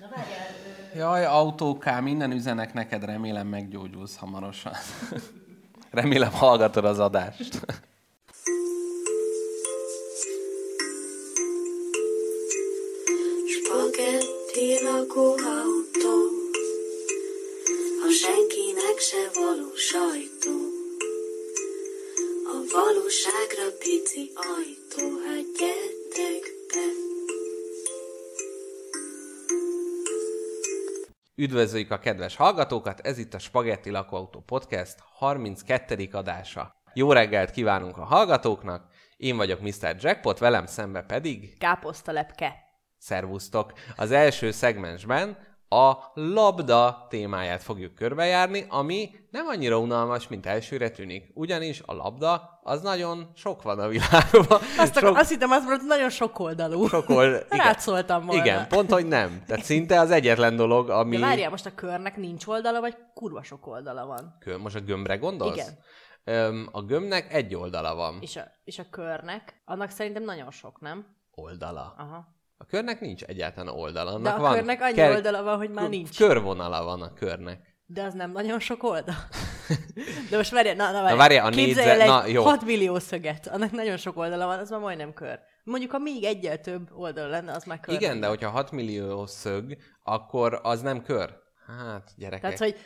Na 0.00 0.06
várjál, 0.16 0.46
ö... 0.94 0.98
Jaj, 0.98 1.24
autóká, 1.24 2.00
minden 2.00 2.30
üzenek 2.32 2.72
neked, 2.72 3.04
remélem 3.04 3.46
meggyógyulsz 3.46 4.16
hamarosan. 4.16 4.72
remélem 5.90 6.32
hallgatod 6.32 6.84
az 6.84 6.98
adást. 6.98 7.66
Üdvözöljük 31.56 31.90
a 31.90 31.98
kedves 31.98 32.36
hallgatókat, 32.36 33.00
ez 33.00 33.18
itt 33.18 33.34
a 33.34 33.38
Spagetti 33.38 33.90
Lakóautó 33.90 34.40
Podcast 34.40 34.94
32. 34.98 36.08
adása. 36.12 36.74
Jó 36.94 37.12
reggelt 37.12 37.50
kívánunk 37.50 37.96
a 37.96 38.04
hallgatóknak, 38.04 38.88
én 39.16 39.36
vagyok 39.36 39.60
Mr. 39.60 39.96
Jackpot, 39.98 40.38
velem 40.38 40.66
szembe 40.66 41.02
pedig 41.02 41.58
Káposztalepke. 41.58 42.54
Szervusztok! 42.98 43.72
Az 43.96 44.10
első 44.10 44.50
szegmensben 44.50 45.38
a 45.68 45.94
labda 46.14 47.06
témáját 47.08 47.62
fogjuk 47.62 47.94
körbejárni, 47.94 48.66
ami 48.68 49.10
nem 49.30 49.46
annyira 49.46 49.78
unalmas, 49.78 50.28
mint 50.28 50.46
elsőre 50.46 50.90
tűnik. 50.90 51.30
Ugyanis 51.34 51.82
a 51.86 51.94
labda, 51.94 52.60
az 52.62 52.82
nagyon 52.82 53.30
sok 53.34 53.62
van 53.62 53.78
a 53.78 53.88
világban. 53.88 54.60
Azt, 54.78 54.98
sok, 54.98 55.16
azt 55.16 55.28
hittem, 55.30 55.50
azt 55.50 55.64
mondod, 55.64 55.86
nagyon 55.86 56.10
sok 56.10 56.38
oldalú. 56.38 56.86
sok 56.86 57.08
old... 57.08 57.44
igen. 57.50 57.64
Rátszóltam 57.64 58.26
volna. 58.26 58.42
Igen, 58.42 58.68
pont, 58.68 58.92
hogy 58.92 59.06
nem. 59.06 59.42
Tehát 59.46 59.64
szinte 59.64 60.00
az 60.00 60.10
egyetlen 60.10 60.56
dolog, 60.56 60.90
ami... 60.90 61.16
De 61.16 61.26
várjál, 61.26 61.50
most 61.50 61.66
a 61.66 61.74
körnek 61.74 62.16
nincs 62.16 62.46
oldala, 62.46 62.80
vagy 62.80 62.96
kurva 63.14 63.42
sok 63.42 63.66
oldala 63.66 64.06
van? 64.06 64.36
Kö- 64.40 64.58
Most 64.58 64.76
a 64.76 64.80
gömbre 64.80 65.16
gondolsz? 65.16 65.56
Igen. 65.56 65.78
Öm, 66.24 66.68
a 66.72 66.82
gömbnek 66.82 67.32
egy 67.32 67.54
oldala 67.54 67.94
van. 67.94 68.18
És 68.20 68.36
a, 68.36 68.42
és 68.64 68.78
a 68.78 68.84
körnek, 68.90 69.62
annak 69.64 69.90
szerintem 69.90 70.22
nagyon 70.22 70.50
sok, 70.50 70.80
nem? 70.80 71.06
Oldala. 71.34 71.94
Aha. 71.98 72.34
A 72.56 72.64
körnek 72.64 73.00
nincs 73.00 73.22
egyáltalán 73.22 73.74
oldala. 73.74 74.10
De 74.10 74.16
Annak 74.16 74.38
a 74.38 74.40
van 74.40 74.54
körnek 74.54 74.80
annyi 74.82 74.94
ker- 74.94 75.14
oldala 75.14 75.42
van, 75.42 75.56
hogy 75.56 75.70
már 75.70 75.88
nincs. 75.88 76.16
Körvonala 76.16 76.84
van 76.84 77.02
a 77.02 77.12
körnek. 77.12 77.74
De 77.86 78.02
az 78.02 78.14
nem 78.14 78.30
nagyon 78.30 78.58
sok 78.60 78.82
oldal. 78.82 79.14
De 80.30 80.36
most 80.36 80.50
várjál, 80.50 80.74
na, 80.74 80.84
na 80.90 80.92
várjál. 80.92 81.16
várjál, 81.16 81.46
a 81.46 81.50
Képzelj 81.50 81.66
négyzet- 81.66 82.00
el 82.00 82.06
na, 82.06 82.24
egy 82.24 82.32
jó. 82.32 82.42
6 82.42 82.64
millió 82.64 82.98
szöget, 82.98 83.46
annak 83.46 83.70
nagyon 83.70 83.96
sok 83.96 84.16
oldala 84.16 84.46
van, 84.46 84.58
az 84.58 84.70
már 84.70 84.80
majdnem 84.80 85.12
kör. 85.12 85.38
Mondjuk, 85.64 85.90
ha 85.90 85.98
még 85.98 86.24
egyel 86.24 86.60
több 86.60 86.88
oldal 86.92 87.28
lenne, 87.28 87.52
az 87.52 87.64
már 87.64 87.80
kör. 87.80 87.94
Igen, 87.94 88.08
lenne. 88.08 88.20
de 88.20 88.26
hogyha 88.26 88.50
6 88.50 88.70
millió 88.70 89.26
szög, 89.26 89.76
akkor 90.02 90.60
az 90.62 90.80
nem 90.80 91.02
kör. 91.02 91.34
Hát, 91.66 92.10
gyerekek. 92.16 92.40
Tehát, 92.40 92.58
hogy 92.58 92.76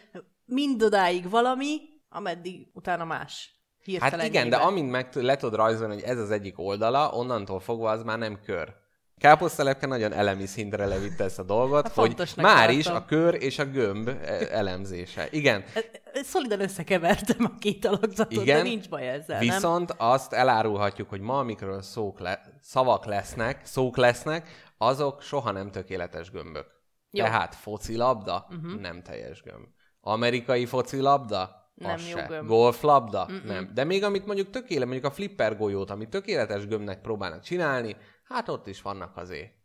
mindodáig 0.44 1.30
valami, 1.30 1.76
ameddig 2.08 2.70
utána 2.72 3.04
más. 3.04 3.54
hát 4.00 4.22
igen, 4.22 4.48
de 4.48 4.56
amint 4.56 4.90
meg 4.90 5.08
le 5.14 5.36
tudod 5.36 5.54
rajzolni, 5.54 5.94
hogy 5.94 6.02
ez 6.02 6.18
az 6.18 6.30
egyik 6.30 6.58
oldala, 6.58 7.10
onnantól 7.10 7.60
fogva 7.60 7.90
az 7.90 8.02
már 8.02 8.18
nem 8.18 8.40
kör. 8.44 8.74
Káposztelepke 9.20 9.86
nagyon 9.86 10.12
elemi 10.12 10.46
szintre 10.46 10.86
levitte 10.86 11.24
ezt 11.24 11.38
a 11.38 11.42
dolgot, 11.42 11.82
Hát 11.86 11.92
hogy 11.92 12.16
már 12.36 12.56
tartom. 12.56 12.78
is 12.78 12.86
a 12.86 13.04
kör 13.04 13.34
és 13.42 13.58
a 13.58 13.64
gömb 13.64 14.08
e- 14.08 14.48
elemzése. 14.50 15.28
Igen, 15.30 15.64
Szolidan 16.12 16.60
összekevertem 16.60 17.44
a 17.44 17.58
két 17.58 17.84
alakzatot, 17.84 18.42
Igen, 18.42 18.56
de 18.56 18.62
nincs 18.62 18.88
baj 18.88 19.08
ezzel, 19.08 19.38
nem? 19.38 19.54
Viszont 19.54 19.94
azt 19.96 20.32
elárulhatjuk, 20.32 21.08
hogy 21.08 21.20
ma, 21.20 21.38
amikről 21.38 21.82
szók 21.82 22.20
le, 22.20 22.40
szavak 22.60 23.04
lesznek, 23.04 23.60
szók 23.64 23.96
lesznek, 23.96 24.48
azok 24.78 25.22
soha 25.22 25.50
nem 25.50 25.70
tökéletes 25.70 26.30
gömbök. 26.30 26.66
Jó. 27.10 27.24
Tehát 27.24 27.54
focilabda, 27.54 28.46
uh-huh. 28.50 28.80
nem 28.80 29.02
teljes 29.02 29.42
gömb. 29.42 29.66
Amerikai 30.00 30.66
focilabda, 30.66 31.70
Nem 31.74 31.92
az 31.92 32.08
jó 32.08 32.16
se. 32.16 32.26
gömb. 32.28 32.48
Golflabda, 32.48 33.28
nem. 33.44 33.70
De 33.74 33.84
még 33.84 34.04
amit 34.04 34.26
mondjuk 34.26 34.50
tökéletes, 34.50 34.88
mondjuk 34.88 35.12
a 35.12 35.14
flipper 35.14 35.56
golyót, 35.56 35.90
amit 35.90 36.08
tökéletes 36.08 36.66
gömbnek 36.66 37.00
próbálnak 37.00 37.42
csinálni, 37.42 37.96
hát 38.34 38.48
ott 38.48 38.66
is 38.66 38.82
vannak 38.82 39.16
azért 39.16 39.58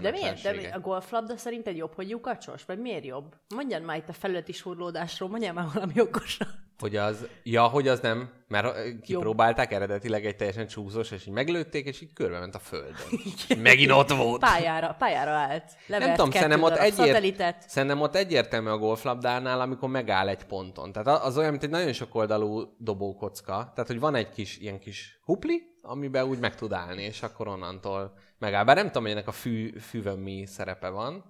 De 0.00 0.10
miért? 0.10 0.42
De 0.42 0.70
a 0.74 0.80
golflabda 0.80 1.36
szerinted 1.36 1.76
jobb, 1.76 1.94
hogy 1.94 2.08
lyukacsos? 2.08 2.64
Vagy 2.64 2.78
miért 2.78 3.04
jobb? 3.04 3.34
Mondjad 3.54 3.82
már 3.82 3.96
itt 3.96 4.08
a 4.08 4.12
felületi 4.12 4.52
surlódásról, 4.52 5.28
mondjál 5.28 5.52
már 5.52 5.66
valami 5.74 6.00
okosat. 6.00 6.48
Hogy 6.78 6.96
az, 6.96 7.26
ja, 7.42 7.62
hogy 7.62 7.88
az 7.88 8.00
nem, 8.00 8.32
mert 8.48 9.00
kipróbálták 9.00 9.72
eredetileg 9.72 10.26
egy 10.26 10.36
teljesen 10.36 10.66
csúszós, 10.66 11.10
és 11.10 11.26
így 11.26 11.32
meglőtték, 11.32 11.86
és 11.86 12.00
így 12.00 12.12
körbe 12.12 12.38
ment 12.38 12.54
a 12.54 12.58
földön. 12.58 13.06
Megint 13.62 13.90
ott 13.90 14.10
volt. 14.10 14.40
Pályára, 14.40 14.96
pályára 14.98 15.30
állt. 15.30 15.72
Levert 15.86 16.06
nem 16.06 16.16
tudom, 16.16 16.30
szerintem 16.30 16.62
ott, 16.62 16.76
egyért, 16.76 17.68
szerintem 17.68 18.00
ott 18.00 18.14
egyértelmű 18.14 18.68
a 18.68 18.78
golflabdánál, 18.78 19.60
amikor 19.60 19.88
megáll 19.88 20.28
egy 20.28 20.44
ponton. 20.44 20.92
Tehát 20.92 21.22
az 21.22 21.38
olyan, 21.38 21.50
mint 21.50 21.62
egy 21.62 21.70
nagyon 21.70 21.92
sok 21.92 22.14
oldalú 22.14 22.74
dobókocka. 22.78 23.72
Tehát, 23.74 23.86
hogy 23.86 24.00
van 24.00 24.14
egy 24.14 24.28
kis 24.28 24.58
ilyen 24.58 24.78
kis 24.78 25.20
hupli, 25.24 25.73
amiben 25.84 26.24
úgy 26.24 26.38
meg 26.38 26.54
tud 26.54 26.72
állni, 26.72 27.02
és 27.02 27.22
akkor 27.22 27.48
onnantól 27.48 28.14
megáll. 28.38 28.64
Bár 28.64 28.76
nem 28.76 28.86
tudom, 28.86 29.02
hogy 29.02 29.12
ennek 29.12 29.28
a 29.28 29.32
fű, 29.32 29.78
fűvön 29.78 30.18
mi 30.18 30.46
szerepe 30.46 30.88
van. 30.88 31.24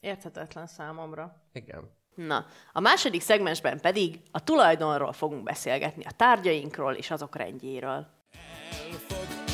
Érthetetlen 0.00 0.66
számomra. 0.66 1.42
Igen. 1.52 1.96
Na, 2.14 2.46
a 2.72 2.80
második 2.80 3.20
szegmensben 3.20 3.80
pedig 3.80 4.20
a 4.30 4.44
tulajdonról 4.44 5.12
fogunk 5.12 5.42
beszélgetni, 5.42 6.04
a 6.04 6.12
tárgyainkról 6.16 6.94
és 6.94 7.10
azok 7.10 7.36
rendjéről. 7.36 8.06
Elfog 8.92 9.47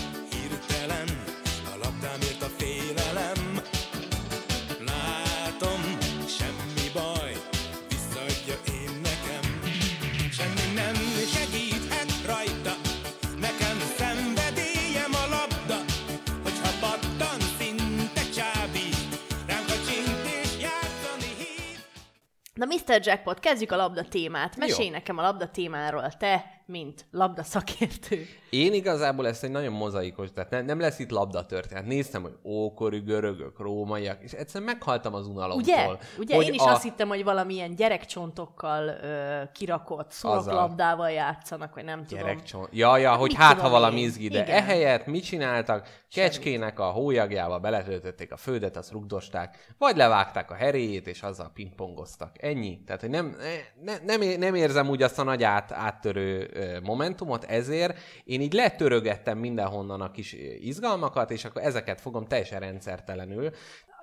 Na, 22.55 22.67
Mr. 22.67 23.01
Jackpot, 23.03 23.39
kezdjük 23.39 23.73
a 23.73 23.77
labda 23.77 24.03
témát. 24.03 24.57
Mesélj 24.57 24.87
Jó. 24.87 24.93
nekem 24.93 25.19
a 25.19 25.23
labda 25.23 25.51
témáról, 25.51 26.11
te, 26.19 26.63
mint 26.67 27.07
labda 27.11 27.43
szakértő. 27.43 28.27
Én 28.51 28.73
igazából 28.73 29.27
ezt 29.27 29.45
egy 29.45 29.51
nagyon 29.51 29.73
mozaikos, 29.73 30.33
tehát 30.33 30.51
ne, 30.51 30.61
nem 30.61 30.81
lesz 30.81 30.99
itt 30.99 31.11
labda 31.11 31.47
történet. 31.47 31.87
Néztem, 31.87 32.23
hogy 32.23 32.37
ókori 32.45 32.99
görögök, 32.99 33.59
rómaiak, 33.59 34.23
és 34.23 34.33
egyszerűen 34.33 34.71
meghaltam 34.71 35.15
az 35.15 35.27
unalomtól. 35.27 35.63
Ugye? 35.63 35.97
Ugye 36.19 36.37
hogy 36.37 36.47
én 36.47 36.53
is 36.53 36.61
a... 36.61 36.71
azt 36.71 36.83
hittem, 36.83 37.09
hogy 37.09 37.25
valamilyen 37.25 37.75
gyerekcsontokkal 37.75 38.89
ö, 38.89 39.43
kirakott 39.53 40.11
szuraklabdával 40.11 41.11
játszanak, 41.11 41.75
vagy 41.75 41.85
nem 41.85 42.07
tudom. 42.07 42.25
Gyerekcsont. 42.25 42.69
Ja, 42.73 42.97
ja, 42.97 43.15
hogy 43.15 43.35
hát, 43.35 43.61
ha 43.61 43.69
valami 43.69 44.01
izgi, 44.01 44.29
de 44.29 44.43
Igen. 44.43 44.57
ehelyett 44.57 45.07
mit 45.07 45.25
csináltak? 45.25 46.03
Kecskének 46.11 46.79
a 46.79 46.91
hólyagjába 46.91 47.59
beletöltötték 47.59 48.33
a 48.33 48.37
földet, 48.37 48.77
azt 48.77 48.93
rugdosták, 48.93 49.75
vagy 49.79 49.97
levágták 49.97 50.51
a 50.51 50.55
heréjét, 50.55 51.07
és 51.07 51.23
azzal 51.23 51.51
pingpongoztak. 51.55 52.43
Ennyi. 52.43 52.83
Tehát, 52.87 53.01
hogy 53.01 53.11
nem, 53.11 53.37
ne, 53.83 53.97
nem, 54.05 54.39
nem 54.39 54.55
érzem 54.55 54.89
úgy 54.89 55.03
azt 55.03 55.19
a 55.19 55.23
nagy 55.23 55.43
át, 55.43 55.73
áttörő 55.73 56.51
momentumot, 56.83 57.45
ezért 57.45 57.99
én 58.25 58.41
így 58.41 58.53
letörögettem 58.53 59.39
mindenhonnan 59.39 60.01
a 60.01 60.11
kis 60.11 60.33
izgalmakat, 60.61 61.31
és 61.31 61.45
akkor 61.45 61.63
ezeket 61.63 62.01
fogom 62.01 62.27
teljesen 62.27 62.61
rendszertelenül. 62.61 63.51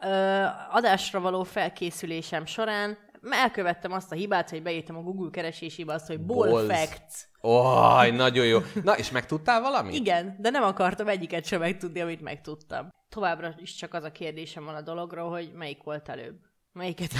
Ö, 0.01 0.43
adásra 0.69 1.19
való 1.19 1.43
felkészülésem 1.43 2.45
során 2.45 2.97
elkövettem 3.29 3.91
azt 3.91 4.11
a 4.11 4.15
hibát, 4.15 4.49
hogy 4.49 4.61
beírtam 4.61 4.97
a 4.97 5.01
Google 5.01 5.29
keresésébe 5.31 5.93
azt, 5.93 6.07
hogy 6.07 6.19
ball 6.19 6.65
facts. 6.65 7.29
Oj, 7.41 8.11
nagyon 8.11 8.45
jó. 8.45 8.59
Na, 8.83 8.97
és 8.97 9.11
megtudtál 9.11 9.61
valamit? 9.61 9.93
Igen, 9.93 10.35
de 10.39 10.49
nem 10.49 10.63
akartam 10.63 11.07
egyiket 11.07 11.45
sem 11.45 11.59
megtudni, 11.59 11.99
amit 11.99 12.21
megtudtam. 12.21 12.89
Továbbra 13.09 13.55
is 13.57 13.75
csak 13.75 13.93
az 13.93 14.03
a 14.03 14.11
kérdésem 14.11 14.65
van 14.65 14.75
a 14.75 14.81
dologról, 14.81 15.29
hogy 15.29 15.51
melyik 15.55 15.83
volt 15.83 16.09
előbb. 16.09 16.35
Melyiket, 16.73 17.11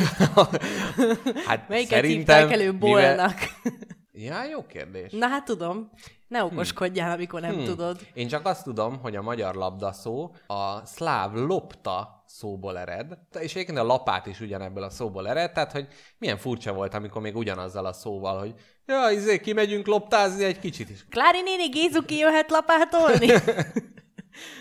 Hát 1.48 1.69
melyiket 1.69 1.94
szerintem, 1.94 2.38
hívták 2.38 2.51
előbb 2.51 2.78
bolnak? 2.78 3.38
Ja, 4.13 4.44
jó 4.44 4.66
kérdés. 4.66 5.12
Na 5.12 5.28
hát 5.28 5.46
tudom, 5.46 5.90
ne 6.28 6.44
okoskodjál, 6.44 7.12
amikor 7.12 7.42
nem 7.42 7.54
Hmm. 7.54 7.66
tudod. 7.66 8.00
Én 8.13 8.28
csak 8.28 8.46
azt 8.46 8.63
tudom, 8.63 9.00
hogy 9.00 9.16
a 9.16 9.22
magyar 9.22 9.56
labda 9.56 9.92
szó 9.92 10.36
a 10.48 10.86
szláv 10.86 11.34
lopta 11.34 12.24
szóból 12.25 12.78
ered, 12.80 13.18
és 13.40 13.56
egyébként 13.56 13.78
a 13.78 13.84
lapát 13.84 14.25
is 14.25 14.40
ugyanebből 14.40 14.84
a 14.84 14.90
szóból 14.90 15.28
ered, 15.30 15.52
tehát 15.52 15.72
hogy 15.72 15.88
milyen 16.18 16.38
furcsa 16.38 16.74
volt, 16.74 16.94
amikor 16.94 17.22
még 17.22 17.36
ugyanazzal 17.36 17.86
a 17.86 17.94
szóval, 17.94 18.40
hogy 18.40 18.54
ja, 18.86 19.10
izé, 19.12 19.40
kimegyünk 19.40 19.88
loptázni 19.88 20.44
egy 20.44 20.60
kicsit 20.60 20.90
is. 20.90 21.06
Klári 21.10 21.42
néni, 21.42 21.69
Gézuki 21.69 22.18
jöhet 22.18 22.50
lapátolni? 22.52 23.28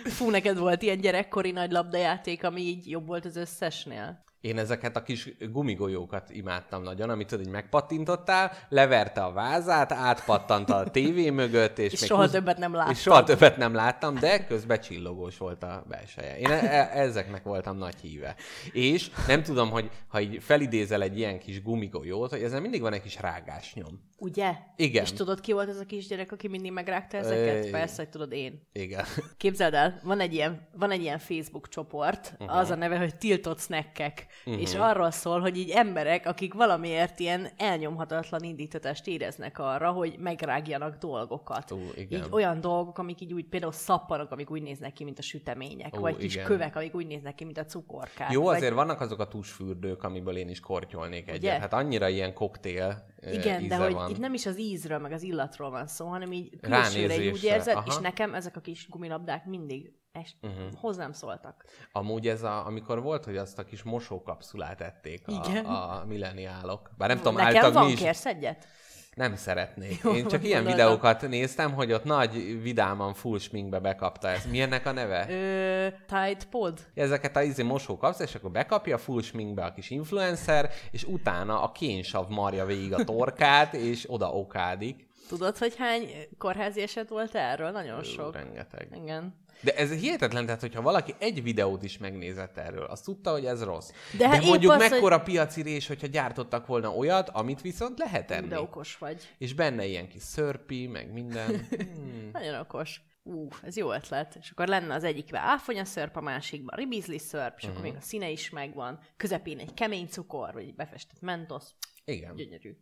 Fú, 0.04 0.30
neked 0.30 0.58
volt 0.58 0.82
ilyen 0.82 1.00
gyerekkori 1.00 1.50
nagy 1.50 1.70
labdajáték, 1.70 2.44
ami 2.44 2.60
így 2.60 2.90
jobb 2.90 3.06
volt 3.06 3.24
az 3.24 3.36
összesnél? 3.36 4.24
Én 4.40 4.58
ezeket 4.58 4.96
a 4.96 5.02
kis 5.02 5.32
gumigolyókat 5.52 6.30
imádtam 6.30 6.82
nagyon, 6.82 7.10
amit 7.10 7.26
tudod, 7.26 7.44
hogy 7.44 7.52
megpattintottál, 7.54 8.52
leverte 8.68 9.24
a 9.24 9.32
vázát, 9.32 9.92
átpattant 9.92 10.70
a 10.70 10.90
tévé 10.90 11.30
mögött, 11.40 11.78
és, 11.78 11.92
És 11.92 12.00
még 12.00 12.08
soha 12.08 12.20
húz- 12.22 12.32
többet 12.32 12.58
nem 12.58 12.74
láttam. 12.74 12.92
És 12.92 13.00
soha 13.00 13.24
többet 13.24 13.56
nem 13.56 13.74
láttam, 13.74 14.14
de 14.14 14.46
közben 14.46 14.80
csillogós 14.80 15.38
volt 15.38 15.62
a 15.62 15.84
belseje. 15.88 16.38
Én 16.38 16.50
e- 16.50 16.64
e- 16.64 16.90
ezeknek 17.00 17.42
voltam 17.42 17.76
nagy 17.76 17.94
híve. 18.02 18.34
És 18.72 19.10
nem 19.26 19.42
tudom, 19.42 19.70
hogy 19.70 19.90
ha 20.08 20.20
így 20.20 20.42
felidézel 20.42 21.02
egy 21.02 21.18
ilyen 21.18 21.38
kis 21.38 21.62
gumigolyót, 21.62 22.30
hogy 22.30 22.42
ezen 22.42 22.62
mindig 22.62 22.80
van 22.80 22.92
egy 22.92 23.02
kis 23.02 23.20
rágásnyom. 23.20 24.08
Ugye? 24.18 24.52
Igen. 24.76 25.02
És 25.02 25.12
tudod, 25.12 25.40
ki 25.40 25.52
volt 25.52 25.68
ez 25.68 25.78
a 25.78 25.84
kisgyerek, 25.84 26.32
aki 26.32 26.48
mindig 26.48 26.72
megrágta 26.72 27.16
ezeket? 27.16 27.70
Persze, 27.70 27.96
hogy 27.96 28.08
tudod, 28.08 28.32
én. 28.32 28.66
Igen. 28.72 29.04
Képzeld 29.36 29.74
el, 29.74 30.00
van 30.02 30.20
egy 30.20 30.34
ilyen, 30.34 30.68
van 30.74 30.90
egy 30.90 31.00
ilyen 31.00 31.18
Facebook 31.18 31.68
csoport, 31.68 32.32
uh-huh. 32.38 32.56
az 32.56 32.70
a 32.70 32.74
neve, 32.74 32.98
hogy 32.98 33.16
tiltott 33.16 33.60
snackek, 33.60 34.26
uh-huh. 34.44 34.62
és 34.62 34.74
arról 34.74 35.10
szól, 35.10 35.40
hogy 35.40 35.56
így 35.56 35.70
emberek, 35.70 36.26
akik 36.26 36.54
valamiért 36.54 37.20
ilyen 37.20 37.48
elnyomhatatlan 37.56 38.42
indítatást 38.42 39.06
éreznek 39.06 39.58
arra, 39.58 39.90
hogy 39.90 40.16
megrágjanak 40.18 40.96
dolgokat. 40.96 41.70
Ú, 41.70 41.80
igen. 41.94 42.20
Így 42.20 42.28
olyan 42.30 42.60
dolgok, 42.60 42.98
amik 42.98 43.20
így 43.20 43.32
úgy, 43.32 43.44
például 43.44 43.72
szappanok, 43.72 44.30
amik 44.30 44.50
úgy 44.50 44.62
néznek 44.62 44.92
ki, 44.92 45.04
mint 45.04 45.18
a 45.18 45.22
sütemények, 45.22 45.96
Ó, 45.96 46.00
vagy 46.00 46.16
kis 46.16 46.34
igen. 46.34 46.46
kövek, 46.46 46.76
amik 46.76 46.94
úgy 46.94 47.06
néznek 47.06 47.34
ki, 47.34 47.44
mint 47.44 47.58
a 47.58 47.64
cukorkák. 47.64 48.32
Jó, 48.32 48.42
vagy... 48.42 48.56
azért 48.56 48.74
vannak 48.74 49.00
azok 49.00 49.20
a 49.20 49.28
tusfürdők, 49.28 50.02
amiből 50.02 50.36
én 50.36 50.48
is 50.48 50.60
kortyolnék 50.60 51.28
egyet. 51.28 51.38
Ugye? 51.38 51.58
Hát 51.58 51.72
annyira 51.72 52.08
ilyen 52.08 52.34
koktél 52.34 53.08
Igen, 53.32 53.60
íze 53.60 53.76
de 53.76 53.84
hogy 53.84 53.92
van. 53.92 54.10
itt 54.10 54.18
nem 54.18 54.34
is 54.34 54.46
az 54.46 54.58
ízről, 54.58 54.98
meg 54.98 55.12
az 55.12 55.22
illatról 55.22 55.70
van 55.70 55.86
szó, 55.86 56.06
hanem 56.06 56.32
így 56.32 56.60
külsőre 56.60 57.14
úgy 57.14 57.44
érzed, 57.44 57.76
aha. 57.76 57.84
és 57.86 57.98
nekem 57.98 58.34
ezek 58.34 58.56
a 58.56 58.60
kis 58.60 58.88
gumilabdák 58.88 59.44
mindig 59.44 59.92
est, 60.12 60.34
uh-huh. 60.42 60.72
hozzám 60.76 61.12
szóltak. 61.12 61.64
Amúgy 61.92 62.28
ez 62.28 62.42
a, 62.42 62.66
amikor 62.66 63.02
volt, 63.02 63.24
hogy 63.24 63.36
azt 63.36 63.58
a 63.58 63.64
kis 63.64 63.82
mosókapszulát 63.82 64.80
ették 64.80 65.28
a, 65.28 65.32
Igen. 65.32 65.64
a 65.64 66.04
milleniálok. 66.06 66.90
Bár 66.98 67.08
nem 67.08 67.16
tudom, 67.16 67.34
Nekem 67.34 67.72
van, 67.72 67.84
mi 67.86 67.92
is. 67.92 67.98
kérsz 67.98 68.26
egyet? 68.26 68.66
Nem 69.14 69.36
szeretnék. 69.36 70.00
Jó, 70.02 70.12
Én 70.14 70.26
csak 70.26 70.44
ilyen 70.44 70.62
gondoltam. 70.62 70.90
videókat 70.90 71.28
néztem, 71.28 71.72
hogy 71.72 71.92
ott 71.92 72.04
nagy, 72.04 72.62
vidáman, 72.62 73.14
full 73.14 73.38
sminkbe 73.38 73.78
bekapta 73.78 74.28
ezt. 74.28 74.50
Mi 74.50 74.60
ennek 74.60 74.86
a 74.86 74.92
neve? 74.92 75.26
Ö, 75.30 75.88
Tide 76.06 76.44
Pod? 76.50 76.80
Ezeket 76.94 77.36
a 77.36 77.42
izé 77.42 77.62
mosó 77.62 77.96
kapsz, 77.96 78.20
és 78.20 78.34
akkor 78.34 78.50
bekapja 78.50 78.98
full 78.98 79.22
sminkbe 79.22 79.64
a 79.64 79.72
kis 79.72 79.90
influencer, 79.90 80.70
és 80.90 81.04
utána 81.04 81.62
a 81.62 81.72
kénsav 81.72 82.28
marja 82.28 82.64
végig 82.64 82.92
a 82.92 83.04
torkát, 83.04 83.74
és 83.74 84.04
oda 84.08 84.32
okádik. 84.32 85.08
Tudod, 85.28 85.58
hogy 85.58 85.76
hány 85.76 86.10
kórházi 86.38 86.80
eset 86.82 87.08
volt 87.08 87.34
erről? 87.34 87.70
Nagyon 87.70 88.02
sok. 88.02 88.32
Rengeteg. 88.32 88.88
Igen. 89.02 89.34
De 89.62 89.74
ez 89.76 89.92
hihetetlen, 89.92 90.44
tehát 90.46 90.60
hogyha 90.60 90.82
valaki 90.82 91.14
egy 91.18 91.42
videót 91.42 91.82
is 91.82 91.98
megnézett 91.98 92.56
erről, 92.56 92.84
azt 92.84 93.04
tudta, 93.04 93.30
hogy 93.30 93.44
ez 93.46 93.62
rossz. 93.62 93.90
De 93.90 94.18
De, 94.18 94.28
hát 94.28 94.40
De 94.40 94.46
mondjuk 94.46 94.72
az, 94.72 94.90
mekkora 94.90 95.16
hogy... 95.16 95.24
piaci 95.24 95.62
rés, 95.62 95.86
hogyha 95.86 96.06
gyártottak 96.06 96.66
volna 96.66 96.88
olyat, 96.96 97.28
amit 97.28 97.60
viszont 97.60 97.98
lehet 97.98 98.30
enni. 98.30 98.48
De 98.48 98.60
okos 98.60 98.98
vagy. 98.98 99.34
És 99.38 99.54
benne 99.54 99.84
ilyen 99.86 100.08
kis 100.08 100.22
szörpi, 100.22 100.86
meg 100.86 101.12
minden. 101.12 101.66
Hmm. 101.68 102.28
Nagyon 102.32 102.60
okos. 102.60 103.00
Ú, 103.22 103.48
ez 103.62 103.76
jó 103.76 103.92
ötlet. 103.92 104.36
És 104.40 104.50
akkor 104.50 104.66
lenne 104.68 104.94
az 104.94 105.04
egyikben 105.04 105.42
áfonya 105.42 105.84
szörp, 105.84 106.16
a 106.16 106.20
másikban 106.20 106.76
ribizli 106.78 107.18
szörp, 107.18 107.54
és 107.56 107.62
Mhm. 107.62 107.70
akkor 107.72 107.84
még 107.84 107.94
a 107.96 108.00
színe 108.00 108.30
is 108.30 108.50
megvan. 108.50 108.98
Közepén 109.16 109.58
egy 109.58 109.74
kemény 109.74 110.06
cukor, 110.06 110.52
vagy 110.52 110.62
egy 110.62 110.74
befestett 110.74 111.20
mentosz. 111.20 111.74
Igen. 112.04 112.34
Gyönyörű. 112.36 112.76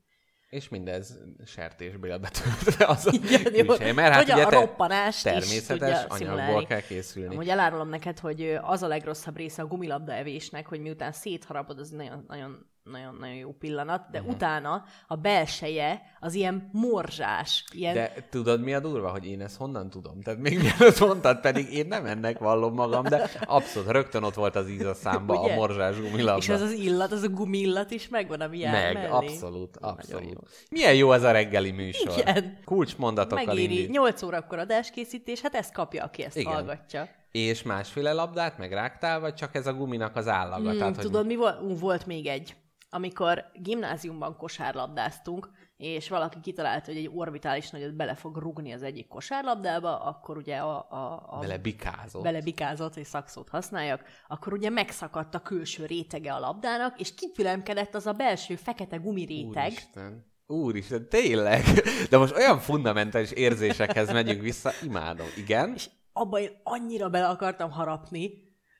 És 0.49 0.69
mindez 0.69 1.19
sertésből 1.47 2.19
betöltve 2.19 2.87
az 2.87 3.07
a 3.07 3.11
Igen, 3.23 3.67
külsej. 3.67 3.93
Mert 3.93 4.13
hát 4.13 4.23
Hogy 4.23 4.31
a 4.31 4.35
ugye 4.35 4.45
te 4.45 4.57
roppanást 4.57 5.23
természetes 5.23 6.05
anyagból 6.09 6.17
szimulálni. 6.19 6.67
kell 6.67 6.81
készülni. 6.81 7.35
Amúgy 7.35 7.49
elárulom 7.49 7.89
neked, 7.89 8.19
hogy 8.19 8.59
az 8.63 8.83
a 8.83 8.87
legrosszabb 8.87 9.37
része 9.37 9.63
a 9.63 9.67
gumilabda 9.67 10.13
evésnek, 10.13 10.67
hogy 10.67 10.81
miután 10.81 11.13
szétharapod, 11.13 11.79
az 11.79 11.91
nagyon, 11.91 12.25
nagyon, 12.29 12.67
nagyon, 12.91 13.17
nagyon 13.21 13.35
jó 13.35 13.53
pillanat, 13.53 14.11
de 14.11 14.19
uh-huh. 14.19 14.35
utána 14.35 14.85
a 15.07 15.17
belseje 15.17 16.03
az 16.21 16.35
ilyen 16.35 16.69
morzsás, 16.73 17.65
ilyen... 17.73 17.95
De 17.95 18.13
tudod, 18.31 18.63
mi 18.63 18.75
a 18.75 18.81
durva, 18.81 19.11
hogy 19.11 19.27
én 19.27 19.41
ezt 19.41 19.57
honnan 19.57 19.91
tudom? 19.91 20.21
Tehát 20.23 20.41
még 20.41 20.59
mielőtt 20.61 21.01
mondtad, 21.01 21.41
pedig 21.41 21.73
én 21.73 21.87
nem 21.87 22.07
ennek 22.07 22.39
vallom 22.39 22.75
magam, 22.75 23.05
de 23.05 23.31
abszolút 23.47 23.91
rögtön 23.91 24.23
ott 24.23 24.35
volt 24.35 24.57
az 24.57 24.69
íz 24.69 24.85
a 24.85 24.95
számba 24.95 25.41
Ugye? 25.41 25.53
a 25.53 25.57
morzsás 25.57 26.01
gumilabda. 26.01 26.43
és 26.43 26.49
az 26.49 26.61
az 26.61 26.73
illat, 26.73 27.13
az 27.13 27.23
a 27.23 27.29
gumillat 27.29 27.91
is 27.91 28.09
megvan, 28.09 28.41
ami 28.41 28.59
jár 28.59 28.73
Meg, 28.73 28.95
mellé. 28.95 29.09
abszolút, 29.11 29.77
abszolút. 29.77 30.33
jó. 30.33 30.41
Milyen 30.71 30.95
jó 30.95 31.13
ez 31.13 31.23
a 31.23 31.31
reggeli 31.31 31.71
műsor. 31.71 32.19
Igen. 32.19 32.59
Kulcsmondatokkal 32.65 33.45
Megéri. 33.45 33.73
indít. 33.73 33.91
8 33.91 34.23
órakor 34.23 34.59
adáskészítés, 34.59 35.41
hát 35.41 35.55
ezt 35.55 35.73
kapja, 35.73 36.05
aki 36.05 36.23
ezt 36.23 36.37
Igen. 36.37 36.53
hallgatja. 36.53 37.09
És 37.31 37.63
másféle 37.63 38.13
labdát 38.13 38.59
megrágtál, 38.59 39.21
vagy 39.21 39.35
csak 39.35 39.55
ez 39.55 39.67
a 39.67 39.73
guminak 39.75 40.17
az 40.17 40.29
állaga? 40.29 40.69
Hmm, 40.69 40.79
Tehát, 40.79 40.95
hogy 40.95 41.05
tudod, 41.05 41.27
mi 41.27 41.37
volt? 41.37 41.63
Ú, 41.63 41.79
volt 41.79 42.07
még 42.07 42.27
egy. 42.27 42.57
Amikor 42.91 43.45
gimnáziumban 43.55 44.37
kosárlabdáztunk, 44.37 45.51
és 45.77 46.09
valaki 46.09 46.41
kitalálta, 46.41 46.93
hogy 46.93 47.01
egy 47.01 47.11
orbitális 47.15 47.71
nagyot 47.71 47.97
bele 47.97 48.15
fog 48.15 48.37
rugni 48.37 48.73
az 48.73 48.83
egyik 48.83 49.09
kosárlabdába, 49.09 50.01
akkor 50.01 50.37
ugye 50.37 50.57
a, 50.57 50.87
a, 50.91 51.25
a 51.27 51.39
bele 51.39 51.59
bikázott. 51.59 52.23
belebikázott, 52.23 52.97
és 52.97 53.07
szakszót 53.07 53.49
használjak, 53.49 54.05
akkor 54.29 54.53
ugye 54.53 54.71
megszakadt 54.71 55.35
a 55.35 55.39
külső 55.41 55.87
rétege 55.87 56.33
a 56.33 56.39
labdának, 56.39 57.01
és 57.01 57.15
kifülemkedett 57.15 57.95
az 57.95 58.07
a 58.07 58.13
belső 58.13 58.57
fekete 58.57 58.97
gumiréteg. 58.97 59.71
Úristen. 59.71 60.27
Úristen, 60.47 61.09
tényleg. 61.09 61.63
De 62.11 62.19
most 62.19 62.37
olyan 62.37 62.59
fundamentális 62.59 63.31
érzésekhez 63.31 64.13
megyünk 64.13 64.41
vissza, 64.41 64.71
imádom. 64.83 65.27
Igen? 65.37 65.73
És 65.75 65.91
abba 66.13 66.41
én 66.41 66.51
annyira 66.63 67.09
bele 67.09 67.29
akartam 67.29 67.71
harapni, 67.71 68.31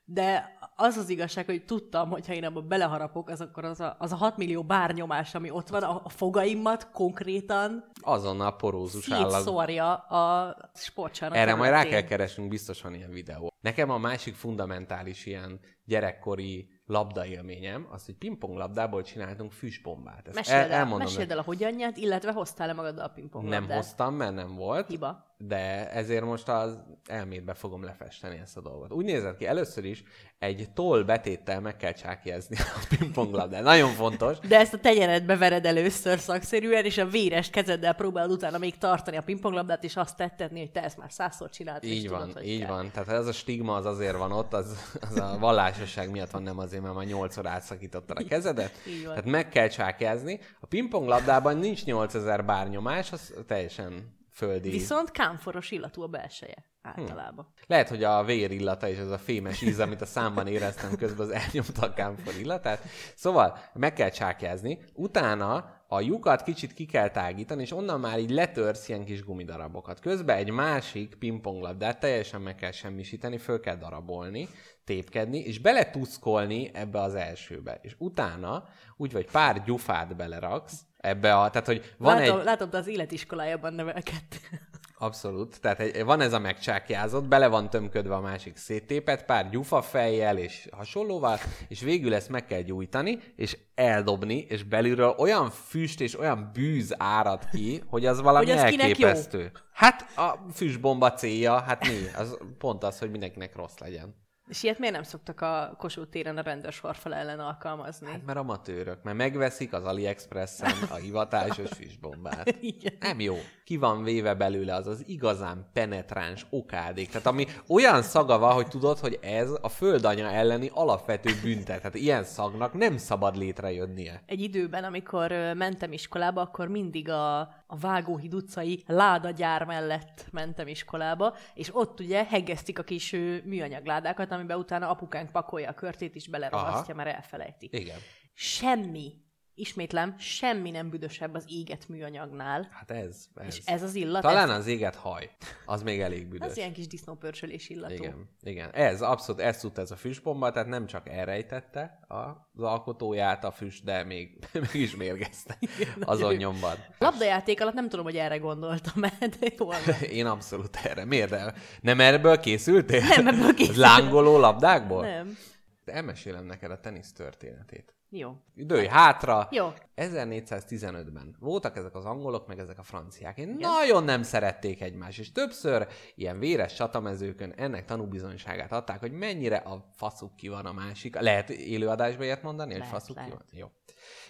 de 0.05 0.57
az 0.81 0.97
az 0.97 1.09
igazság, 1.09 1.45
hogy 1.45 1.65
tudtam, 1.65 2.09
hogy 2.09 2.27
ha 2.27 2.33
én 2.33 2.43
abba 2.43 2.61
beleharapok, 2.61 3.29
az 3.29 3.41
akkor 3.41 3.65
az 3.65 3.79
a, 3.79 3.95
az 3.99 4.11
a 4.11 4.15
6 4.15 4.37
millió 4.37 4.63
bárnyomás, 4.63 5.35
ami 5.35 5.49
ott 5.49 5.67
van, 5.67 5.83
a, 5.83 6.01
a 6.03 6.09
fogaimat 6.09 6.91
konkrétan 6.91 7.85
Azonnal 8.01 8.55
porózus 8.55 9.11
állag. 9.11 9.31
szétszórja 9.31 9.93
a 9.95 10.55
sportcsarnok 10.73 11.37
Erre 11.37 11.55
majd 11.55 11.71
rá 11.71 11.77
területén. 11.77 11.99
kell 11.99 12.17
keresnünk, 12.17 12.49
biztos 12.49 12.81
van 12.81 12.93
ilyen 12.93 13.11
videó. 13.11 13.53
Nekem 13.61 13.89
a 13.89 13.97
másik 13.97 14.35
fundamentális 14.35 15.25
ilyen 15.25 15.59
gyerekkori 15.85 16.69
labdaélményem, 16.85 17.87
az, 17.91 18.05
hogy 18.05 18.15
pingponglabdából 18.15 19.03
csináltunk 19.03 19.51
füstbombát. 19.51 20.27
Ezt 20.27 20.35
Meséld 20.35 20.59
el, 20.59 20.71
elmondom 20.71 21.07
meséld 21.07 21.31
el 21.31 21.37
a 21.37 21.43
hogyanját, 21.43 21.97
illetve 21.97 22.31
hoztál-e 22.31 22.73
magaddal 22.73 23.05
a 23.05 23.09
pingponglabdát? 23.09 23.67
Nem 23.67 23.77
hoztam, 23.77 24.15
mert 24.15 24.33
nem 24.33 24.55
volt. 24.55 24.87
Hiba. 24.87 25.28
De 25.41 25.91
ezért 25.91 26.23
most 26.23 26.47
az 26.47 26.79
elmétbe 27.05 27.53
fogom 27.53 27.83
lefesteni 27.83 28.39
ezt 28.43 28.57
a 28.57 28.61
dolgot. 28.61 28.91
Úgy 28.91 29.05
nézett 29.05 29.37
ki, 29.37 29.45
először 29.45 29.85
is 29.85 30.03
egy 30.39 30.67
toll 30.73 31.03
betéttel 31.03 31.61
meg 31.61 31.77
kell 31.77 31.91
csákjezni 31.91 32.57
a 32.57 32.95
pingponglabdát. 32.97 33.63
Nagyon 33.73 33.89
fontos. 33.89 34.39
De 34.39 34.59
ezt 34.59 34.73
a 34.73 34.77
tenyeredbe 34.77 35.37
vered 35.37 35.65
először 35.65 36.19
szakszerűen, 36.19 36.85
és 36.85 36.97
a 36.97 37.05
véres 37.05 37.49
kezeddel 37.49 37.93
próbálod 37.93 38.31
utána 38.31 38.57
még 38.57 38.77
tartani 38.77 39.17
a 39.17 39.21
pingponglabdát, 39.21 39.83
és 39.83 39.95
azt 39.95 40.17
tettetni, 40.17 40.59
hogy 40.59 40.71
te 40.71 40.83
ezt 40.83 40.97
már 40.97 41.11
százszor 41.11 41.49
csináltad. 41.49 41.89
Így 41.89 42.09
van, 42.09 42.27
tudod, 42.27 42.43
így 42.43 42.59
kell. 42.59 42.69
van. 42.69 42.91
Tehát 42.91 43.09
ez 43.09 43.27
a 43.27 43.31
stigma 43.31 43.73
az 43.75 43.85
azért 43.85 44.17
van 44.17 44.31
ott, 44.31 44.53
az, 44.53 44.97
az 45.01 45.15
a 45.19 45.37
vallásosság 45.39 46.11
miatt 46.11 46.29
van, 46.29 46.43
nem 46.43 46.59
azért, 46.59 46.81
mert 46.81 46.95
már 46.95 47.05
nyolcszor 47.05 47.47
átszakítottad 47.47 48.17
a 48.17 48.23
kezedet. 48.23 48.71
Így 48.87 49.05
van. 49.05 49.13
Tehát 49.13 49.29
meg 49.29 49.49
kell 49.49 49.67
csákjázni. 49.67 50.39
A 50.59 50.65
pingponglabdában 50.65 51.57
nincs 51.57 51.85
8000 51.85 52.45
bárnyomás, 52.45 53.11
az 53.11 53.33
teljesen 53.47 54.17
földi. 54.39 54.69
Viszont 54.69 55.11
kámforos 55.11 55.71
illatú 55.71 56.01
a 56.01 56.07
belseje 56.07 56.65
általában. 56.81 57.53
Lehet, 57.67 57.89
hogy 57.89 58.03
a 58.03 58.23
vér 58.23 58.51
illata 58.51 58.87
és 58.87 58.99
az 58.99 59.11
a 59.11 59.17
fémes 59.17 59.61
íz, 59.61 59.79
amit 59.79 60.01
a 60.01 60.05
számban 60.05 60.47
éreztem 60.47 60.95
közben, 60.95 61.27
az 61.27 61.33
elnyomta 61.33 61.81
a 61.81 61.93
kámfor 61.93 62.33
illatát. 62.39 62.81
Szóval 63.15 63.57
meg 63.73 63.93
kell 63.93 64.09
csákjázni, 64.09 64.79
utána 64.93 65.77
a 65.87 65.99
lyukat 65.99 66.43
kicsit 66.43 66.73
ki 66.73 66.85
kell 66.85 67.09
tágítani, 67.09 67.61
és 67.61 67.71
onnan 67.71 67.99
már 67.99 68.19
így 68.19 68.29
letörsz 68.29 68.89
ilyen 68.89 69.05
kis 69.05 69.23
gumidarabokat. 69.23 69.99
Közben 69.99 70.37
egy 70.37 70.51
másik 70.51 71.15
pingponglabdát 71.15 71.99
teljesen 71.99 72.41
meg 72.41 72.55
kell 72.55 72.71
semmisíteni, 72.71 73.37
föl 73.37 73.59
kell 73.59 73.75
darabolni, 73.75 74.47
tépkedni, 74.83 75.39
és 75.39 75.59
beletuszkolni 75.59 76.71
ebbe 76.73 77.01
az 77.01 77.15
elsőbe. 77.15 77.79
És 77.81 77.95
utána 77.97 78.63
úgy 78.97 79.11
vagy 79.11 79.31
pár 79.31 79.63
gyufát 79.63 80.15
beleraksz 80.15 80.81
ebbe 81.01 81.35
a... 81.35 81.49
Tehát, 81.49 81.67
hogy 81.67 81.93
van 81.97 82.15
látom, 82.15 82.39
egy... 82.39 82.45
látom, 82.45 82.69
te 82.69 82.77
az 82.77 82.87
életiskolájában 82.87 83.73
nevelkedtél. 83.73 84.59
Abszolút. 85.01 85.61
Tehát 85.61 85.79
egy, 85.79 86.03
van 86.03 86.21
ez 86.21 86.33
a 86.33 86.39
megcsákjázott, 86.39 87.27
bele 87.27 87.47
van 87.47 87.69
tömködve 87.69 88.15
a 88.15 88.19
másik 88.19 88.57
széttépet, 88.57 89.25
pár 89.25 89.49
gyufa 89.49 89.81
fejjel 89.81 90.37
és 90.37 90.67
hasonlóval, 90.71 91.37
és 91.67 91.81
végül 91.81 92.13
ezt 92.13 92.29
meg 92.29 92.45
kell 92.45 92.61
gyújtani, 92.61 93.19
és 93.35 93.57
eldobni, 93.75 94.37
és 94.37 94.63
belülről 94.63 95.15
olyan 95.17 95.49
füst 95.49 96.01
és 96.01 96.19
olyan 96.19 96.49
bűz 96.53 96.95
árad 96.97 97.49
ki, 97.49 97.83
hogy 97.87 98.05
az 98.05 98.21
valami 98.21 98.45
Hogy 98.45 98.57
az 98.57 98.63
elképesztő. 98.63 99.51
Hát 99.73 100.17
a 100.17 100.45
füstbomba 100.53 101.13
célja, 101.13 101.59
hát 101.59 101.87
mi? 101.87 101.97
Az 102.17 102.37
pont 102.57 102.83
az, 102.83 102.99
hogy 102.99 103.11
mindenkinek 103.11 103.55
rossz 103.55 103.77
legyen. 103.77 104.27
És 104.49 104.63
ilyet 104.63 104.79
miért 104.79 104.93
nem 104.93 105.03
szoktak 105.03 105.41
a 105.41 105.75
Kossuth 105.77 106.09
téren 106.09 106.37
a 106.37 106.41
rendőrsorfal 106.41 107.13
ellen 107.13 107.39
alkalmazni? 107.39 108.07
Hát 108.07 108.25
mert 108.25 108.37
amatőrök, 108.37 109.03
mert 109.03 109.17
megveszik 109.17 109.73
az 109.73 109.83
AliExpressen 109.83 110.71
a 110.89 110.95
hivatásos 110.95 111.69
füstbombát. 111.69 112.55
Igen. 112.61 112.93
Nem 112.99 113.19
jó. 113.19 113.35
Ki 113.63 113.77
van 113.77 114.03
véve 114.03 114.33
belőle 114.33 114.75
az 114.75 114.87
az 114.87 115.03
igazán 115.07 115.69
penetráns 115.73 116.45
okádék. 116.49 117.07
Tehát 117.07 117.25
ami 117.25 117.45
olyan 117.67 118.01
szaga 118.01 118.37
van, 118.37 118.53
hogy 118.53 118.67
tudod, 118.67 118.99
hogy 118.99 119.19
ez 119.21 119.49
a 119.61 119.69
földanya 119.69 120.29
elleni 120.29 120.69
alapvető 120.73 121.31
büntet. 121.43 121.77
Tehát 121.77 121.95
ilyen 121.95 122.23
szagnak 122.23 122.73
nem 122.73 122.97
szabad 122.97 123.37
létrejönnie. 123.37 124.23
Egy 124.25 124.41
időben, 124.41 124.83
amikor 124.83 125.31
mentem 125.55 125.91
iskolába, 125.91 126.41
akkor 126.41 126.67
mindig 126.67 127.09
a, 127.09 127.39
a 127.67 127.77
Vágóhíd 127.79 128.33
utcai 128.33 128.83
ládagyár 128.87 129.65
mellett 129.65 130.25
mentem 130.31 130.67
iskolába, 130.67 131.35
és 131.53 131.75
ott 131.75 131.99
ugye 131.99 132.25
hegesztik 132.25 132.79
a 132.79 132.83
kis 132.83 133.15
műanyagládákat, 133.43 134.31
amiben 134.39 134.57
utána 134.57 134.89
apukánk 134.89 135.31
pakolja 135.31 135.69
a 135.69 135.73
körtét, 135.73 136.15
és 136.15 136.27
beleragasztja, 136.27 136.95
mert 136.95 137.15
elfelejti. 137.15 137.69
Igen. 137.71 137.97
Semmi, 138.33 139.13
ismétlem, 139.59 140.15
semmi 140.17 140.71
nem 140.71 140.89
büdösebb 140.89 141.33
az 141.33 141.45
éget 141.47 141.87
műanyagnál. 141.87 142.67
Hát 142.71 142.91
ez. 142.91 143.25
ez. 143.35 143.45
És 143.55 143.61
ez 143.65 143.83
az 143.83 143.95
illat, 143.95 144.21
Talán 144.21 144.49
ez, 144.49 144.57
az 144.57 144.67
éget 144.67 144.95
haj. 144.95 145.29
Az 145.65 145.83
még 145.83 145.99
elég 145.99 146.27
büdös. 146.27 146.49
az 146.49 146.57
ilyen 146.57 146.73
kis 146.73 146.87
disznópörcsölés 146.87 147.69
illatú. 147.69 147.93
Igen, 147.93 148.29
igen. 148.41 148.69
Ez 148.73 149.01
abszolút, 149.01 149.41
ez 149.41 149.57
tudta 149.59 149.81
ez 149.81 149.91
a 149.91 149.95
füstbomba, 149.95 150.51
tehát 150.51 150.67
nem 150.67 150.85
csak 150.85 151.09
elrejtette 151.09 151.99
az 152.07 152.63
alkotóját 152.63 153.43
a 153.43 153.51
füst, 153.51 153.83
de 153.83 154.03
még 154.03 154.37
meg 154.53 154.73
is 154.73 154.95
mérgezte 154.95 155.57
azon 156.01 156.35
nyomban. 156.35 156.75
Labdajáték 156.97 157.61
alatt 157.61 157.73
nem 157.73 157.89
tudom, 157.89 158.05
hogy 158.05 158.15
erre 158.17 158.37
gondoltam, 158.37 159.01
de 159.39 159.51
jó 159.57 159.65
van. 159.65 159.79
Én 160.19 160.25
abszolút 160.25 160.75
erre. 160.83 161.05
Miért? 161.05 161.29
De 161.29 161.53
nem 161.81 161.99
erből 161.99 162.39
készültél? 162.39 163.03
Nem 163.15 163.27
ebből 163.27 163.53
készültem. 163.53 163.81
Lángoló 163.81 164.37
labdákból? 164.37 165.05
Nem. 165.05 165.37
De 165.85 165.93
elmesélem 165.93 166.45
neked 166.45 166.71
a 166.71 166.79
tenisz 166.79 167.13
történetét. 167.13 167.93
Jó. 168.11 168.35
Dőj 168.53 168.87
hátra. 168.87 169.47
Jó. 169.51 169.67
1415-ben 169.95 171.35
voltak 171.39 171.77
ezek 171.77 171.95
az 171.95 172.05
angolok, 172.05 172.47
meg 172.47 172.59
ezek 172.59 172.79
a 172.79 172.83
franciák. 172.83 173.37
Én 173.37 173.55
nagyon 173.59 174.03
nem 174.03 174.23
szerették 174.23 174.81
egymást, 174.81 175.19
és 175.19 175.31
többször 175.31 175.87
ilyen 176.15 176.39
véres 176.39 176.73
csatamezőkön 176.73 177.53
ennek 177.57 177.85
tanúbizonyságát 177.85 178.71
adták, 178.71 178.99
hogy 178.99 179.11
mennyire 179.11 179.55
a 179.55 179.89
faszuk 179.95 180.35
ki 180.35 180.47
van 180.47 180.65
a 180.65 180.73
másik. 180.73 181.19
Lehet 181.19 181.49
élőadásban 181.49 182.25
ilyet 182.25 182.43
mondani, 182.43 182.71
hogy 182.71 182.79
Lehet, 182.79 182.93
faszuk 182.93 183.15
ki 183.15 183.21
lehet. 183.21 183.33
van? 183.33 183.43
Jó. 183.51 183.67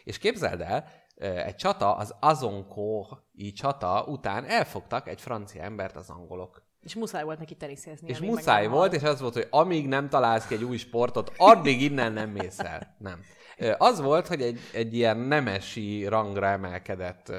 És 0.03 0.17
képzeld 0.17 0.62
el, 0.62 0.88
egy 1.19 1.55
csata, 1.55 1.95
az 1.95 2.15
Azonkói 2.19 3.51
csata 3.55 4.03
után 4.07 4.45
elfogtak 4.45 5.07
egy 5.07 5.21
francia 5.21 5.62
embert 5.62 5.95
az 5.95 6.09
angolok. 6.09 6.67
És 6.81 6.95
muszáj 6.95 7.24
volt 7.24 7.39
neki 7.39 7.55
teniszezni. 7.55 8.09
És 8.09 8.19
muszáj 8.19 8.67
volt, 8.67 8.91
hal. 8.91 9.00
és 9.00 9.07
az 9.07 9.21
volt, 9.21 9.33
hogy 9.33 9.48
amíg 9.50 9.88
nem 9.88 10.09
találsz 10.09 10.48
ki 10.48 10.53
egy 10.53 10.63
új 10.63 10.77
sportot, 10.77 11.31
addig 11.38 11.81
innen 11.81 12.13
nem 12.13 12.29
mész 12.29 12.59
el. 12.59 12.95
Nem. 12.98 13.19
Az 13.77 14.01
volt, 14.01 14.27
hogy 14.27 14.41
egy, 14.41 14.59
egy 14.73 14.95
ilyen 14.95 15.17
nemesi 15.17 16.07
rangra 16.07 16.47
emelkedett 16.47 17.31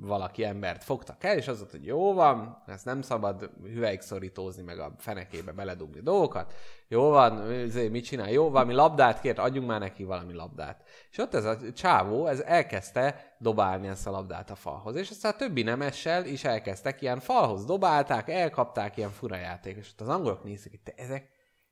valaki 0.00 0.44
embert 0.44 0.84
fogtak 0.84 1.24
el, 1.24 1.36
és 1.36 1.48
az 1.48 1.58
volt, 1.58 1.70
hogy 1.70 1.84
jó 1.84 2.14
van, 2.14 2.62
ezt 2.66 2.84
nem 2.84 3.02
szabad 3.02 3.50
hüvelykiszorítózni, 3.62 4.62
meg 4.62 4.78
a 4.78 4.94
fenekébe 4.98 5.52
beledugni 5.52 6.00
dolgokat. 6.00 6.54
Jó 6.88 7.08
van, 7.08 7.52
izé, 7.52 7.88
mit 7.88 8.04
csinál? 8.04 8.30
Jó, 8.30 8.50
valami 8.50 8.74
labdát 8.74 9.20
kért, 9.20 9.38
adjunk 9.38 9.68
már 9.68 9.80
neki 9.80 10.04
valami 10.04 10.34
labdát. 10.34 10.82
És 11.10 11.18
ott 11.18 11.34
ez 11.34 11.44
a 11.44 11.56
csávó, 11.72 12.26
ez 12.26 12.40
elkezdte 12.40 13.34
dobálni 13.38 13.88
ezt 13.88 14.06
a 14.06 14.10
labdát 14.10 14.50
a 14.50 14.54
falhoz. 14.54 14.96
És 14.96 15.10
aztán 15.10 15.32
a 15.32 15.36
többi 15.36 15.62
nemessel 15.62 16.26
is 16.26 16.44
elkezdtek 16.44 17.02
ilyen 17.02 17.20
falhoz 17.20 17.64
dobálták, 17.64 18.28
elkapták 18.28 18.96
ilyen 18.96 19.10
fura 19.10 19.36
játék. 19.36 19.76
És 19.76 19.90
ott 19.92 20.00
az 20.00 20.08
angolok 20.08 20.44
nézik, 20.44 20.70
hogy 20.70 20.80
te 20.80 21.02
ezek, 21.02 21.28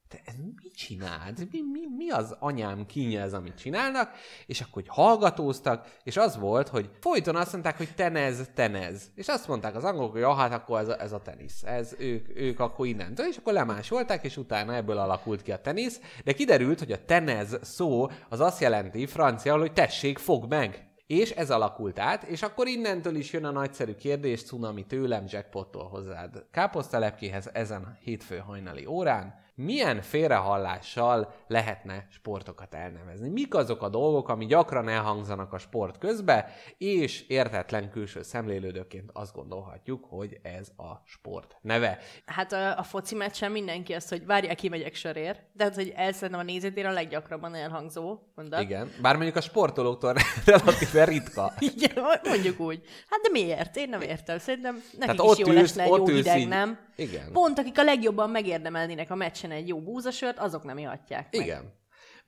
te 0.08 0.20
ez 0.24 0.34
mit 0.62 0.74
csinálsz? 0.74 1.38
Mi, 1.50 1.60
mi, 1.72 1.80
mi 1.96 2.10
az 2.10 2.36
anyám 2.38 2.86
kínja 2.86 3.20
ez, 3.20 3.32
amit 3.32 3.58
csinálnak? 3.58 4.10
És 4.46 4.60
akkor 4.60 4.72
hogy 4.72 4.88
hallgatóztak, 4.88 5.96
és 6.02 6.16
az 6.16 6.36
volt, 6.36 6.68
hogy 6.68 6.90
folyton 7.00 7.36
azt 7.36 7.52
mondták, 7.52 7.76
hogy 7.76 7.94
tenez, 7.94 8.50
tenez. 8.54 9.10
És 9.14 9.28
azt 9.28 9.48
mondták 9.48 9.76
az 9.76 9.84
angolok, 9.84 10.12
hogy 10.12 10.20
ja, 10.20 10.34
hát 10.34 10.52
akkor 10.52 10.80
ez 10.80 10.88
a, 10.88 11.00
ez 11.00 11.12
a 11.12 11.22
tenisz. 11.22 11.62
Ez 11.62 11.94
ők, 11.98 12.28
ők 12.38 12.60
akkor 12.60 12.86
innentől, 12.86 13.26
és 13.26 13.36
akkor 13.36 13.52
lemásolták, 13.52 14.24
és 14.24 14.36
utána 14.36 14.74
ebből 14.74 14.98
alakult 14.98 15.42
ki 15.42 15.52
a 15.52 15.60
tenisz. 15.60 16.00
De 16.24 16.32
kiderült, 16.32 16.78
hogy 16.78 16.92
a 16.92 17.04
tenez 17.04 17.58
szó 17.62 18.10
az 18.28 18.40
azt 18.40 18.60
jelenti 18.60 19.06
franciául, 19.06 19.60
hogy 19.60 19.72
tessék, 19.72 20.18
fog 20.18 20.48
meg. 20.48 20.86
És 21.06 21.30
ez 21.30 21.50
alakult 21.50 21.98
át, 21.98 22.22
és 22.22 22.42
akkor 22.42 22.66
innentől 22.66 23.14
is 23.14 23.32
jön 23.32 23.44
a 23.44 23.50
nagyszerű 23.50 23.94
kérdés, 23.94 24.44
Cunami 24.44 24.86
tőlem, 24.86 25.24
jackpottól 25.28 25.88
hozzád 25.88 26.46
káposztelepkéhez 26.50 27.50
ezen 27.52 27.98
hétfő 28.00 28.36
hajnali 28.36 28.86
órán. 28.86 29.44
Milyen 29.58 30.02
félrehallással 30.02 31.34
lehetne 31.46 32.06
sportokat 32.10 32.74
elnevezni? 32.74 33.28
Mik 33.28 33.54
azok 33.54 33.82
a 33.82 33.88
dolgok, 33.88 34.28
ami 34.28 34.46
gyakran 34.46 34.88
elhangzanak 34.88 35.52
a 35.52 35.58
sport 35.58 35.98
közbe, 35.98 36.52
és 36.78 37.24
értetlen 37.28 37.90
külső 37.90 38.22
szemlélődőként 38.22 39.10
azt 39.12 39.34
gondolhatjuk, 39.34 40.04
hogy 40.08 40.38
ez 40.42 40.68
a 40.76 41.02
sport 41.04 41.56
neve. 41.60 41.98
Hát 42.26 42.52
a, 42.52 42.78
a 42.78 42.82
foci 42.82 43.14
meccsen 43.14 43.50
mindenki 43.52 43.92
azt, 43.92 44.08
hogy 44.08 44.26
várják, 44.26 44.56
kimegyek 44.56 44.94
sörér. 44.94 45.36
De 45.52 45.64
hát, 45.64 45.74
hogy 45.74 45.92
ez 45.96 46.14
szerintem 46.16 46.40
a 46.40 46.44
nézőtér 46.44 46.86
a 46.86 46.92
leggyakrabban 46.92 47.54
elhangzó 47.54 48.18
mondat. 48.34 48.60
Igen, 48.60 48.90
bár 49.02 49.14
mondjuk 49.14 49.36
a 49.36 49.40
sportolóktól 49.40 50.14
relatíve 50.44 51.04
ritka. 51.04 51.52
Igen, 51.74 52.04
mondjuk 52.24 52.60
úgy. 52.60 52.82
Hát 53.10 53.20
de 53.20 53.28
miért? 53.32 53.76
Én 53.76 53.88
nem 53.88 54.00
értem. 54.00 54.38
Szerintem 54.38 54.74
nekik 54.74 54.98
Tehát 54.98 55.14
is 55.14 55.20
ott 55.20 55.38
jó 55.38 55.46
ülsz- 55.46 55.60
lesne 55.60 55.82
egy 55.82 55.90
ott 55.90 56.08
jó 56.08 56.14
ülsz 56.14 56.24
hideg, 56.24 56.40
így- 56.40 56.48
nem? 56.48 56.78
Igen. 56.96 57.32
Pont 57.32 57.58
akik 57.58 57.78
a 57.78 57.82
legjobban 57.82 58.30
megérdemelnének 58.30 59.10
a 59.10 59.14
meccsen 59.14 59.45
egy 59.50 59.68
jó 59.68 59.80
búzasört, 59.80 60.38
azok 60.38 60.64
nem 60.64 60.78
ihatják 60.78 61.32
meg. 61.32 61.42
Igen. 61.42 61.72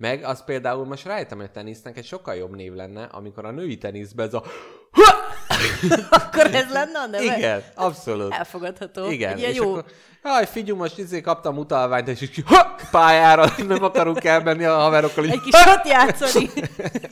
Meg 0.00 0.24
az 0.24 0.44
például 0.44 0.84
most 0.84 1.04
rájöttem, 1.04 1.38
hogy 1.38 1.46
a 1.46 1.52
tenisznek 1.52 1.96
egy 1.96 2.04
sokkal 2.04 2.34
jobb 2.34 2.54
név 2.54 2.72
lenne, 2.72 3.02
amikor 3.02 3.44
a 3.44 3.50
női 3.50 3.78
teniszben 3.78 4.26
ez 4.26 4.34
a... 4.34 4.42
Akkor 6.10 6.54
ez 6.54 6.70
lenne 6.72 6.98
a 6.98 7.06
neve? 7.06 7.36
Igen, 7.36 7.62
abszolút. 7.74 8.32
Elfogadható. 8.32 9.10
Igen, 9.10 9.38
ilyen 9.38 9.50
és 9.50 9.56
jó, 9.56 9.70
akkor, 9.70 9.84
jaj, 10.24 10.46
figyelj, 10.46 10.78
most 10.78 10.98
izé 10.98 11.20
kaptam 11.20 11.58
utalványt, 11.58 12.08
és 12.08 12.20
így 12.22 12.42
ha, 12.44 12.74
pályára, 12.90 13.46
nem 13.66 13.82
akarunk 13.82 14.24
elmenni 14.24 14.64
a 14.64 14.76
haverokkal. 14.78 15.24
Így, 15.24 15.30
egy 15.30 15.40
kis 15.40 15.56
sat 15.56 15.88
játszani. 15.88 16.50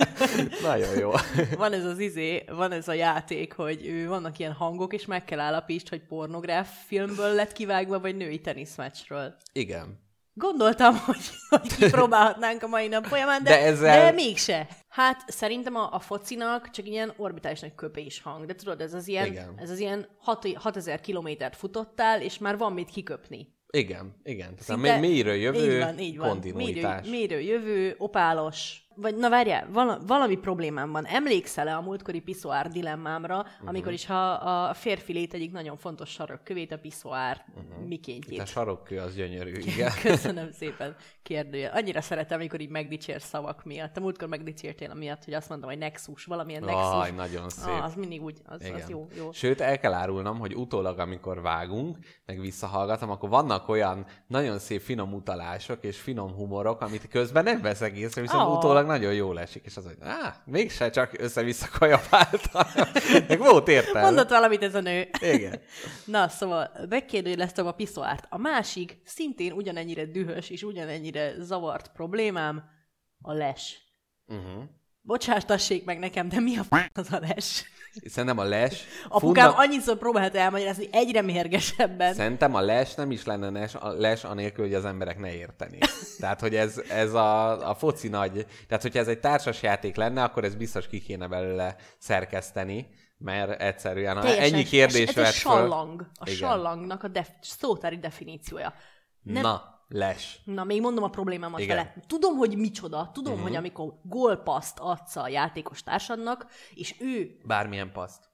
Nagyon 0.63 0.99
jó. 0.99 1.11
van 1.57 1.73
ez 1.73 1.85
az 1.85 1.99
izé, 1.99 2.45
van 2.49 2.73
ez 2.73 2.89
a 2.89 2.93
játék, 2.93 3.53
hogy 3.53 3.87
ő, 3.87 4.09
vannak 4.09 4.39
ilyen 4.39 4.53
hangok, 4.53 4.93
és 4.93 5.07
meg 5.07 5.25
kell 5.25 5.41
állapítsd, 5.41 5.89
hogy 5.89 6.03
pornográf 6.03 6.69
filmből 6.87 7.35
lett 7.35 7.53
kivágva, 7.53 8.01
vagy 8.01 8.17
női 8.17 8.41
teniszmeccsről. 8.41 9.35
Igen. 9.53 10.05
Gondoltam, 10.39 10.97
hogy, 11.07 11.17
hogy 11.49 11.77
kipróbálhatnánk 11.77 12.63
a 12.63 12.67
mai 12.67 12.89
nap 12.89 13.05
folyamán, 13.05 13.43
de, 13.43 13.51
De 13.51 13.61
ezzel- 13.61 14.05
de 14.05 14.11
mégse. 14.11 14.69
Hát 14.89 15.25
szerintem 15.27 15.75
a, 15.77 15.89
a 15.93 15.99
focinak 15.99 16.71
csak 16.71 16.87
ilyen 16.89 17.13
orbitális 17.17 17.61
nagy 17.61 17.75
köpés 17.75 18.23
hang, 18.23 18.45
de 18.47 18.55
tudod, 18.55 18.81
ez 18.81 18.95
az 18.95 19.09
ilyen, 19.09 19.27
Igen. 19.27 19.55
ez 19.57 19.71
az 19.71 19.79
ilyen 19.79 20.09
6000 20.55 21.01
kilométert 21.01 21.57
futottál, 21.57 22.23
és 22.23 22.39
már 22.39 22.59
van 22.59 22.73
mit 22.73 22.91
kiköpni. 22.91 23.55
Igen, 23.71 24.21
igen. 24.23 24.49
Tehát 24.57 24.63
Szinte- 24.63 25.01
mélyről 25.01 25.35
jövő 25.35 25.73
így 25.75 25.81
van, 25.83 25.99
így 25.99 26.17
van. 26.17 26.29
kontinuitás. 26.29 27.07
Mélyről, 27.09 27.39
mélyről 27.39 27.41
jövő, 27.41 27.95
opálos. 27.99 28.86
Vagy 28.97 29.17
na 29.17 29.29
várjál, 29.31 29.69
vala, 29.73 29.99
valami 30.07 30.37
problémám 30.37 30.93
van. 30.93 31.05
Emlékszel-e 31.05 31.77
a 31.77 31.81
múltkori 31.81 32.21
piszoár 32.21 32.69
dilemmámra, 32.69 33.39
uh-huh. 33.39 33.69
amikor 33.69 33.93
is 33.93 34.07
ha 34.07 34.31
a 34.31 34.75
férfi 34.75 35.13
lét 35.13 35.35
egyik 35.35 35.53
nagyon 35.53 35.77
fontos 35.77 36.11
sarokkövét, 36.11 36.73
a 36.73 36.79
piszoár 36.79 37.45
uh-huh. 37.49 37.87
Mikéntjét. 37.87 38.41
a 38.41 38.47
sarokkő 38.47 38.99
az 38.99 39.15
gyönyörű, 39.15 39.53
igen. 39.53 39.93
Köszönöm 40.03 40.53
szépen, 40.53 40.97
kérdője. 41.23 41.69
Annyira 41.69 42.01
szeretem, 42.01 42.39
amikor 42.39 42.61
így 42.61 42.71
megdicsér 42.71 43.21
szavak 43.21 43.65
miatt. 43.65 43.97
A 43.97 44.01
múltkor 44.01 44.29
megdicsértél 44.29 44.91
amiatt, 44.91 45.25
hogy 45.25 45.35
azt 45.35 45.49
mondom, 45.49 45.69
hogy 45.69 45.79
Nexus, 45.79 46.25
valamilyen 46.25 46.63
Nexus. 46.63 47.03
Aj, 47.03 47.11
nagyon 47.11 47.49
szép. 47.49 47.75
Ah, 47.75 47.85
az 47.85 47.95
mindig 47.95 48.23
úgy, 48.23 48.39
az, 48.45 48.61
Igen. 48.61 48.75
az 48.75 48.89
jó, 48.89 49.07
jó. 49.17 49.33
Sőt, 49.33 49.61
el 49.61 49.79
kell 49.79 49.93
árulnom, 49.93 50.39
hogy 50.39 50.55
utólag, 50.55 50.99
amikor 50.99 51.41
vágunk, 51.43 51.99
meg 52.27 52.41
visszahallgatom, 52.41 53.11
akkor 53.11 53.29
vannak 53.29 53.69
olyan 53.69 54.07
nagyon 54.27 54.59
szép 54.59 54.81
finom 54.81 55.13
utalások 55.13 55.85
és 55.85 56.01
finom 56.01 56.33
humorok, 56.33 56.81
amit 56.81 57.09
közben 57.09 57.45
nem 57.45 57.61
veszek 57.61 57.97
észre, 57.97 58.21
viszont 58.21 58.43
Ah. 58.43 58.57
utólag 58.57 58.86
nagyon 58.87 59.15
jól 59.15 59.41
esik, 59.41 59.65
és 59.65 59.77
az, 59.77 59.85
hogy 59.85 59.97
á, 60.01 60.43
mégse 60.45 60.91
csak 60.91 61.19
össze-vissza 61.19 61.69
kajapáltam. 61.79 62.63
meg 63.29 63.39
volt 63.39 63.69
értelme. 63.69 64.03
Mondott 64.03 64.29
valamit 64.29 64.63
ez 64.63 64.75
a 64.75 64.81
nő. 64.81 65.09
Igen. 65.21 65.61
Na, 66.05 66.29
szóval 66.29 66.71
megkérdőjeleztem 66.89 67.67
a 67.67 67.73
piszoárt. 67.73 68.27
A 68.29 68.39
másik, 68.39 68.99
szintén 69.05 69.53
ugyanennyire 69.53 70.05
dühös 70.05 70.51
és 70.51 70.63
ugyanennyire 70.63 71.35
zavart 71.39 71.93
problémám, 71.93 72.65
a 73.21 73.33
les. 73.33 73.79
Uh-huh. 74.27 74.65
Bocsástassék 75.01 75.85
meg 75.85 75.99
nekem, 75.99 76.29
de 76.29 76.41
mi 76.41 76.57
a 76.57 76.63
f*** 76.63 76.91
az 76.95 77.13
a 77.13 77.19
les? 77.19 77.65
Szerintem 78.05 78.39
a 78.39 78.45
les... 78.45 78.85
Apukám 79.09 79.21
funda- 79.21 79.65
annyiszor 79.65 79.97
próbálta 79.97 80.39
elmagyarázni 80.39 80.89
egyre 80.93 81.23
mérgesebben. 81.23 82.15
Szerintem 82.15 82.55
a 82.55 82.61
les 82.61 82.95
nem 82.95 83.11
is 83.11 83.25
lenne 83.25 83.51
les, 83.51 83.75
a 83.75 83.89
les 83.89 84.25
anélkül, 84.25 84.65
hogy 84.65 84.75
az 84.75 84.85
emberek 84.85 85.19
ne 85.19 85.35
értenék. 85.35 85.85
Tehát, 86.21 86.41
hogy 86.41 86.55
ez, 86.55 86.83
ez 86.89 87.15
a, 87.15 87.69
a 87.69 87.75
foci 87.75 88.09
nagy... 88.09 88.47
Tehát, 88.69 88.83
hogyha 88.83 88.99
ez 88.99 89.09
egy 89.09 89.21
társasjáték 89.21 89.97
lenne, 89.97 90.23
akkor 90.23 90.45
ez 90.45 90.55
biztos 90.55 90.87
ki 90.87 91.01
kéne 91.01 91.27
belőle 91.27 91.77
szerkeszteni, 91.99 92.89
mert 93.19 93.61
egyszerűen 93.61 94.21
Teljesen- 94.21 94.53
ennyi 94.53 94.63
kérdés 94.65 95.09
ez, 95.09 95.09
ez 95.09 95.15
vett 95.15 95.33
föl... 95.33 95.53
sallang. 95.53 96.11
A 96.15 96.31
Igen. 96.31 96.37
sallangnak 96.37 97.03
a 97.03 97.09
def, 97.09 97.29
szótári 97.41 97.99
definíciója. 97.99 98.75
Nem, 99.23 99.43
Na, 99.43 99.76
Les. 99.89 100.41
Na, 100.45 100.65
még 100.65 100.81
mondom 100.81 101.05
a 101.05 101.09
problémámat 101.09 101.61
Igen. 101.61 101.77
vele. 101.77 101.95
Tudom, 102.07 102.37
hogy 102.37 102.57
micsoda, 102.57 103.11
tudom, 103.15 103.33
uh-huh. 103.33 103.49
hogy 103.49 103.57
amikor 103.57 103.93
gólpaszt 104.03 104.79
adsz 104.81 105.17
a 105.17 105.29
játékos 105.29 105.83
társadnak, 105.83 106.47
és 106.75 106.95
ő 107.01 107.37
Bármilyen 107.45 107.93
paszt. 107.93 108.25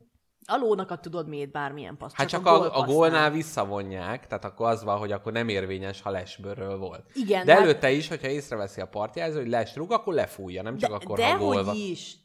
a 0.47 0.57
lónakat 0.57 1.01
tudod 1.01 1.29
miért 1.29 1.51
bármilyen 1.53 1.97
paszt. 1.97 2.17
Hát 2.17 2.29
csak, 2.29 2.47
a, 2.47 2.55
a 2.55 2.59
gólpassznál. 2.59 2.87
gólnál 2.87 3.31
visszavonják, 3.31 4.27
tehát 4.27 4.45
akkor 4.45 4.69
az 4.69 4.85
van, 4.85 4.99
hogy 4.99 5.13
akkor 5.13 5.33
nem 5.33 5.49
érvényes, 5.49 6.01
ha 6.01 6.11
lesbőrről 6.11 6.79
volt. 6.79 7.05
Igen, 7.15 7.47
De 7.47 7.53
hát- 7.53 7.63
előtte 7.63 7.91
is, 7.91 8.09
hogyha 8.09 8.29
észreveszi 8.29 8.81
a 8.81 8.87
partjelző, 8.89 9.39
hogy 9.41 9.49
les 9.51 9.77
rúg, 9.77 9.93
akkor 9.93 10.15
lefújja, 10.15 10.63
nem 10.63 10.77
csak 10.77 10.91
de, 10.91 10.97
akkor, 10.97 11.17
de 11.17 11.31
ha 11.33 11.39
gól 11.39 11.65
van. 11.65 11.75
is. 11.77 12.17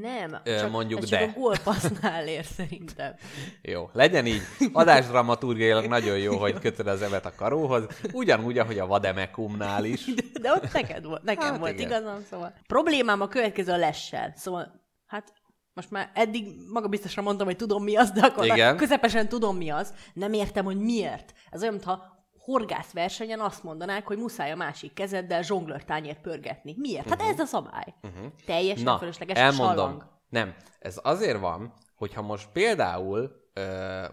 Nem, 0.00 0.40
csak, 0.44 0.70
mondjuk 0.70 1.02
ez 1.02 1.08
de. 1.08 1.18
csak 1.18 1.28
a 1.36 1.40
gólpassznál 1.40 2.26
ér 2.26 2.44
szerintem. 2.44 3.14
Jó, 3.62 3.90
legyen 3.92 4.26
így. 4.26 4.42
Adásdramaturgiailag 4.72 5.86
nagyon 5.86 6.18
jó, 6.18 6.36
hogy 6.36 6.58
kötöd 6.58 6.86
az 6.86 7.02
evet 7.02 7.26
a 7.26 7.32
karóhoz, 7.36 7.86
ugyanúgy, 8.12 8.58
ahogy 8.58 8.78
a 8.78 8.86
vademekumnál 8.86 9.84
is. 9.84 10.04
De 10.40 10.52
ott 10.52 10.72
neked 10.72 11.04
volt, 11.04 11.22
nekem 11.22 11.50
Hát 11.50 11.58
volt 11.58 11.72
igen. 11.72 11.86
igazam, 11.86 12.24
szóval. 12.30 12.54
Problémám 12.66 13.20
a 13.20 13.28
következő 13.28 13.72
a 13.72 13.76
lessel. 13.76 14.32
Szóval, 14.36 14.80
hát 15.06 15.32
most 15.74 15.90
már 15.90 16.10
eddig 16.14 16.46
maga 16.72 16.88
biztosra 16.88 17.22
mondtam, 17.22 17.46
hogy 17.46 17.56
tudom 17.56 17.82
mi 17.84 17.96
az, 17.96 18.10
de 18.10 18.20
akkor. 18.20 18.44
Igen. 18.44 18.76
közepesen 18.76 19.28
tudom 19.28 19.56
mi 19.56 19.70
az. 19.70 19.94
Nem 20.12 20.32
értem, 20.32 20.64
hogy 20.64 20.78
miért. 20.78 21.32
Ez 21.50 21.60
olyan, 21.60 21.72
mintha 21.72 22.21
horgászversenyen 22.44 23.40
azt 23.40 23.62
mondanák, 23.62 24.06
hogy 24.06 24.18
muszáj 24.18 24.50
a 24.50 24.56
másik 24.56 24.92
kezeddel 24.92 25.42
zsonglőrtányért 25.42 26.20
pörgetni. 26.20 26.74
Miért? 26.78 27.08
Hát 27.08 27.22
ez 27.22 27.38
a 27.38 27.44
szabály. 27.44 27.94
Uh-huh. 28.02 28.26
Teljesen 28.46 28.84
Na, 28.84 28.98
fölösleges 28.98 29.38
elmondom. 29.38 29.76
sallang. 29.76 30.06
Nem, 30.28 30.54
ez 30.78 30.98
azért 31.02 31.38
van, 31.40 31.72
hogyha 31.96 32.22
most 32.22 32.48
például 32.52 33.40
ö, 33.54 33.62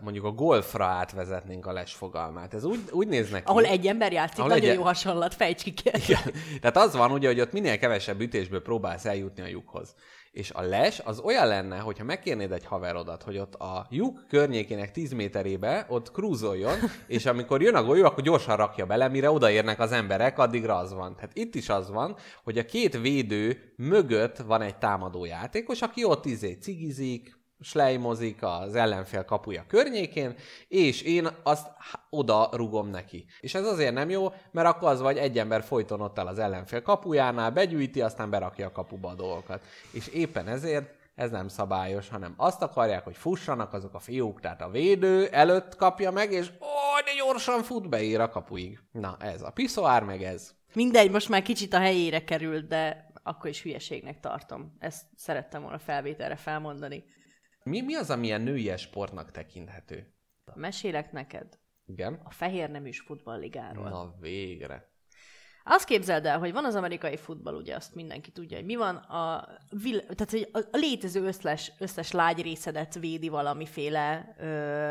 mondjuk 0.01 0.25
a 0.25 0.31
golfra 0.31 0.86
átvezetnénk 0.86 1.65
a 1.65 1.71
les 1.71 1.93
fogalmát. 1.93 2.53
Ez 2.53 2.63
úgy, 2.63 2.79
úgy 2.91 3.07
néz 3.07 3.29
neki. 3.29 3.43
Ahol 3.48 3.65
egy 3.65 3.88
ember 3.88 4.12
játszik, 4.12 4.39
Ahol 4.39 4.50
nagyon 4.50 4.69
egy- 4.69 4.75
jó 4.75 4.83
hasonlat, 4.83 5.33
fejts 5.33 5.63
ki 5.63 5.74
kell. 5.74 6.21
Tehát 6.62 6.77
az 6.77 6.95
van 6.95 7.12
ugye, 7.12 7.27
hogy 7.27 7.39
ott 7.39 7.51
minél 7.51 7.77
kevesebb 7.77 8.21
ütésből 8.21 8.62
próbálsz 8.62 9.05
eljutni 9.05 9.41
a 9.41 9.48
lyukhoz. 9.48 9.95
És 10.31 10.51
a 10.51 10.62
les 10.62 11.00
az 11.00 11.19
olyan 11.19 11.48
lenne, 11.48 11.77
hogyha 11.77 12.03
megkérnéd 12.03 12.51
egy 12.51 12.65
haverodat, 12.65 13.24
hogy 13.24 13.38
ott 13.38 13.55
a 13.55 13.88
lyuk 13.89 14.25
környékének 14.27 14.91
10 14.91 15.12
méterébe 15.12 15.86
ott 15.89 16.12
krúzoljon, 16.12 16.77
és 17.07 17.25
amikor 17.25 17.62
jön 17.62 17.75
a 17.75 17.83
golyó, 17.83 18.05
akkor 18.05 18.24
gyorsan 18.24 18.55
rakja 18.55 18.86
bele, 18.86 19.07
mire 19.07 19.31
odaérnek 19.31 19.79
az 19.79 19.91
emberek, 19.91 20.39
addigra 20.39 20.77
az 20.77 20.93
van. 20.93 21.15
Tehát 21.15 21.38
itt 21.38 21.55
is 21.55 21.69
az 21.69 21.89
van, 21.89 22.15
hogy 22.43 22.57
a 22.57 22.65
két 22.65 23.00
védő 23.00 23.74
mögött 23.75 24.38
van 24.38 24.62
egy 24.62 24.77
támadó 24.77 25.25
játékos, 25.25 25.81
aki 25.81 26.03
ott 26.03 26.25
izé 26.25 26.57
cigizik, 26.62 27.38
slejmozik 27.62 28.38
az 28.42 28.75
ellenfél 28.75 29.25
kapuja 29.25 29.66
környékén, 29.68 30.36
és 30.68 31.01
én 31.01 31.28
azt 31.44 31.68
oda 32.10 32.50
rugom 32.51 32.89
neki. 32.89 33.25
És 33.39 33.54
ez 33.54 33.66
azért 33.66 33.94
nem 33.94 34.10
jó, 34.10 34.34
mert 34.51 34.68
akkor 34.68 34.89
az 34.89 35.01
vagy 35.01 35.18
egy 35.18 35.39
ember 35.39 35.63
folyton 35.63 36.01
ott 36.01 36.20
áll 36.20 36.28
az 36.28 36.39
ellenfél 36.39 36.82
kapujánál, 36.82 37.51
begyűjti, 37.51 38.01
aztán 38.01 38.30
berakja 38.30 38.68
a 38.68 38.72
kapuba 38.72 39.10
a 39.10 39.16
dolgokat. 39.16 39.62
És 39.92 40.08
éppen 40.08 40.48
ezért 40.48 40.98
ez 41.16 41.32
nem 41.32 41.48
szabályos, 41.48 42.10
hanem 42.10 42.34
azt 42.38 42.62
akarják, 42.62 43.04
hogy 43.04 43.18
fussanak 43.18 43.74
azok 43.74 43.94
a 43.94 44.00
fiúk, 44.00 44.39
tehát 44.39 44.62
a 44.62 44.70
védő 44.70 45.28
előtt 45.28 45.75
kapja 45.75 46.12
meg, 46.12 46.32
és 46.32 46.48
ó, 46.48 47.04
de 47.06 47.12
gyorsan 47.18 47.63
fut 47.63 47.89
beír 47.89 48.20
a 48.20 48.30
kapuig. 48.30 48.80
Na, 48.92 49.18
ez 49.20 49.42
a 49.42 49.51
piszoár, 49.51 50.04
meg 50.04 50.24
ez. 50.24 50.56
Mindegy, 50.74 51.12
most 51.12 51.30
már 51.30 51.42
kicsit 51.42 51.74
a 51.74 51.80
helyére 51.80 52.24
került, 52.24 52.68
de 52.68 53.12
akkor 53.24 53.50
is 53.50 53.62
hülyeségnek 53.62 54.20
tartom. 54.20 54.75
Ezt 54.80 55.06
szerettem 55.16 55.62
volna 55.62 55.80
felvételre 55.80 56.36
felmondani. 56.36 57.04
Mi, 57.69 57.81
mi 57.81 57.95
az, 57.95 58.09
amilyen 58.09 58.41
női 58.41 58.77
sportnak 58.77 59.31
tekinthető? 59.31 60.13
Mesélek 60.53 61.11
neked 61.11 61.59
Igen? 61.85 62.21
a 62.23 62.31
fehér 62.31 62.69
neműs 62.69 62.99
futballligáról. 62.99 63.89
Na 63.89 64.15
végre. 64.19 64.89
Azt 65.63 65.85
képzeld 65.85 66.25
el, 66.25 66.39
hogy 66.39 66.51
van 66.51 66.65
az 66.65 66.75
amerikai 66.75 67.17
futball, 67.17 67.55
ugye 67.55 67.75
azt 67.75 67.95
mindenki 67.95 68.31
tudja, 68.31 68.57
hogy 68.57 68.65
mi 68.65 68.75
van, 68.75 68.95
a, 68.95 69.47
vil- 69.69 70.15
tehát 70.15 70.49
a, 70.51 70.59
a 70.71 70.77
létező 70.77 71.23
összes, 71.23 71.71
összes 71.79 72.11
lágy 72.11 72.41
részedet 72.41 72.93
védi 72.93 73.29
valamiféle 73.29 74.35
ö, 74.39 74.45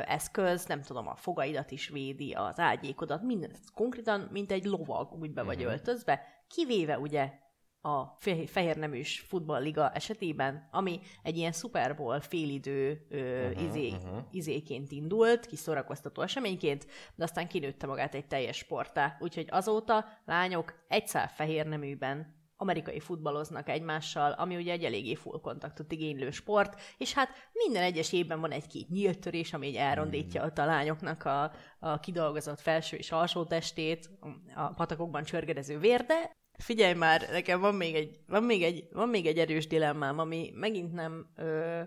eszköz, 0.07 0.67
nem 0.67 0.83
tudom, 0.83 1.09
a 1.09 1.17
fogaidat 1.17 1.71
is 1.71 1.89
védi, 1.89 2.33
az 2.33 2.59
ágyékodat, 2.59 3.23
minden, 3.23 3.51
konkrétan, 3.75 4.29
mint 4.33 4.53
egy 4.53 4.65
lovag, 4.65 5.13
úgy 5.13 5.33
be 5.33 5.43
vagy 5.43 5.63
öltözve, 5.63 6.21
kivéve 6.49 6.99
ugye 6.99 7.33
a 7.81 8.17
fe- 8.19 8.51
fehér 8.51 8.77
neműs 8.77 9.21
futballliga 9.21 9.91
esetében, 9.91 10.69
ami 10.71 11.01
egy 11.23 11.37
ilyen 11.37 11.53
Super 11.53 11.97
Bowl 11.97 12.21
félidő 12.21 13.07
ö, 13.09 13.49
uh-huh, 13.49 13.63
izé, 13.63 13.91
uh-huh. 13.91 14.19
izéként 14.31 14.91
indult, 14.91 15.47
kis 15.47 15.59
szórakoztató 15.59 16.23
eseményként, 16.23 16.87
de 17.15 17.25
aztán 17.25 17.49
kinőtte 17.49 17.87
magát 17.87 18.15
egy 18.15 18.27
teljes 18.27 18.57
sportá. 18.57 19.17
Úgyhogy 19.21 19.47
azóta 19.51 20.05
lányok 20.25 20.85
egy 20.89 21.07
szál 21.07 21.29
fehér 21.29 21.67
neműben 21.67 22.37
amerikai 22.61 23.01
futballoznak 23.01 23.69
egymással, 23.69 24.33
ami 24.33 24.57
ugye 24.57 24.73
egy 24.73 24.85
eléggé 24.85 25.15
full 25.15 25.41
kontaktot 25.41 25.93
igénylő 25.93 26.31
sport, 26.31 26.81
és 26.97 27.13
hát 27.13 27.29
minden 27.53 27.83
egyes 27.83 28.13
évben 28.13 28.41
van 28.41 28.51
egy-két 28.51 28.89
nyílt 28.89 29.19
törés, 29.21 29.53
ami 29.53 29.67
így 29.67 29.77
elrondítja 29.77 30.45
ott 30.45 30.59
a 30.59 30.65
lányoknak 30.65 31.25
a, 31.25 31.53
a 31.79 32.01
kidolgozott 32.01 32.61
felső 32.61 32.97
és 32.97 33.13
alsó 33.13 33.45
testét, 33.45 34.11
a 34.55 34.69
patakokban 34.69 35.25
csörgedező 35.25 35.79
vér, 35.79 36.05
de 36.05 36.37
Figyelj 36.59 36.95
már, 36.95 37.29
nekem 37.31 37.61
van 37.61 37.75
még 37.75 37.95
egy, 37.95 38.19
van 38.27 38.43
még 38.43 38.63
egy, 38.63 38.89
van 38.93 39.09
még 39.09 39.27
egy 39.27 39.39
erős 39.39 39.67
dilemmám, 39.67 40.19
ami 40.19 40.51
megint 40.55 40.93
nem 40.93 41.33
ö, 41.37 41.81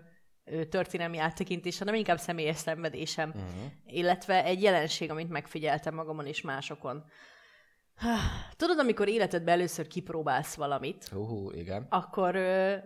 ö, 0.44 0.64
történelmi 0.64 1.18
áttekintés, 1.18 1.78
hanem 1.78 1.94
inkább 1.94 2.18
személyes 2.18 2.56
szenvedésem, 2.56 3.28
uh-huh. 3.28 3.70
illetve 3.86 4.44
egy 4.44 4.62
jelenség, 4.62 5.10
amit 5.10 5.28
megfigyeltem 5.28 5.94
magamon 5.94 6.26
és 6.26 6.40
másokon. 6.40 7.04
Tudod, 8.56 8.78
amikor 8.78 9.08
életedben 9.08 9.54
először 9.54 9.86
kipróbálsz 9.86 10.54
valamit, 10.54 11.10
Uhú, 11.12 11.50
igen. 11.50 11.86
akkor 11.90 12.34
ö, 12.34 12.76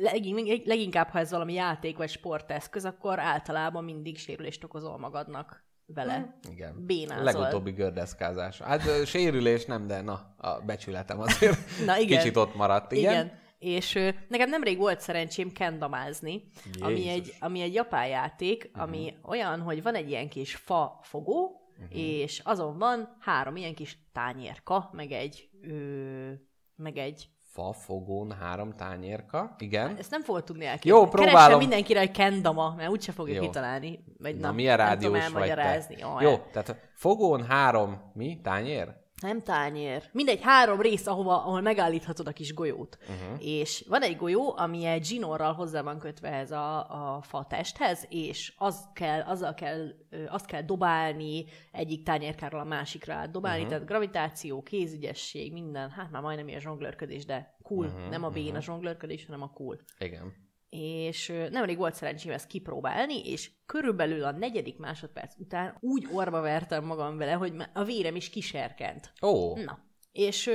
legin- 0.00 0.66
leginkább, 0.66 1.08
ha 1.08 1.18
ez 1.18 1.30
valami 1.30 1.52
játék 1.52 1.96
vagy 1.96 2.10
sporteszköz, 2.10 2.84
akkor 2.84 3.18
általában 3.18 3.84
mindig 3.84 4.18
sérülést 4.18 4.64
okozol 4.64 4.98
magadnak 4.98 5.64
vele. 5.86 6.38
Igen. 6.50 6.84
Bénázol. 6.86 7.24
Legutóbbi 7.24 7.70
gördeszkázás. 7.70 8.58
Hát 8.58 9.06
sérülés 9.06 9.64
nem, 9.64 9.86
de 9.86 10.00
na, 10.00 10.34
a 10.36 10.60
becsületem 10.60 11.20
azért 11.20 11.58
Na 11.86 11.98
igen. 11.98 12.18
kicsit 12.18 12.36
ott 12.36 12.54
maradt. 12.54 12.92
Igen? 12.92 13.12
Igen. 13.12 13.40
És 13.58 13.94
ö, 13.94 14.08
nekem 14.28 14.48
nemrég 14.48 14.78
volt 14.78 15.00
szerencsém 15.00 15.52
kendamázni, 15.52 16.42
ami 16.80 17.08
egy, 17.08 17.34
ami 17.40 17.60
egy 17.60 17.74
japán 17.74 18.06
játék, 18.06 18.70
ami 18.72 19.16
olyan, 19.22 19.60
hogy 19.60 19.82
van 19.82 19.94
egy 19.94 20.08
ilyen 20.08 20.28
kis 20.28 20.54
fa 20.54 20.98
fogó, 21.02 21.60
és 21.88 22.40
azon 22.44 22.78
van 22.78 23.16
három 23.20 23.56
ilyen 23.56 23.74
kis 23.74 23.98
tányérka, 24.12 24.90
meg 24.92 25.12
egy, 25.12 25.48
ö, 25.62 26.32
meg 26.76 26.96
egy 26.96 27.28
Fa, 27.52 27.72
fogón, 27.72 28.32
három 28.40 28.72
tányérka. 28.76 29.54
Igen. 29.58 29.96
ezt 29.96 30.10
nem 30.10 30.22
fogod 30.22 30.44
tudni 30.44 30.64
elképzelni. 30.64 31.04
Jó, 31.04 31.08
próbálom. 31.08 31.36
Keressen 31.36 31.58
mindenkire, 31.58 31.98
hogy 31.98 32.10
kendama, 32.10 32.74
mert 32.76 32.90
úgyse 32.90 33.12
fogja 33.12 33.34
Jó. 33.34 33.40
kitalálni. 33.40 34.04
Vagy 34.18 34.36
Na, 34.36 34.46
na, 34.46 34.52
milyen 34.52 34.76
nem 34.76 34.98
tudom 34.98 35.14
rádiós 35.14 35.32
vagy 35.32 35.54
te? 35.54 36.24
Jó, 36.24 36.36
tehát 36.52 36.90
fogón 36.94 37.44
három, 37.44 38.10
mi? 38.14 38.40
Tányér? 38.42 39.00
Nem 39.22 39.40
tányér. 39.42 40.02
Mindegy, 40.12 40.40
három 40.42 40.80
rész, 40.80 41.06
ahova, 41.06 41.44
ahol 41.44 41.60
megállíthatod 41.60 42.26
a 42.26 42.32
kis 42.32 42.54
golyót. 42.54 42.98
Mhm. 43.08 43.12
Uh-huh. 43.22 43.46
És 43.46 43.84
van 43.88 44.02
egy 44.02 44.16
golyó, 44.16 44.56
ami 44.56 44.84
egy 44.84 45.04
zsinórral 45.04 45.52
hozzá 45.52 45.82
van 45.82 45.98
kötve 45.98 46.28
ez 46.32 46.50
a, 46.50 46.78
a 47.16 47.22
fa 47.22 47.46
testhez, 47.48 48.06
és 48.08 48.52
az 48.56 48.88
kell, 48.94 49.20
azzal 49.20 49.54
kell, 49.54 49.88
azt 50.28 50.46
kell 50.46 50.62
dobálni 50.62 51.44
egyik 51.72 52.02
tányérkáról 52.04 52.60
a 52.60 52.64
másikra 52.64 53.14
át 53.14 53.30
dobálni, 53.30 53.62
Mhm. 53.62 53.66
uh-huh. 53.72 53.86
tehát 53.86 54.00
gravitáció, 54.02 54.62
kézügyesség, 54.62 55.52
minden, 55.52 55.90
hát 55.90 56.10
már 56.10 56.22
majdnem 56.22 56.48
ilyen 56.48 56.60
zsonglőrködés, 56.60 57.24
de 57.24 57.56
cool. 57.62 57.86
Mhm, 57.86 57.94
Uh-huh, 57.94 58.10
nem 58.10 58.24
a 58.24 58.28
bén 58.28 58.54
a 58.56 58.60
zsonglőrködés, 58.60 59.26
hanem 59.26 59.42
a 59.42 59.50
cool 59.50 59.78
Igen. 59.98 60.32
És 60.76 61.32
nemrég 61.50 61.76
volt 61.76 61.94
szerencsém 61.94 62.32
ezt 62.32 62.46
kipróbálni, 62.46 63.30
és 63.30 63.50
körülbelül 63.66 64.24
a 64.24 64.30
negyedik 64.30 64.78
másodperc 64.78 65.34
után 65.38 65.76
úgy 65.80 66.08
orba 66.12 66.40
vertem 66.40 66.84
magam 66.84 67.16
vele, 67.16 67.32
hogy 67.32 67.52
a 67.72 67.84
vérem 67.84 68.16
is 68.16 68.30
kiserkent. 68.30 69.12
Ó, 69.22 69.56
Na, 69.56 69.78
és 70.12 70.46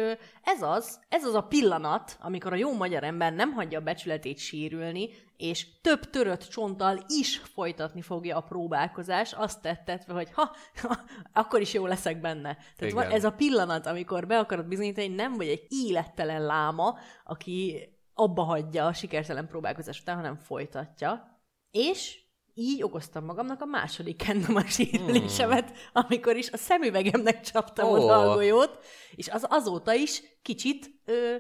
ez 0.42 0.62
az, 0.62 1.00
ez 1.10 1.24
az 1.24 1.34
a 1.34 1.42
pillanat, 1.42 2.18
amikor 2.22 2.54
a 2.54 2.56
jó 2.56 2.74
magyar 2.74 3.04
ember 3.04 3.34
nem 3.34 3.52
hagyja 3.52 3.80
a 3.80 3.84
becsületét 3.84 4.38
sérülni, 4.38 5.10
és 5.38 5.82
több 5.82 6.10
törött 6.10 6.48
csonttal 6.48 7.04
is 7.08 7.38
folytatni 7.38 8.02
fogja 8.02 8.38
a 8.38 8.42
próbálkozás, 8.42 9.34
azt 9.34 9.62
tettetve, 9.62 10.14
hogy 10.14 10.32
ha, 10.32 10.56
ha 10.82 11.00
akkor 11.34 11.62
is 11.62 11.74
jó 11.74 11.86
leszek 11.86 12.22
benne. 12.22 12.58
Tehát 12.78 12.94
van 12.94 13.04
Igen. 13.04 13.16
ez 13.16 13.24
a 13.24 13.32
pillanat, 13.32 13.86
amikor 13.86 14.28
be 14.28 14.40
akarod 14.40 14.68
bizonyítani, 14.68 15.08
hogy 15.08 15.16
nem 15.16 15.34
vagy 15.34 15.48
egy 15.48 15.66
élettelen 15.70 16.46
láma, 16.46 16.98
aki 17.24 17.90
abba 18.18 18.44
hagyja 18.44 18.86
a 18.86 18.94
sikertelen 18.94 19.48
próbálkozás 19.48 20.02
után, 20.02 20.16
hanem 20.16 20.36
folytatja. 20.36 21.42
És 21.72 22.20
így 22.54 22.84
okoztam 22.84 23.26
magamnak 23.26 23.62
a 23.62 23.66
második 23.66 24.18
kendama 24.18 24.66
sérülésemet, 24.66 25.72
amikor 25.94 26.36
is 26.36 26.52
a 26.52 26.58
szemüvegemnek 26.58 27.42
csaptam 27.42 27.90
Ó. 27.90 27.92
oda 27.92 28.20
a 28.20 28.34
golyót, 28.34 28.86
és 29.16 29.28
az 29.28 29.46
azóta 29.50 29.94
is 29.94 30.22
kicsit 30.42 30.90
ö, 31.06 31.36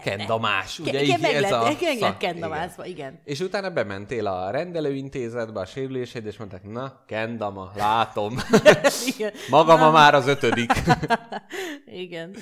kendamás. 0.00 0.78
Ugye 0.78 1.02
igen, 1.02 1.16
így 1.16 1.22
meg 1.22 1.34
ez 1.34 1.42
lett, 1.42 1.52
a 1.52 1.62
meg 1.62 1.98
lett 2.00 2.16
kendamázva, 2.16 2.86
igen. 2.86 3.20
És 3.24 3.40
utána 3.40 3.70
bementél 3.70 4.26
a 4.26 4.50
rendelőintézetbe, 4.50 5.60
a 5.60 5.64
sérüléséd, 5.66 6.26
és 6.26 6.36
mondták, 6.36 6.62
na, 6.62 7.02
kendama, 7.06 7.72
látom. 7.76 8.36
igen. 9.16 9.32
Maga 9.50 9.76
ma 9.76 9.90
már 9.90 10.14
az 10.14 10.26
ötödik. 10.26 10.72
Igen. 11.86 12.36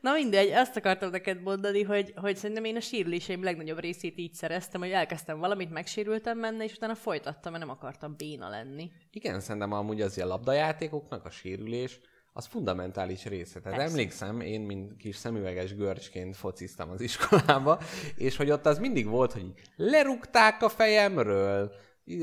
Na 0.00 0.12
mindegy, 0.12 0.50
azt 0.50 0.76
akartam 0.76 1.10
neked 1.10 1.42
mondani, 1.42 1.82
hogy, 1.82 2.12
hogy 2.16 2.36
szerintem 2.36 2.64
én 2.64 2.76
a 2.76 2.80
sérüléseim 2.80 3.42
legnagyobb 3.42 3.78
részét 3.78 4.18
így 4.18 4.34
szereztem, 4.34 4.80
hogy 4.80 4.90
elkezdtem 4.90 5.38
valamit, 5.38 5.70
megsérültem 5.70 6.40
benne, 6.40 6.64
és 6.64 6.72
utána 6.72 6.94
folytattam, 6.94 7.52
mert 7.52 7.64
nem 7.64 7.74
akartam 7.74 8.14
béna 8.16 8.48
lenni. 8.48 8.90
Igen, 9.10 9.40
szerintem 9.40 9.72
amúgy 9.72 10.00
az 10.00 10.16
ilyen 10.16 10.28
labdajátékoknak 10.28 11.24
a 11.24 11.30
sérülés, 11.30 12.00
az 12.36 12.46
fundamentális 12.46 13.24
része. 13.24 13.60
Tehát 13.60 13.78
Persze. 13.78 13.92
emlékszem, 13.92 14.40
én, 14.40 14.60
mint 14.60 14.96
kis 14.96 15.16
szemüveges 15.16 15.74
görcsként 15.74 16.36
fociztam 16.36 16.90
az 16.90 17.00
iskolába, 17.00 17.80
és 18.16 18.36
hogy 18.36 18.50
ott 18.50 18.66
az 18.66 18.78
mindig 18.78 19.06
volt, 19.06 19.32
hogy 19.32 19.52
lerúgták 19.76 20.62
a 20.62 20.68
fejemről, 20.68 21.72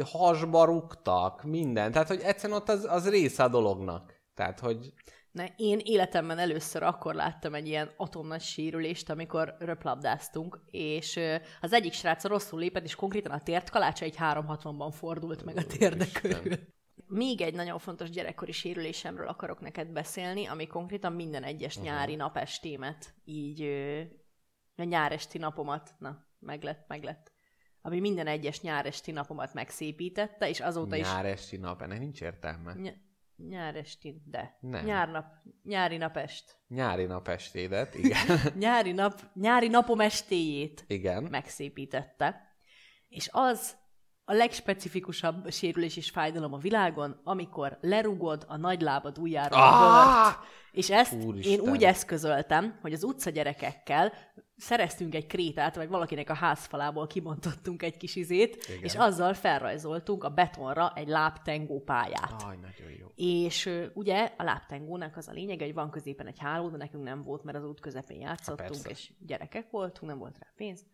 hasba 0.03 0.65
rúgtak, 0.65 1.43
minden. 1.43 1.91
Tehát, 1.91 2.07
hogy 2.07 2.19
egyszerűen 2.19 2.59
ott 2.59 2.69
az, 2.69 2.85
az 2.89 3.09
része 3.09 3.43
a 3.43 3.47
dolognak. 3.47 4.13
Tehát, 4.33 4.59
hogy 4.59 4.93
Ne, 5.31 5.45
én 5.55 5.79
életemben 5.83 6.37
először 6.37 6.83
akkor 6.83 7.15
láttam 7.15 7.53
egy 7.53 7.67
ilyen 7.67 7.91
atomnagy 7.97 8.41
sérülést, 8.41 9.09
amikor 9.09 9.55
röplabdáztunk, 9.59 10.59
és 10.71 11.19
az 11.61 11.73
egyik 11.73 11.93
srác 11.93 12.23
rosszul 12.23 12.59
lépett, 12.59 12.83
és 12.83 12.95
konkrétan 12.95 13.31
a 13.31 13.41
tért 13.41 13.69
kalácsa 13.69 14.05
egy 14.05 14.15
360-ban 14.19 14.91
fordult 14.91 15.43
meg 15.43 15.57
a 15.57 15.65
térde 15.65 16.05
körül. 16.21 16.57
Még 17.07 17.41
egy 17.41 17.53
nagyon 17.53 17.79
fontos 17.79 18.09
gyerekkori 18.09 18.51
sérülésemről 18.51 19.27
akarok 19.27 19.59
neked 19.59 19.87
beszélni, 19.87 20.45
ami 20.45 20.67
konkrétan 20.67 21.13
minden 21.13 21.43
egyes 21.43 21.75
uh-huh. 21.75 21.91
nyári 21.91 22.15
napestémet, 22.15 23.13
így 23.25 23.61
a 24.75 24.83
nyáresti 24.83 25.37
napomat, 25.37 25.95
na, 25.99 26.25
meglett, 26.39 26.87
meglett, 26.87 27.31
ami 27.81 27.99
minden 27.99 28.27
egyes 28.27 28.61
nyáresti 28.61 29.11
napomat 29.11 29.53
megszépítette, 29.53 30.49
és 30.49 30.59
azóta 30.59 30.95
is 30.95 31.07
nyár 31.07 31.25
esti 31.25 31.57
nap, 31.57 31.81
ennek 31.81 31.99
nincs 31.99 32.21
értelme. 32.21 32.73
Ny- 32.73 33.01
nyáresti, 33.35 34.21
de. 34.25 34.57
Nem. 34.59 34.85
Nyárnap, 34.85 35.25
nyári 35.63 35.97
napest. 35.97 36.57
Nyári 36.67 37.05
nap 37.05 37.27
estédet, 37.27 37.95
igen. 37.95 38.39
Nyári, 38.57 38.91
nap, 38.91 39.21
nyári 39.33 39.67
napom 39.67 39.99
estéjét 39.99 40.83
igen. 40.87 41.23
megszépítette. 41.23 42.41
És 43.07 43.29
az 43.31 43.77
a 44.25 44.33
legspecifikusabb 44.33 45.51
sérülés 45.51 45.97
és 45.97 46.09
fájdalom 46.09 46.53
a 46.53 46.57
világon, 46.57 47.19
amikor 47.23 47.77
lerugod 47.81 48.45
a 48.47 48.57
nagylábad 48.57 49.17
ujjáról 49.17 49.59
a 49.59 49.63
Ah! 49.63 50.23
bört. 50.25 50.37
És 50.71 50.89
ezt 50.89 51.13
Úristen. 51.25 51.53
én 51.53 51.69
úgy 51.69 51.83
eszközöltem, 51.83 52.77
hogy 52.81 52.93
az 52.93 53.03
utca 53.03 53.29
gyerekekkel 53.29 54.13
szereztünk 54.57 55.15
egy 55.15 55.27
krétát, 55.27 55.75
vagy 55.75 55.87
valakinek 55.89 56.29
a 56.29 56.33
házfalából 56.33 57.07
kibontottunk 57.07 57.83
egy 57.83 57.97
kis 57.97 58.15
izét, 58.15 58.65
Igen. 58.69 58.83
és 58.83 58.95
azzal 58.95 59.33
felrajzoltunk 59.33 60.23
a 60.23 60.29
betonra 60.29 60.91
egy 60.95 61.07
lábtengó 61.07 61.81
pályát. 61.81 62.43
Aj, 62.47 62.55
nagyon 62.61 62.91
jó. 62.99 63.07
És 63.15 63.65
ö, 63.65 63.85
ugye 63.93 64.33
a 64.37 64.43
láptengónak 64.43 65.17
az 65.17 65.27
a 65.27 65.31
lényege, 65.31 65.65
hogy 65.65 65.73
van 65.73 65.89
középen 65.91 66.27
egy 66.27 66.39
háló, 66.39 66.69
de 66.69 66.77
nekünk 66.77 67.03
nem 67.03 67.23
volt, 67.23 67.43
mert 67.43 67.57
az 67.57 67.63
út 67.65 67.79
közepén 67.79 68.19
játszottunk, 68.19 68.69
persze. 68.69 68.89
és 68.89 69.11
gyerekek 69.19 69.69
voltunk, 69.69 70.11
nem 70.11 70.19
volt 70.19 70.37
rá 70.39 70.47
pénz. 70.55 70.85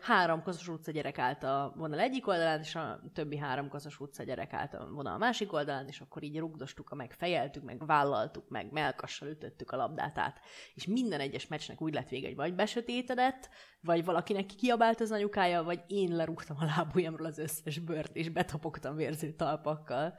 Három 0.00 0.42
Kossuth 0.42 0.70
utca 0.70 0.90
gyerek 0.90 1.18
állt 1.18 1.42
a 1.42 1.72
vonal 1.76 1.98
egyik 1.98 2.26
oldalán, 2.26 2.60
és 2.60 2.74
a 2.74 3.00
többi 3.12 3.36
három 3.36 3.68
Kossuth 3.68 4.00
utca 4.00 4.22
gyerek 4.22 4.52
állt 4.52 4.74
a 4.74 4.88
vonal 4.90 5.18
másik 5.18 5.52
oldalán, 5.52 5.88
és 5.88 6.00
akkor 6.00 6.22
így 6.22 6.38
rugdostuk, 6.38 6.94
meg 6.94 7.12
fejeltük, 7.12 7.62
meg 7.62 7.86
vállaltuk, 7.86 8.48
meg 8.48 8.72
melkassal 8.72 9.28
ütöttük 9.28 9.70
a 9.70 9.76
labdát 9.76 10.18
át. 10.18 10.40
És 10.74 10.86
minden 10.86 11.20
egyes 11.20 11.46
meccsnek 11.46 11.80
úgy 11.80 11.94
lett 11.94 12.08
vége, 12.08 12.26
hogy 12.26 12.36
vagy 12.36 12.54
besötétedett, 12.54 13.48
vagy 13.80 14.04
valakinek 14.04 14.46
kiabált 14.46 15.00
az 15.00 15.10
anyukája, 15.10 15.62
vagy 15.62 15.80
én 15.86 16.16
lerúgtam 16.16 16.56
a 16.60 16.64
lábujjamról 16.64 17.26
az 17.26 17.38
összes 17.38 17.78
bört, 17.78 18.16
és 18.16 18.28
betopogtam 18.28 18.96
vérző 18.96 19.32
talpakkal. 19.32 20.18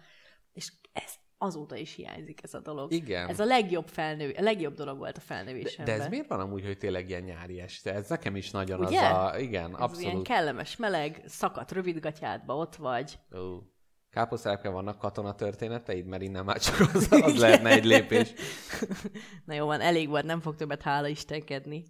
És 0.54 0.74
ez 0.94 1.23
azóta 1.44 1.76
is 1.76 1.94
hiányzik 1.96 2.44
ez 2.44 2.54
a 2.54 2.60
dolog. 2.60 2.92
Igen. 2.92 3.28
Ez 3.30 3.40
a 3.40 3.46
legjobb 3.46 3.88
felnő, 3.88 4.34
a 4.38 4.42
legjobb 4.42 4.74
dolog 4.76 4.98
volt 4.98 5.16
a 5.18 5.20
De, 5.20 5.26
felnővésemben. 5.26 5.98
de 5.98 6.04
ez 6.04 6.10
miért 6.10 6.28
van 6.28 6.40
amúgy, 6.40 6.66
hogy 6.66 6.78
tényleg 6.78 7.10
ilyen 7.10 7.22
nyári 7.22 7.60
este? 7.60 7.94
Ez 7.94 8.10
nekem 8.10 8.36
is 8.36 8.52
nagyon 8.52 8.80
Ugye? 8.86 9.00
az 9.10 9.34
a... 9.34 9.40
Igen, 9.40 9.64
Ez 9.64 9.70
ilyen 9.70 9.74
abszolút. 9.74 10.28
kellemes, 10.28 10.76
meleg, 10.76 11.22
szakadt 11.26 11.72
rövidgatyádba 11.72 12.56
ott 12.56 12.76
vagy. 12.76 13.20
Ó. 13.36 13.60
Káposztelepke 14.10 14.70
vannak 14.70 14.98
katona 14.98 15.36
történeteid, 15.36 16.06
mert 16.06 16.22
innen 16.22 16.46
már 16.46 16.60
csak 16.60 16.80
az, 16.94 17.08
az 17.12 17.38
lehetne 17.40 17.70
egy 17.70 17.86
lépés. 17.86 18.34
Na 19.46 19.54
jó 19.54 19.66
van, 19.66 19.82
elég 19.82 20.10
volt, 20.10 20.26
nem 20.26 20.40
fog 20.42 20.56
többet 20.56 20.82
hála 20.82 21.08
istenkedni. 21.08 21.84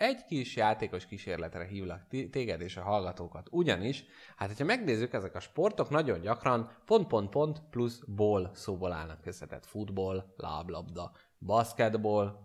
Egy 0.00 0.24
kis 0.24 0.56
játékos 0.56 1.06
kísérletre 1.06 1.64
hívlak 1.64 2.06
téged 2.30 2.60
és 2.60 2.76
a 2.76 2.82
hallgatókat. 2.82 3.46
Ugyanis, 3.50 4.04
hát 4.36 4.48
hogyha 4.48 4.64
megnézzük, 4.64 5.12
ezek 5.12 5.34
a 5.34 5.40
sportok 5.40 5.90
nagyon 5.90 6.20
gyakran 6.20 6.70
pont-pont-pont 6.84 7.62
plusz 7.70 8.02
ból 8.06 8.50
szóból 8.54 8.92
állnak 8.92 9.26
össze. 9.26 9.46
Tehát 9.46 9.66
futball, 9.66 10.24
láblabda, 10.36 11.12
basketball, 11.38 12.36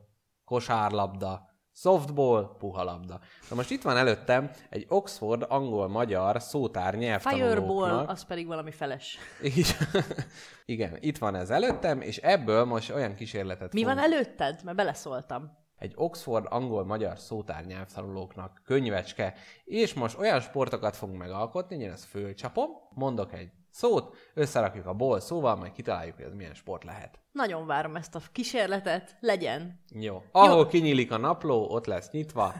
kosárlabda, 0.46 1.50
softball, 1.72 2.56
puha 2.58 2.84
labda. 2.84 3.20
Na 3.50 3.56
most 3.56 3.72
itt 3.72 3.82
van 3.82 3.98
előttem 3.98 4.52
egy 4.70 4.86
Oxford 4.89 5.46
angol-magyar 5.50 6.41
szótár 6.41 6.94
Fireball, 6.94 7.08
nyelvtanulóknak. 7.08 8.10
az 8.10 8.26
pedig 8.26 8.48
valami 8.48 8.72
feles. 8.72 9.18
Igen, 10.65 10.98
itt 11.00 11.18
van 11.18 11.36
ez 11.36 11.50
előttem, 11.50 12.02
és 12.02 12.18
ebből 12.18 12.65
most 12.65 12.91
olyan 12.91 13.15
kísérletet 13.15 13.74
Mi 13.74 13.84
van 13.84 13.96
fogunk- 13.98 14.13
előtted? 14.13 14.63
Mert 14.63 14.78
beleszóltam. 14.78 15.63
Egy 15.78 15.94
Oxford 15.96 16.46
angol-magyar 16.50 17.20
szótár 17.20 17.66
nyelvtanulóknak 17.66 18.62
könyvecske, 18.66 19.34
és 19.64 19.94
most 19.94 20.18
olyan 20.18 20.40
sportokat 20.40 20.96
fogunk 20.96 21.20
megalkotni, 21.20 21.76
én 21.76 21.92
ezt 21.92 22.06
fölcsapom, 22.06 22.70
mondok 22.90 23.34
egy 23.34 23.50
szót, 23.70 24.16
összerakjuk 24.34 24.86
a 24.86 24.94
ból 24.94 25.20
szóval, 25.20 25.56
majd 25.56 25.72
kitaláljuk, 25.72 26.16
hogy 26.16 26.26
ez 26.26 26.34
milyen 26.34 26.54
sport 26.54 26.84
lehet. 26.84 27.20
Nagyon 27.32 27.66
várom 27.66 27.96
ezt 27.96 28.16
a 28.16 28.20
kísérletet. 28.32 29.18
Legyen. 29.20 29.84
Jó. 29.90 30.24
Ahol 30.32 30.58
Jó. 30.58 30.68
kinyílik 30.68 31.12
a 31.12 31.18
napló, 31.18 31.70
ott 31.70 31.86
lesz 31.86 32.12
nyitva. 32.12 32.54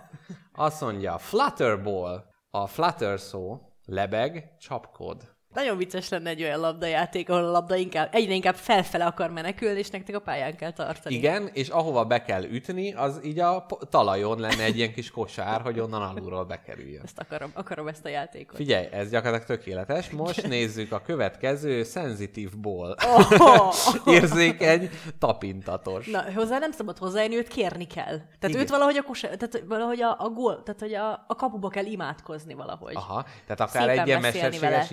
Azt 0.54 0.82
mondja, 0.82 1.18
flutterball. 1.18 2.26
A 2.50 2.68
flutter 2.68 3.20
szó, 3.20 3.62
lebeg, 3.86 4.56
csapkod. 4.60 5.35
Nagyon 5.56 5.78
vicces 5.78 6.10
lenne 6.10 6.30
egy 6.30 6.44
olyan 6.44 6.60
labdajáték, 6.60 7.30
ahol 7.30 7.44
a 7.44 7.52
labda 7.52 7.76
inkább, 7.76 8.10
egyre 8.12 8.34
inkább 8.34 8.56
felfele 8.56 9.06
akar 9.06 9.30
menekülni, 9.30 9.80
és 9.80 9.90
nektek 9.90 10.16
a 10.16 10.20
pályán 10.20 10.56
kell 10.56 10.72
tartani. 10.72 11.16
Igen, 11.16 11.50
és 11.54 11.70
ahova 11.70 12.06
be 12.06 12.22
kell 12.22 12.44
ütni, 12.44 12.94
az 12.94 13.20
így 13.24 13.40
a 13.40 13.66
talajon 13.90 14.40
lenne 14.40 14.64
egy 14.64 14.78
ilyen 14.78 14.94
kis 14.94 15.12
kosár, 15.12 15.62
hogy 15.62 15.80
onnan 15.80 16.02
alulról 16.02 16.44
bekerüljön. 16.44 17.02
Ezt 17.04 17.20
akarom, 17.20 17.52
akarom 17.54 17.88
ezt 17.88 18.06
a 18.06 18.10
játékot. 18.10 18.56
Figyelj, 18.56 18.88
ez 18.92 19.10
gyakorlatilag 19.10 19.60
tökéletes. 19.60 20.10
Most 20.10 20.48
nézzük 20.48 20.92
a 20.92 21.02
következő 21.02 21.84
sensitive 21.84 22.52
ball. 22.62 22.96
Oh, 23.16 23.74
Érzékeny, 24.16 24.90
tapintatos. 25.20 26.08
Na, 26.08 26.24
hozzá 26.34 26.60
nem 26.60 26.72
szabad 26.72 26.98
hozzájönni, 26.98 27.36
őt 27.36 27.48
kérni 27.48 27.88
kell. 27.88 28.18
Tehát 28.18 28.48
Igen. 28.48 28.60
őt 28.60 28.70
valahogy 28.70 28.98
a 28.98 29.04
kosár, 29.04 29.36
tehát 29.36 29.64
valahogy 29.68 30.02
a, 30.02 30.16
a 30.20 30.30
gól, 30.30 30.64
tehát 30.64 30.80
hogy 30.80 30.94
a, 30.94 31.26
a 31.28 31.36
kapuba 31.36 31.70
kell 31.70 31.86
imádkozni 31.86 32.54
valahogy. 32.54 32.96
Aha, 32.96 33.26
tehát 33.48 33.60
akár 33.60 33.82
Szépen 33.82 34.00
egy 34.00 34.08
ilyen 34.08 34.22
mesterséges 34.22 34.60
vele. 34.60 34.88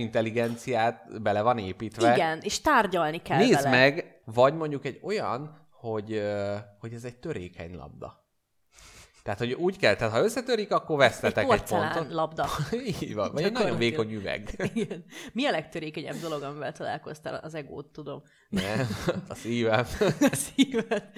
Intelligenciát 0.53 1.23
bele 1.23 1.43
van 1.43 1.59
építve. 1.59 2.12
Igen, 2.15 2.38
és 2.43 2.61
tárgyalni 2.61 3.23
kell 3.23 3.38
Nézd 3.38 3.62
vele. 3.62 3.71
meg, 3.71 4.21
vagy 4.25 4.55
mondjuk 4.55 4.85
egy 4.85 5.01
olyan, 5.03 5.67
hogy, 5.71 6.23
hogy 6.79 6.93
ez 6.93 7.05
egy 7.05 7.17
törékeny 7.17 7.75
labda. 7.75 8.21
Tehát, 9.23 9.38
hogy 9.38 9.53
úgy 9.53 9.79
kell, 9.79 9.95
tehát 9.95 10.12
ha 10.12 10.23
összetörik, 10.23 10.73
akkor 10.73 11.03
Egy 11.03 11.09
vesztetek 11.09 11.43
egy, 11.43 11.49
porcelán 11.49 11.93
pontot. 11.93 12.12
labda. 12.12 12.47
Így 13.01 13.15
van, 13.15 13.33
vagy 13.33 13.43
egy 13.43 13.53
nagyon 13.53 13.77
vékony 13.79 14.12
üveg. 14.12 14.51
Igen. 14.75 15.05
Mi 15.33 15.47
a 15.47 15.51
legtörékenyebb 15.51 16.17
dolog, 16.21 16.43
amivel 16.43 16.73
találkoztál? 16.73 17.35
Az 17.35 17.55
egót, 17.55 17.87
tudom. 17.87 18.23
Nem, 18.49 18.87
a 19.29 19.35
szívem. 19.35 19.87
A 20.33 20.35
szíved. 20.37 21.11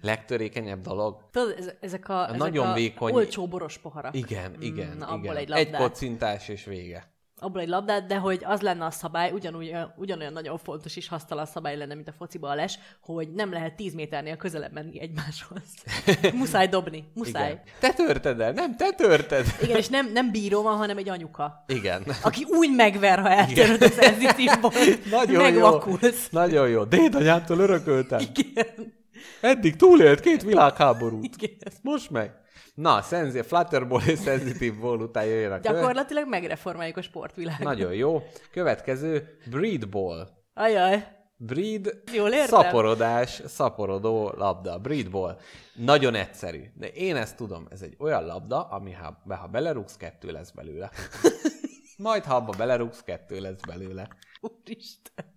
Legtörékenyebb 0.00 0.80
dolog. 0.80 1.28
Tudod, 1.30 1.54
ez- 1.58 1.74
ezek 1.80 2.08
a, 2.08 2.26
ezek 2.26 2.38
nagyon 2.38 2.66
a 2.68 2.72
vékony- 2.74 3.12
olcsó 3.14 3.48
boros 3.48 3.78
poharak. 3.78 4.14
Igen, 4.16 4.56
igen, 4.58 4.96
na, 4.96 5.06
abból 5.06 5.22
igen. 5.24 5.36
egy 5.36 5.50
egy 5.50 5.64
labdát. 5.70 5.80
kocintás 5.80 6.48
és 6.48 6.64
vége. 6.64 7.12
Abból 7.40 7.60
egy 7.60 7.68
labdát, 7.68 8.06
de 8.06 8.16
hogy 8.16 8.40
az 8.44 8.60
lenne 8.60 8.84
a 8.84 8.90
szabály, 8.90 9.30
ugyanúgy, 9.30 9.76
ugyanolyan 9.96 10.32
nagyon 10.32 10.58
fontos 10.58 10.96
és 10.96 11.08
hasztalan 11.08 11.46
szabály 11.46 11.76
lenne, 11.76 11.94
mint 11.94 12.08
a 12.08 12.12
fociba 12.18 12.48
a 12.48 12.54
les, 12.54 12.78
hogy 13.00 13.32
nem 13.32 13.52
lehet 13.52 13.76
10 13.76 13.94
méternél 13.94 14.36
közelebb 14.36 14.72
menni 14.72 15.00
egymáshoz. 15.00 15.62
Muszáj 16.34 16.68
dobni, 16.68 17.04
muszáj. 17.14 17.50
Igen. 17.50 17.62
Te 17.80 17.92
törted 17.92 18.40
el, 18.40 18.52
nem, 18.52 18.76
te 18.76 18.90
törted. 18.90 19.46
Igen, 19.62 19.76
és 19.76 19.88
nem, 19.88 20.12
nem 20.12 20.30
bíró 20.30 20.62
van, 20.62 20.76
hanem 20.76 20.96
egy 20.98 21.08
anyuka. 21.08 21.64
Igen. 21.66 22.02
Aki 22.22 22.44
úgy 22.48 22.74
megver, 22.74 23.18
ha 23.18 23.30
eltöröd 23.30 23.82
az 23.82 24.00
enzitívból, 24.00 24.72
Nagyon 25.10 25.42
megvakulsz. 25.42 26.28
jó. 26.32 26.40
Nagyon 26.40 26.68
jó. 26.68 26.84
Dédanyámtól 26.84 27.58
örököltem. 27.58 28.20
Igen. 28.34 28.98
Eddig 29.40 29.76
túlélt 29.76 30.20
két 30.20 30.42
világháborút. 30.42 31.24
Igen. 31.24 31.56
Most 31.82 32.10
meg. 32.10 32.39
Na, 32.80 33.02
szenzi, 33.02 33.42
Flutterball 33.42 34.00
és 34.06 34.20
Sensitive 34.20 34.76
Ball 34.80 34.98
után 34.98 35.24
jöjjön 35.24 35.52
a 35.52 35.60
követ. 35.60 35.80
Gyakorlatilag 35.80 36.28
megreformáljuk 36.28 36.96
a 36.96 37.02
sportvilágot. 37.02 37.64
Nagyon 37.64 37.94
jó. 37.94 38.22
Következő, 38.50 39.38
Breedball. 39.50 40.28
Ajaj. 40.54 41.18
Breed, 41.36 42.02
Jól 42.12 42.30
értem? 42.32 42.60
szaporodás, 42.60 43.42
szaporodó 43.46 44.32
labda, 44.36 44.78
breedball. 44.78 45.38
Nagyon 45.74 46.14
egyszerű. 46.14 46.62
De 46.74 46.86
én 46.86 47.16
ezt 47.16 47.36
tudom, 47.36 47.66
ez 47.70 47.82
egy 47.82 47.96
olyan 47.98 48.24
labda, 48.26 48.62
ami 48.62 48.92
ha, 48.92 49.22
ha 49.28 49.46
belerúgsz, 49.46 49.96
kettő 49.96 50.30
lesz 50.30 50.50
belőle. 50.50 50.90
Majd 51.96 52.24
ha 52.24 52.34
abba 52.34 52.52
belerúgsz, 52.56 53.02
kettő 53.02 53.40
lesz 53.40 53.60
belőle. 53.66 54.08
Úristen. 54.40 55.29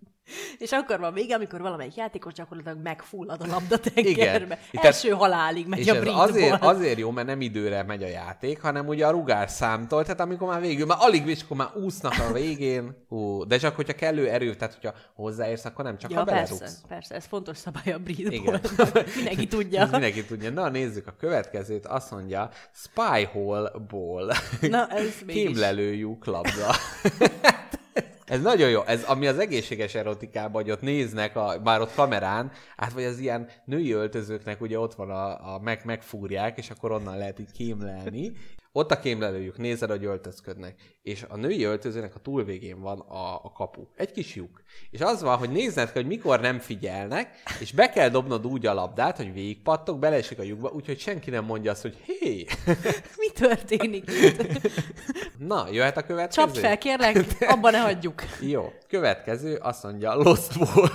És 0.58 0.72
akkor 0.72 0.98
van 0.98 1.12
vége, 1.12 1.34
amikor 1.34 1.60
valamelyik 1.60 1.94
játékos 1.94 2.32
gyakorlatilag 2.32 2.78
megfullad 2.82 3.40
a 3.40 3.46
labdatengerbe. 3.46 4.44
Igen. 4.44 4.58
Itt 4.70 4.84
Első 4.84 5.10
halálig 5.10 5.66
megy 5.66 5.78
És 5.78 5.88
a 5.88 5.96
ez 5.96 6.06
azért, 6.06 6.62
azért 6.62 6.98
jó, 6.98 7.10
mert 7.10 7.26
nem 7.26 7.40
időre 7.40 7.82
megy 7.82 8.02
a 8.02 8.06
játék, 8.06 8.60
hanem 8.60 8.86
ugye 8.86 9.06
a 9.06 9.10
rugás 9.10 9.50
számtól, 9.50 10.02
tehát 10.02 10.20
amikor 10.20 10.48
már 10.48 10.60
végül, 10.60 10.86
már 10.86 10.98
alig 11.00 11.38
akkor 11.44 11.56
már 11.56 11.70
úsznak 11.74 12.14
a 12.28 12.32
végén, 12.32 13.04
hú, 13.08 13.46
de 13.46 13.58
csak 13.58 13.76
hogyha 13.76 13.92
kellő 13.94 14.28
erő, 14.28 14.54
tehát 14.54 14.74
hogyha 14.74 14.94
hozzáérsz, 15.14 15.64
akkor 15.64 15.84
nem 15.84 15.98
csak 15.98 16.10
Ja, 16.10 16.18
ha 16.18 16.24
persze, 16.24 16.70
persze, 16.88 17.14
ez 17.14 17.24
fontos 17.26 17.56
szabály 17.56 17.92
a 17.92 17.98
breedball. 17.98 18.60
Igen. 18.82 19.06
Mindenki 19.16 19.46
tudja. 19.56 19.80
Ez 19.80 19.90
mindenki 19.90 20.24
tudja. 20.24 20.50
Na, 20.50 20.68
nézzük 20.68 21.06
a 21.06 21.14
következőt. 21.18 21.86
Azt 21.86 22.10
mondja, 22.10 22.50
Spy 22.72 23.24
Hole 23.32 23.70
Ball. 23.88 24.32
Na, 24.60 24.86
ez 24.88 25.12
mégis. 25.26 25.42
Kémlelő 25.42 25.94
lyuklabda. 25.94 26.74
Ez 28.24 28.42
nagyon 28.42 28.70
jó. 28.70 28.82
Ez, 28.82 29.02
ami 29.02 29.26
az 29.26 29.38
egészséges 29.38 29.94
erotikában, 29.94 30.62
hogy 30.62 30.70
ott 30.70 30.80
néznek, 30.80 31.36
a, 31.36 31.60
már 31.64 31.80
ott 31.80 31.94
kamerán, 31.94 32.52
hát 32.76 32.92
vagy 32.92 33.04
az 33.04 33.18
ilyen 33.18 33.48
női 33.64 33.92
öltözőknek 33.92 34.60
ugye 34.60 34.78
ott 34.78 34.94
van 34.94 35.10
a, 35.10 35.54
a 35.54 35.60
meg, 35.62 35.80
megfúrják, 35.84 36.58
és 36.58 36.70
akkor 36.70 36.92
onnan 36.92 37.18
lehet 37.18 37.38
így 37.38 37.52
kémlelni. 37.52 38.32
Ott 38.76 38.90
a 38.90 38.98
kémlelőjük, 38.98 39.56
nézed, 39.56 39.90
hogy 39.90 40.04
öltözködnek. 40.04 40.74
És 41.02 41.24
a 41.28 41.36
női 41.36 41.64
öltözőnek 41.64 42.14
a 42.14 42.18
túlvégén 42.18 42.80
van 42.80 42.98
a, 42.98 43.34
a 43.34 43.52
kapu. 43.52 43.86
Egy 43.96 44.12
kis 44.12 44.34
lyuk. 44.34 44.62
És 44.90 45.00
az 45.00 45.22
van, 45.22 45.36
hogy 45.36 45.50
nézned 45.50 45.92
kell, 45.92 46.02
hogy 46.02 46.10
mikor 46.10 46.40
nem 46.40 46.58
figyelnek, 46.58 47.42
és 47.60 47.72
be 47.72 47.90
kell 47.90 48.08
dobnod 48.08 48.46
úgy 48.46 48.66
a 48.66 48.74
labdát, 48.74 49.16
hogy 49.16 49.32
végigpattok, 49.32 49.98
beleesik 49.98 50.38
a 50.38 50.42
lyukba, 50.42 50.70
úgyhogy 50.70 50.98
senki 50.98 51.30
nem 51.30 51.44
mondja 51.44 51.70
azt, 51.70 51.82
hogy 51.82 51.96
hé, 52.06 52.44
Mi 53.20 53.30
történik 53.34 54.10
itt? 54.10 54.70
na, 55.48 55.66
jöhet 55.70 55.96
a 55.96 56.02
következő? 56.02 56.46
Csapd 56.46 56.58
fel, 56.58 56.78
kérlek, 56.78 57.36
abba 57.40 57.70
ne 57.70 57.78
hagyjuk. 57.78 58.22
Jó, 58.52 58.72
következő 58.88 59.56
azt 59.56 59.82
mondja 59.82 60.14
Lost 60.14 60.58
Ball. 60.58 60.88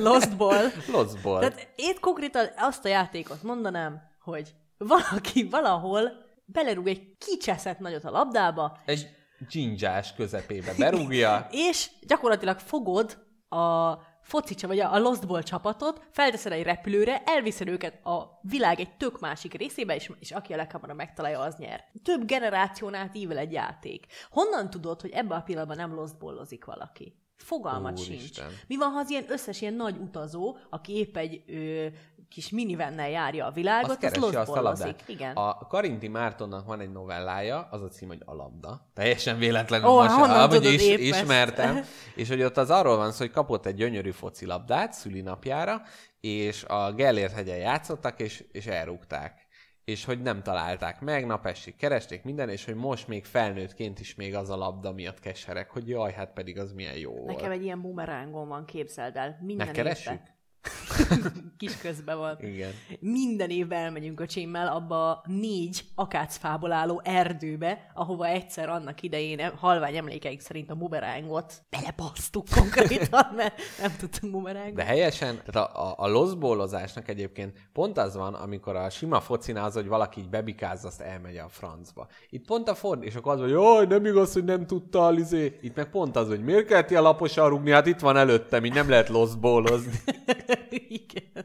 Lost 0.00 0.36
ball. 0.36 0.64
Lost 0.92 1.22
Ball. 1.22 1.38
Tehát 1.38 1.72
én 1.76 1.94
konkrétan 2.00 2.46
azt 2.56 2.84
a 2.84 2.88
játékot 2.88 3.42
mondanám, 3.42 4.02
hogy 4.20 4.54
valaki 4.78 5.48
valahol 5.50 6.23
belerúg 6.44 6.86
egy 6.86 7.16
kicseszett 7.18 7.78
nagyot 7.78 8.04
a 8.04 8.10
labdába, 8.10 8.78
Egy 8.84 9.08
dzsindzsás 9.48 10.14
közepébe 10.14 10.74
berúgja. 10.78 11.46
és 11.68 11.90
gyakorlatilag 12.00 12.58
fogod 12.58 13.22
a 13.48 13.94
focicsa, 14.22 14.66
vagy 14.66 14.78
a 14.78 14.92
a 14.92 14.98
Lost 14.98 15.26
Ball 15.26 15.42
csapatot, 15.42 16.06
felteszed 16.10 16.52
egy 16.52 16.62
repülőre, 16.62 17.22
elviszed 17.24 17.68
őket 17.68 18.06
a 18.06 18.38
világ 18.42 18.80
egy 18.80 18.96
tök 18.96 19.20
másik 19.20 19.54
részébe, 19.54 19.94
és, 19.94 20.10
és 20.18 20.30
aki 20.30 20.52
a 20.52 20.56
leghamarabb 20.56 20.96
megtalálja, 20.96 21.40
az 21.40 21.56
nyer. 21.56 21.84
Több 22.02 22.24
generáción 22.24 22.94
át 22.94 23.16
ível 23.16 23.38
egy 23.38 23.52
játék. 23.52 24.06
Honnan 24.30 24.70
tudod, 24.70 25.00
hogy 25.00 25.10
ebben 25.10 25.38
a 25.38 25.42
pillanatban 25.42 25.76
nem 25.76 25.94
Lost 25.94 26.18
Ballozik 26.18 26.64
valaki? 26.64 27.18
Fogalmat 27.36 27.92
Úristen. 27.92 28.18
sincs. 28.18 28.40
Mi 28.66 28.76
van, 28.76 28.90
ha 28.90 28.98
az 28.98 29.10
ilyen 29.10 29.24
összes 29.28 29.60
ilyen 29.60 29.74
nagy 29.74 29.96
utazó, 29.96 30.56
aki 30.70 30.92
épp 30.92 31.16
egy 31.16 31.42
ö, 31.46 31.86
kis 32.34 32.50
minivennel 32.50 33.08
járja 33.08 33.46
a 33.46 33.50
világot, 33.50 34.04
Azt 34.04 34.16
azt 34.34 34.54
labdát. 34.54 35.04
Igen. 35.06 35.36
A 35.36 35.66
Karinti 35.66 36.08
Mártonnak 36.08 36.66
van 36.66 36.80
egy 36.80 36.92
novellája, 36.92 37.68
az 37.70 37.82
a 37.82 37.88
cím, 37.88 38.08
hogy 38.08 38.22
a 38.24 38.34
labda. 38.34 38.88
Teljesen 38.94 39.38
véletlenül 39.38 39.88
Ó, 39.88 40.02
most, 40.02 40.14
amúgy 40.14 40.64
is, 40.64 40.82
épp 40.82 40.98
ezt? 40.98 41.20
ismertem. 41.20 41.84
És 42.14 42.28
hogy 42.28 42.42
ott 42.42 42.56
az 42.56 42.70
arról 42.70 42.96
van 42.96 43.12
szó, 43.12 43.18
hogy 43.18 43.30
kapott 43.30 43.66
egy 43.66 43.74
gyönyörű 43.74 44.10
focilabdát 44.10 44.92
szülinapjára, 44.92 45.82
és 46.20 46.64
a 46.64 46.92
Gellért 46.92 47.32
hegyen 47.32 47.56
játszottak, 47.56 48.20
és, 48.20 48.44
és 48.52 48.66
elrúgták. 48.66 49.46
És 49.84 50.04
hogy 50.04 50.22
nem 50.22 50.42
találták 50.42 51.00
meg, 51.00 51.26
napestig 51.26 51.76
keresték 51.76 52.22
minden, 52.22 52.48
és 52.48 52.64
hogy 52.64 52.74
most 52.74 53.08
még 53.08 53.24
felnőttként 53.24 54.00
is 54.00 54.14
még 54.14 54.34
az 54.34 54.50
a 54.50 54.56
labda 54.56 54.92
miatt 54.92 55.20
keserek, 55.20 55.70
hogy 55.70 55.88
jaj, 55.88 56.12
hát 56.12 56.32
pedig 56.32 56.58
az 56.58 56.72
milyen 56.72 56.96
jó 56.96 57.12
volt. 57.12 57.36
Nekem 57.36 57.50
egy 57.50 57.62
ilyen 57.62 57.80
bumerángom 57.80 58.48
van, 58.48 58.64
képzeld 58.64 59.16
el. 59.16 59.38
Minden 59.40 59.66
Megkeressük? 59.66 60.12
évben. 60.12 60.33
Kis 61.58 61.76
közben 61.78 62.18
van. 62.18 62.36
Igen. 62.40 62.70
Minden 63.00 63.50
évben 63.50 63.78
elmegyünk 63.78 64.20
a 64.20 64.26
csémmel 64.26 64.66
abba 64.66 65.10
a 65.10 65.22
négy 65.26 65.84
akácfából 65.94 66.72
álló 66.72 67.00
erdőbe, 67.04 67.90
ahova 67.94 68.26
egyszer 68.26 68.68
annak 68.68 69.02
idején 69.02 69.50
halvány 69.56 69.96
emlékeik 69.96 70.40
szerint 70.40 70.70
a 70.70 70.74
bumerángot 70.74 71.62
belepasztuk 71.70 72.46
konkrétan, 72.54 73.32
mert 73.36 73.60
nem 73.80 73.92
tudtunk 73.98 74.32
bumerángot. 74.32 74.74
De 74.74 74.84
helyesen, 74.84 75.42
tehát 75.44 75.70
a, 75.70 75.88
a, 75.88 75.94
a 75.96 76.08
loszbólozásnak 76.08 77.08
egyébként 77.08 77.68
pont 77.72 77.98
az 77.98 78.16
van, 78.16 78.34
amikor 78.34 78.76
a 78.76 78.90
sima 78.90 79.20
focinál 79.20 79.64
az, 79.64 79.74
hogy 79.74 79.88
valaki 79.88 80.20
így 80.20 80.28
bebikázza, 80.28 80.88
azt 80.88 81.00
elmegy 81.00 81.36
a 81.36 81.48
francba. 81.48 82.06
Itt 82.30 82.46
pont 82.46 82.68
a 82.68 82.74
ford, 82.74 83.02
és 83.04 83.14
akkor 83.14 83.32
az, 83.32 83.40
hogy 83.40 83.50
jaj, 83.50 83.86
nem 83.86 84.06
igaz, 84.06 84.32
hogy 84.32 84.44
nem 84.44 84.66
tudta 84.66 85.12
izé. 85.12 85.58
Itt 85.60 85.76
meg 85.76 85.90
pont 85.90 86.16
az, 86.16 86.28
hogy 86.28 86.44
miért 86.44 86.66
kellett 86.66 86.90
ilyen 86.90 87.02
laposan 87.02 87.48
rúgni, 87.48 87.70
hát 87.70 87.86
itt 87.86 88.00
van 88.00 88.16
előttem, 88.16 88.64
így 88.64 88.74
nem 88.74 88.88
lehet 88.88 89.08
loszbólozni. 89.08 89.92
Igen. 90.88 91.44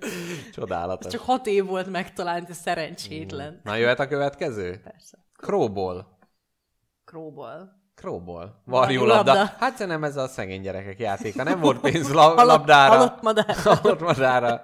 Csodálatos. 0.54 1.12
Csak 1.12 1.22
hat 1.22 1.48
év 1.48 1.66
volt 1.66 1.90
megtalálni, 1.90 2.46
ez 2.50 2.58
szerencsétlen. 2.58 3.60
Na 3.64 3.76
jöhet 3.76 4.00
a 4.00 4.08
következő? 4.08 4.80
Persze. 4.84 5.18
Króból. 5.36 6.18
Crowball. 7.06 8.54
Varjú 8.66 9.00
Varjú 9.00 9.06
labda. 9.06 9.46
Hát 9.60 9.76
szerintem 9.76 10.04
ez 10.04 10.16
a 10.18 10.28
szegény 10.28 10.62
gyerekek 10.62 11.00
játéka. 11.00 11.44
Nem 11.44 11.60
volt 11.60 11.80
pénz 11.80 12.10
la- 12.14 12.22
Halott- 12.22 12.46
labdára. 12.46 12.96
halott 12.98 13.22
madár. 13.22 13.56
Halott 13.64 14.00
madára. 14.00 14.64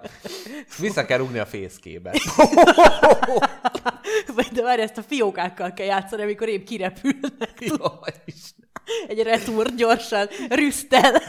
Vissza 0.80 1.06
kell 1.06 1.18
rúgni 1.18 1.40
a 1.40 1.46
fészkébe. 1.46 2.12
De 4.54 4.62
várj, 4.62 4.82
ezt 4.82 4.98
a 4.98 5.02
fiókákkal 5.02 5.74
kell 5.74 5.86
játszani, 5.86 6.22
amikor 6.22 6.48
épp 6.48 6.66
kirepülnek. 6.66 7.54
Jaj. 7.60 8.14
Egy 9.08 9.22
retúr 9.24 9.76
gyorsan, 9.76 10.28
rüsztel. 10.50 11.22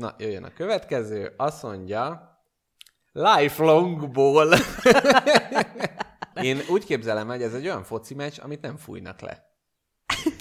Na, 0.00 0.14
jöjjön 0.18 0.44
a 0.44 0.52
következő. 0.52 1.34
Azt 1.36 1.62
mondja, 1.62 2.30
lifelong 3.12 4.10
ball. 4.10 4.52
Én 6.42 6.58
úgy 6.70 6.84
képzelem, 6.84 7.26
hogy 7.28 7.42
ez 7.42 7.54
egy 7.54 7.64
olyan 7.64 7.82
foci 7.82 8.14
meccs, 8.14 8.38
amit 8.38 8.60
nem 8.60 8.76
fújnak 8.76 9.20
le. 9.20 9.44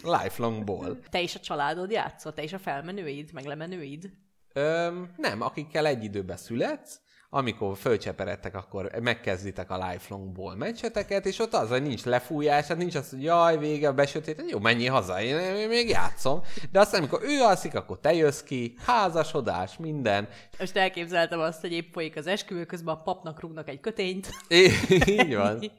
Lifelong 0.03 0.63
ball. 0.63 0.97
Te 1.09 1.21
és 1.21 1.35
a 1.35 1.39
családod 1.39 1.91
játszott, 1.91 2.35
te 2.35 2.43
és 2.43 2.53
a 2.53 2.59
felmenőid, 2.59 3.33
meg 3.33 3.45
lemenőid. 3.45 4.09
Öm, 4.53 5.13
nem, 5.17 5.41
akikkel 5.41 5.85
egy 5.85 6.03
időben 6.03 6.37
születsz, 6.37 7.01
amikor 7.29 7.77
fölcseperedtek, 7.77 8.55
akkor 8.55 8.91
megkezditek 9.01 9.71
a 9.71 9.87
lifelong 9.87 10.31
ball 10.31 10.55
meccseteket, 10.55 11.25
és 11.25 11.39
ott 11.39 11.53
az, 11.53 11.69
hogy 11.69 11.81
nincs 11.81 12.03
lefújás, 12.03 12.67
hát 12.67 12.77
nincs 12.77 12.95
az, 12.95 13.09
hogy 13.09 13.23
jaj, 13.23 13.57
vége, 13.57 13.91
besötét, 13.91 14.43
jó, 14.47 14.59
menjél 14.59 14.91
haza, 14.91 15.21
én, 15.21 15.37
én 15.37 15.67
még 15.67 15.89
játszom. 15.89 16.41
De 16.71 16.79
aztán, 16.79 16.99
amikor 16.99 17.21
ő 17.23 17.41
alszik, 17.41 17.75
akkor 17.75 17.99
te 17.99 18.13
jössz 18.13 18.41
ki, 18.41 18.75
házasodás, 18.85 19.77
minden. 19.77 20.27
Most 20.59 20.77
elképzeltem 20.77 21.39
azt, 21.39 21.61
hogy 21.61 21.71
épp 21.71 21.93
folyik 21.93 22.15
az 22.15 22.27
esküvő, 22.27 22.65
közben 22.65 22.95
a 22.95 23.01
papnak 23.01 23.39
rúgnak 23.39 23.69
egy 23.69 23.79
kötényt. 23.79 24.29
É- 24.47 25.07
Így 25.07 25.35
van. 25.35 25.71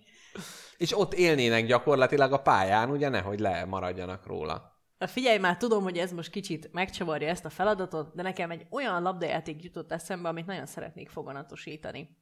És 0.77 0.99
ott 0.99 1.15
élnének 1.15 1.67
gyakorlatilag 1.67 2.33
a 2.33 2.41
pályán, 2.43 2.91
ugye 2.91 3.09
nehogy 3.09 3.41
lemaradjanak 3.41 4.27
róla. 4.27 4.70
Na 5.01 5.07
Figyelj 5.07 5.39
már, 5.39 5.57
tudom, 5.57 5.83
hogy 5.83 5.99
ez 5.99 6.13
most 6.13 6.31
kicsit 6.31 6.73
megcsavarja 6.73 7.29
ezt 7.29 7.45
a 7.45 7.51
feladatot, 7.51 8.15
de 8.15 8.23
nekem 8.23 8.51
egy 8.51 8.67
olyan 8.71 9.03
labdajáték 9.03 9.63
jutott 9.63 9.93
eszembe, 9.93 10.29
amit 10.29 10.47
nagyon 10.47 10.67
szeretnék 10.67 11.09
foganatosítani. 11.09 12.17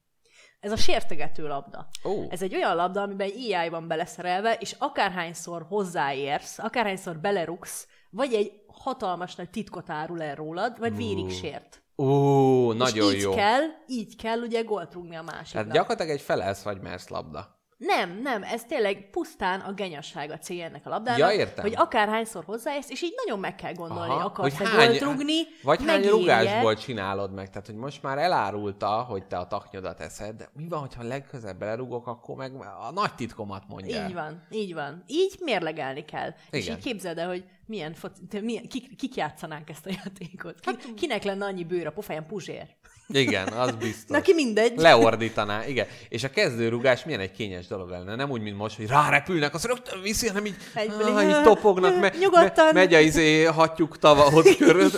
Ez 0.59 0.71
a 0.71 0.75
sértegető 0.75 1.47
labda. 1.47 1.87
Ó. 2.03 2.23
Ez 2.29 2.41
egy 2.41 2.55
olyan 2.55 2.75
labda, 2.75 3.01
amiben 3.01 3.29
AI 3.29 3.69
van 3.69 3.87
beleszerelve, 3.87 4.53
és 4.53 4.75
akárhányszor 4.77 5.65
hozzáérsz, 5.67 6.59
akárhányszor 6.59 7.17
belerugsz, 7.17 7.87
vagy 8.09 8.33
egy 8.33 8.51
hatalmas 8.67 9.35
nagy 9.35 9.49
titkot 9.49 9.89
árul 9.89 10.21
el 10.21 10.35
rólad, 10.35 10.79
vagy 10.79 10.95
vérig 10.95 11.31
sért. 11.31 11.83
Ó, 11.97 12.73
nagyon 12.73 13.09
és 13.09 13.15
így 13.15 13.21
jó. 13.21 13.33
kell, 13.33 13.63
így 13.87 14.15
kell 14.15 14.39
ugye 14.39 14.61
gólt 14.61 14.93
rúgni 14.93 15.15
a 15.15 15.21
másiknak. 15.21 15.51
Tehát 15.51 15.71
gyakorlatilag 15.71 16.11
egy 16.11 16.21
felelsz 16.21 16.63
vagy 16.63 16.81
mersz 16.81 17.07
labda. 17.07 17.58
Nem, 17.79 18.19
nem, 18.21 18.43
ez 18.43 18.63
tényleg 18.65 19.09
pusztán 19.11 19.59
a 19.59 19.73
genyasság 19.73 20.31
a 20.31 20.37
célja 20.37 20.65
ennek 20.65 20.85
a 20.85 20.89
labdának, 20.89 21.19
Ja, 21.19 21.31
értem. 21.31 21.63
hogy 21.63 21.73
akárhányszor 21.75 22.43
hozzáérsz, 22.43 22.89
és 22.89 23.01
így 23.01 23.13
nagyon 23.25 23.39
meg 23.39 23.55
kell 23.55 23.73
gondolni, 23.73 24.09
Aha, 24.11 24.25
akarsz-e 24.25 24.57
hogy 24.57 24.67
hány- 24.67 24.99
rúgni, 24.99 25.41
Vagy 25.63 25.77
hány 25.77 25.87
megéri-e. 25.87 26.09
rugásból 26.11 26.75
csinálod 26.75 27.33
meg? 27.33 27.49
Tehát, 27.49 27.65
hogy 27.65 27.75
most 27.75 28.03
már 28.03 28.17
elárulta, 28.17 28.87
hogy 28.87 29.27
te 29.27 29.37
a 29.37 29.47
taknyodat 29.47 29.99
eszed, 29.99 30.35
de 30.35 30.49
mi 30.53 30.67
van, 30.67 30.79
hogyha 30.79 31.03
legközebb 31.03 31.59
belerugok, 31.59 32.07
akkor 32.07 32.35
meg 32.35 32.51
a 32.55 32.91
nagy 32.93 33.15
titkomat 33.15 33.63
mondja. 33.67 34.05
Így 34.07 34.13
van, 34.13 34.45
így 34.49 34.73
van. 34.73 35.03
Így 35.07 35.35
mérlegelni 35.43 36.05
kell. 36.05 36.33
És 36.51 36.63
Igen. 36.65 36.77
így 36.77 36.83
képzeld 36.83 37.17
el, 37.17 37.27
hogy 37.27 37.43
milyen, 37.65 37.93
foci, 37.93 38.39
milyen 38.41 38.67
kik, 38.67 38.95
kik 38.95 39.15
játszanánk 39.15 39.69
ezt 39.69 39.85
a 39.85 39.89
játékot. 40.03 40.59
Ki, 40.59 40.69
Hát- 40.69 40.93
kinek 40.93 41.23
lenne 41.23 41.45
annyi 41.45 41.63
bőr 41.63 41.87
a 41.87 41.91
pofáján 41.91 42.25
Puzsér? 42.27 42.77
Igen, 43.13 43.47
az 43.47 43.75
biztos. 43.75 44.17
Neki 44.17 44.33
mindegy. 44.33 44.77
Leordítaná, 44.77 45.65
igen. 45.65 45.87
És 46.09 46.23
a 46.23 46.29
kezdőrugás 46.29 47.03
milyen 47.03 47.19
egy 47.19 47.31
kényes 47.31 47.67
dolog 47.67 47.89
lenne. 47.89 48.15
Nem 48.15 48.29
úgy, 48.29 48.41
mint 48.41 48.57
most, 48.57 48.75
hogy 48.75 48.87
rárepülnek, 48.87 49.53
azt 49.53 49.65
rögtön 49.65 50.01
viszi, 50.01 50.27
hanem 50.27 50.45
így, 50.45 50.55
Egyből 50.73 51.15
ah, 51.15 51.23
így, 51.23 51.41
topognak, 51.41 51.99
me, 51.99 52.11
nyugodtan. 52.19 52.65
Me, 52.65 52.71
megy 52.71 52.93
a 52.93 52.99
izé 52.99 53.43
hattyúk 53.43 53.97
tavahoz 53.97 54.55
körül. 54.57 54.89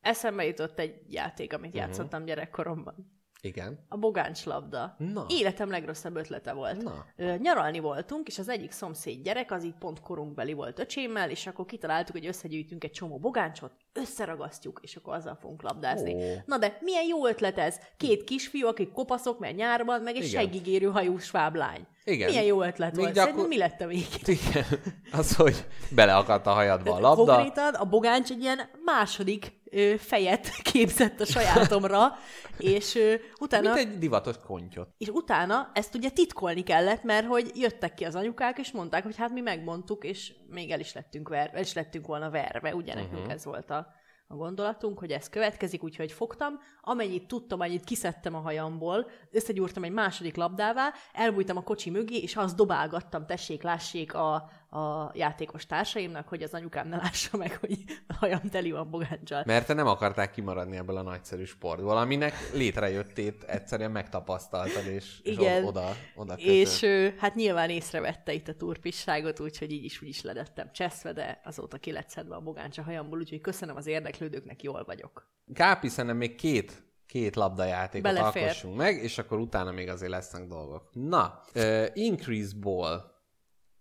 Eszembe 0.00 0.44
jutott 0.44 0.78
egy 0.78 0.94
játék, 1.08 1.52
amit 1.52 1.74
játszottam 1.74 2.24
gyerekkoromban. 2.24 3.23
Igen. 3.44 3.78
A 3.88 3.96
bogáncs-labda. 3.96 4.94
Na. 4.98 5.26
Életem 5.28 5.70
legrosszabb 5.70 6.16
ötlete 6.16 6.52
volt. 6.52 6.82
Na. 6.82 7.04
Ö, 7.16 7.34
nyaralni 7.36 7.78
voltunk, 7.78 8.28
és 8.28 8.38
az 8.38 8.48
egyik 8.48 8.70
szomszéd 8.72 9.22
gyerek, 9.22 9.50
az 9.52 9.64
így 9.64 9.74
pont 9.78 10.00
korunkbeli 10.00 10.52
volt 10.52 10.78
öcsémmel, 10.78 11.30
és 11.30 11.46
akkor 11.46 11.64
kitaláltuk, 11.64 12.14
hogy 12.16 12.26
összegyűjtünk 12.26 12.84
egy 12.84 12.90
csomó 12.90 13.18
bogáncsot, 13.18 13.72
összeragasztjuk, 13.92 14.78
és 14.82 14.96
akkor 14.96 15.14
azzal 15.14 15.38
fogunk 15.40 15.62
labdázni. 15.62 16.14
Ó. 16.14 16.18
Na 16.46 16.58
de 16.58 16.78
milyen 16.80 17.06
jó 17.06 17.26
ötlet 17.26 17.58
ez! 17.58 17.78
Két 17.96 18.24
kisfiú, 18.24 18.66
akik 18.66 18.92
kopaszok, 18.92 19.38
mert 19.38 19.56
nyárban, 19.56 20.00
meg 20.00 20.16
egy 20.16 20.28
seggigérő 20.28 20.86
hajú 20.86 21.18
sváblány. 21.18 21.86
Igen. 22.04 22.28
Milyen 22.28 22.44
jó 22.44 22.62
ötlet 22.62 22.90
Még 22.96 23.00
volt. 23.04 23.14
gyakor- 23.14 23.30
Szerintem 23.30 23.48
mi 23.48 23.56
lett 23.58 23.80
a 23.80 23.86
végén? 23.86 24.36
Igen. 24.48 24.64
Az, 25.12 25.36
hogy 25.36 25.64
beleakadt 25.90 26.46
a 26.46 26.50
hajadba 26.50 26.94
a 26.94 27.00
labda. 27.00 27.24
Konkrétan 27.34 27.74
a 27.74 27.84
bogáncs 27.84 28.30
egy 28.30 28.40
ilyen 28.42 28.60
második 28.84 29.52
ö, 29.74 29.94
fejet 29.98 30.48
képzett 30.72 31.20
a 31.20 31.24
sajátomra, 31.24 32.16
és 32.58 32.94
ö, 32.94 33.14
utána... 33.40 33.74
Mint 33.74 33.86
egy 33.86 33.98
divatos 33.98 34.36
kontyot. 34.46 34.88
És 34.98 35.08
utána 35.08 35.70
ezt 35.74 35.94
ugye 35.94 36.10
titkolni 36.10 36.62
kellett, 36.62 37.02
mert 37.02 37.26
hogy 37.26 37.50
jöttek 37.54 37.94
ki 37.94 38.04
az 38.04 38.14
anyukák, 38.14 38.58
és 38.58 38.72
mondták, 38.72 39.02
hogy 39.02 39.16
hát 39.16 39.30
mi 39.30 39.40
megmondtuk, 39.40 40.04
és 40.04 40.32
még 40.48 40.70
el 40.70 40.80
is 40.80 40.92
lettünk, 40.92 41.28
ver, 41.28 41.50
el 41.54 41.62
is 41.62 41.72
lettünk 41.72 42.06
volna 42.06 42.30
verve. 42.30 42.74
Ugye 42.74 42.94
nekünk 42.94 43.18
uh-huh. 43.18 43.32
ez 43.32 43.44
volt 43.44 43.70
a, 43.70 43.86
a 44.26 44.34
gondolatunk, 44.34 44.98
hogy 44.98 45.10
ez 45.10 45.28
következik, 45.28 45.82
úgyhogy 45.82 46.12
fogtam, 46.12 46.60
amennyit 46.80 47.26
tudtam, 47.26 47.60
annyit 47.60 47.84
kiszedtem 47.84 48.34
a 48.34 48.40
hajamból, 48.40 49.10
összegyúrtam 49.30 49.84
egy 49.84 49.92
második 49.92 50.36
labdává, 50.36 50.92
elbújtam 51.12 51.56
a 51.56 51.62
kocsi 51.62 51.90
mögé, 51.90 52.16
és 52.16 52.36
azt 52.36 52.56
dobálgattam, 52.56 53.26
tessék, 53.26 53.62
lássék 53.62 54.14
a, 54.14 54.50
a 54.74 55.10
játékos 55.14 55.66
társaimnak, 55.66 56.28
hogy 56.28 56.42
az 56.42 56.54
anyukám 56.54 56.88
ne 56.88 56.96
lássa 56.96 57.36
meg, 57.36 57.56
hogy 57.60 57.84
a 58.06 58.14
hajam 58.14 58.40
teli 58.50 58.70
van 58.70 58.90
bogáncsal. 58.90 59.42
Mert 59.46 59.66
te 59.66 59.74
nem 59.74 59.86
akarták 59.86 60.30
kimaradni 60.30 60.76
ebből 60.76 60.96
a 60.96 61.02
nagyszerű 61.02 61.44
sportból, 61.44 61.96
aminek 61.96 62.34
létrejöttét 62.52 63.42
egyszerűen 63.42 63.90
megtapasztaltad, 63.90 64.86
és, 64.86 65.20
és 65.22 65.36
Igen. 65.36 65.64
o- 65.64 65.68
oda, 65.68 65.96
oda 66.14 66.34
És 66.34 66.82
ö, 66.82 67.08
hát 67.18 67.34
nyilván 67.34 67.70
észrevette 67.70 68.32
itt 68.32 68.48
a 68.48 68.54
turpisságot, 68.54 69.40
úgyhogy 69.40 69.72
így 69.72 69.84
is 69.84 70.02
úgy 70.02 70.08
is 70.08 70.22
ledettem 70.22 70.72
cseszve, 70.72 71.12
de 71.12 71.40
azóta 71.44 71.78
ki 71.78 71.92
lett 71.92 72.08
szedve 72.08 72.34
a 72.34 72.40
bogáncs 72.40 72.78
a 72.78 72.82
hajamból, 72.82 73.18
úgyhogy 73.18 73.40
köszönöm 73.40 73.76
az 73.76 73.86
érdeklődőknek, 73.86 74.62
jól 74.62 74.84
vagyok. 74.86 75.28
Kápi, 75.54 75.88
szerintem 75.88 76.16
még 76.16 76.34
két, 76.34 76.82
két 77.06 77.36
labdajátékot 77.36 78.12
Belefér. 78.12 78.42
alkossunk 78.42 78.76
meg, 78.76 79.02
és 79.02 79.18
akkor 79.18 79.38
utána 79.38 79.70
még 79.70 79.88
azért 79.88 80.10
lesznek 80.10 80.46
dolgok. 80.46 80.88
Na, 80.92 81.40
uh, 81.54 81.86
increase 81.92 82.52
ball. 82.60 83.12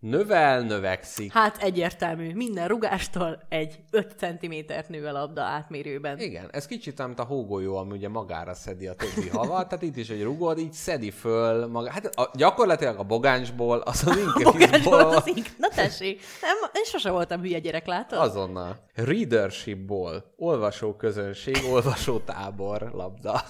Növel, 0.03 0.61
növekszik. 0.61 1.33
Hát 1.33 1.57
egyértelmű, 1.57 2.33
minden 2.33 2.67
rugástól 2.67 3.39
egy 3.49 3.79
5 3.91 4.15
cm-t 4.17 4.89
nő 4.89 5.05
a 5.05 5.11
labda 5.11 5.41
átmérőben. 5.41 6.19
Igen, 6.19 6.49
ez 6.51 6.65
kicsit 6.65 6.99
olyan, 6.99 7.11
mint 7.11 7.23
a 7.27 7.33
hógolyó, 7.33 7.75
ami 7.75 7.91
ugye 7.91 8.09
magára 8.09 8.53
szedi 8.53 8.87
a 8.87 8.93
többi 8.93 9.29
havat, 9.29 9.67
tehát 9.67 9.83
itt 9.83 9.97
is, 9.97 10.09
hogy 10.09 10.23
rugod, 10.23 10.57
így 10.59 10.73
szedi 10.73 11.11
föl 11.11 11.67
maga. 11.67 11.91
Hát 11.91 12.05
a, 12.05 12.29
gyakorlatilag 12.33 12.99
a 12.99 13.03
bogáncsból, 13.03 13.77
az 13.79 14.03
az 14.07 14.17
increase-ból 14.17 14.99
az 14.99 15.27
ink... 15.27 15.47
Na 15.57 15.67
tessék, 15.67 16.21
nem, 16.41 16.69
én 16.73 16.83
sose 16.83 17.11
voltam 17.11 17.41
hülye 17.41 17.59
gyerek, 17.59 17.85
látod? 17.85 18.19
Azonnal. 18.19 18.77
Readershipból. 18.93 20.33
Olvasó 20.35 20.95
közönség, 20.95 21.55
olvasó 21.71 22.19
tábor 22.19 22.81
labda. 22.81 23.41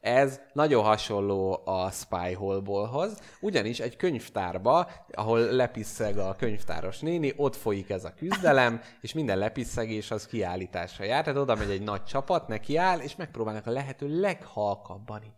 Ez 0.00 0.40
nagyon 0.52 0.84
hasonló 0.84 1.60
a 1.64 1.90
Spyhole-hoz, 1.90 3.18
ugyanis 3.40 3.80
egy 3.80 3.96
könyvtárba, 3.96 4.90
ahol 5.12 5.40
lepisszeg 5.40 6.18
a 6.18 6.36
könyvtáros 6.38 7.00
néni, 7.00 7.32
ott 7.36 7.56
folyik 7.56 7.90
ez 7.90 8.04
a 8.04 8.14
küzdelem, 8.14 8.80
és 9.00 9.12
minden 9.12 9.38
lepisszegés 9.38 10.10
az 10.10 10.26
kiállításra 10.26 11.04
jár. 11.04 11.24
Tehát 11.24 11.40
oda 11.40 11.54
megy 11.54 11.70
egy 11.70 11.82
nagy 11.82 12.04
csapat, 12.04 12.48
neki 12.48 12.76
áll, 12.76 12.98
és 12.98 13.16
megpróbálnak 13.16 13.66
a 13.66 13.70
lehető 13.70 14.20
leghalkabban 14.20 15.22
így, 15.22 15.30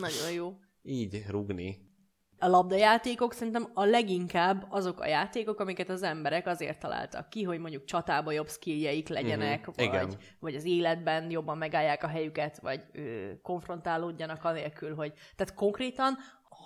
Nagyon 0.00 0.32
jó. 0.34 0.52
így 0.82 1.24
rugni. 1.28 1.91
A 2.42 2.48
labdajátékok 2.48 3.32
szerintem 3.32 3.70
a 3.74 3.84
leginkább 3.84 4.66
azok 4.68 5.00
a 5.00 5.06
játékok, 5.06 5.60
amiket 5.60 5.88
az 5.88 6.02
emberek 6.02 6.46
azért 6.46 6.78
találtak 6.78 7.30
ki, 7.30 7.42
hogy 7.42 7.58
mondjuk 7.58 7.84
csatába 7.84 8.32
jobb 8.32 8.48
skilljeik 8.48 9.08
legyenek, 9.08 9.66
Mhm, 9.66 9.70
vagy, 9.76 9.84
igen. 9.84 10.12
vagy 10.40 10.54
az 10.54 10.64
életben 10.64 11.30
jobban 11.30 11.58
megállják 11.58 12.02
a 12.02 12.06
helyüket, 12.06 12.60
vagy 12.60 12.80
ö, 12.92 13.30
konfrontálódjanak 13.42 14.44
anélkül, 14.44 14.94
hogy... 14.94 15.12
Tehát 15.36 15.54
konkrétan, 15.54 16.16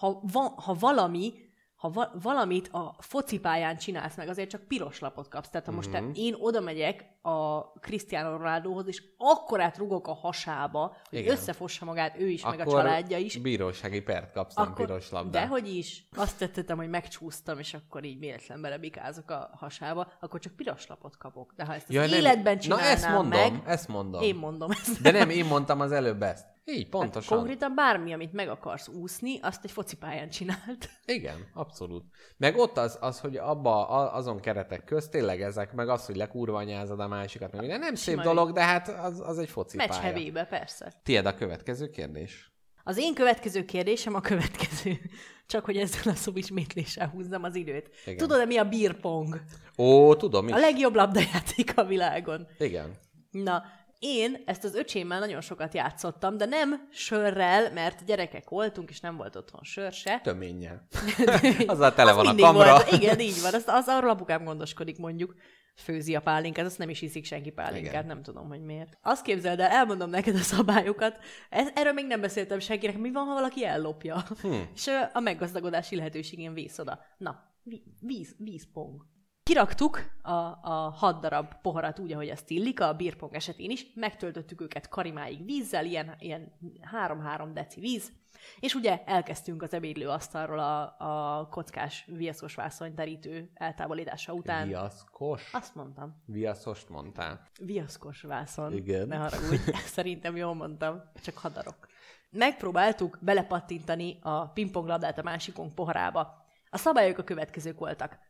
ha, 0.01 0.21
va, 0.33 0.41
ha 0.57 0.75
valami, 0.75 1.33
ha 1.77 1.91
va, 1.91 2.11
valamit 2.23 2.69
a 2.73 2.95
focipályán 2.99 3.77
csinálsz 3.77 4.17
meg, 4.17 4.29
azért 4.29 4.51
csak 4.51 4.63
piros 4.63 4.99
lapot 4.99 5.29
kapsz. 5.29 5.49
Tehát 5.51 5.67
ha 5.67 5.73
most 5.73 5.93
Mhm. 5.93 6.13
te, 6.13 6.21
én 6.21 6.35
oda 6.39 6.61
megyek 6.61 7.05
a 7.23 7.61
Cristiano 7.81 8.37
Ronaldohoz, 8.37 8.87
és 8.87 9.03
akkorát 9.17 9.77
rugok 9.79 10.07
a 10.09 10.15
hasába, 10.15 10.97
hogy 11.11 11.19
Igen. 11.19 11.33
összefossa 11.33 11.85
magát 11.85 12.19
ő 12.19 12.29
is, 12.29 12.45
meg 12.45 12.59
a 12.59 12.63
Akkor 12.63 12.73
családja 12.75 13.19
is, 13.19 13.37
bírósági 13.37 14.01
pert 14.01 14.33
kapsz, 14.33 14.55
nem 14.55 14.75
piros 14.75 15.11
labdát. 15.11 15.43
Dehogy 15.43 15.69
is. 15.77 16.09
Azt 16.17 16.53
tettem, 16.53 16.77
hogy 16.77 16.89
megcsúsztam, 16.89 17.59
és 17.59 17.75
akkor 17.75 18.05
így 18.05 18.19
véletlen 18.19 18.61
belebikázok 18.61 19.31
a 19.31 19.51
hasába, 19.59 20.13
akkor 20.21 20.41
csak 20.41 20.53
piros 20.57 20.87
lapot 20.87 21.17
kapok. 21.17 21.53
De 21.57 21.65
ha 21.65 21.75
ezt 21.75 21.89
az 21.89 21.95
Ja, 21.95 22.01
nem- 22.01 22.11
életben 22.19 22.55
Na 22.55 22.61
csinálnám 22.61 22.87
ezt 22.93 23.09
mondom, 23.09 23.29
meg, 23.53 23.63
ezt 23.67 23.89
mondom. 23.89 24.23
én 24.23 24.35
mondom 24.35 24.71
ezt. 24.71 25.01
De 25.03 25.11
nem, 25.11 25.31
én 25.31 25.45
mondtam 25.45 25.81
az 25.81 25.93
előbb 25.93 26.23
ezt. 26.23 26.47
Így, 26.69 26.89
pontosan. 26.89 27.37
Konkrétan 27.37 27.75
bármi, 27.75 28.13
amit 28.13 28.33
meg 28.33 28.49
akarsz 28.49 28.89
úszni, 28.89 29.39
azt 29.43 29.65
egy 29.65 29.71
focipályán 29.71 30.29
csinált. 30.29 30.91
Igen, 31.07 31.49
abszolút. 31.55 32.05
Meg 32.37 32.57
ott 32.57 32.77
az, 32.77 32.99
az 33.01 33.21
hogy 33.21 33.37
abba 33.37 33.89
a- 33.89 34.15
azon 34.15 34.41
keretek 34.41 34.85
közt 34.85 35.11
tényleg 35.11 35.43
ezek, 35.43 35.73
meg 35.73 35.89
az, 35.89 36.07
hogy 36.07 36.17
lekurvanyázod 36.17 37.01
a 37.01 37.07
másikat, 37.09 37.53
meg 37.53 37.61
minden. 37.61 37.79
Nem 37.79 37.95
szép 37.95 38.15
Sima 38.15 38.23
dolog, 38.23 38.53
de 38.53 38.63
hát 38.65 38.89
az, 38.89 39.21
az 39.21 39.39
egy 39.39 39.49
foci 39.51 39.77
Meccs 39.77 39.93
hevébe, 39.95 40.45
persze. 40.45 40.93
Tied 41.03 41.27
a 41.27 41.35
következő 41.35 41.91
kérdés. 41.91 42.51
Az 42.85 42.99
én 42.99 43.15
következő 43.15 43.65
kérdésem 43.65 44.15
a 44.15 44.21
következő. 44.21 44.99
Csak 45.47 45.65
hogy 45.65 45.77
ezzel 45.77 46.13
a 46.13 46.15
szóismétléssel 46.15 47.09
húzzam 47.09 47.43
az 47.43 47.55
időt. 47.55 47.91
Igen. 48.05 48.17
Tudod-e 48.17 48.45
mi 48.45 48.57
a 48.57 48.65
beer 48.65 49.01
pong? 49.01 49.41
Ó, 49.79 50.15
tudom 50.17 50.49
is. 50.49 50.55
A 50.55 50.59
legjobb 50.59 50.95
labdajáték 50.95 51.73
a 51.79 51.85
világon. 51.85 52.47
Igen. 52.59 52.97
Na, 53.31 53.63
én 53.99 54.43
ezt 54.47 54.65
az 54.65 54.75
öcsémmel 54.75 55.19
nagyon 55.19 55.41
sokat 55.41 55.75
játszottam, 55.75 56.37
de 56.37 56.45
nem 56.45 56.89
sörrel, 56.91 57.73
mert 57.73 58.05
gyerekek 58.05 58.49
voltunk, 58.49 58.91
és 58.91 59.01
nem 59.01 59.17
volt 59.17 59.37
otthon 59.37 59.61
sör 59.63 59.93
se. 59.93 60.21
Töménnyel. 60.23 60.87
Azzal 61.67 61.95
tele 61.95 62.13
van 62.13 62.27
a 62.27 62.35
kamra. 62.35 62.71
Volt. 62.71 62.93
Igen, 62.93 63.21
így 63.21 63.41
van. 63.43 63.55
Azt, 63.55 63.69
az 63.69 63.89
arról 63.89 64.11
apukám 64.11 64.45
gondoskodik 64.45 64.99
mondjuk. 64.99 65.35
Főzi 65.75 66.15
a 66.15 66.21
pálinkát, 66.21 66.67
azt 66.67 66.79
nem 66.79 66.89
is 66.89 67.03
iszik 67.03 67.25
senki 67.25 67.51
pálinkát, 67.51 67.93
Igen. 67.93 68.07
nem 68.07 68.23
tudom, 68.23 68.49
hogy 68.49 68.61
miért. 68.61 68.99
Azt 69.03 69.23
képzeld 69.23 69.61
el, 69.61 69.71
elmondom 69.71 70.11
neked 70.11 70.35
a 70.35 70.39
szabályokat. 70.39 71.19
Ez, 71.51 71.69
erről 71.75 71.93
még 71.93 72.07
nem 72.07 72.21
beszéltem 72.21 72.59
senkinek, 72.59 72.99
mi 72.99 73.13
van, 73.13 73.27
ha 73.27 73.35
valaki 73.35 73.65
ellopja. 73.65 74.25
Hmm. 74.41 74.69
És 74.75 74.87
a 75.13 75.21
meggazdagodási 75.21 75.97
lehetőségén 75.97 76.55
vész 76.55 76.79
oda. 76.79 77.01
Na, 77.19 77.53
ví- 77.63 77.85
víz, 78.01 78.35
vízpong. 78.39 79.07
Kiraktuk 79.47 80.11
a, 80.23 80.31
a 80.63 80.93
hat 80.97 81.21
darab 81.21 81.55
poharat 81.63 81.99
úgy, 81.99 82.13
ahogy 82.13 82.29
ezt 82.29 82.51
illik, 82.51 82.81
a 82.81 82.95
bírpong 82.95 83.35
esetén 83.35 83.71
is, 83.71 83.87
megtöltöttük 83.95 84.61
őket 84.61 84.89
karimáig 84.89 85.45
vízzel, 85.45 85.85
ilyen, 85.85 86.15
ilyen 86.19 86.53
3-3 86.93 87.51
deci 87.53 87.81
víz, 87.81 88.13
és 88.61 88.75
ugye 88.75 89.05
elkezdtünk 89.05 89.63
az 89.63 89.73
ebédlő 89.73 90.09
asztalról 90.09 90.59
a, 90.59 90.97
a 90.99 91.47
kockás 91.49 92.05
viaszos 92.07 92.55
vászonyterítő 92.55 93.51
eltávolítása 93.55 94.33
után. 94.33 94.67
Viaszkos? 94.67 95.53
Azt 95.53 95.75
mondtam. 95.75 96.23
Viaszost 96.25 96.89
mondtál. 96.89 97.49
Viaszkos 97.61 98.23
vászon. 98.23 98.73
Igen. 98.73 99.09
Ne 99.09 99.17
haragudj, 99.17 99.71
szerintem 99.97 100.37
jól 100.37 100.55
mondtam, 100.55 101.03
csak 101.23 101.39
hadarok. 101.39 101.89
Megpróbáltuk 102.31 103.19
belepattintani 103.21 104.19
a 104.23 104.49
pingponglabdát 104.49 105.19
a 105.19 105.23
másikunk 105.23 105.75
poharába. 105.75 106.45
A 106.71 106.79
szabályok 106.79 107.19
a 107.19 107.25
következők 107.25 107.79
voltak. 107.79 108.26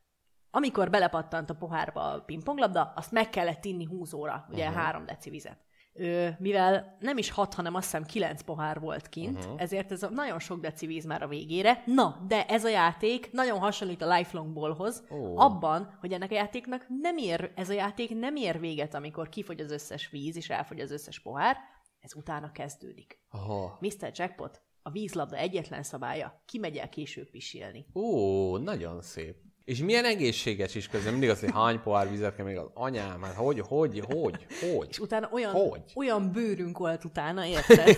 Amikor 0.56 0.90
belepattant 0.90 1.50
a 1.50 1.54
pohárba 1.54 2.12
a 2.12 2.20
pingponglabda, 2.20 2.92
azt 2.96 3.10
meg 3.10 3.30
kellett 3.30 3.64
inni 3.64 3.84
20 3.84 4.12
óra, 4.12 4.46
ugye 4.50 4.66
uh-huh. 4.66 4.82
3 4.82 5.06
deci 5.06 5.30
vizet. 5.30 5.58
Ö, 5.92 6.28
mivel 6.38 6.96
nem 7.00 7.18
is 7.18 7.30
6, 7.30 7.54
hanem 7.54 7.74
azt 7.74 7.84
hiszem 7.84 8.04
9 8.04 8.42
pohár 8.42 8.80
volt 8.80 9.08
kint, 9.08 9.38
uh-huh. 9.38 9.62
ezért 9.62 9.92
ez 9.92 10.02
a 10.02 10.10
nagyon 10.10 10.38
sok 10.38 10.60
deci 10.60 10.86
víz 10.86 11.04
már 11.04 11.22
a 11.22 11.28
végére. 11.28 11.82
Na, 11.86 12.24
de 12.28 12.46
ez 12.46 12.64
a 12.64 12.68
játék 12.68 13.32
nagyon 13.32 13.58
hasonlít 13.58 14.02
a 14.02 14.14
Lifelong 14.14 14.52
Ballhoz, 14.52 15.04
Ó. 15.10 15.38
abban, 15.38 15.96
hogy 16.00 16.12
ennek 16.12 16.30
a 16.30 16.34
játéknak 16.34 16.86
nem 17.00 17.16
ér, 17.16 17.52
ez 17.54 17.68
a 17.68 17.72
játék 17.72 18.18
nem 18.18 18.36
ér 18.36 18.60
véget, 18.60 18.94
amikor 18.94 19.28
kifogy 19.28 19.60
az 19.60 19.70
összes 19.70 20.10
víz, 20.10 20.36
és 20.36 20.50
elfogy 20.50 20.80
az 20.80 20.90
összes 20.90 21.20
pohár, 21.20 21.56
ez 22.00 22.14
utána 22.14 22.52
kezdődik. 22.52 23.20
Oh. 23.30 23.70
Mr. 23.80 24.10
Jackpot, 24.12 24.62
a 24.82 24.90
vízlabda 24.90 25.36
egyetlen 25.36 25.82
szabálya, 25.82 26.42
kimegy 26.46 26.76
el 26.76 26.88
később 26.88 27.30
pisilni. 27.30 27.86
Ó, 27.94 28.56
nagyon 28.56 29.02
szép. 29.02 29.45
És 29.66 29.78
milyen 29.78 30.04
egészséges 30.04 30.74
is 30.74 30.88
közben. 30.88 31.12
Mindig 31.12 31.30
az, 31.30 31.40
hogy 31.40 31.50
hány 31.52 31.80
pohár 31.82 32.10
vizet 32.10 32.34
kell 32.34 32.44
még 32.44 32.56
az 32.56 32.70
anyám, 32.74 33.22
hát 33.22 33.34
hogy, 33.34 33.60
hogy, 33.60 34.00
hogy, 34.00 34.46
hogy. 34.60 34.88
És 34.88 34.98
utána 34.98 35.28
olyan, 35.32 35.52
Hogy? 35.52 35.82
olyan 35.94 36.32
bőrünk 36.32 36.78
volt 36.78 37.04
utána, 37.04 37.46
érted? 37.56 37.96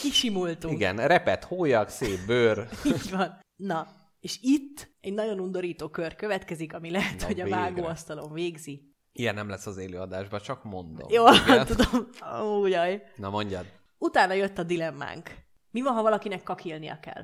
Kisimultunk. 0.00 0.74
Igen, 0.74 1.06
repet, 1.06 1.44
hólyag, 1.44 1.88
szép 1.88 2.18
bőr. 2.26 2.68
Így 2.84 3.10
van. 3.10 3.40
Na, 3.56 3.88
és 4.20 4.38
itt 4.42 4.90
egy 5.00 5.12
nagyon 5.12 5.40
undorító 5.40 5.88
kör 5.88 6.14
következik, 6.14 6.74
ami 6.74 6.90
lehet, 6.90 7.20
Na, 7.20 7.26
hogy 7.26 7.40
a 7.40 7.48
vágóasztalon 7.48 8.32
végzi. 8.32 8.94
Ilyen 9.12 9.34
nem 9.34 9.48
lesz 9.48 9.66
az 9.66 9.76
élő 9.76 9.98
adásban, 9.98 10.40
csak 10.40 10.64
mondom. 10.64 11.08
Jó, 11.10 11.24
Igen? 11.32 11.66
tudom. 11.76 12.08
Ó, 12.42 12.66
jaj. 12.66 13.02
Na 13.16 13.30
mondjad. 13.30 13.66
Utána 13.98 14.32
jött 14.32 14.58
a 14.58 14.62
dilemmánk. 14.62 15.30
Mi 15.70 15.82
van, 15.82 15.94
ha 15.94 16.02
valakinek 16.02 16.42
kakilnia 16.42 16.98
kell? 17.00 17.22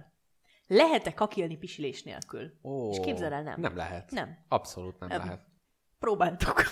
Lehet-e 0.73 1.15
kakilni 1.15 1.57
pisilés 1.57 2.03
nélkül? 2.03 2.53
Ó, 2.63 2.91
És 2.91 2.99
képzeld 3.03 3.33
el, 3.33 3.43
nem. 3.43 3.61
Nem 3.61 3.77
lehet. 3.77 4.11
Nem. 4.11 4.45
Abszolút 4.49 4.99
nem, 4.99 5.09
Nem. 5.09 5.19
lehet. 5.19 5.41
Próbáltuk. 5.99 6.63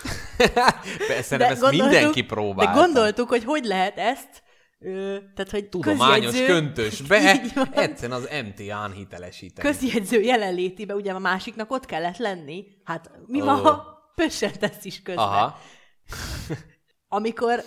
Persze 1.09 1.36
nem, 1.36 1.51
ezt 1.51 1.70
mindenki 1.70 2.22
próbálta. 2.24 2.72
De 2.72 2.78
gondoltuk, 2.80 3.28
hogy 3.28 3.44
hogy 3.44 3.64
lehet 3.64 3.99
ezt, 3.99 4.42
ö, 4.78 5.16
tehát, 5.34 5.51
hogy 5.51 5.68
Tudományos 5.68 6.24
közjegyző, 6.24 6.53
köntösbe 6.53 7.34
Így 7.44 7.55
van. 7.55 7.72
egyszerűen 7.72 8.18
az 8.18 8.28
MTA-n 8.46 8.92
hitelesíteni. 8.92 9.68
közjegyző 9.68 10.20
jelenlétében 10.20 10.96
ugye 10.96 11.12
a 11.12 11.18
másiknak 11.18 11.70
ott 11.70 11.86
kellett 11.86 12.16
lenni. 12.16 12.64
Hát 12.84 13.11
mi 13.26 13.40
van, 13.40 13.61
ha 13.61 13.84
pössent 14.14 14.62
ezt 14.62 14.84
is 14.84 15.03
közben? 15.03 15.24
Aha. 15.24 15.59
Amikor 17.09 17.62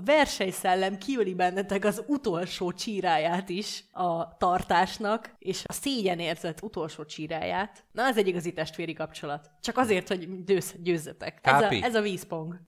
a 0.00 0.02
versenyszellem 0.02 0.98
kiöli 0.98 1.34
bennetek 1.34 1.84
az 1.84 2.04
utolsó 2.06 2.72
csíráját 2.72 3.48
is 3.48 3.84
a 3.92 4.36
tartásnak, 4.36 5.34
és 5.38 5.64
a 5.66 5.72
szégyenérzet 5.72 6.62
utolsó 6.62 7.04
csíráját. 7.04 7.84
Na, 7.92 8.02
ez 8.02 8.18
egy 8.18 8.28
igazi 8.28 8.52
testvéri 8.52 8.92
kapcsolat. 8.92 9.50
Csak 9.60 9.76
azért, 9.76 10.08
hogy 10.08 10.44
győz, 10.44 10.74
győzzetek. 10.82 11.38
Ez 11.42 11.62
a, 11.62 11.68
ez 11.70 11.94
a 11.94 12.00
vízpong. 12.00 12.60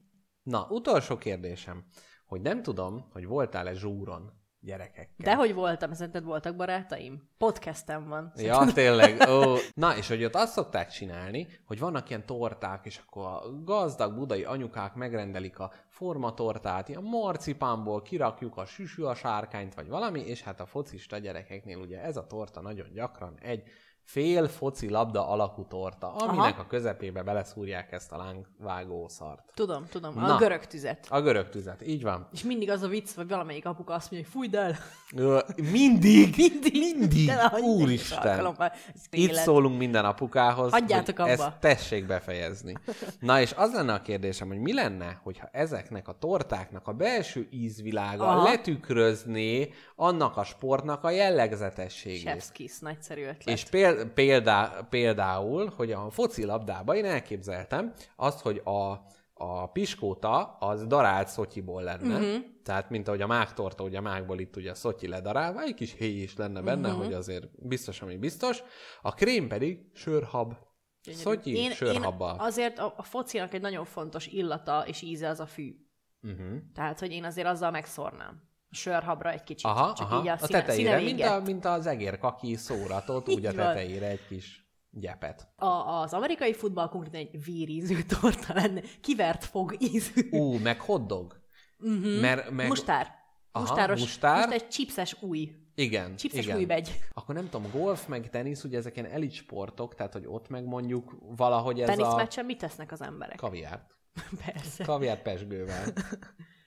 Na, 0.42 0.66
utolsó 0.70 1.16
kérdésem, 1.16 1.84
hogy 2.26 2.40
nem 2.40 2.62
tudom, 2.62 3.08
hogy 3.12 3.26
voltál-e 3.26 3.74
zsúron 3.74 4.32
gyerekekkel. 4.62 5.14
De 5.16 5.34
hogy 5.34 5.54
voltam, 5.54 5.92
szerinted 5.92 6.24
voltak 6.24 6.56
barátaim? 6.56 7.28
Podcastem 7.38 8.08
van. 8.08 8.32
Ja, 8.36 8.64
tényleg. 8.74 9.28
Ó. 9.28 9.54
Na, 9.74 9.96
és 9.96 10.08
hogy 10.08 10.24
ott 10.24 10.34
azt 10.34 10.52
szokták 10.52 10.90
csinálni, 10.90 11.46
hogy 11.64 11.78
vannak 11.78 12.08
ilyen 12.08 12.26
torták, 12.26 12.84
és 12.84 13.00
akkor 13.06 13.24
a 13.26 13.62
gazdag 13.64 14.14
budai 14.14 14.44
anyukák 14.44 14.94
megrendelik 14.94 15.58
a 15.58 15.72
formatortát, 15.88 16.88
ilyen 16.88 17.02
marcipánból 17.02 18.02
kirakjuk 18.02 18.56
a 18.56 18.64
süsű 18.64 19.02
a 19.02 19.14
sárkányt, 19.14 19.74
vagy 19.74 19.88
valami, 19.88 20.20
és 20.20 20.42
hát 20.42 20.60
a 20.60 20.66
focista 20.66 21.18
gyerekeknél 21.18 21.78
ugye 21.78 22.02
ez 22.02 22.16
a 22.16 22.26
torta 22.26 22.60
nagyon 22.60 22.92
gyakran 22.92 23.38
egy 23.40 23.62
fél 24.05 24.48
foci 24.48 24.88
labda 24.88 25.28
alakú 25.28 25.66
torta, 25.66 26.12
aminek 26.14 26.53
Aha. 26.53 26.61
a 26.62 26.66
közepébe 26.66 27.22
beleszúrják 27.22 27.92
ezt 27.92 28.12
a 28.12 28.16
lángvágó 28.16 29.09
szart. 29.09 29.42
Tudom, 29.55 29.86
tudom. 29.90 30.14
Na. 30.14 30.34
A 30.34 30.38
görög 30.38 30.66
tüzet. 30.66 31.07
A 31.11 31.20
görög 31.20 31.48
tüzet, 31.48 31.86
így 31.86 32.03
van. 32.03 32.28
És 32.32 32.42
mindig 32.42 32.70
az 32.70 32.82
a 32.82 32.88
vicc, 32.88 33.12
vagy 33.12 33.28
valamelyik 33.28 33.66
apuka 33.66 33.94
azt 33.94 34.11
mondja, 34.11 34.28
hogy 34.32 34.40
fújd 34.40 34.55
el. 34.55 34.76
Mindig, 35.72 36.36
Mindig. 36.36 36.72
mindig, 36.72 37.26
De 37.26 37.53
úristen. 37.61 38.57
Itt 39.11 39.34
szólunk 39.34 39.78
minden 39.78 40.05
apukához, 40.05 40.70
Hagyjátok 40.70 41.18
abba. 41.18 41.30
ezt 41.30 41.53
tessék 41.61 42.07
befejezni. 42.07 42.74
Na 43.20 43.40
és 43.40 43.53
az 43.53 43.72
lenne 43.72 43.92
a 43.92 44.03
kérdésem, 44.03 44.48
hogy 44.48 44.59
mi 44.59 44.72
lenne, 44.74 45.20
hogyha 45.22 45.48
ezeknek 45.53 46.09
a 46.09 46.12
tortáknak 46.18 46.88
a 46.88 46.92
belső 46.92 47.48
ízvilága 47.50 48.26
Aha. 48.26 48.42
letükrözné 48.42 49.70
annak 49.96 50.36
a 50.36 50.44
sportnak 50.44 51.05
a 51.05 51.11
jellegzetességét. 51.11 52.20
Chefskiss, 52.20 52.78
nagyszerű 52.78 53.20
ötlet. 53.22 53.48
És 53.48 53.64
péld, 53.64 53.91
példá, 54.14 54.86
például, 54.90 55.72
hogy 55.76 55.93
a 55.93 56.11
foci 56.11 56.45
labdában 56.45 56.97
én 56.97 57.05
elképzeltem 57.05 57.93
azt, 58.16 58.40
hogy 58.40 58.61
a, 58.64 58.90
a 59.34 59.70
piskóta 59.72 60.57
az 60.59 60.86
darált 60.86 61.28
szotyiból 61.28 61.82
lenne. 61.82 62.18
Uh-huh. 62.18 62.45
Tehát, 62.62 62.90
mint 62.90 63.09
ahogy 63.09 63.20
a 63.20 63.26
mágtorta, 63.26 63.84
ugye 63.84 63.99
a 63.99 64.01
mágból 64.01 64.38
itt 64.38 64.57
ugye 64.57 64.70
a 64.70 64.74
szotyi 64.74 65.09
ledarálva, 65.09 65.62
egy 65.62 65.74
kis 65.74 65.93
héj 65.93 66.22
is 66.22 66.36
lenne 66.36 66.61
benne, 66.61 66.88
uh-huh. 66.88 67.05
hogy 67.05 67.14
azért 67.14 67.66
biztos, 67.68 68.03
ami 68.03 68.16
biztos. 68.16 68.62
A 69.03 69.12
krém 69.12 69.49
pedig 69.49 69.90
sörhab. 69.95 70.55
Szotyi 71.01 71.57
én, 71.57 71.57
én 71.57 71.70
sörhabbal. 71.70 72.36
azért 72.38 72.78
a, 72.78 72.95
a 72.97 73.03
focinak 73.03 73.55
egy 73.55 73.61
nagyon 73.61 73.84
fontos 73.84 74.26
illata 74.26 74.84
és 74.86 75.03
íze 75.03 75.28
az 75.28 75.40
a 75.40 75.47
fű. 75.47 75.74
Uh-huh. 76.22 76.59
Tehát, 76.74 76.99
hogy 76.99 77.11
én 77.12 77.24
azért 77.24 77.47
azzal 77.47 77.70
megszórnám. 77.70 78.51
Sörhabra 78.74 79.30
egy 79.30 79.42
kicsit. 79.42 79.66
Aha, 79.66 79.92
csak 79.94 80.10
aha. 80.10 80.20
így 80.20 80.28
a, 80.28 80.32
a 80.32 80.36
színe, 80.36 80.60
tetejére, 80.60 81.00
mint, 81.00 81.22
a, 81.22 81.40
mint 81.40 81.64
az 81.64 81.86
egérkaki 81.86 82.56
szóratot, 82.56 83.28
úgy 83.28 83.46
a 83.46 83.52
tetejére 83.52 84.06
egy 84.06 84.26
kis 84.28 84.66
gyepet. 84.90 85.48
A, 85.56 85.66
az 85.66 86.12
amerikai 86.12 86.52
futball 86.52 86.88
konkrétan 86.88 87.20
egy 87.20 87.44
vírízű 87.44 88.02
torta 88.20 88.54
lenne. 88.54 88.80
Kivert 89.00 89.44
fog 89.44 89.76
ízű. 89.78 90.28
Ú, 90.30 90.58
meg 90.58 90.80
hotdog. 90.80 91.40
Uh-huh. 91.78 92.20
Mert, 92.20 92.50
meg... 92.50 92.68
Mustár. 92.68 93.20
Aha, 93.52 93.64
Mustáros. 93.64 94.00
mustár. 94.00 94.46
Most 94.46 94.62
egy 94.62 94.68
chipses 94.68 95.22
új. 95.22 95.56
Igen, 95.74 96.16
Chipses 96.16 96.44
igen. 96.44 96.56
új 96.56 96.64
begy. 96.64 97.00
Akkor 97.12 97.34
nem 97.34 97.48
tudom, 97.48 97.70
golf 97.70 98.06
meg 98.06 98.30
tenisz, 98.30 98.64
ugye 98.64 98.78
ezek 98.78 98.96
ilyen 98.96 99.10
elit 99.10 99.32
sportok, 99.32 99.94
tehát 99.94 100.12
hogy 100.12 100.26
ott 100.26 100.48
meg 100.48 100.64
mondjuk 100.64 101.16
valahogy 101.36 101.80
ez 101.80 101.88
a 101.88 101.92
Teniszmeccsen 101.92 102.44
mit 102.44 102.58
tesznek 102.58 102.92
az 102.92 103.02
emberek? 103.02 103.36
kaviárt. 103.36 103.96
Persze. 104.44 104.84
Kaviárt 104.84 105.22
pesgővel. 105.22 105.84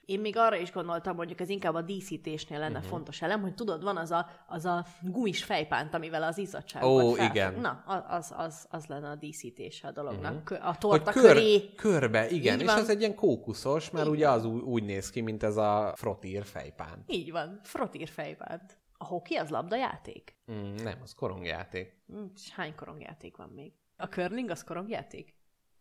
Én 0.06 0.20
még 0.20 0.36
arra 0.36 0.56
is 0.56 0.72
gondoltam, 0.72 1.16
mondjuk 1.16 1.40
ez 1.40 1.48
inkább 1.48 1.74
a 1.74 1.82
díszítésnél 1.82 2.58
lenne 2.58 2.76
uh-huh. 2.76 2.90
fontos 2.90 3.22
elem, 3.22 3.40
hogy 3.40 3.54
tudod, 3.54 3.82
van 3.82 3.96
az 3.96 4.10
a, 4.10 4.28
az 4.46 4.64
a 4.64 4.86
gumis 5.02 5.44
fejpánt, 5.44 5.94
amivel 5.94 6.22
az 6.22 6.38
Ó, 6.38 6.42
izzadságokat 6.42 7.16
felfog. 7.16 7.34
igen. 7.34 7.60
Na, 7.60 7.82
az, 8.08 8.32
az, 8.36 8.66
az 8.70 8.86
lenne 8.86 9.08
a 9.08 9.14
díszítése 9.14 9.88
a 9.88 9.90
dolognak. 9.90 10.50
Uh-huh. 10.50 10.66
A 10.66 10.68
Hogy 10.68 10.78
torta 10.78 11.10
kör, 11.10 11.22
köré. 11.22 11.74
körbe, 11.74 12.28
igen, 12.28 12.60
és 12.60 12.66
az 12.66 12.88
egy 12.88 13.00
ilyen 13.00 13.14
kókuszos, 13.14 13.90
mert 13.90 14.06
Így 14.06 14.12
ugye 14.12 14.28
az 14.30 14.44
úgy, 14.44 14.62
úgy 14.62 14.84
néz 14.84 15.10
ki, 15.10 15.20
mint 15.20 15.42
ez 15.42 15.56
a 15.56 15.92
frotír 15.96 16.44
fejpán. 16.44 17.04
Így 17.06 17.30
van, 17.30 17.60
frotír 17.62 18.08
fejpánt. 18.08 18.78
A 18.98 19.04
hoki 19.04 19.34
az 19.34 19.48
labdajáték? 19.48 20.36
Mm, 20.52 20.74
nem, 20.74 20.98
az 21.02 21.14
korongjáték. 21.14 21.96
És 22.34 22.50
hány 22.50 22.74
korongjáték 22.74 23.36
van 23.36 23.48
még? 23.48 23.72
A 23.96 24.06
curling 24.06 24.50
az 24.50 24.64
korongjáték? 24.64 25.34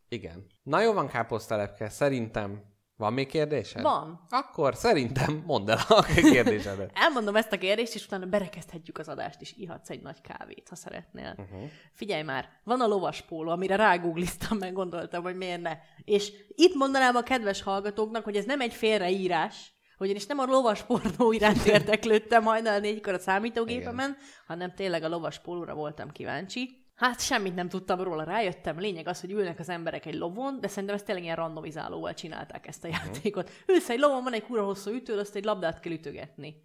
Igen. 0.07 0.45
Na 0.63 0.81
jó 0.81 0.93
van, 0.93 1.07
káposztelepke, 1.07 1.89
szerintem 1.89 2.73
van 2.97 3.13
még 3.13 3.27
kérdésed? 3.27 3.81
Van. 3.81 4.25
Akkor 4.29 4.75
szerintem 4.75 5.43
mondd 5.45 5.69
el 5.69 5.79
a 5.87 6.01
kérdésedet. 6.01 6.91
Elmondom 7.03 7.35
ezt 7.35 7.51
a 7.51 7.57
kérdést, 7.57 7.95
és 7.95 8.05
utána 8.05 8.25
berekezthetjük 8.25 8.97
az 8.97 9.07
adást, 9.07 9.41
és 9.41 9.53
ihatsz 9.57 9.89
egy 9.89 10.01
nagy 10.01 10.21
kávét, 10.21 10.69
ha 10.69 10.75
szeretnél. 10.75 11.35
Uh-huh. 11.37 11.69
Figyelj 11.93 12.23
már, 12.23 12.49
van 12.63 12.81
a 12.81 12.87
lovaspóló, 12.87 13.51
amire 13.51 13.75
rágoogliztam, 13.75 14.57
meg 14.57 14.73
gondoltam, 14.73 15.23
hogy 15.23 15.35
miért 15.35 15.61
ne. 15.61 15.77
És 16.03 16.31
itt 16.55 16.75
mondanám 16.75 17.15
a 17.15 17.23
kedves 17.23 17.61
hallgatóknak, 17.61 18.23
hogy 18.23 18.35
ez 18.35 18.45
nem 18.45 18.61
egy 18.61 18.73
félreírás, 18.73 19.73
ugyanis 19.97 20.25
nem 20.25 20.39
a 20.39 20.45
lovaspornó 20.45 21.31
iránt 21.31 21.65
érdeklődtem 21.75 22.43
hajnal 22.43 22.79
négykor 22.79 23.13
a 23.13 23.19
számítógépemen, 23.19 24.17
hanem 24.47 24.73
tényleg 24.73 25.03
a 25.03 25.09
lovaspólóra 25.09 25.73
voltam 25.73 26.11
kíváncsi. 26.11 26.84
Hát 26.95 27.21
semmit 27.21 27.55
nem 27.55 27.69
tudtam 27.69 27.99
róla, 28.01 28.23
rájöttem. 28.23 28.79
Lényeg 28.79 29.07
az, 29.07 29.21
hogy 29.21 29.31
ülnek 29.31 29.59
az 29.59 29.69
emberek 29.69 30.05
egy 30.05 30.13
lovon, 30.15 30.59
de 30.61 30.67
szerintem 30.67 30.95
ezt 30.95 31.05
tényleg 31.05 31.23
ilyen 31.23 31.35
randomizálóval 31.35 32.13
csinálták 32.13 32.67
ezt 32.67 32.83
a 32.83 32.87
játékot. 32.87 33.49
Ülsz 33.67 33.89
egy 33.89 33.99
lovon, 33.99 34.23
van 34.23 34.33
egy 34.33 34.43
kura 34.43 34.63
hosszú 34.63 34.91
ütő, 34.91 35.19
azt 35.19 35.35
egy 35.35 35.43
labdát 35.43 35.79
kell 35.79 35.91
ütögetni. 35.93 36.55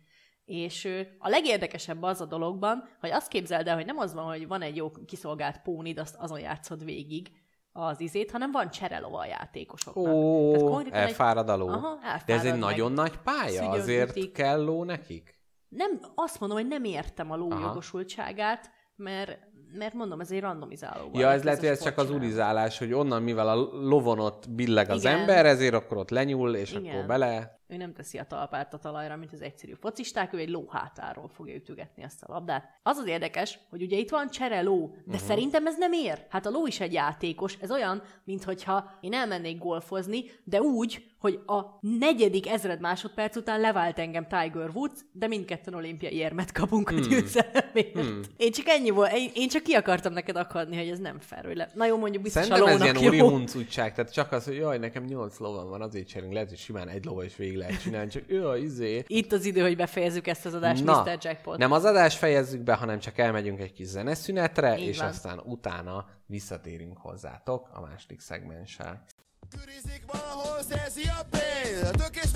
És 0.45 0.89
a 1.19 1.29
legérdekesebb 1.29 2.03
az 2.03 2.21
a 2.21 2.25
dologban, 2.27 2.89
hogy 3.01 3.11
azt 3.11 3.29
képzeld 3.29 3.67
el, 3.69 3.75
hogy 3.77 3.85
nem 3.87 3.99
az 3.99 4.15
van, 4.15 4.25
hogy 4.25 4.47
van 4.47 4.63
egy 4.63 4.77
jó 4.77 4.91
kiszolgált 5.07 5.61
pónid, 5.63 5.99
azt 5.99 6.17
azon 6.19 6.41
játszod 6.41 6.85
végig 6.85 7.31
az 7.73 8.01
izét, 8.01 8.31
hanem 8.31 8.51
van 8.51 8.71
cserelova 8.71 9.19
a 9.19 9.27
játékosoknak. 9.27 10.07
Ó, 10.07 10.79
egy- 10.79 10.89
elfárad 10.91 11.49
a 11.49 11.57
ló. 11.57 11.69
Aha, 11.69 11.99
De 12.01 12.07
ez 12.07 12.13
elfárad 12.13 12.45
egy 12.45 12.51
meg. 12.51 12.61
nagyon 12.61 12.93
nagy 12.93 13.17
pálya, 13.19 13.49
Szügyön 13.63 13.71
azért 13.81 14.11
ütik. 14.17 14.33
kell 14.33 14.65
ló 14.65 14.85
nekik? 14.85 15.39
Nem, 15.69 16.01
azt 16.15 16.41
mondom, 16.41 16.59
hogy 16.59 16.69
nem 16.69 16.85
értem 16.85 17.31
a 17.31 17.37
ló 17.37 17.51
Aha. 17.51 17.61
jogosultságát, 17.61 18.71
mert, 18.97 19.39
mert 19.73 19.95
mondom, 19.95 20.21
ez 20.21 20.31
egy 20.31 20.41
randomizáló. 20.41 21.11
Ja, 21.13 21.31
ez 21.31 21.43
lehet, 21.43 21.61
hogy 21.61 21.69
ez 21.69 21.83
csak 21.83 21.99
az 21.99 22.11
ulizálás, 22.11 22.79
hogy 22.79 22.93
onnan, 22.93 23.23
mivel 23.23 23.49
a 23.49 23.55
lovon 23.73 24.19
ott 24.19 24.51
billeg 24.51 24.91
az 24.91 25.05
Igen. 25.05 25.19
ember, 25.19 25.47
ezért 25.47 25.75
akkor 25.75 25.97
ott 25.97 26.11
lenyúl, 26.11 26.55
és 26.55 26.73
Igen. 26.73 26.95
akkor 26.95 27.07
bele. 27.07 27.60
Ő 27.71 27.77
nem 27.77 27.93
teszi 27.93 28.19
a 28.19 28.25
talpát 28.25 28.75
a 28.75 28.79
talajra, 28.79 29.17
mint 29.17 29.33
az 29.33 29.43
egyszerű 29.43 29.73
focisták, 29.73 30.33
ő 30.33 30.39
egy 30.39 30.49
ló 30.49 30.69
hátáról 30.69 31.29
fogja 31.29 31.55
ütögetni 31.55 32.03
ezt 32.03 32.23
a 32.23 32.33
labdát. 32.33 32.79
Az 32.83 32.97
az 32.97 33.07
érdekes, 33.07 33.59
hogy 33.71 33.83
ugye 33.83 33.97
itt 33.97 34.11
van 34.11 34.31
csere 34.31 34.63
ló, 34.63 34.87
de 34.87 35.01
uh-huh. 35.07 35.27
szerintem 35.27 35.67
ez 35.67 35.79
nem 35.79 35.93
ér. 35.93 36.27
Hát 36.29 36.47
a 36.47 36.51
ló 36.51 36.67
is 36.67 36.81
egy 36.81 36.93
játékos, 36.93 37.57
ez 37.61 37.71
olyan, 37.71 38.03
mintha 38.25 38.91
én 39.01 39.13
elmennék 39.13 39.59
golfozni, 39.59 40.25
de 40.45 40.61
úgy, 40.61 41.11
hogy 41.21 41.41
a 41.47 41.79
negyedik 41.81 42.49
ezred 42.49 42.81
másodperc 42.81 43.37
után 43.37 43.61
levált 43.61 43.99
engem 43.99 44.27
Tiger 44.27 44.71
Woods, 44.75 45.01
de 45.13 45.27
mindketten 45.27 45.75
olimpiai 45.75 46.15
érmet 46.15 46.53
kapunk 46.53 46.91
a 46.91 46.95
győzelemért. 46.95 47.93
Hmm. 47.93 48.21
Én 48.37 48.53
csak 48.53 48.69
ennyi 48.69 48.91
volt, 48.91 49.13
én, 49.13 49.31
én 49.35 49.49
csak 49.49 49.63
ki 49.63 49.73
akartam 49.73 50.13
neked 50.13 50.37
akadni, 50.37 50.77
hogy 50.77 50.89
ez 50.89 50.99
nem 50.99 51.19
fair. 51.19 51.45
hogy 51.45 51.57
Le... 51.57 51.71
Na 51.75 51.87
jó, 51.87 51.97
mondjuk 51.97 52.23
biztos 52.23 52.45
Szerintem 52.45 52.67
a 52.67 52.71
ez 52.71 52.81
ilyen 52.81 52.95
lónak 52.95 53.15
jó. 53.15 53.29
huncutság, 53.29 53.95
tehát 53.95 54.13
csak 54.13 54.33
az, 54.33 54.45
hogy 54.45 54.57
jaj, 54.57 54.79
nekem 54.79 55.05
nyolc 55.05 55.39
lovam 55.39 55.69
van, 55.69 55.83
azért 55.83 56.09
cserélünk, 56.09 56.33
lehet, 56.33 56.49
hogy 56.49 56.59
simán 56.59 56.89
egy 56.89 57.05
lova 57.05 57.25
is 57.25 57.37
végig 57.37 57.57
lehet 57.61 57.81
csinálni, 57.83 58.11
csak 58.11 58.23
jaj, 58.29 58.61
izé. 58.61 59.05
Itt 59.07 59.33
az 59.33 59.45
idő, 59.45 59.61
hogy 59.61 59.77
befejezzük 59.77 60.27
ezt 60.27 60.47
az 60.47 60.55
adást, 60.55 60.85
Na, 60.85 61.03
Mr. 61.03 61.19
Jackpot. 61.21 61.59
nem 61.59 61.73
az 61.73 61.85
adást 61.85 62.19
fejezzük 62.19 62.61
be, 62.61 62.75
hanem 62.75 62.99
csak 62.99 63.19
elmegyünk 63.19 63.61
egy 63.61 63.73
kis 63.73 63.87
zeneszünetre, 63.87 64.79
Így 64.79 64.89
és 64.89 64.99
van. 64.99 65.09
aztán 65.09 65.39
utána 65.45 66.07
visszatérünk 66.27 66.99
hozzátok 66.99 67.69
a 67.73 67.81
második 67.81 68.21
szegmenssel. 68.21 69.05
Kürizik 69.51 70.03
valahol, 70.07 70.63
szerzi 70.63 71.03
a 71.03 71.27
pénz 71.31 71.89
A 71.89 71.91
tökés 71.91 72.31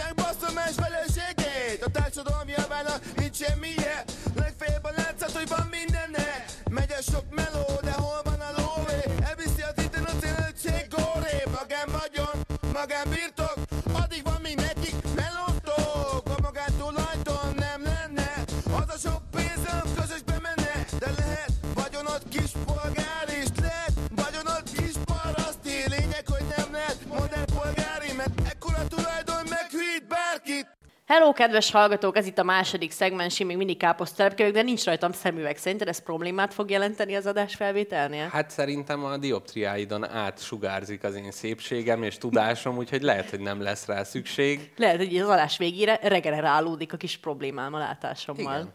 kedves 31.34 31.70
hallgatók, 31.70 32.16
ez 32.16 32.26
itt 32.26 32.38
a 32.38 32.42
második 32.42 32.90
szegmens, 32.90 33.40
én 33.40 33.46
még 33.46 33.56
mindig 33.56 33.76
káposztelepke 33.76 34.42
vagyok, 34.42 34.56
de 34.58 34.62
nincs 34.62 34.84
rajtam 34.84 35.12
szemüveg. 35.12 35.56
Szerinted 35.56 35.88
ez 35.88 35.98
problémát 36.02 36.54
fog 36.54 36.70
jelenteni 36.70 37.14
az 37.14 37.26
adás 37.26 37.54
felvételnél? 37.54 38.28
Hát 38.32 38.50
szerintem 38.50 39.04
a 39.04 39.16
dioptriáidon 39.16 40.08
átsugárzik 40.10 41.04
az 41.04 41.14
én 41.14 41.30
szépségem 41.30 42.02
és 42.02 42.18
tudásom, 42.18 42.76
úgyhogy 42.76 43.02
lehet, 43.02 43.30
hogy 43.30 43.40
nem 43.40 43.60
lesz 43.60 43.86
rá 43.86 44.02
szükség. 44.02 44.72
Lehet, 44.76 44.96
hogy 44.96 45.16
az 45.18 45.28
adás 45.28 45.58
végére 45.58 45.98
regenerálódik 46.02 46.92
a 46.92 46.96
kis 46.96 47.16
problémám 47.16 47.74
a 47.74 47.78
látásommal. 47.78 48.54
Igen. 48.54 48.72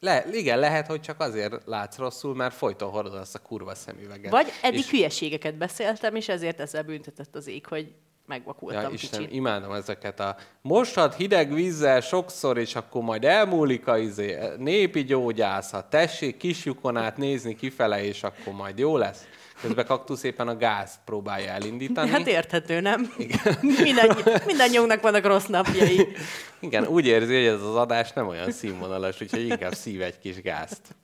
Le, 0.00 0.24
igen, 0.32 0.58
lehet, 0.58 0.86
hogy 0.86 1.00
csak 1.00 1.20
azért 1.20 1.54
látsz 1.66 1.96
rosszul, 1.96 2.34
mert 2.34 2.54
folyton 2.54 2.90
hordod 2.90 3.14
azt 3.14 3.34
a 3.34 3.38
kurva 3.38 3.74
szemüveget. 3.74 4.30
Vagy 4.30 4.48
eddig 4.62 4.78
És- 4.78 4.90
hülyeségeket 4.90 5.54
beszéltem, 5.54 6.14
és 6.14 6.28
ezért 6.28 6.60
ezzel 6.60 6.82
büntetett 6.82 7.34
az 7.34 7.46
ég, 7.46 7.66
hogy 7.66 7.92
megvakultam 8.28 8.82
Ja, 8.82 8.88
Isten, 8.92 9.20
kicsit. 9.20 9.34
imádom 9.34 9.72
ezeket 9.72 10.20
a 10.20 10.36
mosad 10.62 11.14
hideg 11.14 11.52
vízzel 11.54 12.00
sokszor, 12.00 12.58
és 12.58 12.74
akkor 12.74 13.02
majd 13.02 13.24
elmúlik 13.24 13.86
a 13.86 13.98
izé, 13.98 14.38
népi 14.58 15.04
gyógyászat, 15.04 15.90
tessék 15.90 16.36
kislyukon 16.36 16.96
át 16.96 17.16
nézni 17.16 17.56
kifele, 17.56 18.04
és 18.04 18.22
akkor 18.22 18.52
majd 18.52 18.78
jó 18.78 18.96
lesz. 18.96 19.26
Közben 19.60 19.86
kaktusz 19.86 20.22
éppen 20.22 20.48
a 20.48 20.56
gázt 20.56 20.98
próbálja 21.04 21.50
elindítani. 21.50 22.10
Hát 22.10 22.26
érthető, 22.26 22.80
nem? 22.80 23.12
Mindennyi, 23.60 24.22
mindannyiunknak 24.46 25.00
vannak 25.00 25.26
rossz 25.26 25.46
napjai. 25.46 26.06
Igen, 26.60 26.86
úgy 26.86 27.06
érzi, 27.06 27.34
hogy 27.34 27.44
ez 27.44 27.62
az 27.62 27.74
adás 27.74 28.12
nem 28.12 28.28
olyan 28.28 28.50
színvonalas, 28.50 29.20
úgyhogy 29.20 29.46
inkább 29.46 29.72
szív 29.72 30.02
egy 30.02 30.18
kis 30.18 30.42
gázt. 30.42 30.96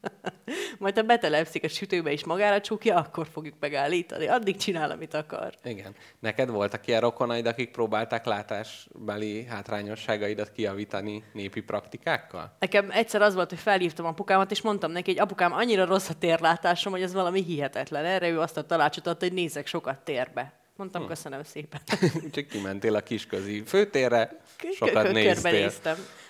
Majd 0.78 0.96
ha 0.96 1.02
betelepszik 1.02 1.64
a 1.64 1.68
sütőbe 1.68 2.11
és 2.12 2.24
magára 2.24 2.61
csukja, 2.61 2.96
akkor 2.96 3.26
fogjuk 3.32 3.55
megállítani. 3.61 4.26
Addig 4.26 4.57
csinál, 4.57 4.90
amit 4.90 5.14
akar. 5.14 5.55
Igen. 5.64 5.94
Neked 6.20 6.48
voltak 6.48 6.86
ilyen 6.86 7.00
rokonaid, 7.00 7.46
akik 7.46 7.70
próbálták 7.70 8.24
látásbeli 8.24 9.44
hátrányosságaidat 9.44 10.52
kijavítani 10.52 11.24
népi 11.32 11.61
praktikákkal? 11.61 12.57
Nekem 12.59 12.90
egyszer 12.90 13.22
az 13.22 13.34
volt, 13.34 13.48
hogy 13.48 13.59
felhívtam 13.59 14.07
apukámat, 14.07 14.50
és 14.50 14.62
mondtam 14.62 14.90
neki, 14.90 15.11
hogy 15.11 15.20
apukám, 15.20 15.52
annyira 15.52 15.84
rossz 15.84 16.09
a 16.09 16.14
térlátásom, 16.14 16.92
hogy 16.92 17.02
ez 17.02 17.12
valami 17.12 17.42
hihetetlen. 17.42 18.05
Erre 18.05 18.28
ő 18.28 18.40
azt 18.40 18.57
a 18.57 18.66
tanácsot 18.66 19.07
adta, 19.07 19.24
hogy 19.24 19.34
nézek 19.34 19.66
sokat 19.66 19.98
térbe. 19.98 20.64
Mondtam, 20.77 21.03
Hm. 21.03 21.09
köszönöm 21.09 21.43
szépen. 21.43 21.81
Úgyhogy 22.25 22.47
kimentél 22.47 22.95
a 22.95 23.01
kisközi 23.01 23.62
főtérre, 23.66 24.41
sokat 24.77 25.12
néztél. 25.12 25.72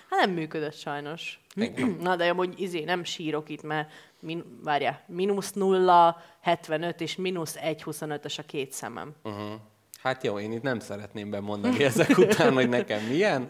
Hát 0.09 0.19
nem 0.19 0.31
működött 0.31 0.75
sajnos. 0.77 1.39
Na, 1.99 2.15
de 2.15 2.29
amúgy 2.29 2.59
izé, 2.59 2.83
nem 2.83 3.03
sírok 3.03 3.49
itt, 3.49 3.61
mert 3.61 3.91
min, 4.19 4.59
várjál, 4.63 5.03
mínusz 5.07 5.51
0, 5.51 6.21
75 6.41 7.01
és 7.01 7.15
mínusz 7.15 7.55
1, 7.55 7.83
25-ös 7.85 8.37
a 8.39 8.41
két 8.41 8.71
szemem. 8.71 9.13
Uh-huh. 9.23 9.51
Hát 10.01 10.23
jó, 10.23 10.39
én 10.39 10.51
itt 10.51 10.61
nem 10.61 10.79
szeretném 10.79 11.29
bemondani 11.29 11.83
ezek 11.93 12.17
után, 12.17 12.53
hogy 12.53 12.69
nekem 12.69 13.01
milyen, 13.03 13.49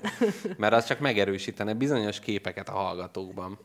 mert 0.58 0.74
az 0.74 0.86
csak 0.86 1.00
megerősítene 1.00 1.74
bizonyos 1.74 2.20
képeket 2.20 2.70
a 2.70 2.74
hallgatókban. 2.74 3.60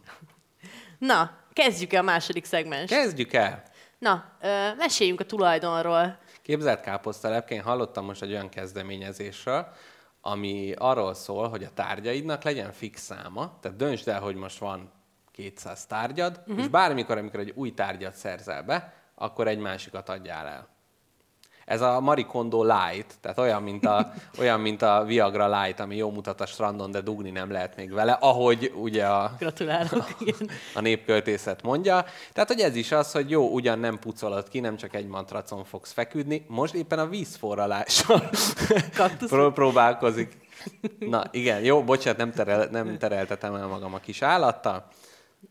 Na, 0.99 1.39
kezdjük 1.53 1.93
el 1.93 2.01
a 2.01 2.05
második 2.05 2.45
szegmens. 2.45 2.91
Kezdjük 2.91 3.33
el! 3.33 3.62
Na, 3.99 4.24
ö, 4.41 4.74
meséljünk 4.76 5.20
a 5.20 5.24
tulajdonról. 5.24 6.18
Képzelt 6.51 6.80
káposztelepke, 6.80 7.55
én 7.55 7.62
hallottam 7.62 8.05
most 8.05 8.22
egy 8.22 8.30
olyan 8.30 8.48
kezdeményezésről, 8.48 9.68
ami 10.20 10.72
arról 10.78 11.14
szól, 11.14 11.48
hogy 11.48 11.64
a 11.64 11.70
tárgyaidnak 11.74 12.42
legyen 12.42 12.72
fix 12.72 13.01
száma, 13.01 13.59
tehát 13.61 13.76
döntsd 13.76 14.09
el, 14.09 14.20
hogy 14.20 14.34
most 14.34 14.59
van 14.59 14.92
200 15.32 15.86
tárgyad, 15.86 16.40
uh-huh. 16.40 16.59
és 16.59 16.68
bármikor, 16.68 17.18
amikor 17.18 17.40
egy 17.40 17.53
új 17.55 17.74
tárgyat 17.74 18.14
szerzel 18.14 18.62
be, 18.62 18.94
akkor 19.14 19.48
egy 19.48 19.59
másikat 19.59 20.09
adjál 20.09 20.46
el. 20.46 20.68
Ez 21.71 21.81
a 21.81 22.01
Marie 22.01 22.25
Kondo 22.25 22.62
Light, 22.62 23.14
tehát 23.21 23.39
olyan 23.39 23.62
mint, 23.62 23.87
a, 23.87 24.12
olyan, 24.41 24.61
mint 24.61 24.83
a 24.83 25.05
Viagra 25.07 25.61
Light, 25.61 25.81
ami 25.81 25.97
jó 25.97 26.11
mutat 26.11 26.41
a 26.41 26.47
strandon, 26.47 26.91
de 26.91 27.01
dugni 27.01 27.31
nem 27.31 27.51
lehet 27.51 27.77
még 27.77 27.93
vele, 27.93 28.12
ahogy 28.21 28.73
ugye 28.77 29.07
a, 29.07 29.33
Gratulálok. 29.39 30.14
Igen. 30.21 30.51
a 30.75 30.81
népköltészet 30.81 31.62
mondja. 31.62 32.05
Tehát, 32.33 32.49
hogy 32.49 32.61
ez 32.61 32.77
is 32.77 32.93
az, 32.93 33.12
hogy 33.12 33.31
jó, 33.31 33.49
ugyan 33.49 33.79
nem 33.79 33.99
pucolod 33.99 34.49
ki, 34.49 34.61
nem 34.61 34.77
csak 34.77 34.95
egy 34.95 35.07
matracon 35.07 35.64
fogsz 35.64 35.93
feküdni, 35.93 36.45
most 36.49 36.75
éppen 36.75 36.99
a 36.99 37.07
vízforralással 37.07 38.31
pró- 39.29 39.51
próbálkozik. 39.51 40.39
Na 40.99 41.25
igen, 41.31 41.61
jó, 41.62 41.85
bocsánat, 41.85 42.18
nem, 42.18 42.33
terel, 42.33 42.68
nem 42.71 42.99
tereltetem 42.99 43.55
el 43.55 43.66
magam 43.66 43.95
a 43.95 43.99
kis 43.99 44.23
állattal. 44.23 44.87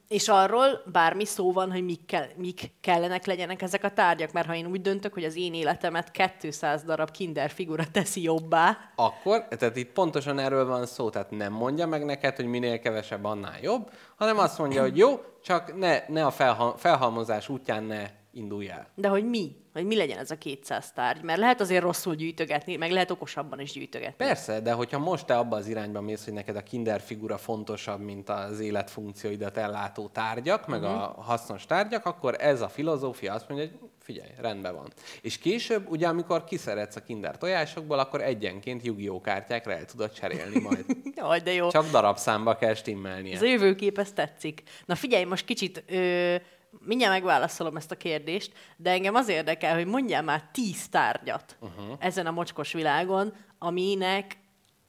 És 0.09 0.27
arról 0.27 0.83
bármi 0.91 1.25
szó 1.25 1.51
van, 1.51 1.71
hogy 1.71 1.83
mik, 1.83 2.05
kell, 2.05 2.27
mik 2.35 2.71
kellenek 2.81 3.25
legyenek 3.25 3.61
ezek 3.61 3.83
a 3.83 3.89
tárgyak, 3.89 4.31
mert 4.31 4.47
ha 4.47 4.55
én 4.55 4.65
úgy 4.65 4.81
döntök, 4.81 5.13
hogy 5.13 5.23
az 5.23 5.35
én 5.35 5.53
életemet 5.53 6.11
200 6.39 6.83
darab 6.83 7.11
kinder 7.11 7.49
figura 7.49 7.83
teszi 7.91 8.21
jobbá, 8.21 8.77
Akkor, 8.95 9.47
tehát 9.47 9.75
itt 9.75 9.91
pontosan 9.91 10.39
erről 10.39 10.65
van 10.65 10.85
szó, 10.85 11.09
tehát 11.09 11.31
nem 11.31 11.53
mondja 11.53 11.87
meg 11.87 12.05
neked, 12.05 12.35
hogy 12.35 12.45
minél 12.45 12.79
kevesebb, 12.79 13.25
annál 13.25 13.59
jobb, 13.61 13.91
hanem 14.15 14.37
azt 14.37 14.57
mondja, 14.57 14.81
hogy 14.81 14.97
jó, 14.97 15.19
csak 15.43 15.77
ne, 15.77 16.03
ne 16.07 16.25
a 16.25 16.31
felha- 16.31 16.79
felhalmozás 16.79 17.49
útján 17.49 17.83
ne 17.83 18.18
indulj 18.31 18.69
el. 18.69 18.87
de 18.95 19.07
hogy 19.07 19.25
mi? 19.29 19.55
Hogy 19.73 19.85
mi 19.85 19.95
legyen 19.95 20.17
ez 20.17 20.31
a 20.31 20.37
200 20.37 20.91
tárgy? 20.91 21.21
Mert 21.23 21.39
lehet 21.39 21.61
azért 21.61 21.83
rosszul 21.83 22.15
gyűjtögetni, 22.15 22.75
meg 22.75 22.91
lehet 22.91 23.11
okosabban 23.11 23.59
is 23.59 23.71
gyűjtögetni. 23.71 24.25
Persze, 24.25 24.59
de 24.59 24.71
hogyha 24.71 24.99
most 24.99 25.25
te 25.25 25.37
abba 25.37 25.55
az 25.55 25.67
irányba 25.67 26.01
mész, 26.01 26.23
hogy 26.23 26.33
neked 26.33 26.55
a 26.55 26.61
kinder 26.63 27.01
figura 27.01 27.37
fontosabb, 27.37 27.99
mint 28.01 28.29
az 28.29 28.59
életfunkcióidat 28.59 29.57
ellátó 29.57 30.07
tárgyak, 30.07 30.67
meg 30.67 30.79
Mhm. 30.81 30.89
a 30.89 31.15
hasznos 31.21 31.65
tárgyak, 31.65 32.05
akkor 32.05 32.35
ez 32.39 32.61
a 32.61 32.67
filozófia 32.69 33.33
azt 33.33 33.49
mondja, 33.49 33.67
hogy 33.67 33.79
figyelj, 33.99 34.29
rendben 34.37 34.75
van. 34.75 34.87
És 35.21 35.37
később, 35.37 35.89
ugye 35.89 36.07
amikor 36.07 36.43
kiszeretsz 36.43 36.95
a 36.95 37.01
kinder 37.03 37.37
tojásokból, 37.37 37.99
akkor 37.99 38.21
egyenként 38.21 38.85
Yu-Gi-Oh 38.85 39.21
kártyákra 39.21 39.71
el 39.73 39.85
tudod 39.85 40.11
cserélni 40.13 40.59
majd. 40.59 40.85
Jaj, 41.15 41.39
de 41.39 41.53
jó. 41.53 41.69
Csak 41.69 41.89
darabszámba 41.91 42.55
kell 42.55 42.73
stimmelnie. 42.73 43.35
Ez 43.35 43.41
a 43.41 43.45
jövőkép, 43.45 43.97
ez 43.97 44.11
tetszik. 44.11 44.63
Na 44.85 44.95
figyelj, 44.95 45.23
most 45.23 45.45
kicsit 45.45 45.83
ö, 45.87 46.35
mindjárt 46.79 47.13
megválaszolom 47.13 47.75
ezt 47.75 47.91
a 47.91 47.95
kérdést, 47.95 48.53
de 48.77 48.91
engem 48.91 49.15
az 49.15 49.27
érdekel, 49.27 49.75
hogy 49.75 49.85
mondjál 49.85 50.21
már 50.21 50.49
tíz 50.51 50.89
tárgyat 50.89 51.57
uh-huh. 51.59 51.95
ezen 51.99 52.25
a 52.25 52.31
mocskos 52.31 52.73
világon, 52.73 53.33
aminek, 53.57 54.37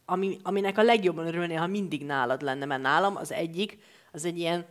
ami, 0.05 0.39
aminek 0.43 0.79
a 0.79 0.83
legjobban 0.83 1.27
örülnél, 1.27 1.59
ha 1.59 1.67
mindig 1.67 2.05
nálad 2.05 2.43
lenne, 2.43 2.65
mert 2.65 2.83
nálam 2.83 3.17
az 3.17 3.33
egyik, 3.33 3.79
az 4.13 4.25
egy 4.25 4.39
ilyen 4.39 4.67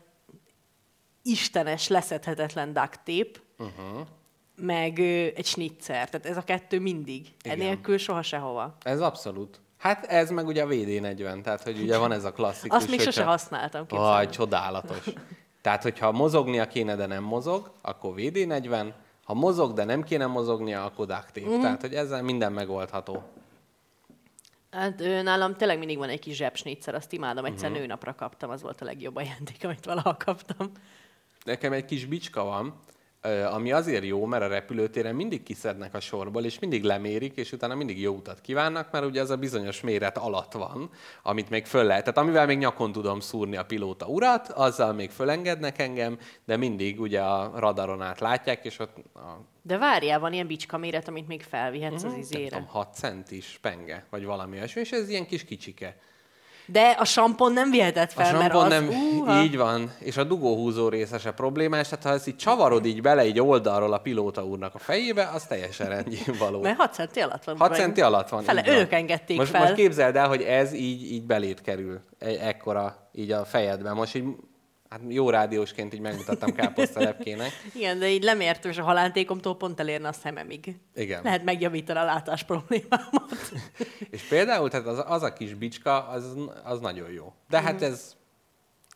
istenes, 1.24 1.88
leszedhetetlen 1.88 2.74
duct 2.74 3.00
tape, 3.04 3.40
uh-huh. 3.58 4.08
meg 4.56 4.98
ö, 5.00 5.28
egy 5.36 5.46
snitzer. 5.46 6.10
Tehát 6.10 6.26
ez 6.26 6.38
a 6.38 6.44
kettő 6.44 6.80
mindig. 6.80 7.28
Igen. 7.44 7.60
Enélkül 7.60 7.98
soha 7.98 8.22
sehova. 8.22 8.78
Ez 8.84 9.02
abszolút. 9.02 9.62
Hát 9.78 10.06
ez 10.06 10.30
meg 10.30 10.48
ugye 10.48 10.64
a 10.64 10.68
VD40, 10.68 11.42
tehát 11.42 11.62
hogy 11.62 11.82
ugye 11.82 11.98
van 11.98 12.12
ez 12.12 12.24
a 12.24 12.32
klasszikus. 12.32 12.78
Azt 12.78 12.90
még 12.90 13.02
sose 13.02 13.24
használtam. 13.24 13.86
képzeld 13.86 14.10
Aj, 14.10 14.26
el. 14.26 14.32
csodálatos. 14.32 15.06
Tehát, 15.70 15.84
hogyha 15.84 16.12
mozognia 16.12 16.68
kéne, 16.68 16.96
de 16.96 17.06
nem 17.06 17.24
mozog, 17.24 17.72
akkor 17.82 18.14
VD40, 18.18 18.94
ha 19.24 19.34
mozog, 19.34 19.74
de 19.74 19.84
nem 19.84 20.04
kéne 20.04 20.26
mozognia, 20.26 20.86
akkor 20.86 21.06
duct 21.06 21.34
tape. 21.34 21.50
Mhm. 21.50 21.62
Tehát, 21.62 21.82
hogy 21.82 21.94
ezzel 21.94 22.24
minden 22.24 22.52
megoldható. 22.52 23.24
Hát 24.72 25.02
ő, 25.02 25.22
nálam 25.22 25.56
tényleg 25.56 25.78
mindig 25.78 25.98
van 25.98 26.10
egy 26.10 26.20
kis 26.20 26.36
zsebsnitzer, 26.36 26.96
azt 26.96 27.14
imádom. 27.14 27.46
Egyszer 27.46 27.68
uh-huh. 27.68 27.80
nőnapra 27.80 28.16
kaptam, 28.16 28.50
az 28.50 28.62
volt 28.62 28.82
a 28.82 28.86
legjobb 28.86 29.16
ajándék, 29.16 29.64
amit 29.64 29.86
valaha 29.86 30.18
kaptam. 30.18 30.72
Nekem 31.44 31.74
egy 31.74 31.86
kis 31.86 32.06
bicska 32.06 32.44
van, 32.44 32.74
ami 33.52 33.72
azért 33.72 34.04
jó, 34.04 34.26
mert 34.26 34.44
a 34.44 34.48
repülőtéren 34.48 35.16
mindig 35.16 35.44
kiszednek 35.44 35.94
a 35.94 36.00
sorból, 36.00 36.46
és 36.46 36.60
mindig 36.60 36.84
lemérik, 36.84 37.36
és 37.36 37.52
utána 37.52 37.76
mindig 37.76 38.02
jó 38.02 38.14
utat 38.14 38.42
kívánnak, 38.42 38.92
mert 38.92 39.06
ugye 39.06 39.22
az 39.22 39.30
a 39.30 39.38
bizonyos 39.38 39.82
méret 39.82 40.18
alatt 40.18 40.54
van, 40.54 40.90
amit 41.24 41.50
még 41.50 41.66
föl 41.66 41.84
lehet. 41.84 42.04
Tehát 42.04 42.20
amivel 42.20 42.46
még 42.46 42.58
nyakon 42.58 42.92
tudom 42.92 43.20
szúrni 43.20 43.58
a 43.58 43.66
pilóta 43.66 44.06
urat, 44.06 44.48
azzal 44.48 44.94
még 44.94 45.10
fölengednek 45.10 45.80
engem, 45.80 46.18
de 46.46 46.58
mindig 46.58 47.00
ugye 47.00 47.22
a 47.22 47.60
radaron 47.60 48.02
át 48.02 48.20
látják, 48.20 48.66
és 48.66 48.80
ott 48.80 48.96
a 49.16 49.46
De 49.62 49.78
várjál, 49.78 50.20
van 50.20 50.34
ilyen 50.34 50.48
bicska 50.48 50.78
méret, 50.78 51.08
amit 51.08 51.28
még 51.28 51.44
felvihetsz 51.44 51.94
uh-huh. 51.94 52.08
az 52.08 52.12
nem 52.12 52.20
izére. 52.20 52.50
tudom, 52.50 52.68
6 52.68 52.94
centis 52.94 53.60
penge, 53.62 54.06
vagy 54.10 54.26
valami 54.26 54.58
olyasmi, 54.58 54.82
és 54.82 54.92
ez 54.92 55.10
ilyen 55.10 55.26
kis 55.26 55.44
kicsike. 55.44 55.98
De 56.72 56.96
a 57.00 57.06
sampon 57.06 57.54
nem 57.54 57.70
vihetett 57.72 58.10
A 58.16 58.22
fel, 58.22 58.32
mert 58.38 58.52
sampon 58.52 58.64
az... 58.64 58.70
nem, 58.70 58.90
Úha. 59.20 59.42
így 59.42 59.58
van, 59.58 59.92
és 60.00 60.18
a 60.18 60.24
dugóhúzó 60.24 60.90
része 60.90 61.18
se 61.18 61.32
problémás, 61.32 61.88
tehát 61.88 62.04
ha 62.04 62.12
ezt 62.12 62.28
így 62.28 62.36
csavarod 62.36 62.86
így 62.86 63.02
bele, 63.02 63.26
így 63.26 63.40
oldalról 63.40 63.94
a 63.94 63.98
pilóta 63.98 64.46
úrnak 64.46 64.76
a 64.76 64.80
fejébe, 64.80 65.30
az 65.34 65.44
teljesen 65.46 65.88
rendjén 65.90 66.36
való. 66.40 66.62
Mert 66.62 66.78
6 66.78 66.94
centi 66.94 67.20
alatt 67.22 67.44
van. 67.44 67.58
6 67.58 67.70
vagy- 67.70 67.78
centi 67.78 68.02
alatt 68.02 68.30
van. 68.30 68.44
Fele, 68.44 68.64
ők 68.68 68.92
engedték 68.94 69.38
most, 69.38 69.50
fel. 69.50 69.62
Most 69.62 69.74
képzeld 69.74 70.16
el, 70.16 70.28
hogy 70.28 70.42
ez 70.42 70.74
így, 70.74 71.12
így 71.12 71.24
belét 71.26 71.62
kerül, 71.62 72.00
egy, 72.20 72.36
ekkora 72.36 73.10
így 73.14 73.32
a 73.32 73.46
fejedben. 73.46 73.96
Most 73.96 74.16
így, 74.16 74.24
hát 74.90 75.02
jó 75.08 75.30
rádiósként 75.30 75.94
így 75.94 76.00
megmutattam 76.00 76.54
káposztelepkének. 76.54 77.52
Igen, 77.76 78.00
de 78.00 78.10
így 78.10 78.24
lemértő, 78.24 78.70
és 78.70 78.78
a 78.78 78.84
halántékomtól 78.84 79.58
pont 79.58 79.80
elérne 79.80 80.08
a 80.08 80.14
szememig. 80.14 80.80
Igen. 80.96 81.24
Lehet 81.24 81.44
megjavítani 81.44 82.00
a 82.00 82.04
látás 82.04 82.44
problémámat. 82.44 83.32
És 84.10 84.22
például 84.22 84.70
tehát 84.70 84.88
az, 84.88 85.04
az 85.08 85.24
a 85.24 85.34
kis 85.34 85.54
bicska, 85.54 86.08
az, 86.08 86.36
az 86.64 86.80
nagyon 86.80 87.12
jó. 87.12 87.34
De 87.50 87.62
hát 87.62 87.82
ez 87.82 88.16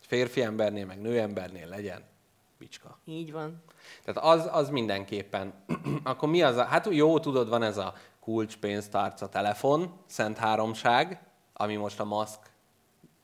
férfi 0.02 0.42
embernél, 0.42 0.86
meg 0.86 1.02
nő 1.02 1.20
embernél 1.20 1.68
legyen 1.68 2.04
bicska. 2.58 3.00
Így 3.06 3.32
van. 3.32 3.64
Tehát 4.04 4.24
az, 4.24 4.50
az 4.52 4.70
mindenképpen. 4.70 5.54
Akkor 6.04 6.30
mi 6.30 6.42
az 6.42 6.58
a... 6.58 6.64
Hát 6.64 6.88
jó, 6.92 7.20
tudod, 7.20 7.50
van 7.50 7.64
ez 7.64 7.78
a 7.78 7.94
kulcs, 8.20 8.58
pénztárca, 8.58 9.30
telefon, 9.30 9.94
szent 10.06 10.38
háromság, 10.38 11.22
ami 11.54 11.76
most 11.76 12.00
a 12.00 12.04
maszk 12.04 12.40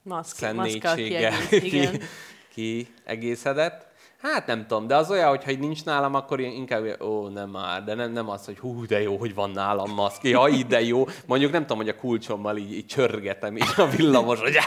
Maszk, 0.03 0.35
szennénységgel 0.35 0.95
kiegész- 0.95 1.51
igen. 1.51 2.01
ki, 2.53 2.87
egészedett. 3.03 3.87
Hát 4.21 4.47
nem 4.47 4.67
tudom, 4.67 4.87
de 4.87 4.95
az 4.95 5.11
olyan, 5.11 5.29
hogyha 5.29 5.51
így 5.51 5.59
nincs 5.59 5.85
nálam, 5.85 6.15
akkor 6.15 6.39
én 6.39 6.51
inkább, 6.51 7.01
ó, 7.01 7.27
nem 7.27 7.49
már, 7.49 7.83
de 7.83 7.93
nem, 7.93 8.11
nem 8.11 8.29
az, 8.29 8.45
hogy 8.45 8.59
hú, 8.59 8.85
de 8.85 9.01
jó, 9.01 9.17
hogy 9.17 9.33
van 9.33 9.49
nálam 9.49 9.93
maszk. 9.93 10.23
Jaj, 10.23 10.63
de 10.63 10.81
jó. 10.81 11.05
Mondjuk 11.25 11.51
nem 11.51 11.61
tudom, 11.61 11.77
hogy 11.77 11.89
a 11.89 11.95
kulcsommal 11.95 12.57
így, 12.57 12.73
így 12.73 12.85
csörgetem 12.85 13.57
így 13.57 13.73
a 13.77 13.87
villamos, 13.87 14.39
hogy 14.39 14.57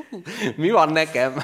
mi 0.56 0.70
van 0.70 0.92
nekem? 0.92 1.36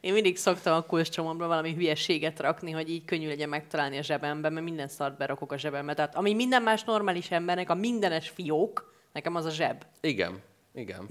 Én 0.00 0.12
mindig 0.12 0.36
szoktam 0.36 0.74
a 0.74 0.82
kulcscsomagba 0.82 1.46
valami 1.46 1.74
hülyeséget 1.74 2.40
rakni, 2.40 2.70
hogy 2.70 2.90
így 2.90 3.04
könnyű 3.04 3.28
legyen 3.28 3.48
megtalálni 3.48 3.98
a 3.98 4.02
zsebembe, 4.02 4.50
mert 4.50 4.64
minden 4.64 4.88
szart 4.88 5.16
berakok 5.16 5.52
a 5.52 5.58
zsebembe. 5.58 5.94
Tehát 5.94 6.14
ami 6.14 6.34
minden 6.34 6.62
más 6.62 6.84
normális 6.84 7.30
embernek, 7.30 7.70
a 7.70 7.74
mindenes 7.74 8.28
fiók, 8.28 8.92
nekem 9.12 9.34
az 9.34 9.44
a 9.44 9.50
zseb. 9.50 9.84
Igen, 10.00 10.42
igen. 10.74 11.06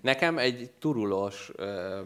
Nekem 0.00 0.38
egy 0.38 0.70
turulós 0.78 1.50
ö, 1.56 2.00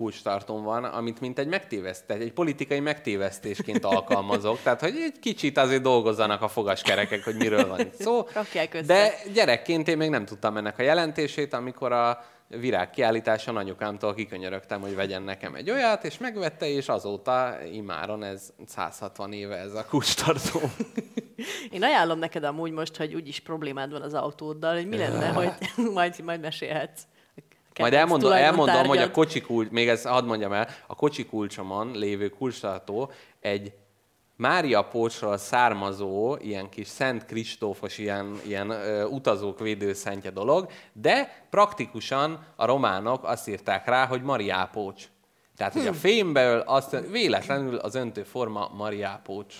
kulcstartom 0.00 0.62
van, 0.62 0.84
amit 0.84 1.20
mint 1.20 1.38
egy 1.38 1.46
megtévesztés, 1.46 2.20
egy 2.20 2.32
politikai 2.32 2.80
megtévesztésként 2.80 3.84
alkalmazok. 3.84 4.60
Tehát, 4.64 4.80
hogy 4.80 4.96
egy 4.96 5.18
kicsit 5.18 5.58
azért 5.58 5.82
dolgozzanak 5.82 6.42
a 6.42 6.48
fogaskerekek, 6.48 7.24
hogy 7.24 7.36
miről 7.36 7.68
van 7.68 7.80
itt 7.80 7.94
szó. 7.94 8.26
De 8.86 9.14
gyerekként 9.32 9.88
én 9.88 9.96
még 9.96 10.10
nem 10.10 10.24
tudtam 10.24 10.56
ennek 10.56 10.78
a 10.78 10.82
jelentését, 10.82 11.54
amikor 11.54 11.92
a 11.92 12.24
virág 12.48 12.90
kiállításon 12.90 13.56
anyukámtól 13.56 14.14
kikönyörögtem, 14.14 14.80
hogy 14.80 14.94
vegyen 14.94 15.22
nekem 15.22 15.54
egy 15.54 15.70
olyat, 15.70 16.04
és 16.04 16.18
megvette, 16.18 16.68
és 16.68 16.88
azóta 16.88 17.56
imáron 17.72 18.22
ez 18.22 18.52
160 18.66 19.32
éve 19.32 19.56
ez 19.56 19.74
a 19.74 19.84
kulcstartó. 19.84 20.60
Én 21.70 21.82
ajánlom 21.82 22.18
neked 22.18 22.44
amúgy 22.44 22.72
most, 22.72 22.96
hogy 22.96 23.14
úgyis 23.14 23.40
problémád 23.40 23.90
van 23.90 24.02
az 24.02 24.14
autóddal, 24.14 24.74
hogy 24.74 24.88
mi 24.88 24.96
lenne, 24.96 25.28
hogy 25.28 25.50
majd, 25.92 26.20
majd 26.24 26.40
mesélhetsz. 26.40 27.02
Majd 27.78 27.92
elmondom, 27.92 28.32
elmondom 28.32 28.86
hogy 28.86 28.98
a 28.98 29.10
kocsi 29.10 29.40
kulcs, 29.40 29.70
még 29.70 29.88
ez 29.88 30.02
hadd 30.02 30.24
mondjam 30.24 30.52
el, 30.52 30.68
a 30.86 30.94
kocsi 30.94 31.26
kulcsomon 31.26 31.90
lévő 31.94 32.28
kulcstartó 32.28 33.10
egy 33.40 33.72
Mária 34.36 34.82
Pócsról 34.82 35.36
származó, 35.36 36.36
ilyen 36.36 36.68
kis 36.68 36.88
Szent 36.88 37.24
Kristófos, 37.24 37.98
ilyen, 37.98 38.40
ilyen 38.46 38.70
ö, 38.70 39.04
utazók 39.04 39.58
védőszentje 39.58 40.30
dolog, 40.30 40.70
de 40.92 41.46
praktikusan 41.50 42.46
a 42.56 42.66
románok 42.66 43.24
azt 43.24 43.48
írták 43.48 43.86
rá, 43.86 44.06
hogy 44.06 44.22
Mariápócs. 44.22 45.04
Tehát, 45.56 45.72
hogy 45.72 45.86
a 45.86 45.92
fémből 45.92 46.58
azt 46.58 46.96
véletlenül 47.10 47.76
az 47.76 47.94
öntő 47.94 48.22
forma 48.22 48.70
Mariápócs 48.76 49.54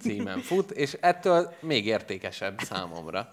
címen 0.00 0.38
fut, 0.38 0.70
és 0.70 0.96
ettől 1.00 1.54
még 1.60 1.86
értékesebb 1.86 2.60
számomra. 2.60 3.28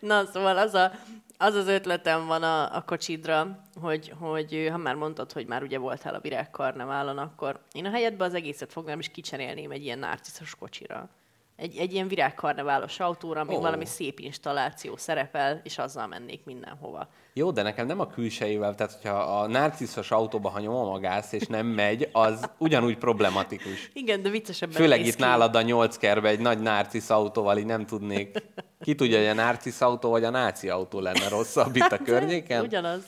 Na, 0.00 0.24
szóval 0.32 0.58
az 0.58 0.74
a, 0.74 0.92
az, 1.38 1.54
az 1.54 1.66
ötletem 1.66 2.26
van 2.26 2.42
a, 2.42 2.76
a 2.76 2.82
kocsidra, 2.86 3.58
hogy, 3.80 4.12
hogy 4.18 4.68
ha 4.70 4.76
már 4.76 4.94
mondtad, 4.94 5.32
hogy 5.32 5.46
már 5.46 5.62
ugye 5.62 5.78
voltál 5.78 6.14
a 6.14 6.20
virágkarneválon, 6.20 7.18
akkor 7.18 7.60
én 7.72 7.86
a 7.86 7.90
helyedbe 7.90 8.24
az 8.24 8.34
egészet 8.34 8.72
fognám, 8.72 8.98
és 8.98 9.08
kicserélném 9.08 9.70
egy 9.70 9.84
ilyen 9.84 9.98
narciszos 9.98 10.54
kocsira. 10.54 11.08
Egy, 11.56 11.76
egy 11.76 11.92
ilyen 11.92 12.08
virágkarneválos 12.08 13.00
autóra, 13.00 13.40
ami 13.40 13.52
Ó. 13.52 13.56
oh. 13.56 13.62
valami 13.62 13.84
szép 13.84 14.18
installáció 14.18 14.96
szerepel, 14.96 15.60
és 15.64 15.78
azzal 15.78 16.06
mennék 16.06 16.44
mindenhova. 16.44 17.08
Jó, 17.32 17.50
de 17.50 17.62
nekem 17.62 17.86
nem 17.86 18.00
a 18.00 18.06
külsejével, 18.06 18.74
tehát 18.74 18.92
hogyha 18.92 19.18
a 19.18 19.46
narciszos 19.46 20.10
autóba, 20.10 20.48
ha 20.48 20.60
nyomom 20.60 20.92
a 20.92 20.98
gáz 20.98 21.32
és 21.32 21.46
nem 21.46 21.66
megy, 21.66 22.08
az 22.12 22.50
ugyanúgy 22.58 22.98
problematikus. 22.98 23.90
Igen, 23.92 24.22
de 24.22 24.28
viccesebben 24.28 24.76
Főleg 24.76 25.06
itt 25.06 25.14
ki. 25.14 25.22
nálad 25.22 25.56
a 25.56 25.62
nyolc 25.62 25.96
kerbe 25.96 26.28
egy 26.28 26.40
nagy 26.40 26.58
narcisz 26.58 27.10
autóval, 27.10 27.58
így 27.58 27.66
nem 27.66 27.86
tudnék. 27.86 28.42
Ki 28.84 28.94
tudja, 28.94 29.18
hogy 29.18 29.26
a 29.26 29.34
narcisz 29.34 29.80
autó 29.80 30.10
vagy 30.10 30.24
a 30.24 30.30
náci 30.30 30.68
autó 30.68 31.00
lenne 31.00 31.28
rosszabb 31.28 31.76
itt 31.76 31.92
a 31.92 31.98
környéken? 31.98 32.64
Ugyanaz. 32.64 33.02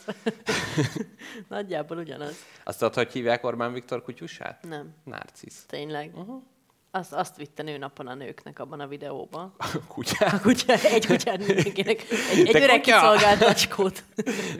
Nagyjából 1.49 1.97
ugyanaz. 1.97 2.35
Azt 2.65 2.79
tudod, 2.79 2.95
hogy 2.95 3.13
hívják 3.13 3.45
Orbán 3.45 3.73
Viktor 3.73 4.03
kutyusát? 4.03 4.63
Nem, 4.69 4.95
Narcisz. 5.05 5.65
tényleg. 5.67 6.11
Uh-huh. 6.15 6.43
Azt, 6.91 7.13
azt 7.13 7.37
vitte 7.37 7.63
nőnapon 7.63 8.07
a 8.07 8.15
nőknek 8.15 8.59
abban 8.59 8.81
a 8.81 8.87
videóban. 8.87 9.55
Kutyát? 9.89 10.41
Kutya, 10.41 10.73
egy 10.73 11.07
kutyát 11.07 11.47
mindenkinek. 11.47 12.05
Egy, 12.33 12.47
egy 12.49 12.63
öreg 12.63 12.81
kutya! 12.81 13.01
kiszolgált 13.01 13.39
tacskót. 13.39 14.03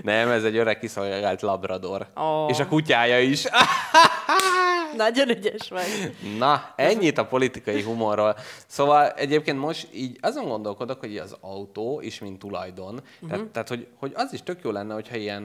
Nem, 0.03 0.31
ez 0.31 0.45
egy 0.45 0.57
öreg 0.57 0.79
kiszolgált 0.79 1.43
labrador. 1.43 2.07
Ó. 2.17 2.49
És 2.49 2.59
a 2.59 2.67
kutyája 2.67 3.21
is. 3.21 3.45
Nagyon 4.97 5.29
ügyes 5.29 5.69
vagy. 5.69 6.17
Na, 6.39 6.73
ennyit 6.77 7.19
a 7.19 7.27
politikai 7.27 7.83
humorról. 7.83 8.37
Szóval 8.67 9.11
egyébként 9.11 9.59
most 9.59 9.89
így 9.95 10.19
azon 10.21 10.49
gondolkodok, 10.49 11.01
hogy 11.01 11.17
az 11.17 11.37
autó 11.41 12.01
is, 12.01 12.19
mint 12.19 12.39
tulajdon, 12.39 12.95
uh-huh. 12.95 13.29
tehát, 13.29 13.47
tehát 13.47 13.69
hogy, 13.69 13.89
hogy 13.99 14.13
az 14.15 14.33
is 14.33 14.43
tök 14.43 14.63
jó 14.63 14.71
lenne, 14.71 14.95
hogyha 14.95 15.17
ilyen, 15.17 15.43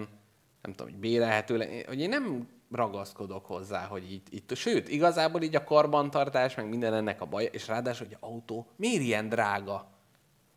nem 0.61 0.73
tudom, 0.75 0.91
hogy 0.91 0.99
bérelhető 0.99 1.57
lenne, 1.57 1.83
hogy 1.87 1.99
én 1.99 2.09
nem 2.09 2.47
ragaszkodok 2.71 3.45
hozzá, 3.45 3.85
hogy 3.85 4.11
itt, 4.11 4.27
itt, 4.29 4.55
sőt, 4.55 4.89
igazából 4.89 5.41
így 5.41 5.55
a 5.55 5.63
karbantartás, 5.63 6.55
meg 6.55 6.69
minden 6.69 6.93
ennek 6.93 7.21
a 7.21 7.25
baj, 7.25 7.49
és 7.51 7.67
ráadásul, 7.67 8.07
hogy 8.07 8.17
autó 8.19 8.67
miért 8.75 9.01
ilyen 9.01 9.29
drága? 9.29 9.89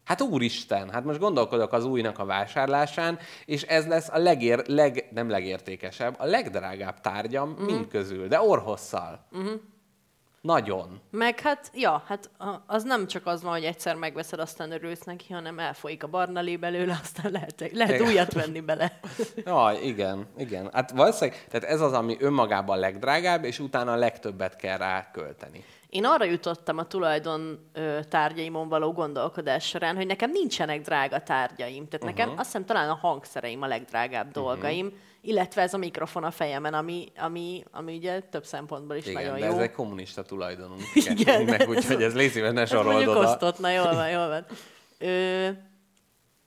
Hát 0.05 0.21
úristen, 0.21 0.91
hát 0.91 1.05
most 1.05 1.19
gondolkodok 1.19 1.73
az 1.73 1.85
újnak 1.85 2.19
a 2.19 2.25
vásárlásán, 2.25 3.19
és 3.45 3.63
ez 3.63 3.87
lesz 3.87 4.09
a 4.09 4.19
legér, 4.19 4.63
leg, 4.67 5.09
nem 5.11 5.31
legértékesebb, 5.31 6.15
a 6.19 6.25
legdrágább 6.25 7.01
tárgyam 7.01 7.57
mm. 7.61 7.65
mind 7.65 7.89
közül, 7.89 8.29
de 8.29 8.41
orhosszal. 8.41 9.27
Mm. 9.37 9.55
Nagyon. 10.45 11.01
Meg 11.11 11.41
hát, 11.41 11.71
ja, 11.75 12.03
hát 12.07 12.31
az 12.67 12.83
nem 12.83 13.07
csak 13.07 13.27
az 13.27 13.43
van, 13.43 13.53
hogy 13.53 13.65
egyszer 13.65 13.95
megveszed, 13.95 14.39
aztán 14.39 14.73
örülsz 14.73 15.03
neki, 15.03 15.33
hanem 15.33 15.59
elfolyik 15.59 16.03
a 16.03 16.07
barna 16.07 16.41
lé 16.41 16.57
belőle, 16.57 16.99
aztán 17.03 17.33
lehet, 17.33 17.71
lehet 17.73 17.95
Igen. 17.95 18.07
újat 18.07 18.33
venni 18.33 18.61
bele. 18.61 18.99
Jaj, 19.47 19.79
igen, 19.83 20.27
igen. 20.37 20.71
Hát 20.73 20.91
valószínűleg, 20.91 21.47
tehát 21.51 21.69
ez 21.69 21.81
az, 21.81 21.93
ami 21.93 22.17
önmagában 22.21 22.77
a 22.77 22.81
legdrágább, 22.81 23.45
és 23.45 23.59
utána 23.59 23.93
a 23.93 23.97
legtöbbet 23.97 24.57
kell 24.57 24.77
rá 24.77 25.11
költeni. 25.11 25.65
Én 25.95 26.05
arra 26.05 26.24
jutottam 26.24 26.78
a 26.78 26.86
tulajdon 26.86 27.70
ö, 27.72 27.99
tárgyaimon 28.09 28.68
való 28.68 28.92
gondolkodás 28.92 29.66
során, 29.66 29.97
hogy 29.97 30.07
nekem 30.07 30.30
nincsenek 30.30 30.80
drága 30.80 31.22
tárgyaim. 31.22 31.88
Tehát 31.88 32.07
nekem 32.07 32.28
azt 32.28 32.45
hiszem 32.45 32.64
talán 32.64 32.90
a 32.90 32.95
hangszereim 32.95 33.62
a 33.62 33.66
legdrágább 33.66 34.30
dolgaim, 34.30 34.92
illetve 35.20 35.62
ez 35.62 35.74
a 35.74 35.78
mikrofon 35.78 36.24
a 36.24 36.30
fejemen, 36.30 36.74
ami, 36.74 37.12
ami, 37.16 37.64
ami 37.70 37.97
ugye 37.97 38.20
több 38.20 38.45
szempontból 38.45 38.97
is 38.97 39.07
Igen, 39.07 39.22
nagyon 39.22 39.38
de 39.38 39.47
jó. 39.47 39.53
ez 39.53 39.59
egy 39.59 39.72
kommunista 39.72 40.22
tulajdonunk. 40.22 40.82
Igen. 41.16 41.68
úgyhogy 41.68 42.03
ez 42.03 42.14
légy 42.14 42.30
szíves, 42.30 42.53
ne 42.53 42.66
sorold 42.66 43.07
oda. 43.07 43.18
osztott, 43.18 43.59
na 43.59 43.70
jól 43.70 43.95
van, 43.95 44.11
jól 44.11 44.28
van. 44.28 44.47
Ö, 45.09 45.49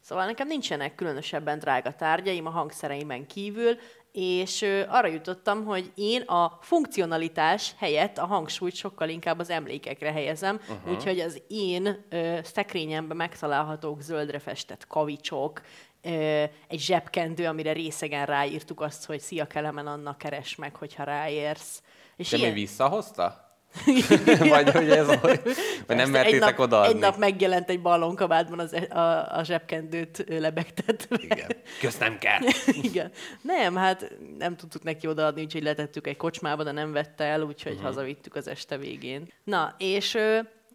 szóval 0.01 0.25
nekem 0.25 0.47
nincsenek 0.47 0.95
különösebben 0.95 1.59
drága 1.59 1.91
tárgyaim 1.91 2.45
a 2.45 2.49
hangszereimen 2.49 3.27
kívül, 3.27 3.77
és 4.17 4.65
arra 4.87 5.07
jutottam, 5.07 5.65
hogy 5.65 5.91
én 5.95 6.21
a 6.21 6.57
funkcionalitás 6.61 7.75
helyett 7.77 8.17
a 8.17 8.25
hangsúlyt 8.25 8.75
sokkal 8.75 9.09
inkább 9.09 9.39
az 9.39 9.49
emlékekre 9.49 10.11
helyezem, 10.11 10.59
uh-huh. 10.69 10.93
úgyhogy 10.93 11.19
az 11.19 11.41
én 11.47 12.05
ö, 12.09 12.39
szekrényemben 12.43 13.17
megtalálhatók 13.17 14.01
zöldre 14.01 14.39
festett 14.39 14.87
kavicsok, 14.87 15.61
ö, 16.01 16.43
egy 16.67 16.79
zsebkendő, 16.79 17.45
amire 17.45 17.71
részegen 17.71 18.25
ráírtuk 18.25 18.81
azt, 18.81 19.05
hogy 19.05 19.19
szia 19.19 19.45
Kelemen, 19.45 19.87
Anna, 19.87 20.17
keres 20.17 20.55
meg, 20.55 20.75
hogyha 20.75 21.03
ráérsz. 21.03 21.81
És 22.15 22.29
De 22.29 22.37
mi 22.37 22.51
visszahozta? 22.51 23.46
Vagy 24.49 24.69
hogy 24.69 24.89
ez, 24.89 25.07
hogy, 25.21 25.41
vagy 25.87 25.95
nem 25.95 25.97
Persze, 25.97 26.01
egy 26.03 26.11
mertétek 26.11 26.57
nap, 26.57 26.59
odaadni? 26.59 26.93
Egy 26.93 26.99
nap 26.99 27.17
megjelent 27.17 27.69
egy 27.69 27.81
ballonkabátban 27.81 28.59
az, 28.59 28.73
a, 28.89 29.37
a 29.37 29.43
zsebkendőt 29.43 30.25
lebegtetve. 30.27 31.15
Igen. 31.19 31.51
Kösz 31.79 31.97
nem 31.97 32.17
kell. 32.17 32.39
Igen. 32.81 33.11
Nem, 33.41 33.75
hát 33.75 34.11
nem 34.37 34.55
tudtuk 34.55 34.83
neki 34.83 35.07
odaadni, 35.07 35.41
úgyhogy 35.41 35.63
letettük 35.63 36.07
egy 36.07 36.17
kocsmába, 36.17 36.63
de 36.63 36.71
nem 36.71 36.91
vette 36.91 37.23
el, 37.23 37.41
úgyhogy 37.41 37.71
uh-huh. 37.71 37.87
hazavittük 37.87 38.35
az 38.35 38.47
este 38.47 38.77
végén. 38.77 39.31
Na, 39.43 39.75
és 39.77 40.17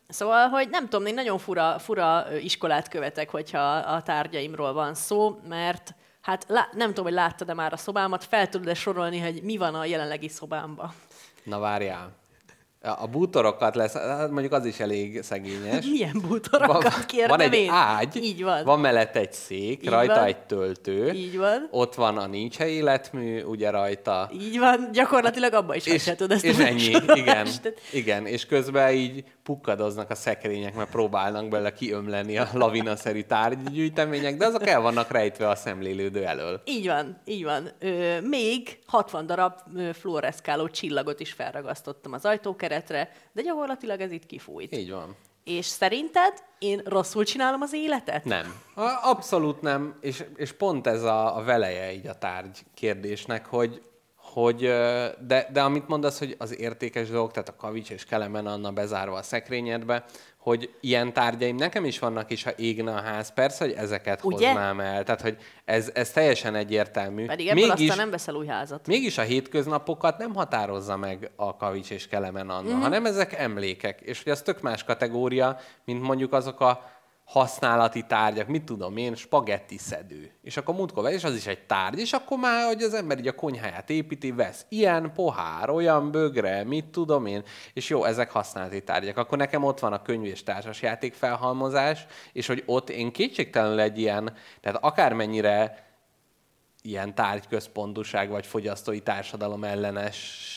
szóval, 0.08 0.48
hogy 0.48 0.68
nem 0.68 0.88
tudom, 0.88 1.06
én 1.06 1.14
nagyon 1.14 1.38
fura, 1.38 1.78
fura 1.78 2.26
iskolát 2.40 2.88
követek, 2.88 3.30
hogyha 3.30 3.72
a 3.72 4.02
tárgyaimról 4.02 4.72
van 4.72 4.94
szó, 4.94 5.38
mert 5.48 5.94
hát 6.20 6.44
lá- 6.48 6.72
nem 6.72 6.88
tudom, 6.88 7.04
hogy 7.04 7.14
láttad-e 7.14 7.54
már 7.54 7.72
a 7.72 7.76
szobámat, 7.76 8.24
fel 8.24 8.48
tudod-e 8.48 8.74
sorolni, 8.74 9.18
hogy 9.18 9.42
mi 9.42 9.56
van 9.56 9.74
a 9.74 9.84
jelenlegi 9.84 10.28
szobámban? 10.28 10.92
Na 11.42 11.58
várjál. 11.58 12.21
A 12.82 13.06
bútorokat 13.06 13.74
lesz, 13.74 13.92
hát 13.92 14.30
mondjuk 14.30 14.52
az 14.52 14.64
is 14.64 14.80
elég 14.80 15.22
szegényes. 15.22 15.86
Milyen 15.86 16.22
bútorokat 16.28 17.06
kérdem 17.06 17.28
van 17.36 17.40
egy 17.40 17.54
én? 17.54 17.70
ágy, 17.70 18.16
Így 18.16 18.42
van. 18.42 18.64
van 18.64 18.80
mellett 18.80 19.16
egy 19.16 19.32
szék, 19.32 19.82
Így 19.82 19.88
rajta 19.88 20.14
van. 20.14 20.24
egy 20.24 20.36
töltő, 20.38 21.10
Így 21.12 21.36
van. 21.38 21.68
ott 21.70 21.94
van 21.94 22.18
a 22.18 22.26
nincs 22.26 22.58
életmű, 22.58 23.42
ugye 23.42 23.70
rajta, 23.70 24.30
Így 24.40 24.58
van, 24.58 24.88
gyakorlatilag 24.92 25.52
abba 25.52 25.74
is 25.74 25.86
és, 25.86 26.04
hagyhatod 26.04 26.30
ezt 26.30 26.44
és 26.44 26.58
a 26.58 26.62
ennyi, 26.66 26.80
igen, 27.14 27.44
Tehát 27.62 27.80
igen, 27.92 28.26
és 28.26 28.46
közben 28.46 28.92
így 28.92 29.24
pukkadoznak 29.42 30.10
a 30.10 30.14
szekrények, 30.14 30.74
mert 30.74 30.90
próbálnak 30.90 31.48
bele 31.48 31.72
kiömleni 31.72 32.38
a 32.38 32.48
lavinaszerű 32.52 33.22
tárgygyűjtemények, 33.22 34.36
de 34.36 34.46
azok 34.46 34.66
el 34.66 34.80
vannak 34.80 35.10
rejtve 35.10 35.48
a 35.48 35.54
szemlélődő 35.54 36.24
elől. 36.24 36.60
Így 36.64 36.86
van, 36.86 37.20
így 37.24 37.44
van. 37.44 37.70
Ö, 37.78 38.20
még 38.20 38.78
60 38.86 39.26
darab 39.26 39.52
fluoreszkáló 39.92 40.68
csillagot 40.68 41.20
is 41.20 41.32
felragasztottam 41.32 42.12
az 42.12 42.24
ajtókeretre, 42.24 43.10
de 43.32 43.42
gyakorlatilag 43.42 44.00
ez 44.00 44.12
itt 44.12 44.26
kifújt. 44.26 44.76
Így 44.76 44.90
van. 44.90 45.16
És 45.44 45.66
szerinted 45.66 46.32
én 46.58 46.80
rosszul 46.84 47.24
csinálom 47.24 47.60
az 47.60 47.72
életet? 47.72 48.24
Nem. 48.24 48.62
Abszolút 49.02 49.60
nem, 49.60 49.98
és, 50.00 50.24
és 50.36 50.52
pont 50.52 50.86
ez 50.86 51.02
a, 51.02 51.36
a 51.36 51.42
veleje 51.42 51.92
így 51.92 52.06
a 52.06 52.18
tárgy 52.18 52.58
kérdésnek, 52.74 53.46
hogy, 53.46 53.82
hogy 54.32 54.60
de, 55.26 55.48
de 55.52 55.62
amit 55.62 55.88
mondasz, 55.88 56.18
hogy 56.18 56.34
az 56.38 56.60
értékes 56.60 57.08
dolgok, 57.08 57.30
tehát 57.30 57.48
a 57.48 57.56
kavics 57.56 57.90
és 57.90 58.04
kelemen 58.04 58.46
Anna 58.46 58.70
bezárva 58.70 59.16
a 59.16 59.22
szekrényedbe, 59.22 60.04
hogy 60.42 60.70
ilyen 60.80 61.12
tárgyaim 61.12 61.56
nekem 61.56 61.84
is 61.84 61.98
vannak 61.98 62.30
is, 62.30 62.42
ha 62.42 62.50
égne 62.56 62.94
a 62.94 63.00
ház, 63.00 63.32
persze, 63.32 63.64
hogy 63.64 63.74
ezeket 63.76 64.24
Ugye? 64.24 64.46
hoznám 64.46 64.80
el. 64.80 65.04
Tehát, 65.04 65.20
hogy 65.20 65.36
ez, 65.64 65.90
ez 65.94 66.10
teljesen 66.10 66.54
egyértelmű. 66.54 67.26
Pedig 67.26 67.48
ebből 67.48 67.66
Mégis... 67.66 67.88
aztán 67.88 67.96
nem 67.96 68.10
veszel 68.10 68.34
új 68.34 68.46
házat. 68.46 68.86
Mégis 68.86 69.18
a 69.18 69.22
hétköznapokat 69.22 70.18
nem 70.18 70.34
határozza 70.34 70.96
meg 70.96 71.30
a 71.36 71.56
kavics 71.56 71.90
és 71.90 72.08
kelemen 72.08 72.50
Anna, 72.50 72.76
mm. 72.76 72.80
hanem 72.80 73.06
ezek 73.06 73.32
emlékek. 73.32 74.00
És 74.00 74.22
hogy 74.22 74.32
az 74.32 74.42
tök 74.42 74.60
más 74.60 74.84
kategória, 74.84 75.58
mint 75.84 76.02
mondjuk 76.02 76.32
azok 76.32 76.60
a 76.60 76.90
használati 77.24 78.02
tárgyak, 78.06 78.48
mit 78.48 78.64
tudom 78.64 78.96
én, 78.96 79.14
spagetti 79.14 79.78
szedő. 79.78 80.30
És 80.42 80.56
akkor 80.56 80.74
múltkor 80.74 81.02
vesz, 81.02 81.12
és 81.12 81.24
az 81.24 81.34
is 81.34 81.46
egy 81.46 81.66
tárgy, 81.66 81.98
és 81.98 82.12
akkor 82.12 82.38
már, 82.38 82.66
hogy 82.66 82.82
az 82.82 82.94
ember 82.94 83.18
így 83.18 83.26
a 83.26 83.34
konyháját 83.34 83.90
építi, 83.90 84.32
vesz 84.32 84.66
ilyen 84.68 85.12
pohár, 85.12 85.70
olyan 85.70 86.10
bögre, 86.10 86.64
mit 86.64 86.84
tudom 86.84 87.26
én, 87.26 87.42
és 87.72 87.88
jó, 87.88 88.04
ezek 88.04 88.30
használati 88.30 88.82
tárgyak. 88.82 89.16
Akkor 89.16 89.38
nekem 89.38 89.64
ott 89.64 89.78
van 89.78 89.92
a 89.92 90.02
könyv 90.02 90.24
és 90.24 90.42
társasjáték 90.42 91.14
felhalmozás, 91.14 92.06
és 92.32 92.46
hogy 92.46 92.62
ott 92.66 92.90
én 92.90 93.12
kétségtelenül 93.12 93.80
egy 93.80 93.98
ilyen, 93.98 94.34
tehát 94.60 94.84
akármennyire 94.84 95.86
ilyen 96.82 97.14
tárgyközpontúság 97.14 98.28
vagy 98.30 98.46
fogyasztói 98.46 99.00
társadalom 99.00 99.64
ellenes 99.64 100.50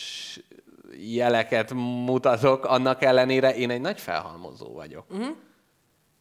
jeleket 0.98 1.74
mutatok, 2.06 2.66
annak 2.66 3.04
ellenére 3.04 3.56
én 3.56 3.70
egy 3.70 3.82
nagy 3.82 4.00
felhalmozó 4.00 4.74
vagyok. 4.74 5.06
Uh-huh. 5.10 5.36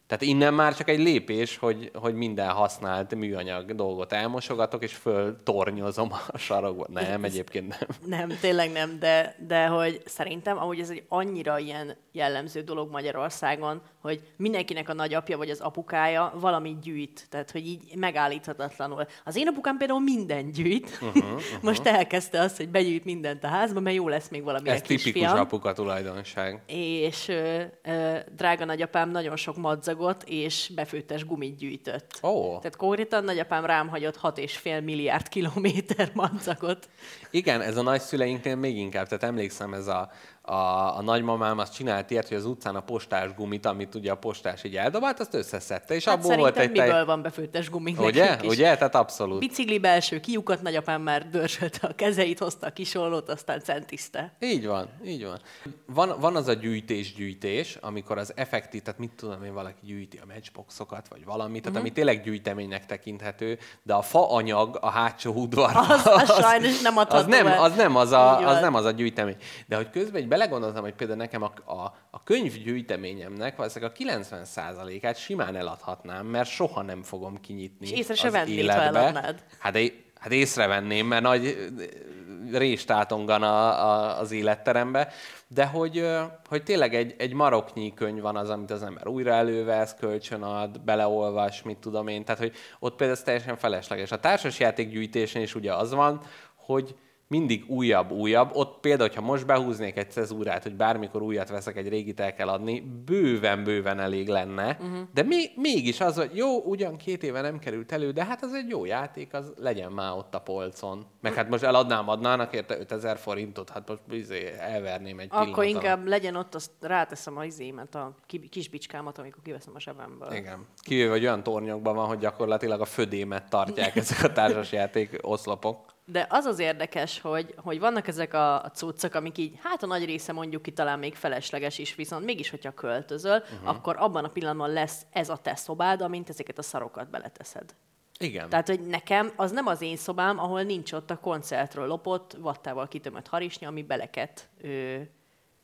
Tehát 0.07 0.23
innen 0.23 0.53
már 0.53 0.75
csak 0.75 0.89
egy 0.89 0.99
lépés, 0.99 1.57
hogy, 1.57 1.91
hogy 1.93 2.13
minden 2.13 2.49
használt 2.49 3.15
műanyag 3.15 3.75
dolgot 3.75 4.13
elmosogatok, 4.13 4.83
és 4.83 4.93
föltornyozom 4.93 6.11
a 6.27 6.37
sarokba. 6.37 6.85
Nem, 6.89 7.23
egyébként 7.23 7.67
nem. 7.79 7.89
Nem, 8.19 8.37
tényleg 8.41 8.71
nem, 8.71 8.99
de, 8.99 9.35
de 9.47 9.65
hogy 9.65 10.01
szerintem 10.05 10.57
amúgy 10.57 10.79
ez 10.79 10.89
egy 10.89 11.03
annyira 11.07 11.59
ilyen 11.59 11.95
jellemző 12.11 12.61
dolog 12.61 12.91
Magyarországon, 12.91 13.81
hogy 14.01 14.21
mindenkinek 14.37 14.89
a 14.89 14.93
nagyapja 14.93 15.37
vagy 15.37 15.49
az 15.49 15.59
apukája 15.59 16.33
valamit 16.39 16.79
gyűjt. 16.79 17.25
Tehát, 17.29 17.51
hogy 17.51 17.67
így 17.67 17.95
megállíthatatlanul. 17.95 19.05
Az 19.23 19.35
én 19.35 19.47
apukám 19.47 19.77
például 19.77 20.01
minden 20.01 20.51
gyűjt. 20.51 20.99
Uh-huh, 21.01 21.15
uh-huh. 21.23 21.41
Most 21.61 21.85
elkezdte 21.85 22.39
azt, 22.39 22.57
hogy 22.57 22.69
begyűjt 22.69 23.05
mindent 23.05 23.43
a 23.43 23.47
házba, 23.47 23.79
mert 23.79 23.95
jó 23.95 24.07
lesz 24.07 24.29
még 24.29 24.43
valami 24.43 24.69
Ez 24.69 24.81
tipikus 24.81 25.03
kisfiam. 25.03 25.37
apuka 25.37 25.73
tulajdonság. 25.73 26.61
És 26.67 27.27
ö, 27.27 27.61
ö, 27.83 28.17
drága 28.35 28.65
nagyapám 28.65 29.09
nagyon 29.09 29.35
sok 29.35 29.57
madzagot 29.95 30.23
és 30.23 30.71
befőttes 30.75 31.25
gumit 31.25 31.57
gyűjtött. 31.57 32.19
Ó. 32.23 32.57
Tehát 32.57 32.75
konkrétan 32.75 33.23
nagyapám 33.23 33.65
rám 33.65 33.87
hagyott 33.87 34.19
6,5 34.21 34.83
milliárd 34.83 35.27
kilométer 35.27 36.11
madzagot. 36.21 36.89
Igen, 37.31 37.61
ez 37.61 37.77
a 37.77 37.81
nagyszüleinknél 37.81 38.55
még 38.55 38.77
inkább. 38.77 39.07
Tehát 39.07 39.23
emlékszem, 39.23 39.73
ez 39.73 39.87
a, 39.87 40.11
a, 40.45 40.97
a 40.97 41.01
nagymamám 41.01 41.57
azt 41.57 41.73
csinált 41.73 42.11
ilyet, 42.11 42.27
hogy 42.27 42.37
az 42.37 42.45
utcán 42.45 42.75
a 42.75 42.79
postás 42.79 43.33
gumit, 43.33 43.65
amit 43.65 43.95
ugye 43.95 44.11
a 44.11 44.15
postás 44.15 44.63
így 44.63 44.75
eldobált, 44.75 45.19
azt 45.19 45.33
összeszedte, 45.33 45.95
és 45.95 46.05
Hát 46.05 46.17
abból 46.17 46.35
volt 46.35 46.57
egy... 46.57 46.71
miből 46.71 47.05
van 47.05 47.21
befőttes 47.21 47.69
gumik 47.69 48.01
Ugye? 48.01 48.37
is. 48.41 48.49
Ugye? 48.49 48.75
Tehát 48.75 48.95
abszolút. 48.95 49.39
Bicikli 49.39 49.79
belső 49.79 50.19
kiukat, 50.19 50.61
nagyapám 50.61 51.01
már 51.01 51.29
dörzsölte 51.29 51.87
a 51.87 51.95
kezeit, 51.95 52.39
hozta 52.39 52.67
a 52.67 52.69
kisollót, 52.69 53.29
aztán 53.29 53.59
centizte. 53.59 54.33
Így 54.39 54.65
van, 54.67 54.87
így 55.05 55.25
van. 55.25 55.41
Van, 55.85 56.15
van 56.19 56.35
az 56.35 56.47
a 56.47 56.53
gyűjtés-gyűjtés, 56.53 57.77
amikor 57.81 58.17
az 58.17 58.31
effektív, 58.35 58.81
tehát 58.81 58.99
mit 58.99 59.11
tudom 59.15 59.43
én, 59.43 59.53
valaki 59.53 59.79
gyűjti 59.85 60.17
a 60.17 60.25
matchboxokat, 60.33 61.07
vagy 61.07 61.25
valamit, 61.25 61.63
tehát 61.63 61.79
ami 61.79 61.91
tényleg 61.91 62.23
gyűjteménynek 62.23 62.85
tekinthető, 62.85 63.57
de 63.83 63.93
a 63.93 64.01
faanyag 64.01 64.77
a 64.81 64.89
hátsó 64.89 65.33
udvar. 65.33 65.71
Az- 65.75 66.05
az 66.05 66.39
sajnos 66.39 66.81
nem 66.81 66.97
adható 66.97 67.19
az 67.21 67.25
nem, 67.25 67.59
az 67.59 67.75
nem 67.75 67.95
az, 67.95 68.11
a, 68.11 68.47
az 68.47 68.59
nem 68.61 68.73
az 68.73 68.85
a 68.85 68.91
gyűjtemény. 68.91 69.35
De 69.67 69.75
hogy 69.75 69.89
közben 69.89 70.21
egy 70.21 70.27
belegondoltam, 70.37 70.83
hogy 70.83 70.93
például 70.93 71.19
nekem 71.19 71.41
a, 71.41 71.51
a, 71.65 71.93
a 72.09 72.23
könyvgyűjteményemnek 72.23 73.55
valószínűleg 73.55 73.93
a 73.95 74.03
90%-át 74.03 75.17
simán 75.17 75.55
eladhatnám, 75.55 76.25
mert 76.25 76.49
soha 76.49 76.81
nem 76.81 77.03
fogom 77.03 77.39
kinyitni 77.39 77.87
És 77.87 77.91
észre 77.91 78.13
se 78.13 78.29
vennéd, 78.29 78.57
életbe. 78.57 79.33
Hát, 79.59 79.73
de, 79.73 79.83
hát 80.19 80.31
észrevenném, 80.31 81.07
mert 81.07 81.21
nagy 81.21 81.45
ö, 81.45 82.57
rést 82.57 82.89
átongan 82.89 83.43
a, 83.43 83.85
a, 83.89 84.19
az 84.19 84.31
életterembe, 84.31 85.11
de 85.47 85.65
hogy, 85.65 85.97
ö, 85.97 86.21
hogy 86.49 86.63
tényleg 86.63 86.95
egy, 86.95 87.15
egy 87.17 87.33
maroknyi 87.33 87.93
könyv 87.93 88.21
van 88.21 88.35
az, 88.35 88.49
amit 88.49 88.71
az 88.71 88.83
ember 88.83 89.07
újra 89.07 89.31
elővesz, 89.31 89.95
kölcsönad, 89.99 90.81
beleolvas, 90.81 91.63
mit 91.63 91.77
tudom 91.77 92.07
én, 92.07 92.25
tehát 92.25 92.41
hogy 92.41 92.53
ott 92.79 92.95
például 92.95 93.17
ez 93.17 93.23
teljesen 93.23 93.57
felesleges. 93.57 94.11
A 94.11 94.19
társasjátékgyűjtésnél 94.19 95.43
is 95.43 95.55
ugye 95.55 95.73
az 95.73 95.93
van, 95.93 96.21
hogy 96.55 96.95
mindig 97.27 97.63
újabb, 97.67 98.11
újabb. 98.11 98.49
Ott 98.53 98.79
például, 98.79 99.09
hogyha 99.09 99.25
most 99.25 99.45
behúznék 99.45 99.97
egy 99.97 100.11
cezúrát, 100.11 100.63
hogy 100.63 100.75
bármikor 100.75 101.21
újat 101.21 101.49
veszek, 101.49 101.77
egy 101.77 101.89
régit 101.89 102.19
el 102.19 102.33
kell 102.33 102.47
adni, 102.47 102.79
bőven-bőven 103.05 103.99
elég 103.99 104.27
lenne. 104.27 104.77
Uh-huh. 104.81 105.07
De 105.13 105.23
mi, 105.23 105.43
mégis 105.55 105.99
az, 106.01 106.15
hogy 106.15 106.29
jó, 106.33 106.61
ugyan 106.61 106.97
két 106.97 107.23
éve 107.23 107.41
nem 107.41 107.59
került 107.59 107.91
elő, 107.91 108.11
de 108.11 108.25
hát 108.25 108.43
az 108.43 108.53
egy 108.53 108.69
jó 108.69 108.85
játék, 108.85 109.33
az 109.33 109.53
legyen 109.57 109.91
már 109.91 110.11
ott 110.11 110.35
a 110.35 110.39
polcon. 110.39 111.05
Meg 111.21 111.33
hát 111.33 111.49
most 111.49 111.63
eladnám, 111.63 112.09
adnának 112.09 112.53
érte 112.53 112.77
5000 112.79 113.17
forintot, 113.17 113.69
hát 113.69 113.87
most 113.87 114.01
izé, 114.09 114.53
elverném 114.59 115.19
egy 115.19 115.27
Akkor 115.31 115.65
inkább 115.65 116.07
legyen 116.07 116.35
ott, 116.35 116.55
azt 116.55 116.71
ráteszem 116.81 117.37
az 117.37 117.45
izémet, 117.45 117.95
a 117.95 118.15
ki- 118.25 118.49
kis 118.49 118.69
bicskámat, 118.69 119.17
amikor 119.17 119.41
kiveszem 119.43 119.73
a 119.75 119.79
zsebemből. 119.79 120.33
Igen. 120.33 120.65
Kivéve, 120.77 121.11
hogy 121.11 121.23
olyan 121.23 121.43
tornyokban 121.43 121.95
van, 121.95 122.07
hogy 122.07 122.17
gyakorlatilag 122.17 122.81
a 122.81 122.85
födémet 122.85 123.49
tartják 123.49 123.95
ezek 123.95 124.23
a 124.23 124.31
társasjáték 124.31 125.17
oszlopok. 125.21 125.94
De 126.05 126.27
az 126.29 126.45
az 126.45 126.59
érdekes, 126.59 127.21
hogy, 127.21 127.53
hogy 127.57 127.79
vannak 127.79 128.07
ezek 128.07 128.33
a, 128.33 128.63
a 128.63 128.71
cuccok, 128.71 129.13
amik 129.13 129.37
így, 129.37 129.59
hát 129.63 129.83
a 129.83 129.85
nagy 129.85 130.05
része 130.05 130.31
mondjuk 130.31 130.61
ki 130.61 130.71
talán 130.71 130.99
még 130.99 131.15
felesleges 131.15 131.77
is, 131.77 131.95
viszont 131.95 132.25
mégis, 132.25 132.49
hogyha 132.49 132.71
költözöl, 132.71 133.37
uh-huh. 133.37 133.69
akkor 133.69 133.95
abban 133.99 134.23
a 134.23 134.29
pillanatban 134.29 134.69
lesz 134.69 135.05
ez 135.11 135.29
a 135.29 135.37
te 135.37 135.55
szobád, 135.55 136.01
amint 136.01 136.29
ezeket 136.29 136.57
a 136.57 136.61
szarokat 136.61 137.09
beleteszed. 137.09 137.75
Igen. 138.19 138.49
Tehát, 138.49 138.67
hogy 138.67 138.81
nekem 138.81 139.31
az 139.35 139.51
nem 139.51 139.67
az 139.67 139.81
én 139.81 139.97
szobám, 139.97 140.39
ahol 140.39 140.61
nincs 140.61 140.91
ott 140.91 141.09
a 141.09 141.19
koncertről 141.19 141.87
lopott, 141.87 142.33
vattával 142.39 142.87
kitömött 142.87 143.27
harisnya, 143.27 143.67
ami 143.67 143.83
beleket 143.83 144.49
szív- 144.61 145.09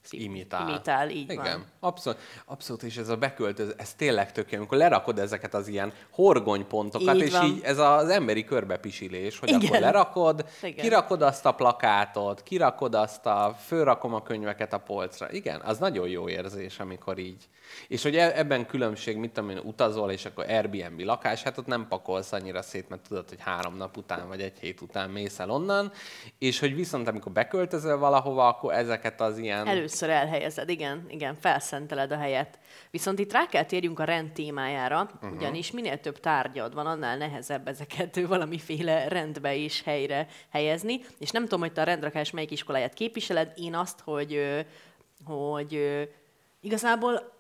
imitál. 0.10 0.70
imitál, 0.70 1.10
így 1.10 1.30
Igen, 1.32 1.44
van. 1.44 1.66
abszolút, 1.80 2.20
abszolút, 2.46 2.84
és 2.84 2.98
ez 2.98 3.10
a 3.10 3.16
beköltöző, 3.18 3.74
ez 3.78 3.94
tényleg 3.94 4.32
tök 4.32 4.52
jó, 4.52 4.58
amikor 4.58 4.78
lerakod 4.78 5.20
ezeket 5.20 5.54
az 5.54 5.68
ilyen 5.68 5.94
horgonypontokat, 6.12 7.16
Így 7.16 7.22
és 7.22 7.32
van. 7.32 7.46
így 7.46 7.60
ez 7.64 7.78
az 7.78 8.10
emberi 8.10 8.44
körbepisilés, 8.44 9.40
hogy 9.40 9.50
Igen. 9.50 9.62
akkor 9.66 9.80
lerakod, 9.80 10.46
Igen. 10.62 10.84
kirakod 10.84 11.22
azt 11.22 11.46
a 11.46 11.52
plakátot, 11.52 12.44
kirakod 12.44 12.96
azt 12.96 13.26
a, 13.26 13.56
fölrakom 13.66 14.14
a 14.14 14.22
könyveket 14.22 14.74
a 14.74 14.78
polcra. 14.78 15.32
Igen, 15.32 15.62
az 15.62 15.78
nagyon 15.78 16.08
jó 16.08 16.30
érzés, 16.30 16.80
amikor 16.80 17.18
így. 17.18 17.44
És 17.88 18.04
hogy 18.04 18.16
e- 18.16 18.32
ebben 18.36 18.66
különbség, 18.66 19.18
mit 19.18 19.32
tudom 19.32 19.50
én, 19.50 19.58
utazol, 19.58 20.12
és 20.12 20.26
akkor 20.26 20.46
Airbnb 20.50 21.00
lakás, 21.00 21.44
hát 21.44 21.58
ott 21.58 21.66
nem 21.66 21.88
pakolsz 21.88 22.32
annyira 22.32 22.62
szét, 22.62 22.90
mert 22.90 23.08
tudod, 23.08 23.30
hogy 23.30 23.38
három 23.42 23.78
nap 23.78 23.98
után 23.98 24.28
vagy 24.28 24.42
egy 24.42 24.58
hét 24.60 24.82
után 24.82 25.10
mész 25.10 25.40
el 25.40 25.50
onnan, 25.50 25.92
és 26.38 26.60
hogy 26.60 26.76
viszont 26.76 27.08
amikor 27.08 27.32
beköltözöl 27.32 27.98
valahova, 27.98 28.48
akkor 28.48 28.74
ezeket 28.74 29.22
az 29.22 29.38
ilyen... 29.38 29.68
Először 29.68 29.91
elhelyezed, 30.00 30.70
igen, 30.70 31.06
igen, 31.08 31.36
felszenteled 31.36 32.12
a 32.12 32.18
helyet. 32.18 32.60
Viszont 32.92 33.20
itt 33.20 33.32
rá 33.32 33.46
kell 33.46 33.64
térjünk 33.64 34.00
a 34.00 34.04
rend 34.04 34.32
témájára, 34.32 35.10
uh-huh. 35.16 35.32
ugyanis 35.38 35.72
minél 35.72 36.00
több 36.00 36.20
tárgyad 36.20 36.74
van, 36.74 36.86
annál 36.86 37.18
nehezebb 37.18 37.68
ezeket 37.68 38.20
valamiféle 38.28 39.08
rendbe 39.08 39.56
és 39.56 39.82
helyre 39.84 40.28
helyezni. 40.50 41.00
És 41.20 41.32
nem 41.32 41.44
tudom, 41.44 41.60
hogy 41.60 41.74
te 41.74 41.82
a 41.82 41.86
rendrakás 41.86 42.32
melyik 42.32 42.52
iskoláját 42.52 42.94
képviseled, 42.94 43.52
én 43.56 43.76
azt, 43.76 44.00
hogy, 44.00 44.42
hogy 45.26 45.80
igazából 46.62 47.32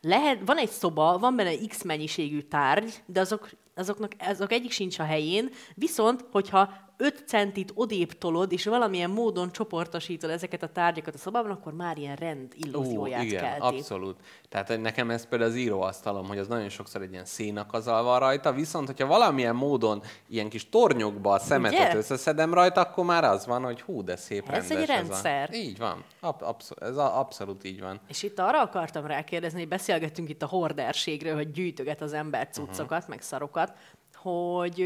lehet, 0.00 0.38
van 0.44 0.56
egy 0.56 0.70
szoba, 0.70 1.18
van 1.18 1.36
benne 1.36 1.66
X 1.68 1.82
mennyiségű 1.82 2.40
tárgy, 2.40 3.02
de 3.06 3.20
azok, 3.20 3.50
azoknak, 3.74 4.12
azok 4.18 4.52
egyik 4.52 4.70
sincs 4.70 4.98
a 4.98 5.04
helyén, 5.04 5.50
viszont, 5.74 6.24
hogyha 6.30 6.87
5 7.00 7.24
centit 7.26 7.72
odébb 7.74 8.12
tolod, 8.12 8.52
és 8.52 8.64
valamilyen 8.64 9.10
módon 9.10 9.52
csoportosítod 9.52 10.30
ezeket 10.30 10.62
a 10.62 10.68
tárgyakat 10.68 11.14
a 11.14 11.18
szobában, 11.18 11.50
akkor 11.50 11.72
már 11.72 11.98
ilyen 11.98 12.16
rend 12.16 12.52
illúzióját 12.56 13.20
Ó, 13.20 13.24
igen, 13.24 13.42
kelti. 13.42 13.76
abszolút. 13.76 14.16
Tehát 14.48 14.80
nekem 14.80 15.10
ez 15.10 15.26
például 15.28 15.50
az 15.50 15.56
íróasztalom, 15.56 16.26
hogy 16.26 16.38
az 16.38 16.48
nagyon 16.48 16.68
sokszor 16.68 17.02
egy 17.02 17.12
ilyen 17.12 17.24
szénakazal 17.24 18.02
van 18.02 18.18
rajta, 18.18 18.52
viszont 18.52 18.86
hogyha 18.86 19.06
valamilyen 19.06 19.54
módon 19.54 20.02
ilyen 20.28 20.48
kis 20.48 20.68
tornyokba 20.68 21.32
a 21.32 21.38
szemetet 21.38 21.88
Ugye? 21.88 21.96
összeszedem 21.96 22.54
rajta, 22.54 22.80
akkor 22.80 23.04
már 23.04 23.24
az 23.24 23.46
van, 23.46 23.64
hogy 23.64 23.80
hú, 23.80 24.04
de 24.04 24.16
szép 24.16 24.48
Ez 24.48 24.68
rendes 24.68 24.70
egy 24.70 24.86
rendszer. 24.86 25.48
Ez 25.50 25.56
a... 25.56 25.58
Így 25.58 25.78
van. 25.78 26.04
Ab- 26.20 26.42
abszol- 26.42 26.82
ez 26.82 26.96
a, 26.96 27.18
abszolút 27.18 27.64
így 27.64 27.80
van. 27.80 28.00
És 28.08 28.22
itt 28.22 28.38
arra 28.38 28.60
akartam 28.60 29.06
rákérdezni, 29.06 29.58
hogy 29.58 29.68
beszélgettünk 29.68 30.28
itt 30.28 30.42
a 30.42 30.46
horderségről, 30.46 31.34
hogy 31.34 31.50
gyűjtöget 31.50 32.00
az 32.00 32.12
ember 32.12 32.48
cuccokat, 32.50 32.90
uh-huh. 32.90 33.08
meg 33.08 33.20
szarokat, 33.20 33.72
hogy, 34.14 34.84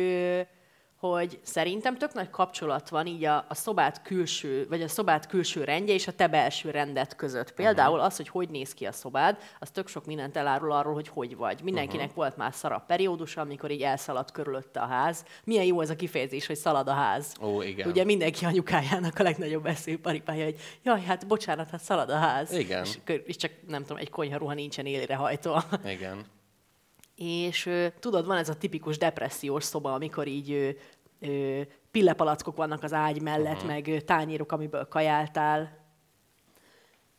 hogy 1.09 1.39
szerintem 1.43 1.97
tök 1.97 2.13
nagy 2.13 2.31
kapcsolat 2.31 2.89
van 2.89 3.07
így 3.07 3.25
a, 3.25 3.45
a 3.49 3.55
szobát 3.55 4.03
külső, 4.03 4.67
vagy 4.69 4.83
a 4.83 4.89
szobát 4.89 5.27
külső 5.27 5.65
rendje 5.65 5.95
és 5.95 6.07
a 6.07 6.13
te 6.13 6.27
belső 6.29 6.71
rendet 6.71 7.17
között. 7.17 7.53
Például 7.53 7.93
uh-huh. 7.93 8.07
az, 8.07 8.17
hogy 8.17 8.29
hogy 8.29 8.49
néz 8.49 8.75
ki 8.75 8.85
a 8.85 8.93
szobád, 8.93 9.39
az 9.59 9.71
tök 9.71 9.89
sok 9.89 10.07
mindent 10.07 10.37
elárul 10.37 10.73
arról, 10.73 10.95
hogy 10.95 11.09
hogy 11.09 11.37
vagy. 11.37 11.63
Mindenkinek 11.63 12.05
uh-huh. 12.05 12.17
volt 12.17 12.37
már 12.37 12.55
szarabb 12.55 12.87
periódus, 12.87 13.37
amikor 13.37 13.71
így 13.71 13.83
elszaladt 13.83 14.33
körülötte 14.33 14.81
a 14.81 14.87
ház. 14.87 15.25
Milyen 15.45 15.65
jó 15.65 15.81
ez 15.81 15.91
a 15.91 15.97
kifejezés, 15.97 16.47
hogy 16.47 16.57
szalad 16.57 16.89
a 16.89 16.95
ház. 16.95 17.35
Ó, 17.41 17.63
igen. 17.63 17.89
Ugye 17.89 18.05
mindenki 18.05 18.45
anyukájának 18.45 19.19
a 19.19 19.23
legnagyobb 19.23 19.67
eszéparipája, 19.67 20.45
hogy 20.45 20.57
jaj, 20.83 21.03
hát 21.03 21.27
bocsánat, 21.27 21.71
hát 21.71 21.83
szalad 21.83 22.11
a 22.11 22.17
ház. 22.17 22.53
Igen. 22.53 22.85
És, 22.85 22.99
és 23.25 23.37
csak 23.37 23.51
nem 23.67 23.83
tudom, 23.83 23.97
egy 23.97 24.11
konyharuha 24.11 24.55
nincsen 24.55 24.87
élére 24.87 25.15
hajtva. 25.15 25.65
Igen. 25.85 26.25
És 27.25 27.71
tudod, 27.99 28.27
van 28.27 28.37
ez 28.37 28.49
a 28.49 28.57
tipikus 28.57 28.99
depressziós 28.99 29.65
szoba, 29.65 29.93
amikor 29.93 30.27
így 30.27 30.77
ö, 31.21 31.61
pillepalackok 31.91 32.57
vannak 32.57 32.83
az 32.83 32.93
ágy 32.93 33.23
mellett, 33.23 33.63
uh-huh. 33.63 33.71
meg 33.71 34.03
tányérok, 34.05 34.53
amiből 34.53 34.89
kajáltál. 34.89 35.79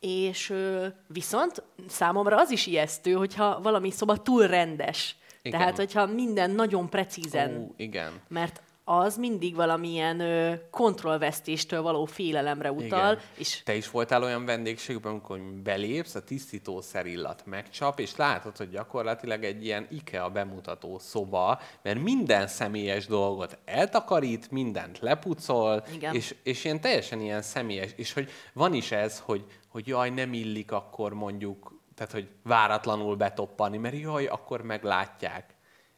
És 0.00 0.50
ö, 0.50 0.86
viszont 1.06 1.62
számomra 1.88 2.36
az 2.36 2.50
is 2.50 2.66
ijesztő, 2.66 3.12
hogyha 3.12 3.60
valami 3.62 3.90
szoba 3.90 4.16
túl 4.16 4.46
rendes. 4.46 5.16
Igen. 5.42 5.58
Tehát, 5.58 5.76
hogyha 5.76 6.06
minden 6.06 6.50
nagyon 6.50 6.88
precízen. 6.88 7.56
Ó, 7.56 7.74
igen. 7.76 8.12
Mert 8.28 8.62
az 8.84 9.16
mindig 9.16 9.54
valamilyen 9.54 10.20
ö, 10.20 10.54
kontrollvesztéstől 10.70 11.82
való 11.82 12.04
félelemre 12.04 12.72
utal, 12.72 13.12
Igen. 13.12 13.20
és 13.34 13.62
Te 13.62 13.74
is 13.74 13.90
voltál 13.90 14.22
olyan 14.22 14.44
vendégségben, 14.44 15.10
amikor 15.12 15.40
belépsz, 15.40 16.14
a 16.14 16.24
tisztítószer 16.24 17.06
illat 17.06 17.46
megcsap, 17.46 18.00
és 18.00 18.16
látod, 18.16 18.56
hogy 18.56 18.70
gyakorlatilag 18.70 19.44
egy 19.44 19.64
ilyen 19.64 19.86
IKEA 19.90 20.30
bemutató 20.30 20.98
szoba, 20.98 21.60
mert 21.82 22.02
minden 22.02 22.46
személyes 22.46 23.06
dolgot 23.06 23.58
eltakarít, 23.64 24.50
mindent 24.50 24.98
lepucol, 24.98 25.84
Igen. 25.94 26.14
és, 26.14 26.34
és 26.42 26.64
ilyen 26.64 26.80
teljesen 26.80 27.20
ilyen 27.20 27.42
személyes, 27.42 27.90
és 27.96 28.12
hogy 28.12 28.30
van 28.52 28.74
is 28.74 28.92
ez, 28.92 29.18
hogy, 29.18 29.44
hogy 29.68 29.86
jaj, 29.86 30.10
nem 30.10 30.32
illik 30.32 30.72
akkor 30.72 31.14
mondjuk, 31.14 31.82
tehát 31.94 32.12
hogy 32.12 32.28
váratlanul 32.42 33.16
betoppani, 33.16 33.76
mert 33.76 33.98
jaj, 33.98 34.26
akkor 34.26 34.62
meglátják. 34.62 35.54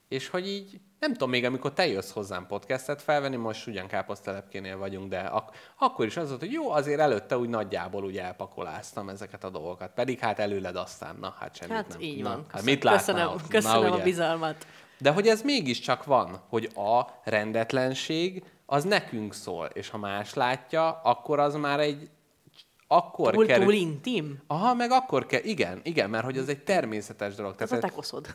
És 0.09 0.29
hogy 0.29 0.49
így, 0.49 0.81
nem 1.01 1.13
tudom, 1.13 1.31
még 1.31 1.45
amikor 1.45 1.73
te 1.73 1.87
jössz 1.87 2.11
hozzám 2.11 2.47
podcastet 2.47 3.03
felvenni, 3.03 3.37
most 3.37 3.67
ugyan 3.67 3.87
káposztelepkénél 3.87 4.77
vagyunk, 4.79 5.09
de 5.09 5.19
ak- 5.21 5.57
akkor 5.79 6.07
is 6.07 6.17
az 6.17 6.29
volt, 6.29 6.41
hogy 6.41 6.53
jó, 6.53 6.71
azért 6.71 7.01
előtte 7.01 7.39
úgy 7.39 7.49
nagyjából 7.49 8.05
úgy 8.05 8.19
elpakoláztam 8.19 9.09
ezeket 9.09 9.45
a 9.45 9.51
dolgokat. 9.51 9.91
Pedig 9.95 10.19
hát 10.19 10.39
előled 10.39 10.77
aztán, 10.77 11.17
na 11.21 11.35
hát 11.39 11.57
semmit 11.57 11.75
hát 11.77 11.89
nem. 11.89 12.01
így 12.01 12.23
na, 12.23 12.29
van. 12.29 12.37
Hát 12.39 12.47
Köszönöm, 12.51 12.75
mit 12.75 12.85
látnál 12.85 12.99
köszönöm, 13.15 13.29
ott? 13.35 13.49
köszönöm 13.49 13.91
na, 13.91 13.95
a 13.95 14.03
bizalmat. 14.03 14.67
De 14.99 15.11
hogy 15.11 15.29
ez 15.29 15.43
mégiscsak 15.43 16.05
van, 16.05 16.43
hogy 16.49 16.71
a 16.75 17.07
rendetlenség 17.25 18.45
az 18.67 18.85
nekünk 18.85 19.35
szól, 19.35 19.67
és 19.67 19.89
ha 19.89 19.99
más 19.99 20.35
látja, 20.35 21.01
akkor 21.05 21.39
az 21.39 21.55
már 21.55 21.81
egy 21.81 22.11
akkor 22.89 23.33
Túl, 23.33 23.47
kerül... 23.47 23.65
túl 23.65 23.73
intim? 23.75 24.43
Aha, 24.47 24.75
meg 24.75 24.91
akkor 24.91 25.27
kell, 25.27 25.41
igen, 25.45 25.81
igen, 25.83 26.11
mert 26.11 26.25
hogy 26.25 26.39
az 26.39 26.49
egy 26.49 26.65
természetes 26.65 27.35
dolog. 27.35 27.55
Ez 27.59 27.73
a 27.73 27.75
Tehát 27.77 27.91
te 27.91 27.97
koszod. 27.97 28.35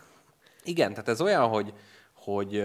igen, 0.64 0.90
tehát 0.90 1.08
ez 1.08 1.22
olyan, 1.22 1.48
hogy, 1.48 1.74
hogy 2.24 2.64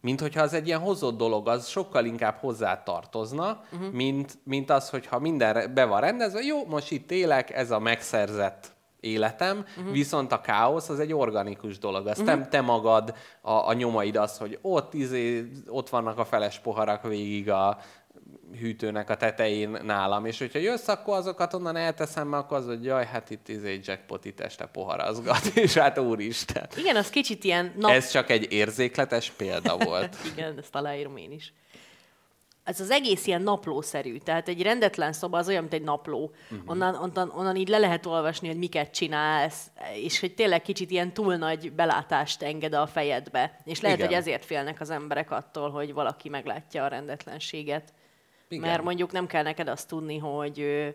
mint 0.00 0.20
hogyha 0.20 0.42
az 0.42 0.52
egy 0.52 0.66
ilyen 0.66 0.80
hozott 0.80 1.16
dolog, 1.16 1.48
az 1.48 1.66
sokkal 1.66 2.04
inkább 2.04 2.38
hozzá 2.38 2.82
tartozna, 2.82 3.60
uh-huh. 3.72 3.92
mint, 3.92 4.38
mint 4.44 4.70
az, 4.70 4.90
hogyha 4.90 5.18
minden 5.18 5.74
be 5.74 5.84
van 5.84 6.00
rendezve, 6.00 6.40
jó, 6.40 6.66
most 6.66 6.90
itt 6.90 7.10
élek, 7.10 7.50
ez 7.50 7.70
a 7.70 7.78
megszerzett 7.78 8.74
életem, 9.00 9.64
uh-huh. 9.78 9.92
viszont 9.92 10.32
a 10.32 10.40
káosz 10.40 10.88
az 10.88 11.00
egy 11.00 11.12
organikus 11.12 11.78
dolog. 11.78 12.06
Azt 12.06 12.20
uh-huh. 12.20 12.36
nem 12.36 12.48
te 12.48 12.60
magad, 12.60 13.14
a, 13.40 13.50
a 13.50 13.72
nyomaid 13.72 14.16
az, 14.16 14.38
hogy 14.38 14.58
ott, 14.62 14.94
izé, 14.94 15.50
ott 15.66 15.88
vannak 15.88 16.18
a 16.18 16.24
feles 16.24 16.58
poharak 16.58 17.02
végig 17.02 17.50
a 17.50 17.78
hűtőnek 18.58 19.10
a 19.10 19.16
tetején 19.16 19.78
nálam, 19.82 20.24
és 20.24 20.38
hogyha 20.38 20.58
jössz, 20.58 20.88
akkor 20.88 21.16
azokat 21.16 21.54
onnan 21.54 21.76
elteszem, 21.76 22.28
mert 22.28 22.44
akkor 22.44 22.56
az, 22.56 22.66
hogy 22.66 22.84
jaj, 22.84 23.06
hát 23.06 23.30
itt 23.30 23.48
izé 23.48 23.80
jackpot 23.82 24.24
itt 24.24 24.40
este 24.40 24.66
poharazgat, 24.66 25.46
és 25.64 25.74
hát 25.74 25.98
úristen. 25.98 26.66
Igen, 26.76 26.96
az 26.96 27.10
kicsit 27.10 27.44
ilyen 27.44 27.72
nap... 27.76 27.90
Ez 27.90 28.10
csak 28.10 28.30
egy 28.30 28.52
érzékletes 28.52 29.30
példa 29.30 29.76
volt. 29.76 30.16
Igen, 30.32 30.58
ezt 30.58 30.74
aláírom 30.74 31.16
én 31.16 31.32
is. 31.32 31.52
Ez 32.64 32.80
az 32.80 32.90
egész 32.90 33.26
ilyen 33.26 33.42
naplószerű, 33.42 34.16
tehát 34.16 34.48
egy 34.48 34.62
rendetlen 34.62 35.12
szoba 35.12 35.38
az 35.38 35.48
olyan, 35.48 35.60
mint 35.60 35.72
egy 35.72 35.82
napló. 35.82 36.32
Uh-huh. 36.50 36.70
Onnan, 36.70 36.94
onnan, 36.94 37.32
onnan 37.36 37.56
így 37.56 37.68
le 37.68 37.78
lehet 37.78 38.06
olvasni, 38.06 38.48
hogy 38.48 38.56
miket 38.56 38.90
csinálsz, 38.90 39.70
és 39.94 40.20
hogy 40.20 40.34
tényleg 40.34 40.62
kicsit 40.62 40.90
ilyen 40.90 41.12
túl 41.12 41.36
nagy 41.36 41.72
belátást 41.72 42.42
enged 42.42 42.74
a 42.74 42.86
fejedbe. 42.86 43.60
És 43.64 43.80
lehet, 43.80 43.96
Igen. 43.96 44.08
hogy 44.08 44.16
ezért 44.16 44.44
félnek 44.44 44.80
az 44.80 44.90
emberek 44.90 45.30
attól, 45.30 45.70
hogy 45.70 45.92
valaki 45.92 46.28
meglátja 46.28 46.84
a 46.84 46.88
rendetlenséget. 46.88 47.92
Igen. 48.48 48.68
Mert 48.68 48.82
mondjuk 48.82 49.12
nem 49.12 49.26
kell 49.26 49.42
neked 49.42 49.68
azt 49.68 49.88
tudni, 49.88 50.18
hogy 50.18 50.60
ö, 50.60 50.88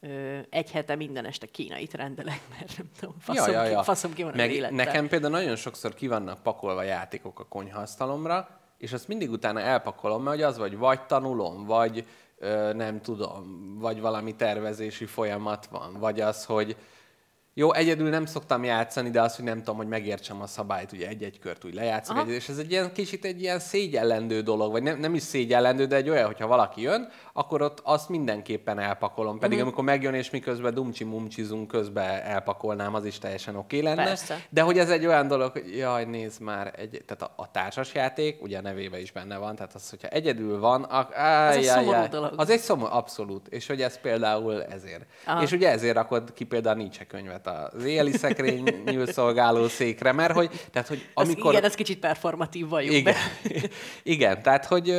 ö, 0.00 0.38
egy 0.50 0.70
hete 0.70 0.94
minden 0.94 1.24
este 1.24 1.46
kínait 1.46 1.94
rendelek, 1.94 2.40
mert 2.58 2.76
nem 2.78 2.90
tudom, 2.98 3.14
faszom, 3.18 3.52
ja, 3.52 3.62
ja, 3.62 3.70
ja. 3.70 3.78
Ki, 3.78 3.84
faszom 3.84 4.12
ki 4.12 4.22
van 4.22 4.32
Meg 4.36 4.52
élettel. 4.52 4.76
nekem 4.76 5.08
például 5.08 5.32
nagyon 5.32 5.56
sokszor 5.56 5.94
ki 5.94 6.08
vannak 6.08 6.42
pakolva 6.42 6.82
játékok 6.82 7.40
a 7.40 7.44
konyhaasztalomra, 7.44 8.60
és 8.78 8.92
azt 8.92 9.08
mindig 9.08 9.30
utána 9.30 9.60
elpakolom, 9.60 10.22
mert 10.22 10.42
az 10.42 10.58
vagy 10.58 10.76
vagy 10.76 11.00
tanulom, 11.06 11.64
vagy 11.64 12.06
ö, 12.38 12.72
nem 12.72 13.00
tudom, 13.00 13.76
vagy 13.78 14.00
valami 14.00 14.34
tervezési 14.34 15.04
folyamat 15.04 15.66
van, 15.66 15.96
vagy 15.98 16.20
az, 16.20 16.44
hogy 16.44 16.76
jó, 17.54 17.72
egyedül 17.72 18.08
nem 18.08 18.26
szoktam 18.26 18.64
játszani, 18.64 19.10
de 19.10 19.20
az, 19.22 19.36
hogy 19.36 19.44
nem 19.44 19.58
tudom, 19.58 19.76
hogy 19.76 19.86
megértsem 19.88 20.40
a 20.42 20.46
szabályt, 20.46 20.92
ugye 20.92 21.08
egy-egy 21.08 21.38
kört 21.38 21.64
úgy 21.64 21.74
lejátszok, 21.74 22.16
Aha. 22.16 22.26
egy, 22.26 22.32
és 22.32 22.48
ez 22.48 22.58
egy 22.58 22.70
ilyen 22.70 22.92
kicsit 22.92 23.24
egy 23.24 23.40
ilyen 23.42 23.58
szégyellendő 23.58 24.40
dolog, 24.40 24.72
vagy 24.72 24.82
nem, 24.82 24.98
nem 24.98 25.14
is 25.14 25.22
szégyellendő, 25.22 25.84
de 25.86 25.96
egy 25.96 26.08
olyan, 26.08 26.26
hogyha 26.26 26.46
valaki 26.46 26.80
jön, 26.82 27.08
akkor 27.32 27.62
ott 27.62 27.80
azt 27.84 28.08
mindenképpen 28.08 28.78
elpakolom. 28.78 29.38
Pedig 29.38 29.56
Mhm. 29.58 29.66
amikor 29.66 29.84
megjön, 29.84 30.14
és 30.14 30.30
miközben 30.30 30.74
dumcsi-mumcsizunk, 30.74 31.68
közben 31.68 32.20
elpakolnám, 32.20 32.94
az 32.94 33.04
is 33.04 33.18
teljesen 33.18 33.56
oké 33.56 33.80
lenne. 33.80 34.04
Persze. 34.04 34.40
De 34.50 34.60
hogy 34.62 34.78
ez 34.78 34.90
egy 34.90 35.06
olyan 35.06 35.26
dolog, 35.28 35.52
hogy 35.52 35.76
jaj, 35.76 36.04
nézd 36.04 36.40
már, 36.40 36.72
egy, 36.76 37.02
tehát 37.06 37.22
a, 37.22 37.42
a 37.42 37.50
társasjáték, 37.50 38.42
ugye 38.42 38.58
a 38.58 38.60
nevébe 38.60 39.00
is 39.00 39.12
benne 39.12 39.36
van, 39.36 39.54
tehát 39.56 39.74
az, 39.74 39.90
hogyha 39.90 40.08
egyedül 40.08 40.58
van, 40.58 40.82
ak- 40.82 41.14
áj, 41.14 41.56
egy 41.56 41.66
áj, 41.66 41.78
szomorú 41.78 41.96
áj. 41.98 42.08
dolog. 42.08 42.32
Az 42.36 42.50
egy 42.50 42.60
szomorú, 42.60 42.92
abszolút. 42.92 43.48
És 43.48 43.66
hogy 43.66 43.82
ez 43.82 43.98
például 44.00 44.64
ezért. 44.64 45.06
Aha. 45.26 45.42
És 45.42 45.52
ugye 45.52 45.70
ezért 45.70 45.94
rakod 45.94 46.32
ki 46.32 46.44
például 46.44 46.74
a 46.74 46.78
Nietzsche 46.78 47.04
könyvet 47.42 47.74
az 47.74 47.84
éjjeli 47.84 48.12
szekrény 48.12 48.82
nyúlszolgáló 48.84 49.68
székre, 49.68 50.12
mert 50.12 50.34
hogy, 50.34 50.50
tehát, 50.70 50.88
hogy 50.88 50.98
Amikor... 51.14 51.34
amikor... 51.34 51.52
Igen, 51.52 51.64
ez 51.64 51.74
kicsit 51.74 51.98
performatív 51.98 52.68
valljuk 52.68 52.94
Igen. 52.94 53.14
be. 53.14 53.50
igen, 54.02 54.42
tehát 54.42 54.66
hogy 54.66 54.94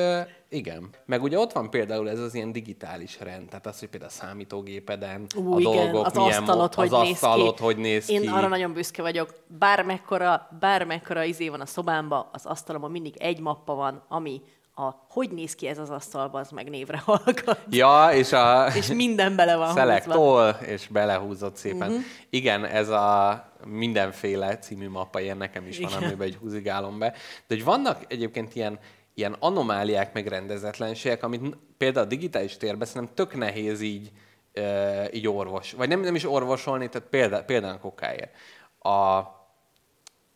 igen. 0.50 0.90
Meg 1.06 1.24
ugye 1.24 1.40
ott 1.40 1.52
van 1.52 1.70
például 1.70 2.10
ez 2.10 2.20
az 2.20 2.36
ilyen 2.36 2.52
digitális 2.52 3.20
rend, 3.20 3.50
tehát 3.50 3.66
az, 3.66 3.80
hogy 3.80 3.90
például 3.90 4.12
a 4.12 4.14
számítógépeden 4.14 5.26
Ú, 5.36 5.54
a 5.54 5.60
igen, 5.60 5.74
dolgok 5.74 6.06
az 6.06 6.14
milyen 6.14 6.42
asztalot, 6.42 6.74
hogy 6.74 6.94
az 6.94 7.02
néz 7.02 7.12
asztalot, 7.12 7.56
ki. 7.56 7.64
hogy 7.64 7.78
néz 7.78 8.10
Én 8.10 8.22
ki. 8.22 8.28
arra 8.28 8.48
nagyon 8.48 8.74
büszke 8.74 9.02
vagyok. 9.02 9.34
Bármekkora, 9.48 10.48
bármekkora 10.60 11.24
izé 11.24 11.50
van 11.50 11.62
a 11.62 11.66
szobámba, 11.66 12.30
az 12.34 12.46
asztalomon 12.46 12.92
mindig 12.92 13.16
egy 13.18 13.40
mappa 13.40 13.74
van, 13.74 14.04
ami 14.08 14.42
a 14.76 14.92
hogy 15.10 15.30
néz 15.30 15.56
ki 15.56 15.68
ez 15.68 15.78
az 15.78 15.90
asztalba, 15.90 16.40
az 16.40 16.50
meg 16.50 16.70
névre 16.70 16.98
hallgat. 16.98 17.60
Ja, 17.70 18.10
és 18.14 18.32
a... 18.32 18.68
És 18.76 18.88
minden 18.88 19.36
bele 19.36 19.56
van 19.56 19.78
all, 20.10 20.50
és 20.50 20.88
belehúzott 20.88 21.56
szépen. 21.56 21.90
Uh-huh. 21.90 22.04
Igen, 22.30 22.66
ez 22.66 22.90
a 22.90 23.46
mindenféle 23.66 24.58
című 24.58 24.90
mappa, 24.90 25.20
ilyen 25.20 25.38
nekem 25.38 25.68
is 25.68 25.80
van, 25.80 25.94
amiben 25.94 26.28
egy 26.28 26.36
húzigálom 26.36 27.00
be. 27.00 27.10
De 27.48 27.56
hogy 27.56 27.64
vannak 27.64 28.06
egyébként 28.08 28.56
ilyen, 28.56 28.80
ilyen 29.14 29.36
anomáliák, 29.40 30.14
meg 30.14 30.28
rendezetlenségek, 30.28 31.24
amit 31.24 31.58
például 31.78 32.06
a 32.06 32.10
digitális 32.10 32.58
térben 32.58 32.88
szerintem 32.88 33.16
tök 33.16 33.36
nehéz 33.36 33.82
így, 33.82 34.12
így 35.12 35.28
orvos, 35.28 35.72
vagy 35.72 35.88
nem, 35.90 36.00
nem 36.00 36.16
is 36.16 36.26
orvosolni, 36.26 36.90
tehát 36.90 37.08
példa, 37.08 37.44
például 37.44 37.78
kokáért. 37.78 38.36
A 38.80 39.22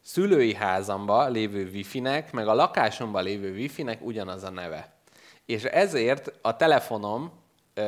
szülői 0.08 0.54
házamba 0.54 1.28
lévő 1.28 1.70
wifi-nek, 1.74 2.32
meg 2.32 2.48
a 2.48 2.54
lakásomban 2.54 3.24
lévő 3.24 3.52
wifi-nek 3.52 4.06
ugyanaz 4.06 4.44
a 4.44 4.50
neve. 4.50 4.94
És 5.46 5.64
ezért 5.64 6.34
a 6.42 6.56
telefonom, 6.56 7.32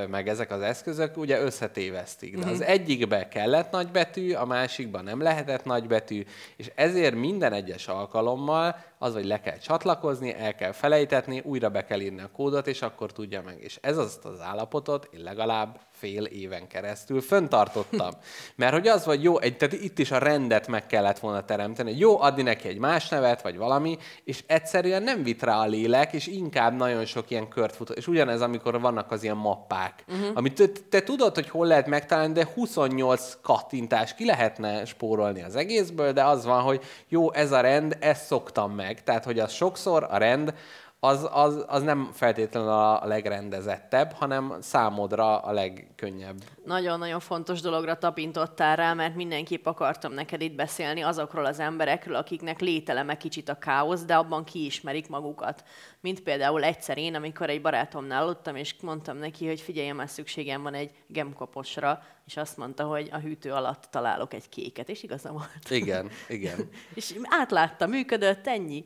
meg 0.10 0.28
ezek 0.28 0.52
az 0.52 0.62
eszközök 0.62 1.18
ugye 1.18 1.42
összetévesztik. 1.42 2.38
De 2.38 2.50
az 2.50 2.62
egyikbe 2.62 3.28
kellett 3.28 3.72
nagybetű, 3.72 4.34
a 4.34 4.46
másikban 4.46 5.04
nem 5.04 5.22
lehetett 5.22 5.66
nagybetű, 5.66 6.24
és 6.56 6.72
ezért 6.76 7.16
minden 7.16 7.54
egyes 7.54 7.88
alkalommal 7.88 8.76
az, 8.98 9.14
hogy 9.14 9.26
le 9.26 9.40
kell 9.40 9.58
csatlakozni, 9.58 10.34
el 10.34 10.56
kell 10.56 10.72
felejtetni, 10.72 11.42
újra 11.46 11.70
be 11.70 11.86
kell 11.86 12.00
írni 12.00 12.22
a 12.22 12.30
kódot, 12.34 12.68
és 12.68 12.82
akkor 12.82 13.12
tudja 13.12 13.42
meg. 13.42 13.58
És 13.60 13.78
ez 13.82 13.98
az 13.98 14.20
az 14.24 14.42
állapotot 14.42 15.10
én 15.14 15.24
legalább 15.24 15.80
fél 16.00 16.24
éven 16.24 16.68
keresztül 16.68 17.22
föntartottam. 17.22 18.10
Mert 18.56 18.74
hogy 18.74 18.88
az 18.88 19.06
vagy 19.06 19.24
jó, 19.24 19.40
egy, 19.40 19.58
tehát 19.58 19.74
itt 19.74 20.00
is 20.00 20.12
a 20.12 20.18
rendet 20.18 20.68
meg 20.68 20.86
kellett 20.86 21.20
volna 21.20 21.46
teremteni, 21.46 21.90
hogy 21.90 22.00
jó, 22.00 22.22
adni 22.22 22.42
neki 22.42 22.68
egy 22.68 22.78
más 22.78 23.10
nevet, 23.10 23.42
vagy 23.42 23.58
valami, 23.58 23.98
és 24.24 24.44
egyszerűen 24.48 25.04
nem 25.04 25.24
vitt 25.24 25.44
rá 25.44 25.58
a 25.58 25.66
lélek, 25.66 26.14
és 26.14 26.28
inkább 26.28 26.76
nagyon 26.76 27.06
sok 27.06 27.30
ilyen 27.30 27.48
kört 27.48 27.76
futott. 27.76 27.98
És 27.98 28.08
ugyanez, 28.08 28.42
amikor 28.42 28.82
vannak 28.82 29.12
az 29.12 29.24
ilyen 29.24 29.38
mappák, 29.38 30.04
uh-huh. 30.08 30.30
amit 30.34 30.54
te, 30.54 30.68
te 30.90 31.02
tudod, 31.02 31.36
hogy 31.36 31.50
hol 31.50 31.68
lehet 31.68 31.88
megtalálni, 31.88 32.34
de 32.34 32.48
28 32.54 33.38
kattintás 33.42 34.16
ki 34.16 34.26
lehetne 34.26 34.86
spórolni 34.86 35.44
az 35.44 35.56
egészből, 35.56 36.12
de 36.12 36.24
az 36.24 36.46
van, 36.46 36.62
hogy 36.62 36.82
jó, 37.08 37.34
ez 37.34 37.52
a 37.52 37.62
rend, 37.62 37.98
ezt 38.00 38.26
szoktam 38.26 38.72
meg. 38.72 39.04
Tehát, 39.04 39.24
hogy 39.24 39.40
az 39.40 39.52
sokszor 39.52 40.08
a 40.10 40.18
rend, 40.18 40.54
az, 41.02 41.28
az, 41.32 41.66
az 41.68 41.82
nem 41.82 42.10
feltétlenül 42.14 42.70
a 42.70 43.06
legrendezettebb, 43.06 44.12
hanem 44.12 44.56
számodra 44.62 45.38
a 45.38 45.52
legkönnyebb. 45.52 46.36
Nagyon-nagyon 46.66 47.20
fontos 47.20 47.62
dologra 47.62 47.98
tapintottál 47.98 48.76
rá, 48.76 48.94
mert 48.94 49.16
mindenképp 49.16 49.66
akartam 49.66 50.14
neked 50.14 50.42
itt 50.42 50.56
beszélni 50.56 51.02
azokról 51.02 51.46
az 51.46 51.60
emberekről, 51.60 52.16
akiknek 52.16 52.60
lételeme 52.60 53.18
kicsit 53.18 53.50
a 53.50 53.58
káosz, 53.58 54.04
de 54.04 54.16
abban 54.16 54.44
kiismerik 54.44 55.10
magukat. 55.10 55.64
Mint 56.00 56.22
például 56.22 56.64
egyszer 56.64 56.98
én, 56.98 57.16
amikor 57.16 57.50
egy 57.50 57.62
barátomnál 57.62 58.24
aludtam, 58.24 58.56
és 58.56 58.76
mondtam 58.82 59.18
neki, 59.18 59.48
hogy 59.48 59.62
figyelj, 59.62 59.92
már 59.92 60.10
szükségem 60.10 60.62
van 60.62 60.74
egy 60.74 60.92
gemkoposra, 61.08 62.04
és 62.26 62.38
azt 62.38 62.58
mondta, 62.58 62.84
hogy 62.84 63.10
a 63.12 63.18
hűtő 63.18 63.52
alatt 63.52 63.88
találok 63.92 64.34
egy 64.34 64.50
kéket, 64.50 64.90
és 64.90 65.04
igaza 65.04 65.32
volt. 65.32 65.70
Igen, 65.70 66.10
igen. 66.28 66.70
és 66.94 67.16
átlátta, 67.24 67.88
működött, 67.88 68.48
ennyi. 68.48 68.86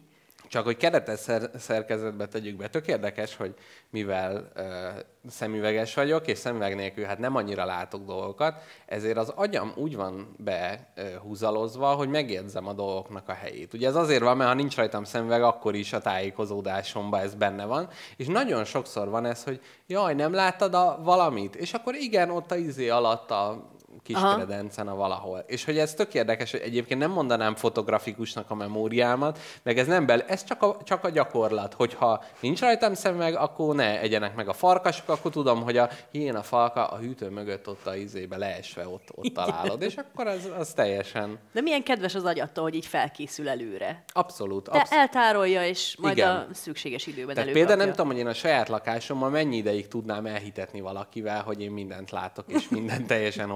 Csak 0.53 0.65
hogy 0.65 0.77
keretes 0.77 1.19
szer- 1.19 1.59
szerkezetbe 1.59 2.27
tegyük 2.27 2.55
be. 2.55 2.67
Tök 2.67 2.87
érdekes, 2.87 3.35
hogy 3.35 3.53
mivel 3.89 4.51
ö, 4.53 4.87
szemüveges 5.29 5.93
vagyok, 5.93 6.27
és 6.27 6.37
szemüveg 6.37 6.75
nélkül 6.75 7.03
hát 7.03 7.19
nem 7.19 7.35
annyira 7.35 7.65
látok 7.65 8.05
dolgokat, 8.05 8.61
ezért 8.85 9.17
az 9.17 9.29
agyam 9.29 9.73
úgy 9.75 9.95
van 9.95 10.35
behúzalozva, 10.37 11.87
hogy 11.87 12.09
megjegyzem 12.09 12.67
a 12.67 12.73
dolgoknak 12.73 13.29
a 13.29 13.33
helyét. 13.33 13.73
Ugye 13.73 13.87
ez 13.87 13.95
azért 13.95 14.21
van, 14.21 14.37
mert 14.37 14.49
ha 14.49 14.55
nincs 14.55 14.75
rajtam 14.75 15.03
szemüveg, 15.03 15.43
akkor 15.43 15.75
is 15.75 15.93
a 15.93 16.01
tájékozódásomban 16.01 17.21
ez 17.21 17.35
benne 17.35 17.65
van. 17.65 17.89
És 18.17 18.27
nagyon 18.27 18.65
sokszor 18.65 19.09
van 19.09 19.25
ez, 19.25 19.43
hogy 19.43 19.61
jaj, 19.87 20.13
nem 20.13 20.33
láttad 20.33 20.73
a 20.73 20.99
valamit? 21.03 21.55
És 21.55 21.73
akkor 21.73 21.95
igen, 21.95 22.29
ott 22.29 22.51
a 22.51 22.55
izé 22.55 22.89
alatt 22.89 23.31
a 23.31 23.71
kiskeredencen 24.03 24.87
a 24.87 24.95
valahol. 24.95 25.43
És 25.47 25.65
hogy 25.65 25.77
ez 25.77 25.93
tök 25.93 26.13
érdekes, 26.13 26.51
hogy 26.51 26.59
egyébként 26.59 26.99
nem 26.99 27.11
mondanám 27.11 27.55
fotografikusnak 27.55 28.51
a 28.51 28.55
memóriámat, 28.55 29.39
meg 29.63 29.77
ez 29.77 29.87
nem 29.87 30.05
bel, 30.05 30.21
ez 30.21 30.43
csak 30.43 30.61
a, 30.61 30.77
csak 30.83 31.03
a 31.03 31.09
gyakorlat, 31.09 31.73
hogyha 31.73 32.23
nincs 32.39 32.59
rajtam 32.59 32.93
szemüveg, 32.93 33.35
akkor 33.35 33.75
ne 33.75 33.99
egyenek 33.99 34.35
meg 34.35 34.47
a 34.47 34.53
farkasok, 34.53 35.09
akkor 35.09 35.31
tudom, 35.31 35.63
hogy 35.63 35.77
a 35.77 35.89
hién 36.11 36.35
a 36.35 36.43
falka 36.43 36.87
a 36.87 36.97
hűtő 36.97 37.29
mögött 37.29 37.67
ott 37.67 37.87
a 37.87 37.95
izébe 37.95 38.37
leesve 38.37 38.87
ott, 38.87 39.07
ott 39.15 39.33
találod, 39.33 39.81
és 39.81 39.95
akkor 39.95 40.27
az, 40.27 40.49
az 40.57 40.73
teljesen... 40.73 41.39
De 41.51 41.61
milyen 41.61 41.83
kedves 41.83 42.15
az 42.15 42.23
agyattól, 42.23 42.63
hogy 42.63 42.75
így 42.75 42.85
felkészül 42.85 43.49
előre. 43.49 44.03
Abszolút. 44.07 44.69
De 44.69 44.79
abszolút. 44.79 45.03
eltárolja, 45.03 45.65
és 45.65 45.95
majd 45.99 46.17
Igen. 46.17 46.29
a 46.29 46.47
szükséges 46.51 47.07
időben 47.07 47.35
Tehát 47.35 47.51
például 47.51 47.77
nem 47.77 47.89
tudom, 47.89 48.07
hogy 48.07 48.17
én 48.17 48.27
a 48.27 48.33
saját 48.33 48.69
lakásommal 48.69 49.29
mennyi 49.29 49.55
ideig 49.55 49.87
tudnám 49.87 50.25
elhitetni 50.25 50.81
valakivel, 50.81 51.41
hogy 51.43 51.61
én 51.61 51.71
mindent 51.71 52.11
látok, 52.11 52.45
és 52.47 52.69
minden 52.69 53.05
teljesen 53.05 53.49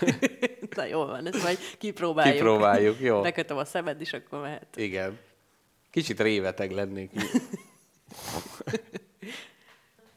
okés. 0.00 0.18
Na 0.76 0.84
jó 0.84 1.04
van, 1.04 1.26
ezt 1.26 1.42
majd 1.42 1.58
kipróbáljuk. 1.78 2.34
Kipróbáljuk, 2.36 3.00
jó. 3.00 3.20
Bekötöm 3.20 3.56
a 3.56 3.64
szemed, 3.64 4.00
és 4.00 4.12
akkor 4.12 4.40
mehet. 4.40 4.76
Igen. 4.76 5.18
Kicsit 5.90 6.20
réveteg 6.20 6.70
lennék. 6.70 7.10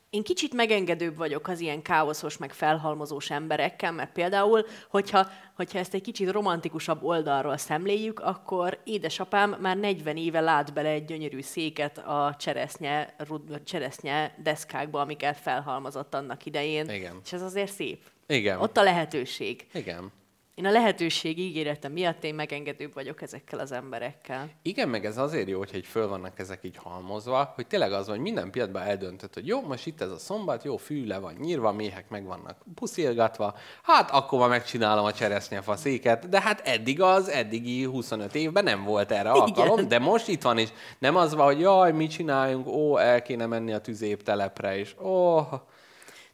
Én 0.09 0.23
kicsit 0.23 0.53
megengedőbb 0.53 1.17
vagyok 1.17 1.47
az 1.47 1.59
ilyen 1.59 1.81
káoszos, 1.81 2.37
meg 2.37 2.53
felhalmozós 2.53 3.29
emberekkel, 3.29 3.91
mert 3.91 4.11
például, 4.11 4.65
hogyha, 4.89 5.27
hogyha 5.55 5.79
ezt 5.79 5.93
egy 5.93 6.01
kicsit 6.01 6.31
romantikusabb 6.31 7.03
oldalról 7.03 7.57
szemléljük, 7.57 8.19
akkor 8.19 8.79
édesapám 8.83 9.57
már 9.59 9.77
40 9.77 10.17
éve 10.17 10.39
lát 10.39 10.73
bele 10.73 10.89
egy 10.89 11.05
gyönyörű 11.05 11.41
széket 11.41 11.97
a 11.97 12.35
cseresznye, 12.39 13.15
cseresznye 13.63 14.35
deszkákba, 14.43 14.99
amiket 14.99 15.37
felhalmozott 15.37 16.13
annak 16.13 16.45
idején. 16.45 16.89
Igen. 16.89 17.19
És 17.23 17.33
ez 17.33 17.41
azért 17.41 17.71
szép. 17.71 17.99
Igen. 18.27 18.59
Ott 18.59 18.77
a 18.77 18.83
lehetőség. 18.83 19.67
Igen. 19.73 20.11
Én 20.57 20.65
a 20.65 20.71
lehetőség 20.71 21.39
ígérete 21.39 21.87
miatt 21.87 22.23
én 22.23 22.35
megengedőbb 22.35 22.93
vagyok 22.93 23.21
ezekkel 23.21 23.59
az 23.59 23.71
emberekkel. 23.71 24.49
Igen, 24.61 24.89
meg 24.89 25.05
ez 25.05 25.17
azért 25.17 25.47
jó, 25.47 25.57
hogy 25.57 25.85
föl 25.85 26.07
vannak 26.07 26.39
ezek 26.39 26.59
így 26.63 26.77
halmozva, 26.77 27.51
hogy 27.55 27.67
tényleg 27.67 27.91
az 27.91 28.05
van, 28.05 28.15
hogy 28.15 28.23
minden 28.23 28.51
pillanatban 28.51 28.81
eldöntött, 28.81 29.33
hogy 29.33 29.47
jó, 29.47 29.61
most 29.61 29.87
itt 29.87 30.01
ez 30.01 30.09
a 30.09 30.17
szombat, 30.17 30.63
jó, 30.63 30.77
fű 30.77 31.05
le 31.05 31.17
van 31.17 31.33
nyírva, 31.33 31.71
méhek 31.71 32.09
meg 32.09 32.25
vannak 32.25 32.57
puszilgatva, 32.75 33.55
hát 33.83 34.11
akkor 34.11 34.39
ma 34.39 34.47
megcsinálom 34.47 35.05
a 35.05 35.13
cseresznyefaszéket, 35.13 36.29
de 36.29 36.41
hát 36.41 36.67
eddig 36.67 37.01
az, 37.01 37.29
eddigi 37.29 37.83
25 37.83 38.35
évben 38.35 38.63
nem 38.63 38.83
volt 38.83 39.11
erre 39.11 39.29
alkalom, 39.29 39.87
de 39.87 39.99
most 39.99 40.27
itt 40.27 40.41
van, 40.41 40.57
és 40.57 40.69
nem 40.99 41.15
az 41.15 41.33
van, 41.33 41.45
hogy 41.45 41.59
jaj, 41.59 41.91
mit 41.91 42.11
csináljunk, 42.11 42.67
ó, 42.67 42.97
el 42.97 43.21
kéne 43.21 43.45
menni 43.45 43.73
a 43.73 43.81
tüzéptelepre, 43.81 44.77
és 44.77 44.95
ó, 45.01 45.39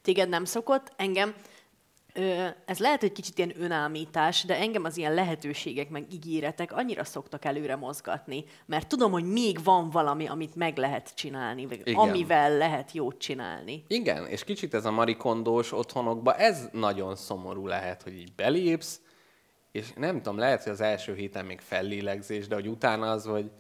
Téged 0.02 0.30
nem 0.30 0.46
szokott, 0.46 0.92
engem 0.96 1.34
ez 2.66 2.80
lehet, 2.80 3.00
hogy 3.00 3.12
kicsit 3.12 3.38
ilyen 3.38 3.54
önállítás, 3.58 4.44
de 4.44 4.58
engem 4.58 4.84
az 4.84 4.98
ilyen 4.98 5.14
lehetőségek, 5.14 5.90
meg 5.90 6.06
ígéretek 6.14 6.72
annyira 6.72 7.04
szoktak 7.04 7.46
előre 7.46 7.76
mozgatni, 7.76 8.44
mert 8.66 8.88
tudom, 8.88 9.12
hogy 9.12 9.24
még 9.24 9.64
van 9.64 9.90
valami, 9.90 10.28
amit 10.28 10.56
meg 10.56 10.78
lehet 10.78 11.16
csinálni, 11.16 11.66
vagy 11.66 11.82
Igen. 11.84 11.96
amivel 11.96 12.58
lehet 12.58 12.92
jót 12.92 13.18
csinálni. 13.18 13.84
Igen, 13.88 14.28
és 14.28 14.44
kicsit 14.44 14.74
ez 14.74 14.86
a 14.86 14.92
marikondós 14.92 15.72
otthonokba, 15.72 16.36
ez 16.36 16.70
nagyon 16.72 17.16
szomorú 17.16 17.68
lehet, 17.68 18.04
hogy 18.04 18.14
így 18.14 18.34
belépsz, 18.36 19.02
és 19.72 19.94
nem 19.96 20.16
tudom, 20.16 20.38
lehet, 20.38 20.64
hogy 20.64 20.72
az 20.72 20.82
első 20.82 21.16
héten 21.16 21.46
még 21.46 21.60
fellélegzés, 21.60 22.48
de 22.48 22.56
hogy 22.56 22.68
utána 22.68 23.12
az, 23.12 23.26
hogy 23.26 23.52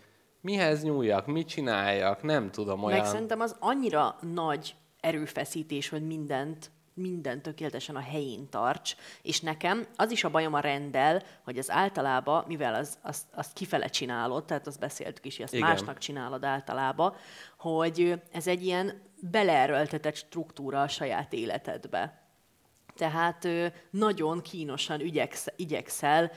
mihez 0.41 0.83
nyúljak, 0.83 1.25
mit 1.25 1.47
csináljak, 1.47 2.23
nem 2.23 2.51
tudom, 2.51 2.83
olyan... 2.83 2.99
Meg 2.99 3.07
szerintem 3.07 3.39
az 3.39 3.55
annyira 3.59 4.15
nagy 4.33 4.75
erőfeszítés, 4.99 5.89
hogy 5.89 6.07
mindent 6.07 6.71
minden 6.93 7.41
tökéletesen 7.41 7.95
a 7.95 7.99
helyén 7.99 8.49
tarts, 8.49 8.95
és 9.21 9.39
nekem 9.41 9.87
az 9.95 10.11
is 10.11 10.23
a 10.23 10.29
bajom 10.29 10.53
a 10.53 10.59
rendel, 10.59 11.23
hogy 11.43 11.57
az 11.57 11.71
általában, 11.71 12.43
mivel 12.47 12.73
az, 12.73 12.97
azt, 13.01 13.25
azt 13.31 13.53
kifele 13.53 13.87
csinálod, 13.87 14.45
tehát 14.45 14.67
azt 14.67 14.79
beszéltük 14.79 15.25
is, 15.25 15.35
hogy 15.35 15.45
azt 15.45 15.53
Igen. 15.53 15.67
másnak 15.67 15.97
csinálod 15.97 16.43
általában, 16.43 17.15
hogy 17.57 18.21
ez 18.31 18.47
egy 18.47 18.65
ilyen 18.65 19.01
beleerőltetett 19.31 20.15
struktúra 20.15 20.81
a 20.81 20.87
saját 20.87 21.33
életedbe. 21.33 22.21
Tehát 22.95 23.47
nagyon 23.89 24.41
kínosan 24.41 24.99
ügyeksz, 24.99 25.47
igyekszel 25.55 26.31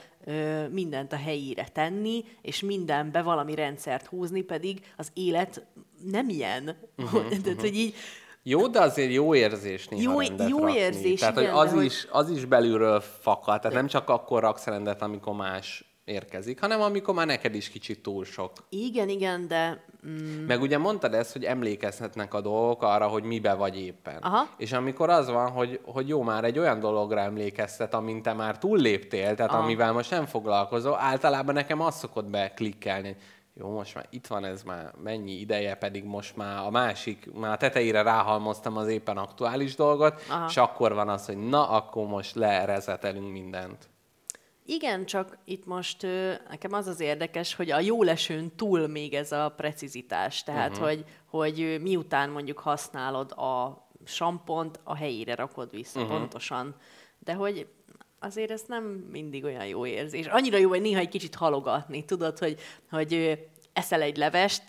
mindent 0.70 1.12
a 1.12 1.16
helyére 1.16 1.68
tenni, 1.68 2.24
és 2.42 2.60
mindenbe 2.60 3.22
valami 3.22 3.54
rendszert 3.54 4.06
húzni, 4.06 4.42
pedig 4.42 4.92
az 4.96 5.10
élet 5.14 5.66
nem 6.04 6.28
ilyen. 6.28 6.76
Uh-huh, 6.96 7.28
Tehát, 7.42 7.60
hogy 7.60 7.76
így 7.76 7.94
Jó, 8.48 8.66
de 8.66 8.80
azért 8.80 9.12
jó 9.12 9.34
érzés 9.34 9.88
néha 9.88 10.12
Jó- 10.12 10.20
rendet 10.20 10.48
jó 10.48 10.58
rakni. 10.58 10.76
érzés, 10.76 11.20
Tehát, 11.20 11.36
igen, 11.40 11.50
hogy 11.52 11.60
az, 11.64 11.70
de 11.70 11.76
hogy- 11.76 11.84
is, 11.84 12.06
az 12.10 12.30
is 12.30 12.44
belülről 12.44 13.00
fakad. 13.00 13.60
Tehát 13.60 13.76
nem 13.76 13.86
csak 13.86 14.08
akkor 14.08 14.40
raksz 14.42 14.64
rendet, 14.66 15.02
amikor 15.02 15.34
más 15.34 15.84
érkezik, 16.04 16.60
hanem 16.60 16.80
amikor 16.80 17.14
már 17.14 17.26
neked 17.26 17.54
is 17.54 17.68
kicsit 17.68 18.02
túl 18.02 18.24
sok. 18.24 18.52
igen, 18.68 19.08
igen, 19.08 19.48
de 19.48 19.84
Mm. 20.08 20.44
Meg 20.46 20.60
ugye 20.60 20.78
mondtad 20.78 21.14
ezt, 21.14 21.32
hogy 21.32 21.44
emlékezhetnek 21.44 22.34
a 22.34 22.40
dolgok 22.40 22.82
arra, 22.82 23.06
hogy 23.06 23.22
mibe 23.22 23.54
vagy 23.54 23.80
éppen. 23.80 24.16
Aha. 24.16 24.48
És 24.56 24.72
amikor 24.72 25.10
az 25.10 25.28
van, 25.30 25.50
hogy, 25.50 25.80
hogy 25.84 26.08
jó, 26.08 26.22
már 26.22 26.44
egy 26.44 26.58
olyan 26.58 26.80
dologra 26.80 27.20
emlékeztet, 27.20 27.94
amint 27.94 28.22
te 28.22 28.32
már 28.32 28.58
túlléptél, 28.58 29.34
tehát 29.34 29.50
Aha. 29.52 29.62
amivel 29.62 29.92
most 29.92 30.10
nem 30.10 30.26
foglalkozol, 30.26 30.96
általában 31.00 31.54
nekem 31.54 31.80
az 31.80 31.94
szokott 31.98 32.24
beklikkelni, 32.26 33.16
jó, 33.58 33.70
most 33.70 33.94
már 33.94 34.06
itt 34.10 34.26
van 34.26 34.44
ez 34.44 34.62
már 34.62 34.92
mennyi 35.02 35.32
ideje, 35.32 35.74
pedig 35.74 36.04
most 36.04 36.36
már 36.36 36.58
a 36.66 36.70
másik, 36.70 37.32
már 37.32 37.52
a 37.52 37.56
tetejére 37.56 38.02
ráhalmoztam 38.02 38.76
az 38.76 38.88
éppen 38.88 39.16
aktuális 39.16 39.74
dolgot, 39.74 40.22
Aha. 40.28 40.46
és 40.48 40.56
akkor 40.56 40.94
van 40.94 41.08
az, 41.08 41.26
hogy 41.26 41.36
na, 41.36 41.68
akkor 41.68 42.06
most 42.06 42.34
lerezetelünk 42.34 43.32
mindent. 43.32 43.88
Igen, 44.64 45.04
csak 45.04 45.38
itt 45.44 45.66
most 45.66 46.06
nekem 46.48 46.72
az 46.72 46.86
az 46.86 47.00
érdekes, 47.00 47.54
hogy 47.54 47.70
a 47.70 47.80
jólesőn 47.80 48.56
túl 48.56 48.86
még 48.86 49.14
ez 49.14 49.32
a 49.32 49.52
precizitás. 49.56 50.42
Tehát, 50.42 50.70
uh-huh. 50.70 50.86
hogy, 50.86 51.04
hogy 51.24 51.80
miután 51.80 52.30
mondjuk 52.30 52.58
használod 52.58 53.32
a 53.32 53.86
sampont, 54.04 54.80
a 54.84 54.96
helyére 54.96 55.34
rakod 55.34 55.70
vissza 55.70 56.00
uh-huh. 56.00 56.18
pontosan. 56.18 56.74
De 57.18 57.34
hogy 57.34 57.68
azért 58.18 58.50
ez 58.50 58.62
nem 58.66 58.84
mindig 59.10 59.44
olyan 59.44 59.66
jó 59.66 59.86
érzés. 59.86 60.26
Annyira 60.26 60.58
jó, 60.58 60.68
hogy 60.68 60.80
néha 60.80 61.00
egy 61.00 61.08
kicsit 61.08 61.34
halogatni. 61.34 62.04
Tudod, 62.04 62.38
hogy, 62.38 62.58
hogy 62.90 63.38
eszel 63.72 64.02
egy 64.02 64.16
levest, 64.16 64.62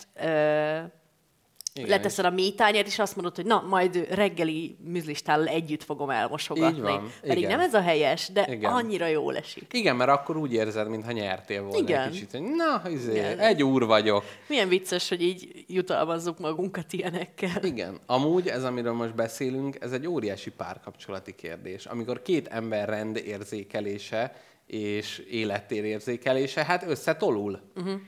Igen, 1.78 1.90
leteszed 1.90 2.24
a 2.24 2.30
métányát, 2.30 2.86
és 2.86 2.98
azt 2.98 3.16
mondod, 3.16 3.36
hogy 3.36 3.46
na, 3.46 3.64
majd 3.68 4.06
reggeli 4.10 4.76
műzlistállal 4.84 5.46
együtt 5.46 5.82
fogom 5.84 6.10
elmosogatni. 6.10 6.76
Így 6.76 6.82
van, 6.82 7.12
Pedig 7.20 7.36
igen. 7.36 7.50
nem 7.50 7.60
ez 7.60 7.74
a 7.74 7.80
helyes, 7.80 8.28
de 8.28 8.46
Igen. 8.50 8.72
annyira 8.72 9.06
jól 9.06 9.36
esik. 9.36 9.72
Igen, 9.72 9.96
mert 9.96 10.10
akkor 10.10 10.36
úgy 10.36 10.52
érzed, 10.52 10.88
mintha 10.88 11.12
nyertél 11.12 11.62
volna 11.62 11.78
Igen. 11.78 12.02
egy 12.02 12.10
kicsit. 12.10 12.30
hogy 12.30 12.40
Na, 12.40 12.90
izé, 12.90 13.12
Igen. 13.12 13.38
egy 13.38 13.62
úr 13.62 13.86
vagyok. 13.86 14.24
Milyen 14.48 14.68
vicces, 14.68 15.08
hogy 15.08 15.22
így 15.22 15.64
jutalmazzuk 15.66 16.38
magunkat 16.38 16.92
ilyenekkel. 16.92 17.64
Igen. 17.64 17.98
Amúgy 18.06 18.48
ez, 18.48 18.64
amiről 18.64 18.92
most 18.92 19.14
beszélünk, 19.14 19.76
ez 19.80 19.92
egy 19.92 20.06
óriási 20.06 20.50
párkapcsolati 20.50 21.34
kérdés. 21.34 21.86
Amikor 21.86 22.22
két 22.22 22.48
ember 22.48 22.88
rend 22.88 23.16
érzékelése 23.16 24.32
és 24.66 25.18
élettér 25.18 25.84
érzékelése, 25.84 26.64
hát 26.64 26.84
összetolul. 26.88 27.60
Uh-huh. 27.76 28.00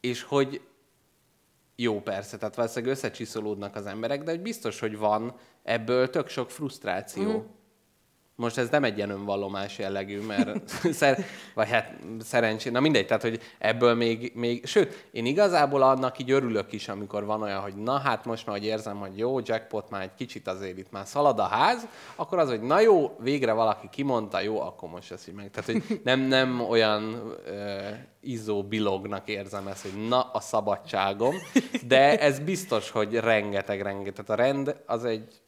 És 0.00 0.22
hogy 0.22 0.60
jó 1.76 2.00
persze, 2.00 2.38
tehát 2.38 2.54
valószínűleg 2.54 2.94
összecsiszolódnak 2.94 3.76
az 3.76 3.86
emberek, 3.86 4.22
de 4.22 4.30
hogy 4.30 4.42
biztos, 4.42 4.80
hogy 4.80 4.98
van 4.98 5.34
ebből 5.62 6.10
tök 6.10 6.28
sok 6.28 6.50
frusztráció. 6.50 7.26
Uh-huh. 7.26 7.44
Most 8.34 8.58
ez 8.58 8.68
nem 8.68 8.84
egy 8.84 8.96
ilyen 8.96 9.10
önvallomás 9.10 9.78
jellegű, 9.78 10.20
mert 10.20 10.68
szer, 10.98 11.24
vagy 11.54 11.70
hát 11.70 11.96
szerencsé, 12.20 12.70
na 12.70 12.80
mindegy, 12.80 13.06
tehát 13.06 13.22
hogy 13.22 13.40
ebből 13.58 13.94
még, 13.94 14.32
még, 14.34 14.66
sőt, 14.66 15.08
én 15.10 15.26
igazából 15.26 15.82
annak 15.82 16.18
így 16.18 16.30
örülök 16.30 16.72
is, 16.72 16.88
amikor 16.88 17.24
van 17.24 17.42
olyan, 17.42 17.60
hogy 17.60 17.74
na 17.74 17.98
hát 17.98 18.24
most 18.24 18.46
már, 18.46 18.56
hogy 18.56 18.66
érzem, 18.66 18.96
hogy 18.96 19.18
jó, 19.18 19.38
jackpot 19.42 19.90
már 19.90 20.02
egy 20.02 20.14
kicsit 20.14 20.48
azért 20.48 20.78
itt 20.78 20.90
már 20.90 21.06
szalad 21.06 21.38
a 21.38 21.46
ház, 21.46 21.86
akkor 22.16 22.38
az, 22.38 22.48
hogy 22.48 22.62
na 22.62 22.80
jó, 22.80 23.16
végre 23.18 23.52
valaki 23.52 23.88
kimondta, 23.90 24.40
jó, 24.40 24.60
akkor 24.60 24.88
most 24.88 25.12
ezt 25.12 25.28
így 25.28 25.34
meg. 25.34 25.50
Tehát, 25.50 25.70
hogy 25.70 26.00
nem, 26.04 26.20
nem 26.20 26.60
olyan 26.60 27.02
uh, 27.46 27.96
izzó 28.20 28.62
bilognak 28.62 29.28
érzem 29.28 29.66
ezt, 29.66 29.82
hogy 29.82 30.08
na 30.08 30.20
a 30.20 30.40
szabadságom, 30.40 31.34
de 31.86 32.18
ez 32.18 32.38
biztos, 32.38 32.90
hogy 32.90 33.14
rengeteg, 33.14 33.80
rengeteg. 33.80 34.24
Tehát 34.24 34.40
a 34.40 34.44
rend 34.44 34.76
az 34.86 35.04
egy 35.04 35.41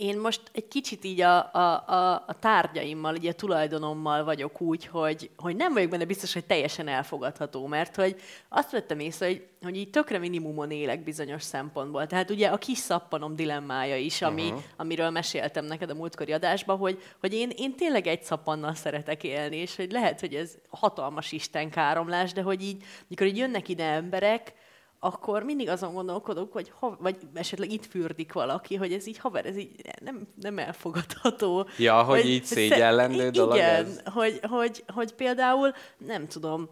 én 0.00 0.18
most 0.18 0.40
egy 0.52 0.68
kicsit 0.68 1.04
így 1.04 1.20
a, 1.20 1.54
a, 1.54 1.84
a, 1.86 2.12
a 2.26 2.38
tárgyaimmal, 2.38 3.14
így 3.14 3.26
a 3.26 3.32
tulajdonommal 3.32 4.24
vagyok 4.24 4.60
úgy, 4.60 4.86
hogy, 4.86 5.30
hogy 5.36 5.56
nem 5.56 5.72
vagyok 5.72 5.90
benne 5.90 6.04
biztos, 6.04 6.32
hogy 6.32 6.44
teljesen 6.44 6.88
elfogadható, 6.88 7.66
mert 7.66 7.96
hogy 7.96 8.16
azt 8.48 8.70
vettem 8.70 8.98
észre, 8.98 9.26
hogy, 9.26 9.46
hogy 9.62 9.76
így 9.76 9.90
tökre 9.90 10.18
minimumon 10.18 10.70
élek 10.70 11.04
bizonyos 11.04 11.42
szempontból. 11.42 12.06
Tehát 12.06 12.30
ugye 12.30 12.48
a 12.48 12.56
kis 12.56 12.78
szappanom 12.78 13.36
dilemmája 13.36 13.96
is, 13.96 14.22
ami, 14.22 14.46
uh-huh. 14.46 14.62
amiről 14.76 15.10
meséltem 15.10 15.64
neked 15.64 15.90
a 15.90 15.94
múltkori 15.94 16.32
adásban, 16.32 16.76
hogy, 16.76 17.02
hogy 17.20 17.34
én, 17.34 17.50
én 17.56 17.76
tényleg 17.76 18.06
egy 18.06 18.22
szappannal 18.22 18.74
szeretek 18.74 19.24
élni, 19.24 19.56
és 19.56 19.76
hogy 19.76 19.92
lehet, 19.92 20.20
hogy 20.20 20.34
ez 20.34 20.54
hatalmas 20.68 21.32
istenkáromlás, 21.32 22.32
de 22.32 22.42
hogy 22.42 22.62
így, 22.62 22.82
mikor 23.06 23.26
így 23.26 23.36
jönnek 23.36 23.68
ide 23.68 23.84
emberek, 23.84 24.52
akkor 25.00 25.42
mindig 25.42 25.68
azon 25.68 25.94
gondolkodok, 25.94 26.52
hogy 26.52 26.72
ha, 26.78 26.96
vagy 27.00 27.16
esetleg 27.34 27.72
itt 27.72 27.86
fürdik 27.86 28.32
valaki, 28.32 28.74
hogy 28.74 28.92
ez 28.92 29.06
így 29.06 29.18
haver, 29.18 29.46
ez 29.46 29.56
így 29.56 29.70
nem, 30.00 30.28
nem 30.40 30.58
elfogadható. 30.58 31.66
Ja, 31.78 32.02
hogy, 32.02 32.20
hogy 32.20 32.30
így 32.30 32.44
szégyellendő 32.44 33.30
dolog 33.30 33.54
Igen, 33.54 33.84
ez. 33.84 34.00
Hogy, 34.04 34.40
hogy, 34.42 34.84
hogy 34.94 35.12
például, 35.12 35.74
nem 35.98 36.28
tudom, 36.28 36.68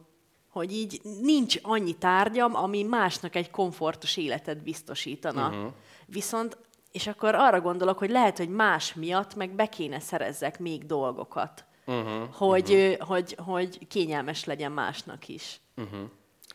hogy 0.51 0.73
így 0.73 1.01
nincs 1.21 1.57
annyi 1.63 1.93
tárgyam, 1.93 2.55
ami 2.55 2.83
másnak 2.83 3.35
egy 3.35 3.51
komfortos 3.51 4.17
életet 4.17 4.63
biztosítana. 4.63 5.49
Uh-huh. 5.49 5.73
Viszont, 6.07 6.59
és 6.93 7.07
akkor 7.07 7.35
arra 7.35 7.61
gondolok, 7.61 7.99
hogy 7.99 8.11
lehet, 8.11 8.39
hogy 8.39 8.49
más 8.49 8.95
miatt 8.95 9.35
meg 9.35 9.55
be 9.55 9.67
kéne 9.67 10.01
szerezzek 10.01 10.59
még 10.59 10.87
dolgokat. 10.87 11.65
Uh-huh. 11.87 12.35
Hogy, 12.35 12.71
uh-huh. 12.71 13.09
hogy, 13.09 13.37
hogy 13.45 13.87
kényelmes 13.87 14.45
legyen 14.45 14.73
másnak 14.73 15.29
is. 15.29 15.61
Uh-huh. 15.77 16.01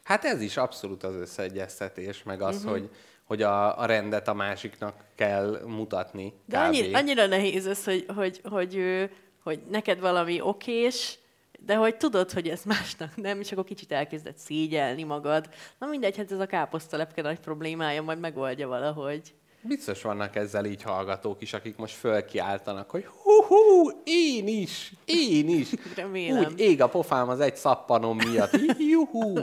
Hát 0.03 0.25
ez 0.25 0.41
is 0.41 0.57
abszolút 0.57 1.03
az 1.03 1.15
összeegyeztetés, 1.15 2.23
meg 2.23 2.41
az, 2.41 2.55
uh-huh. 2.55 2.71
hogy, 2.71 2.89
hogy 3.23 3.41
a, 3.41 3.79
a 3.79 3.85
rendet 3.85 4.27
a 4.27 4.33
másiknak 4.33 5.05
kell 5.15 5.61
mutatni. 5.65 6.33
De 6.45 6.59
annyira, 6.59 6.97
annyira 6.97 7.25
nehéz 7.25 7.67
ez, 7.67 7.83
hogy, 7.83 8.05
hogy, 8.15 8.41
hogy, 8.43 8.73
hogy, 8.73 9.09
hogy 9.43 9.59
neked 9.69 9.99
valami 9.99 10.41
okés, 10.41 11.19
de 11.59 11.75
hogy 11.75 11.97
tudod, 11.97 12.31
hogy 12.31 12.49
ez 12.49 12.63
másnak 12.63 13.15
nem, 13.15 13.39
és 13.39 13.51
akkor 13.51 13.63
kicsit 13.63 13.91
elkezded 13.91 14.37
szégyelni 14.37 15.03
magad. 15.03 15.49
Na 15.79 15.87
mindegy, 15.87 16.17
hát 16.17 16.31
ez 16.31 16.39
a 16.39 16.45
káposztalepke 16.45 17.21
nagy 17.21 17.39
problémája, 17.39 18.01
majd 18.01 18.19
megoldja 18.19 18.67
valahogy. 18.67 19.33
Biztos 19.65 20.01
vannak 20.01 20.35
ezzel 20.35 20.65
így 20.65 20.81
hallgatók 20.81 21.41
is, 21.41 21.53
akik 21.53 21.75
most 21.75 21.95
fölkiáltanak, 21.95 22.89
hogy 22.89 23.05
hú-hú, 23.05 23.89
én 24.03 24.47
is, 24.47 24.93
én 25.05 25.49
is. 25.49 25.69
Remélem. 25.95 26.51
Úgy 26.51 26.59
ég 26.59 26.81
a 26.81 26.89
pofám 26.89 27.29
az 27.29 27.39
egy 27.39 27.55
szappanom 27.55 28.17
miatt. 28.17 28.51
Juhú. 28.77 29.33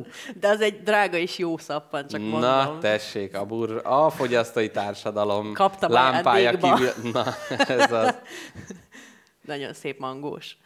De 0.40 0.48
az 0.48 0.60
egy 0.60 0.82
drága 0.82 1.16
és 1.16 1.38
jó 1.38 1.58
szappan, 1.58 2.06
csak 2.06 2.20
mondom. 2.20 2.40
Na, 2.40 2.78
tessék, 2.78 3.36
a, 3.36 3.44
bur, 3.44 3.80
a 3.84 4.10
fogyasztói 4.10 4.70
társadalom 4.70 5.52
Kaptam 5.52 5.92
lámpája 5.92 6.50
kívül. 6.50 7.12
Na, 7.12 7.24
ez 7.68 7.92
az. 7.92 8.14
Nagyon 9.46 9.72
szép 9.72 9.98
mangós. 9.98 10.56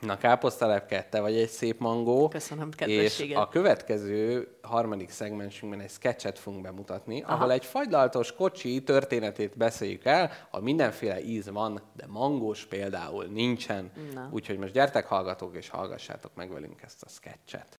Na, 0.00 0.16
káposztalepke, 0.16 1.06
te 1.10 1.20
vagy 1.20 1.36
egy 1.36 1.48
szép 1.48 1.80
mangó. 1.80 2.28
Köszönöm, 2.28 2.70
kedvességet. 2.70 3.36
És 3.36 3.42
a 3.42 3.48
következő 3.48 4.48
harmadik 4.62 5.10
szegmensünkben 5.10 5.80
egy 5.80 5.90
sketchet 5.90 6.38
fogunk 6.38 6.62
bemutatni, 6.62 7.22
Aha. 7.22 7.34
ahol 7.34 7.52
egy 7.52 7.64
fagylaltos 7.64 8.32
kocsi 8.32 8.82
történetét 8.82 9.56
beszéljük 9.56 10.04
el, 10.04 10.30
a 10.50 10.60
mindenféle 10.60 11.22
íz 11.22 11.50
van, 11.50 11.80
de 11.96 12.04
mangós 12.08 12.66
például 12.66 13.24
nincsen. 13.24 13.92
Úgyhogy 14.30 14.58
most 14.58 14.72
gyertek 14.72 15.06
hallgatók, 15.06 15.56
és 15.56 15.68
hallgassátok 15.68 16.34
meg 16.34 16.52
velünk 16.52 16.82
ezt 16.82 17.02
a 17.02 17.08
sketchet. 17.08 17.78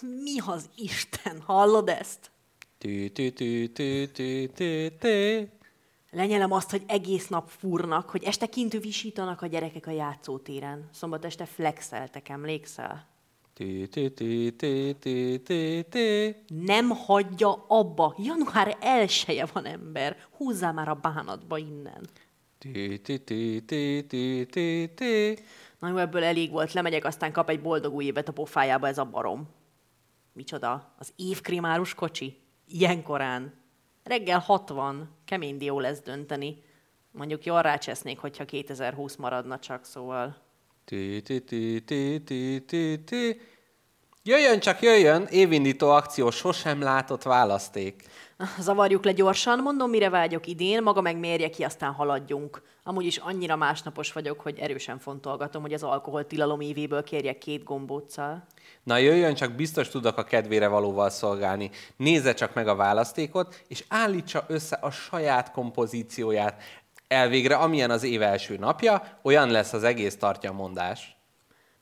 Mi 0.00 0.38
az 0.46 0.68
Isten? 0.76 1.40
Hallod 1.40 1.88
ezt? 1.88 2.30
Tű, 2.78 3.08
tű, 3.08 3.30
tű, 3.30 3.66
tű, 3.66 4.06
tű, 4.06 4.46
tű, 4.46 4.88
tű. 4.88 5.48
Lenyelem 6.10 6.52
azt, 6.52 6.70
hogy 6.70 6.82
egész 6.86 7.26
nap 7.26 7.48
furnak, 7.48 8.10
hogy 8.10 8.24
este 8.24 8.46
kint 8.46 8.72
visítanak 8.72 9.42
a 9.42 9.46
gyerekek 9.46 9.86
a 9.86 9.90
játszótéren. 9.90 10.88
Szombat 10.92 11.24
este 11.24 11.44
flexeltek, 11.44 12.28
emlékszel? 12.28 13.06
Tű, 13.54 13.86
tű, 13.86 14.08
tű, 14.08 14.50
tű, 14.50 14.92
tű, 14.92 15.36
tű, 15.36 15.80
tű. 15.80 16.30
Nem 16.48 16.88
hagyja 16.88 17.64
abba. 17.68 18.14
Január 18.18 18.76
elsője 18.80 19.46
van 19.52 19.64
ember. 19.64 20.16
Húzzál 20.36 20.72
már 20.72 20.88
a 20.88 20.94
bánatba 20.94 21.58
innen. 21.58 22.08
Tű, 22.58 22.96
tű, 22.96 23.16
tű, 23.16 23.60
tű, 23.60 24.00
tű, 24.02 24.44
tű, 24.44 24.86
tű. 24.86 25.34
Na 25.78 25.88
jó, 25.88 25.96
ebből 25.96 26.24
elég 26.24 26.50
volt. 26.50 26.72
Lemegyek, 26.72 27.04
aztán 27.04 27.32
kap 27.32 27.50
egy 27.50 27.60
boldog 27.60 27.94
új 27.94 28.04
évet 28.04 28.28
a 28.28 28.32
pofájába 28.32 28.86
ez 28.86 28.98
a 28.98 29.04
barom. 29.04 29.48
Micsoda? 30.38 30.94
Az 30.98 31.12
évkrimárus 31.16 31.94
kocsi? 31.94 32.40
Ilyen 32.66 33.02
korán. 33.02 33.54
Reggel 34.02 34.38
60. 34.38 35.10
Kemény 35.24 35.56
dió 35.56 35.80
lesz 35.80 36.00
dönteni. 36.00 36.62
Mondjuk 37.10 37.44
jól 37.44 37.62
rácsesznék, 37.62 38.18
hogyha 38.18 38.44
2020 38.44 39.16
maradna 39.16 39.58
csak, 39.58 39.84
szóval. 39.84 40.36
Ti, 40.84 41.22
ti, 41.24 41.42
ti, 41.42 41.82
ti, 41.84 42.22
ti, 42.24 42.64
ti, 42.66 43.04
ti. 43.04 43.40
Jöjjön 44.28 44.60
csak 44.60 44.82
jöjjön, 44.82 45.26
évindító 45.30 45.90
akció, 45.90 46.30
sosem 46.30 46.80
látott 46.82 47.22
választék. 47.22 48.02
Zavarjuk 48.60 49.04
le 49.04 49.12
gyorsan, 49.12 49.58
mondom, 49.58 49.90
mire 49.90 50.10
vágyok 50.10 50.46
idén, 50.46 50.82
maga 50.82 51.00
meg 51.00 51.18
mérje 51.18 51.50
ki, 51.50 51.62
aztán 51.62 51.92
haladjunk. 51.92 52.62
Amúgy 52.82 53.04
is 53.04 53.16
annyira 53.16 53.56
másnapos 53.56 54.12
vagyok, 54.12 54.40
hogy 54.40 54.58
erősen 54.58 54.98
fontolgatom, 54.98 55.62
hogy 55.62 55.72
az 55.72 55.82
alkohol 55.82 56.26
tilalom 56.26 56.60
évéből 56.60 57.04
kérjek 57.04 57.38
két 57.38 57.64
gombóccal. 57.64 58.46
Na 58.82 58.96
jöjjön, 58.96 59.34
csak 59.34 59.52
biztos 59.52 59.88
tudok 59.88 60.16
a 60.16 60.24
kedvére 60.24 60.68
valóval 60.68 61.10
szolgálni. 61.10 61.70
Nézze 61.96 62.34
csak 62.34 62.54
meg 62.54 62.68
a 62.68 62.76
választékot, 62.76 63.62
és 63.68 63.84
állítsa 63.88 64.44
össze 64.48 64.78
a 64.80 64.90
saját 64.90 65.50
kompozícióját. 65.50 66.62
Elvégre, 67.06 67.56
amilyen 67.56 67.90
az 67.90 68.02
év 68.02 68.22
első 68.22 68.56
napja, 68.56 69.18
olyan 69.22 69.50
lesz 69.50 69.72
az 69.72 69.82
egész 69.82 70.16
tartja 70.16 70.52
mondás. 70.52 71.17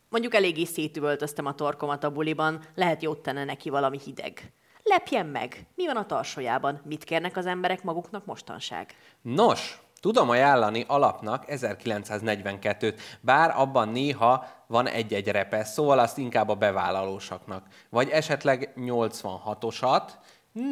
Mondjuk 0.09 0.35
eléggé 0.35 0.65
szétüvöltöztem 0.65 1.47
a 1.47 1.55
torkomat 1.55 2.05
a 2.05 2.11
buliban, 2.11 2.61
lehet 2.75 3.03
jót 3.03 3.23
tenne 3.23 3.45
neki 3.45 3.71
valami 3.71 3.99
hideg. 4.05 4.53
Lepjen 4.83 5.27
meg! 5.27 5.67
Mi 5.75 5.87
van 5.87 5.97
a 5.97 6.07
tarsójában? 6.07 6.81
Mit 6.85 7.05
kérnek 7.05 7.37
az 7.37 7.47
emberek 7.47 7.83
maguknak 7.83 8.25
mostanság? 8.25 8.95
Nos, 9.23 9.81
Tudom 10.01 10.31
ajánlani 10.31 10.85
alapnak 10.89 11.45
1942-t, 11.47 13.01
bár 13.21 13.53
abban 13.57 13.89
néha 13.89 14.47
van 14.67 14.89
egy-egy 14.89 15.29
repesz, 15.29 15.73
szóval 15.73 15.99
azt 15.99 16.19
inkább 16.19 16.49
a 16.49 16.55
bevállalósaknak. 16.55 17.67
Vagy 17.91 18.09
esetleg 18.09 18.73
86-osat, 18.77 20.11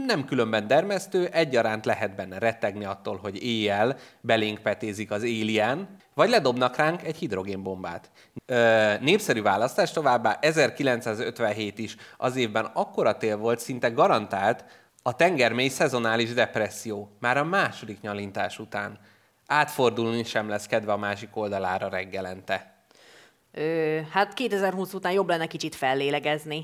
nem 0.06 0.24
különben 0.24 0.66
dermesztő, 0.66 1.26
egyaránt 1.26 1.84
lehet 1.84 2.14
benne 2.14 2.38
rettegni 2.38 2.84
attól, 2.84 3.16
hogy 3.16 3.42
éjjel 3.44 3.96
belénk 4.20 4.58
petézik 4.58 5.10
az 5.10 5.22
alien, 5.22 5.88
vagy 6.14 6.28
ledobnak 6.28 6.76
ránk 6.76 7.02
egy 7.02 7.16
hidrogénbombát. 7.16 8.10
Ö, 8.46 8.92
népszerű 9.00 9.42
választás 9.42 9.90
továbbá 9.92 10.38
1957 10.40 11.78
is 11.78 11.96
az 12.16 12.36
évben 12.36 12.64
akkora 12.64 13.16
tél 13.16 13.36
volt, 13.36 13.58
szinte 13.58 13.88
garantált 13.88 14.64
a 15.02 15.16
tengermély 15.16 15.68
szezonális 15.68 16.32
depresszió, 16.32 17.16
már 17.20 17.36
a 17.36 17.44
második 17.44 18.00
nyalintás 18.00 18.58
után. 18.58 18.98
Átfordulni 19.46 20.24
sem 20.24 20.48
lesz 20.48 20.66
kedve 20.66 20.92
a 20.92 20.96
másik 20.96 21.36
oldalára 21.36 21.88
reggelente. 21.88 22.74
Ö, 23.52 24.00
hát 24.10 24.34
2020 24.34 24.92
után 24.92 25.12
jobb 25.12 25.28
lenne 25.28 25.46
kicsit 25.46 25.74
fellélegezni. 25.74 26.62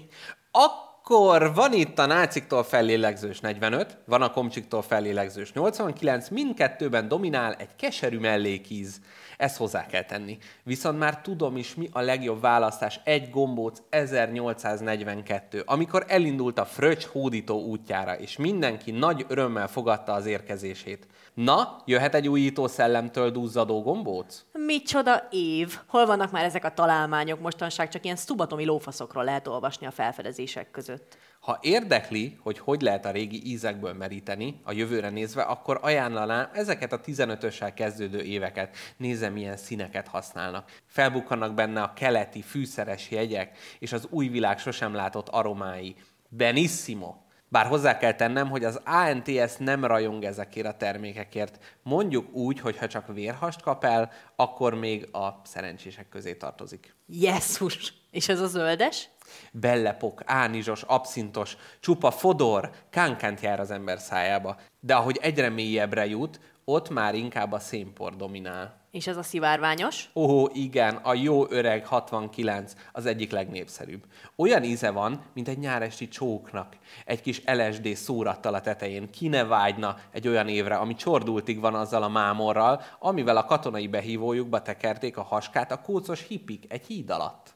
Ak- 0.51 0.90
Akkor 1.12 1.55
van 1.55 1.73
itt 1.73 1.99
a 1.99 2.07
náciktól 2.07 2.62
fellélegzős 2.62 3.41
45, 3.41 3.99
van 4.05 4.23
a 4.23 4.31
komcsiktól 4.31 4.82
fellélegzős 4.82 5.53
89, 5.53 6.28
mindkettőben 6.28 7.09
dominál 7.09 7.55
egy 7.55 7.77
keserű 7.77 8.19
mellékíz. 8.19 9.01
Ezt 9.37 9.57
hozzá 9.57 9.87
kell 9.87 10.05
tenni. 10.05 10.39
Viszont 10.62 10.99
már 10.99 11.20
tudom 11.20 11.57
is, 11.57 11.74
mi 11.74 11.89
a 11.93 12.01
legjobb 12.01 12.41
választás. 12.41 13.01
Egy 13.05 13.31
gombóc 13.31 13.82
1842, 13.89 15.62
amikor 15.66 16.05
elindult 16.09 16.59
a 16.59 16.65
Fröccs 16.65 17.05
hódító 17.05 17.65
útjára, 17.65 18.19
és 18.19 18.37
mindenki 18.37 18.91
nagy 18.91 19.24
örömmel 19.28 19.69
fogadta 19.69 20.12
az 20.12 20.27
érkezését. 20.27 21.07
Na, 21.35 21.82
jöhet 21.85 22.15
egy 22.15 22.28
újító 22.28 22.66
szellemtől 22.66 23.31
duzzadó 23.31 23.82
gombóc? 23.82 24.44
Micsoda 24.52 25.28
év! 25.31 25.78
Hol 25.86 26.07
vannak 26.07 26.31
már 26.31 26.44
ezek 26.44 26.65
a 26.65 26.74
találmányok 26.74 27.40
mostanság? 27.40 27.89
Csak 27.89 28.05
ilyen 28.05 28.16
szubatomi 28.16 28.65
lófaszokról 28.65 29.24
lehet 29.24 29.47
olvasni 29.47 29.86
a 29.86 29.90
felfedezések 29.90 30.70
között. 30.70 31.16
Ha 31.40 31.59
érdekli, 31.62 32.39
hogy 32.43 32.59
hogy 32.59 32.81
lehet 32.81 33.07
a 33.07 33.11
régi 33.11 33.51
ízekből 33.51 33.93
meríteni, 33.93 34.61
a 34.65 34.73
jövőre 34.73 35.11
nézve, 35.11 35.43
akkor 35.43 35.78
ajánlanám 35.82 36.48
ezeket 36.52 36.93
a 36.93 37.01
15-össel 37.01 37.73
kezdődő 37.74 38.23
éveket. 38.23 38.77
Nézem, 38.97 39.32
milyen 39.32 39.57
színeket 39.57 40.09
használnak. 40.09 40.70
Felbukkannak 40.86 41.55
benne 41.55 41.82
a 41.82 41.93
keleti, 41.93 42.43
fűszeres 42.43 43.11
jegyek, 43.11 43.59
és 43.78 43.93
az 43.93 44.07
új 44.11 44.28
világ 44.28 44.59
sosem 44.59 44.94
látott 44.94 45.28
aromái. 45.28 45.94
Benissimo! 46.28 47.15
Bár 47.52 47.66
hozzá 47.66 47.97
kell 47.97 48.14
tennem, 48.14 48.48
hogy 48.48 48.64
az 48.64 48.81
ANTS 48.85 49.56
nem 49.59 49.85
rajong 49.85 50.24
ezekért 50.24 50.66
a 50.66 50.77
termékekért. 50.77 51.78
Mondjuk 51.82 52.35
úgy, 52.35 52.60
hogy 52.60 52.78
ha 52.78 52.86
csak 52.86 53.06
vérhast 53.06 53.62
kap 53.62 53.85
el, 53.85 54.10
akkor 54.36 54.74
még 54.74 55.09
a 55.12 55.40
szerencsések 55.44 56.09
közé 56.09 56.35
tartozik. 56.35 56.94
Jesszus! 57.06 57.94
És 58.10 58.28
ez 58.28 58.40
a 58.40 58.47
zöldes? 58.47 59.09
Bellepok, 59.52 60.22
ánizsos, 60.24 60.82
abszintos, 60.82 61.56
csupa 61.81 62.10
fodor, 62.10 62.70
kánkent 62.90 63.40
jár 63.40 63.60
az 63.60 63.70
ember 63.70 63.98
szájába. 63.98 64.56
De 64.81 64.94
ahogy 64.94 65.18
egyre 65.22 65.48
mélyebbre 65.48 66.06
jut, 66.06 66.40
ott 66.64 66.90
már 66.90 67.14
inkább 67.14 67.52
a 67.52 67.59
szénpor 67.59 68.16
dominál. 68.16 68.80
És 68.91 69.07
ez 69.07 69.17
a 69.17 69.23
szivárványos? 69.23 70.11
Ó, 70.15 70.47
igen, 70.53 70.95
a 70.95 71.15
jó 71.15 71.51
öreg 71.51 71.87
69 71.87 72.73
az 72.93 73.07
egyik 73.07 73.31
legnépszerűbb. 73.31 74.05
Olyan 74.37 74.62
íze 74.62 74.91
van, 74.91 75.25
mint 75.35 75.49
egy 75.49 75.59
nyáresti 75.59 76.09
csóknak. 76.09 76.77
Egy 77.05 77.21
kis 77.21 77.43
LSD 77.45 77.95
szórattal 77.95 78.55
a 78.55 78.61
tetején. 78.61 79.11
Ki 79.11 79.29
ne 79.29 79.45
vágyna 79.45 79.97
egy 80.12 80.29
olyan 80.29 80.49
évre, 80.49 80.77
ami 80.77 80.95
csordultig 80.95 81.61
van 81.61 81.75
azzal 81.75 82.03
a 82.03 82.09
mámorral, 82.09 82.83
amivel 82.99 83.37
a 83.37 83.45
katonai 83.45 83.89
behívójukba 83.89 84.62
tekerték 84.62 85.17
a 85.17 85.23
haskát 85.23 85.73
a 85.73 85.81
kócos 85.81 86.27
hippik 86.27 86.73
egy 86.73 86.87
híd 86.87 87.11
alatt. 87.11 87.55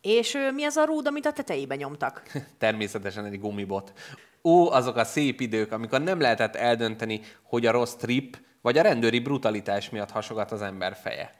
És 0.00 0.38
mi 0.54 0.64
az 0.64 0.76
a 0.76 0.84
rúd, 0.84 1.06
amit 1.06 1.26
a 1.26 1.32
tetejébe 1.32 1.74
nyomtak? 1.74 2.22
Természetesen 2.58 3.24
egy 3.24 3.40
gumibot. 3.40 3.92
Ó, 4.42 4.70
azok 4.70 4.96
a 4.96 5.04
szép 5.04 5.40
idők, 5.40 5.72
amikor 5.72 6.00
nem 6.00 6.20
lehetett 6.20 6.56
eldönteni, 6.56 7.20
hogy 7.42 7.66
a 7.66 7.70
rossz 7.70 7.94
trip 7.94 8.36
vagy 8.64 8.78
a 8.78 8.82
rendőri 8.82 9.18
brutalitás 9.18 9.90
miatt 9.90 10.10
hasogat 10.10 10.52
az 10.52 10.62
ember 10.62 10.96
feje. 10.96 11.34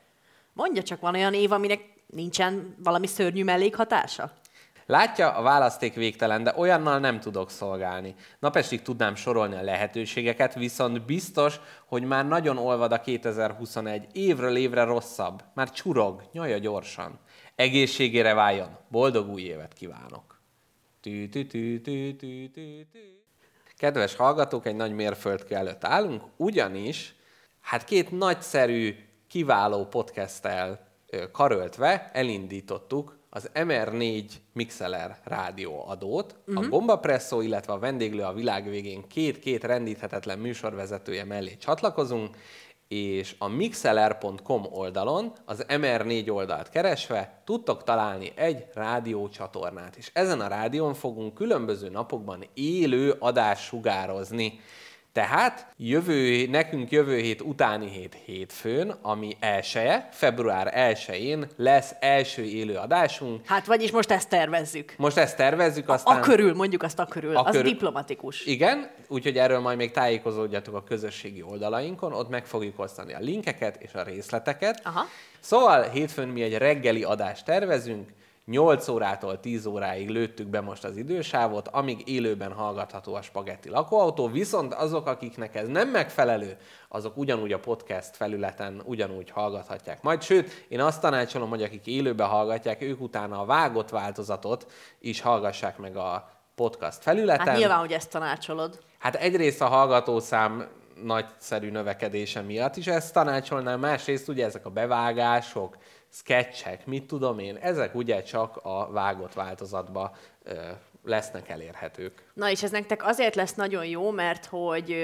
Mondja 0.53 0.83
csak, 0.83 1.01
van 1.01 1.15
olyan 1.15 1.35
év, 1.35 1.53
aminek 1.53 1.81
nincsen 2.07 2.75
valami 2.79 3.07
szörnyű 3.07 3.45
mellékhatása? 3.45 4.33
Látja, 4.87 5.31
a 5.31 5.43
választék 5.43 5.95
végtelen, 5.95 6.43
de 6.43 6.55
olyannal 6.57 6.99
nem 6.99 7.21
tudok 7.21 7.51
szolgálni. 7.51 8.15
Napestig 8.39 8.83
tudnám 8.83 9.15
sorolni 9.15 9.55
a 9.55 9.63
lehetőségeket, 9.63 10.55
viszont 10.55 11.05
biztos, 11.07 11.61
hogy 11.87 12.03
már 12.03 12.27
nagyon 12.27 12.59
olvad 12.59 12.93
a 12.93 13.01
2021, 13.01 14.07
évről 14.13 14.57
évre 14.57 14.85
rosszabb. 14.85 15.43
Már 15.55 15.71
csurog, 15.71 16.23
nyalja 16.33 16.59
gyorsan. 16.59 17.19
Egészségére 17.55 18.35
váljon, 18.35 18.77
boldog 18.89 19.29
új 19.29 19.43
évet 19.43 19.73
kívánok! 19.73 20.41
Tű, 21.01 21.29
tű, 21.29 21.47
tű, 21.47 21.81
tű, 21.81 22.17
tű, 22.17 22.49
tű, 22.49 22.85
tű. 22.93 23.14
Kedves 23.77 24.17
hallgatók, 24.17 24.67
egy 24.67 24.77
nagy 24.77 24.93
mérföldkő 24.93 25.55
előtt 25.55 25.85
állunk, 25.85 26.23
ugyanis 26.37 27.15
hát 27.61 27.85
két 27.85 28.11
nagyszerű, 28.11 28.95
kiváló 29.29 29.87
podcasttel 29.87 30.89
karöltve 31.33 32.11
elindítottuk 32.13 33.19
az 33.31 33.51
MR4 33.55 34.31
Mixeler 34.53 35.19
rádióadót, 35.25 36.37
uh-huh. 36.47 36.65
a 36.65 36.69
Bombapresszó, 36.69 37.41
illetve 37.41 37.73
a 37.73 37.79
vendéglő 37.79 38.23
a 38.23 38.33
világ 38.33 38.69
végén 38.69 39.09
két-két 39.09 39.65
rendíthetetlen 39.65 40.39
műsorvezetője 40.39 41.25
mellé 41.25 41.57
csatlakozunk, 41.57 42.37
és 42.89 43.35
a 43.39 43.49
mixeler.com 43.49 44.67
oldalon 44.71 45.33
az 45.45 45.65
MR4 45.69 46.33
oldalt 46.33 46.69
keresve 46.69 47.43
tudtok 47.45 47.85
találni 47.85 48.33
egy 48.35 48.65
rádiócsatornát, 48.75 49.97
és 49.97 50.11
ezen 50.13 50.41
a 50.41 50.49
rádión 50.49 50.95
fogunk 50.95 51.35
különböző 51.35 51.89
napokban 51.89 52.45
élő 52.55 53.17
adást 53.19 53.65
sugározni. 53.65 54.61
Tehát 55.15 55.67
jövő, 55.77 56.47
nekünk 56.47 56.91
jövő 56.91 57.17
hét 57.17 57.41
utáni 57.41 57.89
hét 57.89 58.17
hétfőn, 58.25 58.95
ami 59.03 59.37
elsője, 59.41 60.09
február 60.13 60.73
1-én 60.77 61.47
lesz 61.57 61.95
első 62.01 62.43
élő 62.43 62.75
adásunk. 62.77 63.47
Hát 63.47 63.67
vagyis 63.67 63.91
most 63.91 64.11
ezt 64.11 64.29
tervezzük. 64.29 64.95
Most 64.97 65.17
ezt 65.17 65.37
tervezzük, 65.37 65.89
A 65.89 65.93
aztán... 65.93 66.21
körül, 66.21 66.55
mondjuk 66.55 66.83
azt 66.83 66.99
a 66.99 67.07
körül. 67.07 67.37
A 67.37 67.43
Az 67.43 67.55
körül. 67.55 67.71
diplomatikus. 67.71 68.45
Igen, 68.45 68.91
úgyhogy 69.09 69.39
erről 69.39 69.61
majd 69.61 69.77
még 69.77 69.91
tájékozódjatok 69.91 70.75
a 70.75 70.85
közösségi 70.85 71.43
oldalainkon, 71.43 72.13
ott 72.13 72.29
meg 72.29 72.47
fogjuk 72.47 72.79
osztani 72.81 73.15
a 73.15 73.19
linkeket 73.21 73.77
és 73.83 73.95
a 73.95 74.03
részleteket. 74.03 74.81
Aha. 74.85 75.05
Szóval 75.41 75.83
hétfőn 75.83 76.29
mi 76.29 76.43
egy 76.43 76.57
reggeli 76.57 77.03
adást 77.03 77.45
tervezünk, 77.45 78.09
8 78.47 78.89
órától 78.89 79.41
10 79.41 79.67
óráig 79.67 80.09
lőttük 80.09 80.47
be 80.47 80.61
most 80.61 80.85
az 80.85 80.97
idősávot, 80.97 81.69
amíg 81.69 82.09
élőben 82.09 82.53
hallgatható 82.53 83.15
a 83.15 83.23
spagetti 83.23 83.69
lakóautó, 83.69 84.29
viszont 84.29 84.75
azok, 84.75 85.07
akiknek 85.07 85.55
ez 85.55 85.69
nem 85.69 85.89
megfelelő, 85.89 86.57
azok 86.89 87.17
ugyanúgy 87.17 87.53
a 87.53 87.59
podcast 87.59 88.17
felületen 88.17 88.83
ugyanúgy 88.85 89.31
hallgathatják. 89.31 90.03
Majd 90.03 90.23
sőt, 90.23 90.67
én 90.69 90.81
azt 90.81 91.01
tanácsolom, 91.01 91.49
hogy 91.49 91.63
akik 91.63 91.87
élőben 91.87 92.29
hallgatják, 92.29 92.83
ők 92.83 93.01
utána 93.01 93.41
a 93.41 93.45
vágott 93.45 93.91
változatot 93.91 94.67
is 95.01 95.21
hallgassák 95.21 95.79
meg 95.79 95.97
a 95.97 96.31
podcast 96.55 97.03
felületen. 97.03 97.47
Hát 97.47 97.57
nyilván, 97.57 97.79
hogy 97.79 97.93
ezt 97.93 98.11
tanácsolod. 98.11 98.79
Hát 98.99 99.15
egyrészt 99.15 99.61
a 99.61 99.67
hallgatószám 99.67 100.69
nagyszerű 101.03 101.71
növekedése 101.71 102.41
miatt 102.41 102.77
is 102.77 102.87
ezt 102.87 103.13
tanácsolnám, 103.13 103.81
másrészt 103.81 104.29
ugye 104.29 104.45
ezek 104.45 104.67
a 104.67 104.71
bevágások, 104.71 105.77
sketchek, 106.15 106.87
mit 106.87 107.07
tudom 107.07 107.39
én, 107.39 107.57
ezek 107.57 107.95
ugye 107.95 108.23
csak 108.23 108.57
a 108.63 108.91
vágott 108.91 109.33
változatba 109.33 110.17
lesznek 111.05 111.49
elérhetők. 111.49 112.23
Na 112.35 112.51
és 112.51 112.63
ez 112.63 112.71
nektek 112.71 113.07
azért 113.07 113.35
lesz 113.35 113.55
nagyon 113.55 113.87
jó, 113.87 114.11
mert 114.11 114.47
hogy 114.47 114.97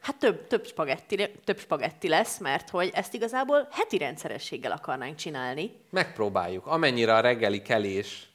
hát 0.00 0.16
több, 0.18 0.46
több, 0.46 0.66
spagetti, 0.66 1.30
több 1.44 1.58
spagetti 1.58 2.08
lesz, 2.08 2.38
mert 2.38 2.70
hogy 2.70 2.90
ezt 2.94 3.14
igazából 3.14 3.68
heti 3.70 3.98
rendszerességgel 3.98 4.72
akarnánk 4.72 5.16
csinálni. 5.16 5.70
Megpróbáljuk. 5.90 6.66
Amennyire 6.66 7.14
a 7.14 7.20
reggeli 7.20 7.62
kelés 7.62 8.31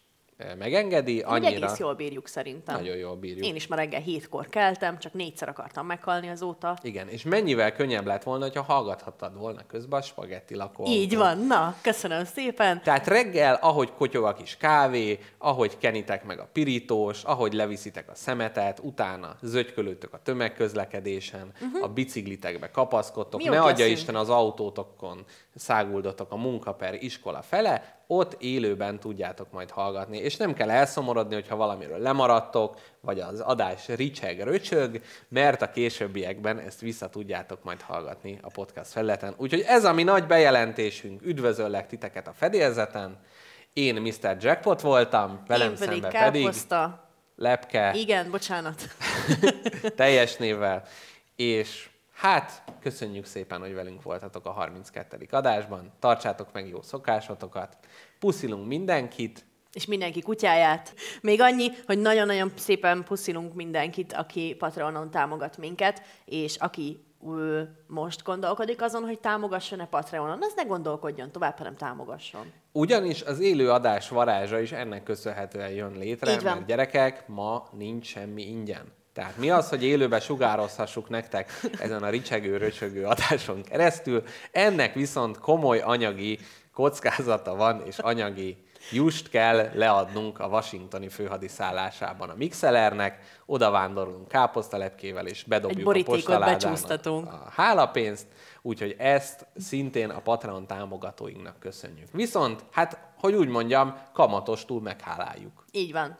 megengedi, 0.57 1.17
Úgy 1.17 1.23
annyira 1.25 1.65
egész 1.65 1.77
jól 1.77 1.93
bírjuk 1.93 2.27
szerintem. 2.27 2.75
nagyon 2.75 2.95
jól 2.95 3.15
bírjuk. 3.15 3.45
Én 3.45 3.55
is 3.55 3.67
ma 3.67 3.75
reggel 3.75 4.01
hétkor 4.01 4.47
keltem, 4.49 4.99
csak 4.99 5.13
négyszer 5.13 5.49
akartam 5.49 5.85
meghalni 5.85 6.29
azóta. 6.29 6.77
Igen, 6.81 7.07
és 7.07 7.23
mennyivel 7.23 7.71
könnyebb 7.71 8.05
lett 8.05 8.23
volna, 8.23 8.43
hogyha 8.43 8.61
hallgathattad 8.61 9.37
volna 9.37 9.65
közben 9.67 9.99
a 9.99 10.01
spagetti 10.01 10.55
lakóautót. 10.55 10.95
Így 10.95 11.15
van, 11.15 11.37
na, 11.37 11.75
köszönöm 11.81 12.25
szépen. 12.25 12.81
Tehát 12.83 13.07
reggel, 13.07 13.53
ahogy 13.61 13.93
kotyog 13.93 14.25
a 14.25 14.33
kis 14.33 14.57
kávé, 14.57 15.19
ahogy 15.37 15.77
kenitek 15.77 16.25
meg 16.25 16.39
a 16.39 16.49
pirítós, 16.53 17.23
ahogy 17.23 17.53
leviszitek 17.53 18.09
a 18.09 18.15
szemetet, 18.15 18.79
utána 18.79 19.35
zögykölődtök 19.41 20.13
a 20.13 20.19
tömegközlekedésen, 20.23 21.51
uh-huh. 21.61 21.83
a 21.83 21.87
biciklitekbe 21.87 22.71
kapaszkodtok, 22.71 23.41
Mi 23.41 23.49
ne 23.49 23.59
adja 23.59 23.69
leszünk. 23.69 23.97
Isten 23.97 24.15
az 24.15 24.29
autótokon 24.29 25.25
száguldotok 25.57 26.31
a 26.31 26.35
munka 26.35 26.73
per 26.73 27.03
iskola 27.03 27.41
fele, 27.41 28.01
ott 28.07 28.35
élőben 28.41 28.99
tudjátok 28.99 29.51
majd 29.51 29.69
hallgatni, 29.69 30.17
és 30.17 30.35
nem 30.35 30.53
kell 30.53 30.69
elszomorodni, 30.69 31.33
hogyha 31.33 31.55
valamiről 31.55 31.97
lemaradtok, 31.97 32.79
vagy 33.01 33.19
az 33.19 33.39
adás 33.39 33.87
ricseg, 33.87 34.41
röcsög, 34.41 35.01
mert 35.27 35.61
a 35.61 35.69
későbbiekben 35.69 36.59
ezt 36.59 36.79
vissza 36.79 37.09
tudjátok 37.09 37.63
majd 37.63 37.81
hallgatni 37.81 38.39
a 38.41 38.49
podcast 38.49 38.91
felületen. 38.91 39.33
Úgyhogy 39.37 39.63
ez 39.67 39.83
a 39.83 39.93
mi 39.93 40.03
nagy 40.03 40.25
bejelentésünk. 40.25 41.21
Üdvözöllek 41.25 41.87
titeket 41.87 42.27
a 42.27 42.33
fedélzeten. 42.33 43.19
Én 43.73 44.01
Mr. 44.01 44.37
Jackpot 44.39 44.81
voltam, 44.81 45.43
velem 45.47 45.71
Én 45.71 45.77
pedig 45.77 46.01
szembe 46.01 46.17
pedig 46.19 46.41
káposzta. 46.41 47.05
Lepke, 47.35 47.93
Igen, 47.95 48.31
bocsánat. 48.31 48.81
teljes 49.95 50.35
névvel, 50.35 50.83
és 51.35 51.89
hát 52.17 52.63
köszönjük 52.79 53.25
szépen, 53.25 53.59
hogy 53.59 53.73
velünk 53.73 54.03
voltatok 54.03 54.45
a 54.45 54.51
32. 54.51 55.27
adásban. 55.31 55.91
Tartsátok 55.99 56.53
meg 56.53 56.67
jó 56.67 56.81
szokásotokat, 56.81 57.77
puszilunk 58.19 58.67
mindenkit, 58.67 59.45
és 59.73 59.85
mindenki 59.85 60.21
kutyáját. 60.21 60.93
Még 61.21 61.41
annyi, 61.41 61.67
hogy 61.85 61.99
nagyon-nagyon 61.99 62.51
szépen 62.55 63.03
puszilunk 63.03 63.53
mindenkit, 63.53 64.13
aki 64.13 64.55
Patreonon 64.57 65.11
támogat 65.11 65.57
minket, 65.57 66.01
és 66.25 66.55
aki 66.55 67.05
most 67.87 68.23
gondolkodik 68.23 68.81
azon, 68.81 69.03
hogy 69.03 69.19
támogasson-e 69.19 69.85
Patreonon, 69.85 70.41
az 70.41 70.53
ne 70.55 70.63
gondolkodjon 70.63 71.31
tovább, 71.31 71.57
hanem 71.57 71.75
támogasson. 71.75 72.51
Ugyanis 72.71 73.21
az 73.21 73.39
élő 73.39 73.71
adás 73.71 74.09
varázsa 74.09 74.59
is 74.59 74.71
ennek 74.71 75.03
köszönhetően 75.03 75.69
jön 75.69 75.97
létre, 75.97 76.41
mert 76.41 76.65
gyerekek, 76.65 77.27
ma 77.27 77.67
nincs 77.77 78.05
semmi 78.05 78.41
ingyen. 78.41 78.96
Tehát 79.17 79.37
mi 79.37 79.49
az, 79.49 79.69
hogy 79.69 79.83
élőben 79.83 80.19
sugározhassuk 80.19 81.09
nektek 81.09 81.51
ezen 81.79 82.03
a 82.03 82.09
ricsegő, 82.09 82.57
röcsögő 82.57 83.05
adáson 83.05 83.63
keresztül, 83.63 84.23
ennek 84.51 84.93
viszont 84.93 85.39
komoly 85.39 85.79
anyagi 85.79 86.39
kockázata 86.73 87.55
van, 87.55 87.81
és 87.85 87.99
anyagi 87.99 88.57
just 88.91 89.29
kell 89.29 89.69
leadnunk 89.73 90.39
a 90.39 90.47
washingtoni 90.47 91.09
főhadiszállásában 91.09 92.29
a 92.29 92.35
Mixelernek, 92.35 93.41
oda 93.45 93.71
vándorolunk 93.71 94.27
káposztalepkével, 94.27 95.27
és 95.27 95.43
bedobjuk 95.43 95.79
Egy 95.79 95.83
a 95.83 95.85
borítékot 95.85 96.39
becsúsztatunk. 96.39 97.33
a 97.33 97.51
hálapénzt, 97.55 98.27
úgyhogy 98.61 98.95
ezt 98.97 99.45
szintén 99.55 100.09
a 100.09 100.19
Patreon 100.19 100.67
támogatóinknak 100.67 101.59
köszönjük. 101.59 102.07
Viszont, 102.11 102.63
hát, 102.71 102.99
hogy 103.19 103.33
úgy 103.33 103.47
mondjam, 103.47 103.95
kamatostul 104.13 104.81
megháláljuk. 104.81 105.65
Így 105.71 105.91
van. 105.91 106.17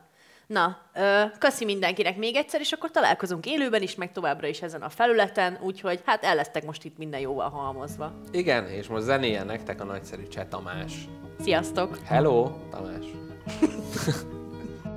Na, 0.47 0.77
ö, 0.95 1.23
köszi 1.39 1.65
mindenkinek 1.65 2.17
még 2.17 2.35
egyszer, 2.35 2.59
és 2.59 2.71
akkor 2.71 2.91
találkozunk 2.91 3.45
élőben 3.45 3.81
is, 3.81 3.95
meg 3.95 4.11
továbbra 4.11 4.47
is 4.47 4.61
ezen 4.61 4.81
a 4.81 4.89
felületen, 4.89 5.57
úgyhogy 5.61 6.01
hát 6.05 6.23
el 6.23 6.35
lesztek 6.35 6.65
most 6.65 6.83
itt 6.85 6.97
minden 6.97 7.19
jóval 7.19 7.49
halmozva. 7.49 8.13
Igen, 8.31 8.67
és 8.67 8.87
most 8.87 9.03
zenéje 9.03 9.43
nektek 9.43 9.81
a 9.81 9.83
nagyszerű 9.83 10.27
Cseh 10.27 10.45
Tamás. 10.49 11.07
Sziasztok! 11.39 11.97
Hello, 12.05 12.51
Tamás! 12.69 13.05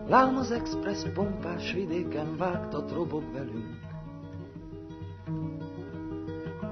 Lám 0.09 0.37
az 0.37 0.51
express 0.51 1.03
pompás 1.15 1.73
vidéken 1.73 2.37
vágtat 2.37 2.93
robog 2.93 3.33
velünk. 3.33 3.79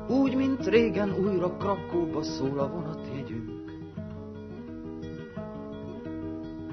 Úgy, 0.08 0.34
mint 0.34 0.66
régen 0.66 1.14
újra 1.14 1.56
Krakóba 1.56 2.22
szól 2.22 2.58
a 2.58 2.68
vonatjegyünk. 2.68 3.70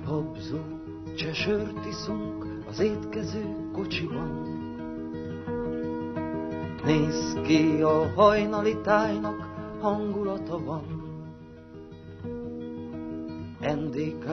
Habzó, 0.05 0.74
csesört 1.15 1.85
iszunk 1.85 2.47
az 2.67 2.79
étkező 2.79 3.69
kocsiban. 3.73 4.53
Néz 6.83 7.37
ki 7.43 7.81
a 7.81 8.11
hajnali 8.15 8.77
tájnak, 8.81 9.49
hangulata 9.81 10.63
van. 10.63 10.83
NDK 13.59 14.25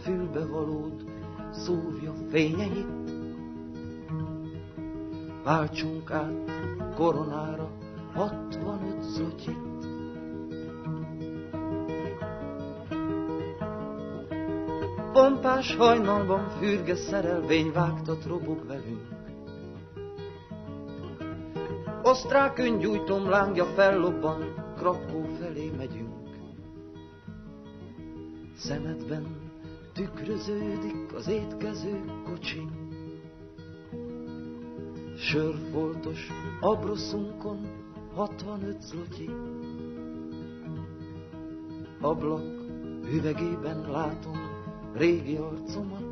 fülbevalód 0.00 1.04
szúrja 1.52 2.12
fényeit. 2.30 2.86
Váltsunk 5.44 6.10
át 6.10 6.50
koronára 6.94 7.70
65 8.12 9.02
zlotyit. 9.02 9.73
Pompás 15.14 15.76
hajnalban 15.76 16.48
fürge 16.48 16.94
szerelvény 16.96 17.72
vágtat 17.72 18.24
robog 18.26 18.66
velünk. 18.66 19.08
Osztrák 22.02 22.58
öngyújtom 22.58 23.28
lángja 23.28 23.64
fellobban, 23.64 24.54
Krakó 24.76 25.22
felé 25.40 25.70
megyünk. 25.76 26.28
Szemedben 28.56 29.26
tükröződik 29.92 31.12
az 31.14 31.28
étkező 31.28 32.04
kocsi. 32.24 32.68
Sörfoltos 35.16 36.28
abroszunkon 36.60 37.60
65 38.14 38.82
zlotyi. 38.82 39.30
Ablak 42.00 42.42
üvegében 43.12 43.90
látom 43.90 44.53
régi 44.96 45.36
arcomat. 45.36 46.02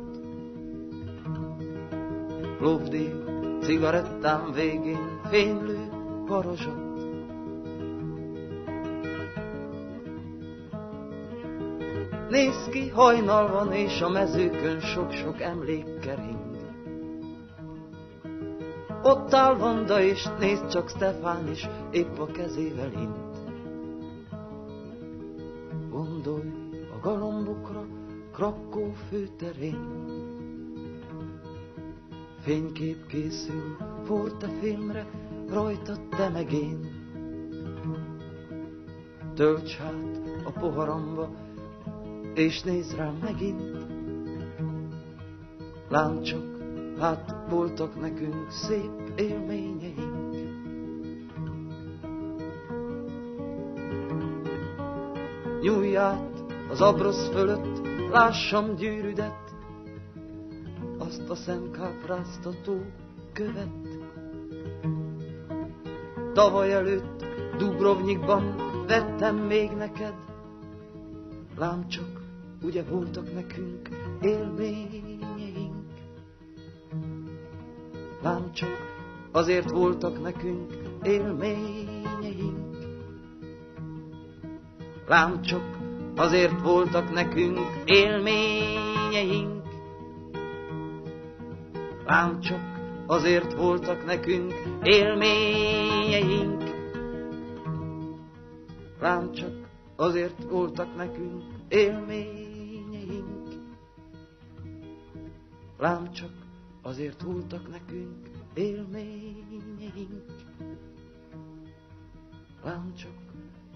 Lovdi 2.59 3.13
cigarettám 3.61 4.51
végén 4.51 5.19
fénylő 5.29 5.89
parazsat. 6.25 6.83
Néz 12.29 12.67
ki, 12.71 12.89
hajnal 12.89 13.51
van, 13.51 13.71
és 13.71 14.01
a 14.01 14.09
mezőkön 14.09 14.79
sok-sok 14.79 15.41
emlék 15.41 15.99
kering. 15.99 16.53
Ott 19.03 19.33
áll 19.33 19.55
Vanda, 19.55 20.01
és 20.01 20.27
nézd 20.39 20.67
csak 20.67 20.89
Stefán 20.89 21.47
is, 21.51 21.67
épp 21.91 22.19
a 22.19 22.25
kezével 22.25 22.91
int. 22.91 23.22
Főterén. 29.13 30.05
Fénykép 32.39 33.05
készül, 33.05 33.77
Forte 34.03 34.47
filmre, 34.47 35.07
rajta 35.49 35.93
te 36.09 36.29
meg 36.29 36.53
én. 36.53 36.79
Tölts 39.33 39.77
hát 39.77 40.21
a 40.43 40.51
poharamba, 40.51 41.29
és 42.33 42.61
nézz 42.61 42.95
rám 42.95 43.17
megint. 43.21 43.85
Lám 45.89 46.21
csak, 46.21 46.43
hát 46.99 47.35
voltak 47.49 47.99
nekünk 47.99 48.49
szép 48.49 49.11
élményeink. 49.15 50.35
Nyújj 55.61 55.95
át 55.95 56.43
az 56.69 56.81
abrosz 56.81 57.29
fölött, 57.29 57.72
lássam 58.13 58.75
gyűrűdet, 58.75 59.55
azt 60.97 61.29
a 61.29 61.35
szemkápráztató 61.35 62.81
követ. 63.33 63.87
Tavaly 66.33 66.73
előtt 66.73 67.25
Dubrovnikban 67.57 68.55
vettem 68.87 69.35
még 69.35 69.71
neked, 69.71 70.13
Lám 71.57 71.87
csak, 71.87 72.21
ugye 72.61 72.83
voltak 72.83 73.33
nekünk 73.33 73.89
élményeink. 74.21 75.73
Lám 78.21 78.51
csak, 78.51 78.77
azért 79.31 79.69
voltak 79.69 80.21
nekünk 80.21 80.73
élményeink. 81.03 82.77
Lám 85.07 85.41
csak, 85.41 85.72
azért 86.15 86.61
voltak 86.61 87.13
nekünk 87.13 87.59
élményeink. 87.85 89.63
Lám 92.05 92.39
csak, 92.39 92.61
azért 93.05 93.53
voltak 93.53 94.05
nekünk 94.05 94.53
élményeink. 94.83 96.63
Lám 98.99 99.31
csak, 99.31 99.53
azért 99.95 100.43
voltak 100.49 100.95
nekünk 100.95 101.43
élményeink. 101.67 103.47
Lám 105.77 106.11
csak, 106.11 106.31
azért 106.81 107.21
voltak 107.21 107.69
nekünk 107.69 108.29
élményeink. 108.53 110.25
Lám 112.63 112.93
csak, 112.95 113.11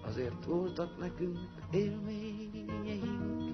azért 0.06 0.44
voltak 0.44 0.98
nekünk 0.98 1.38
Vermelhinho 1.72 3.47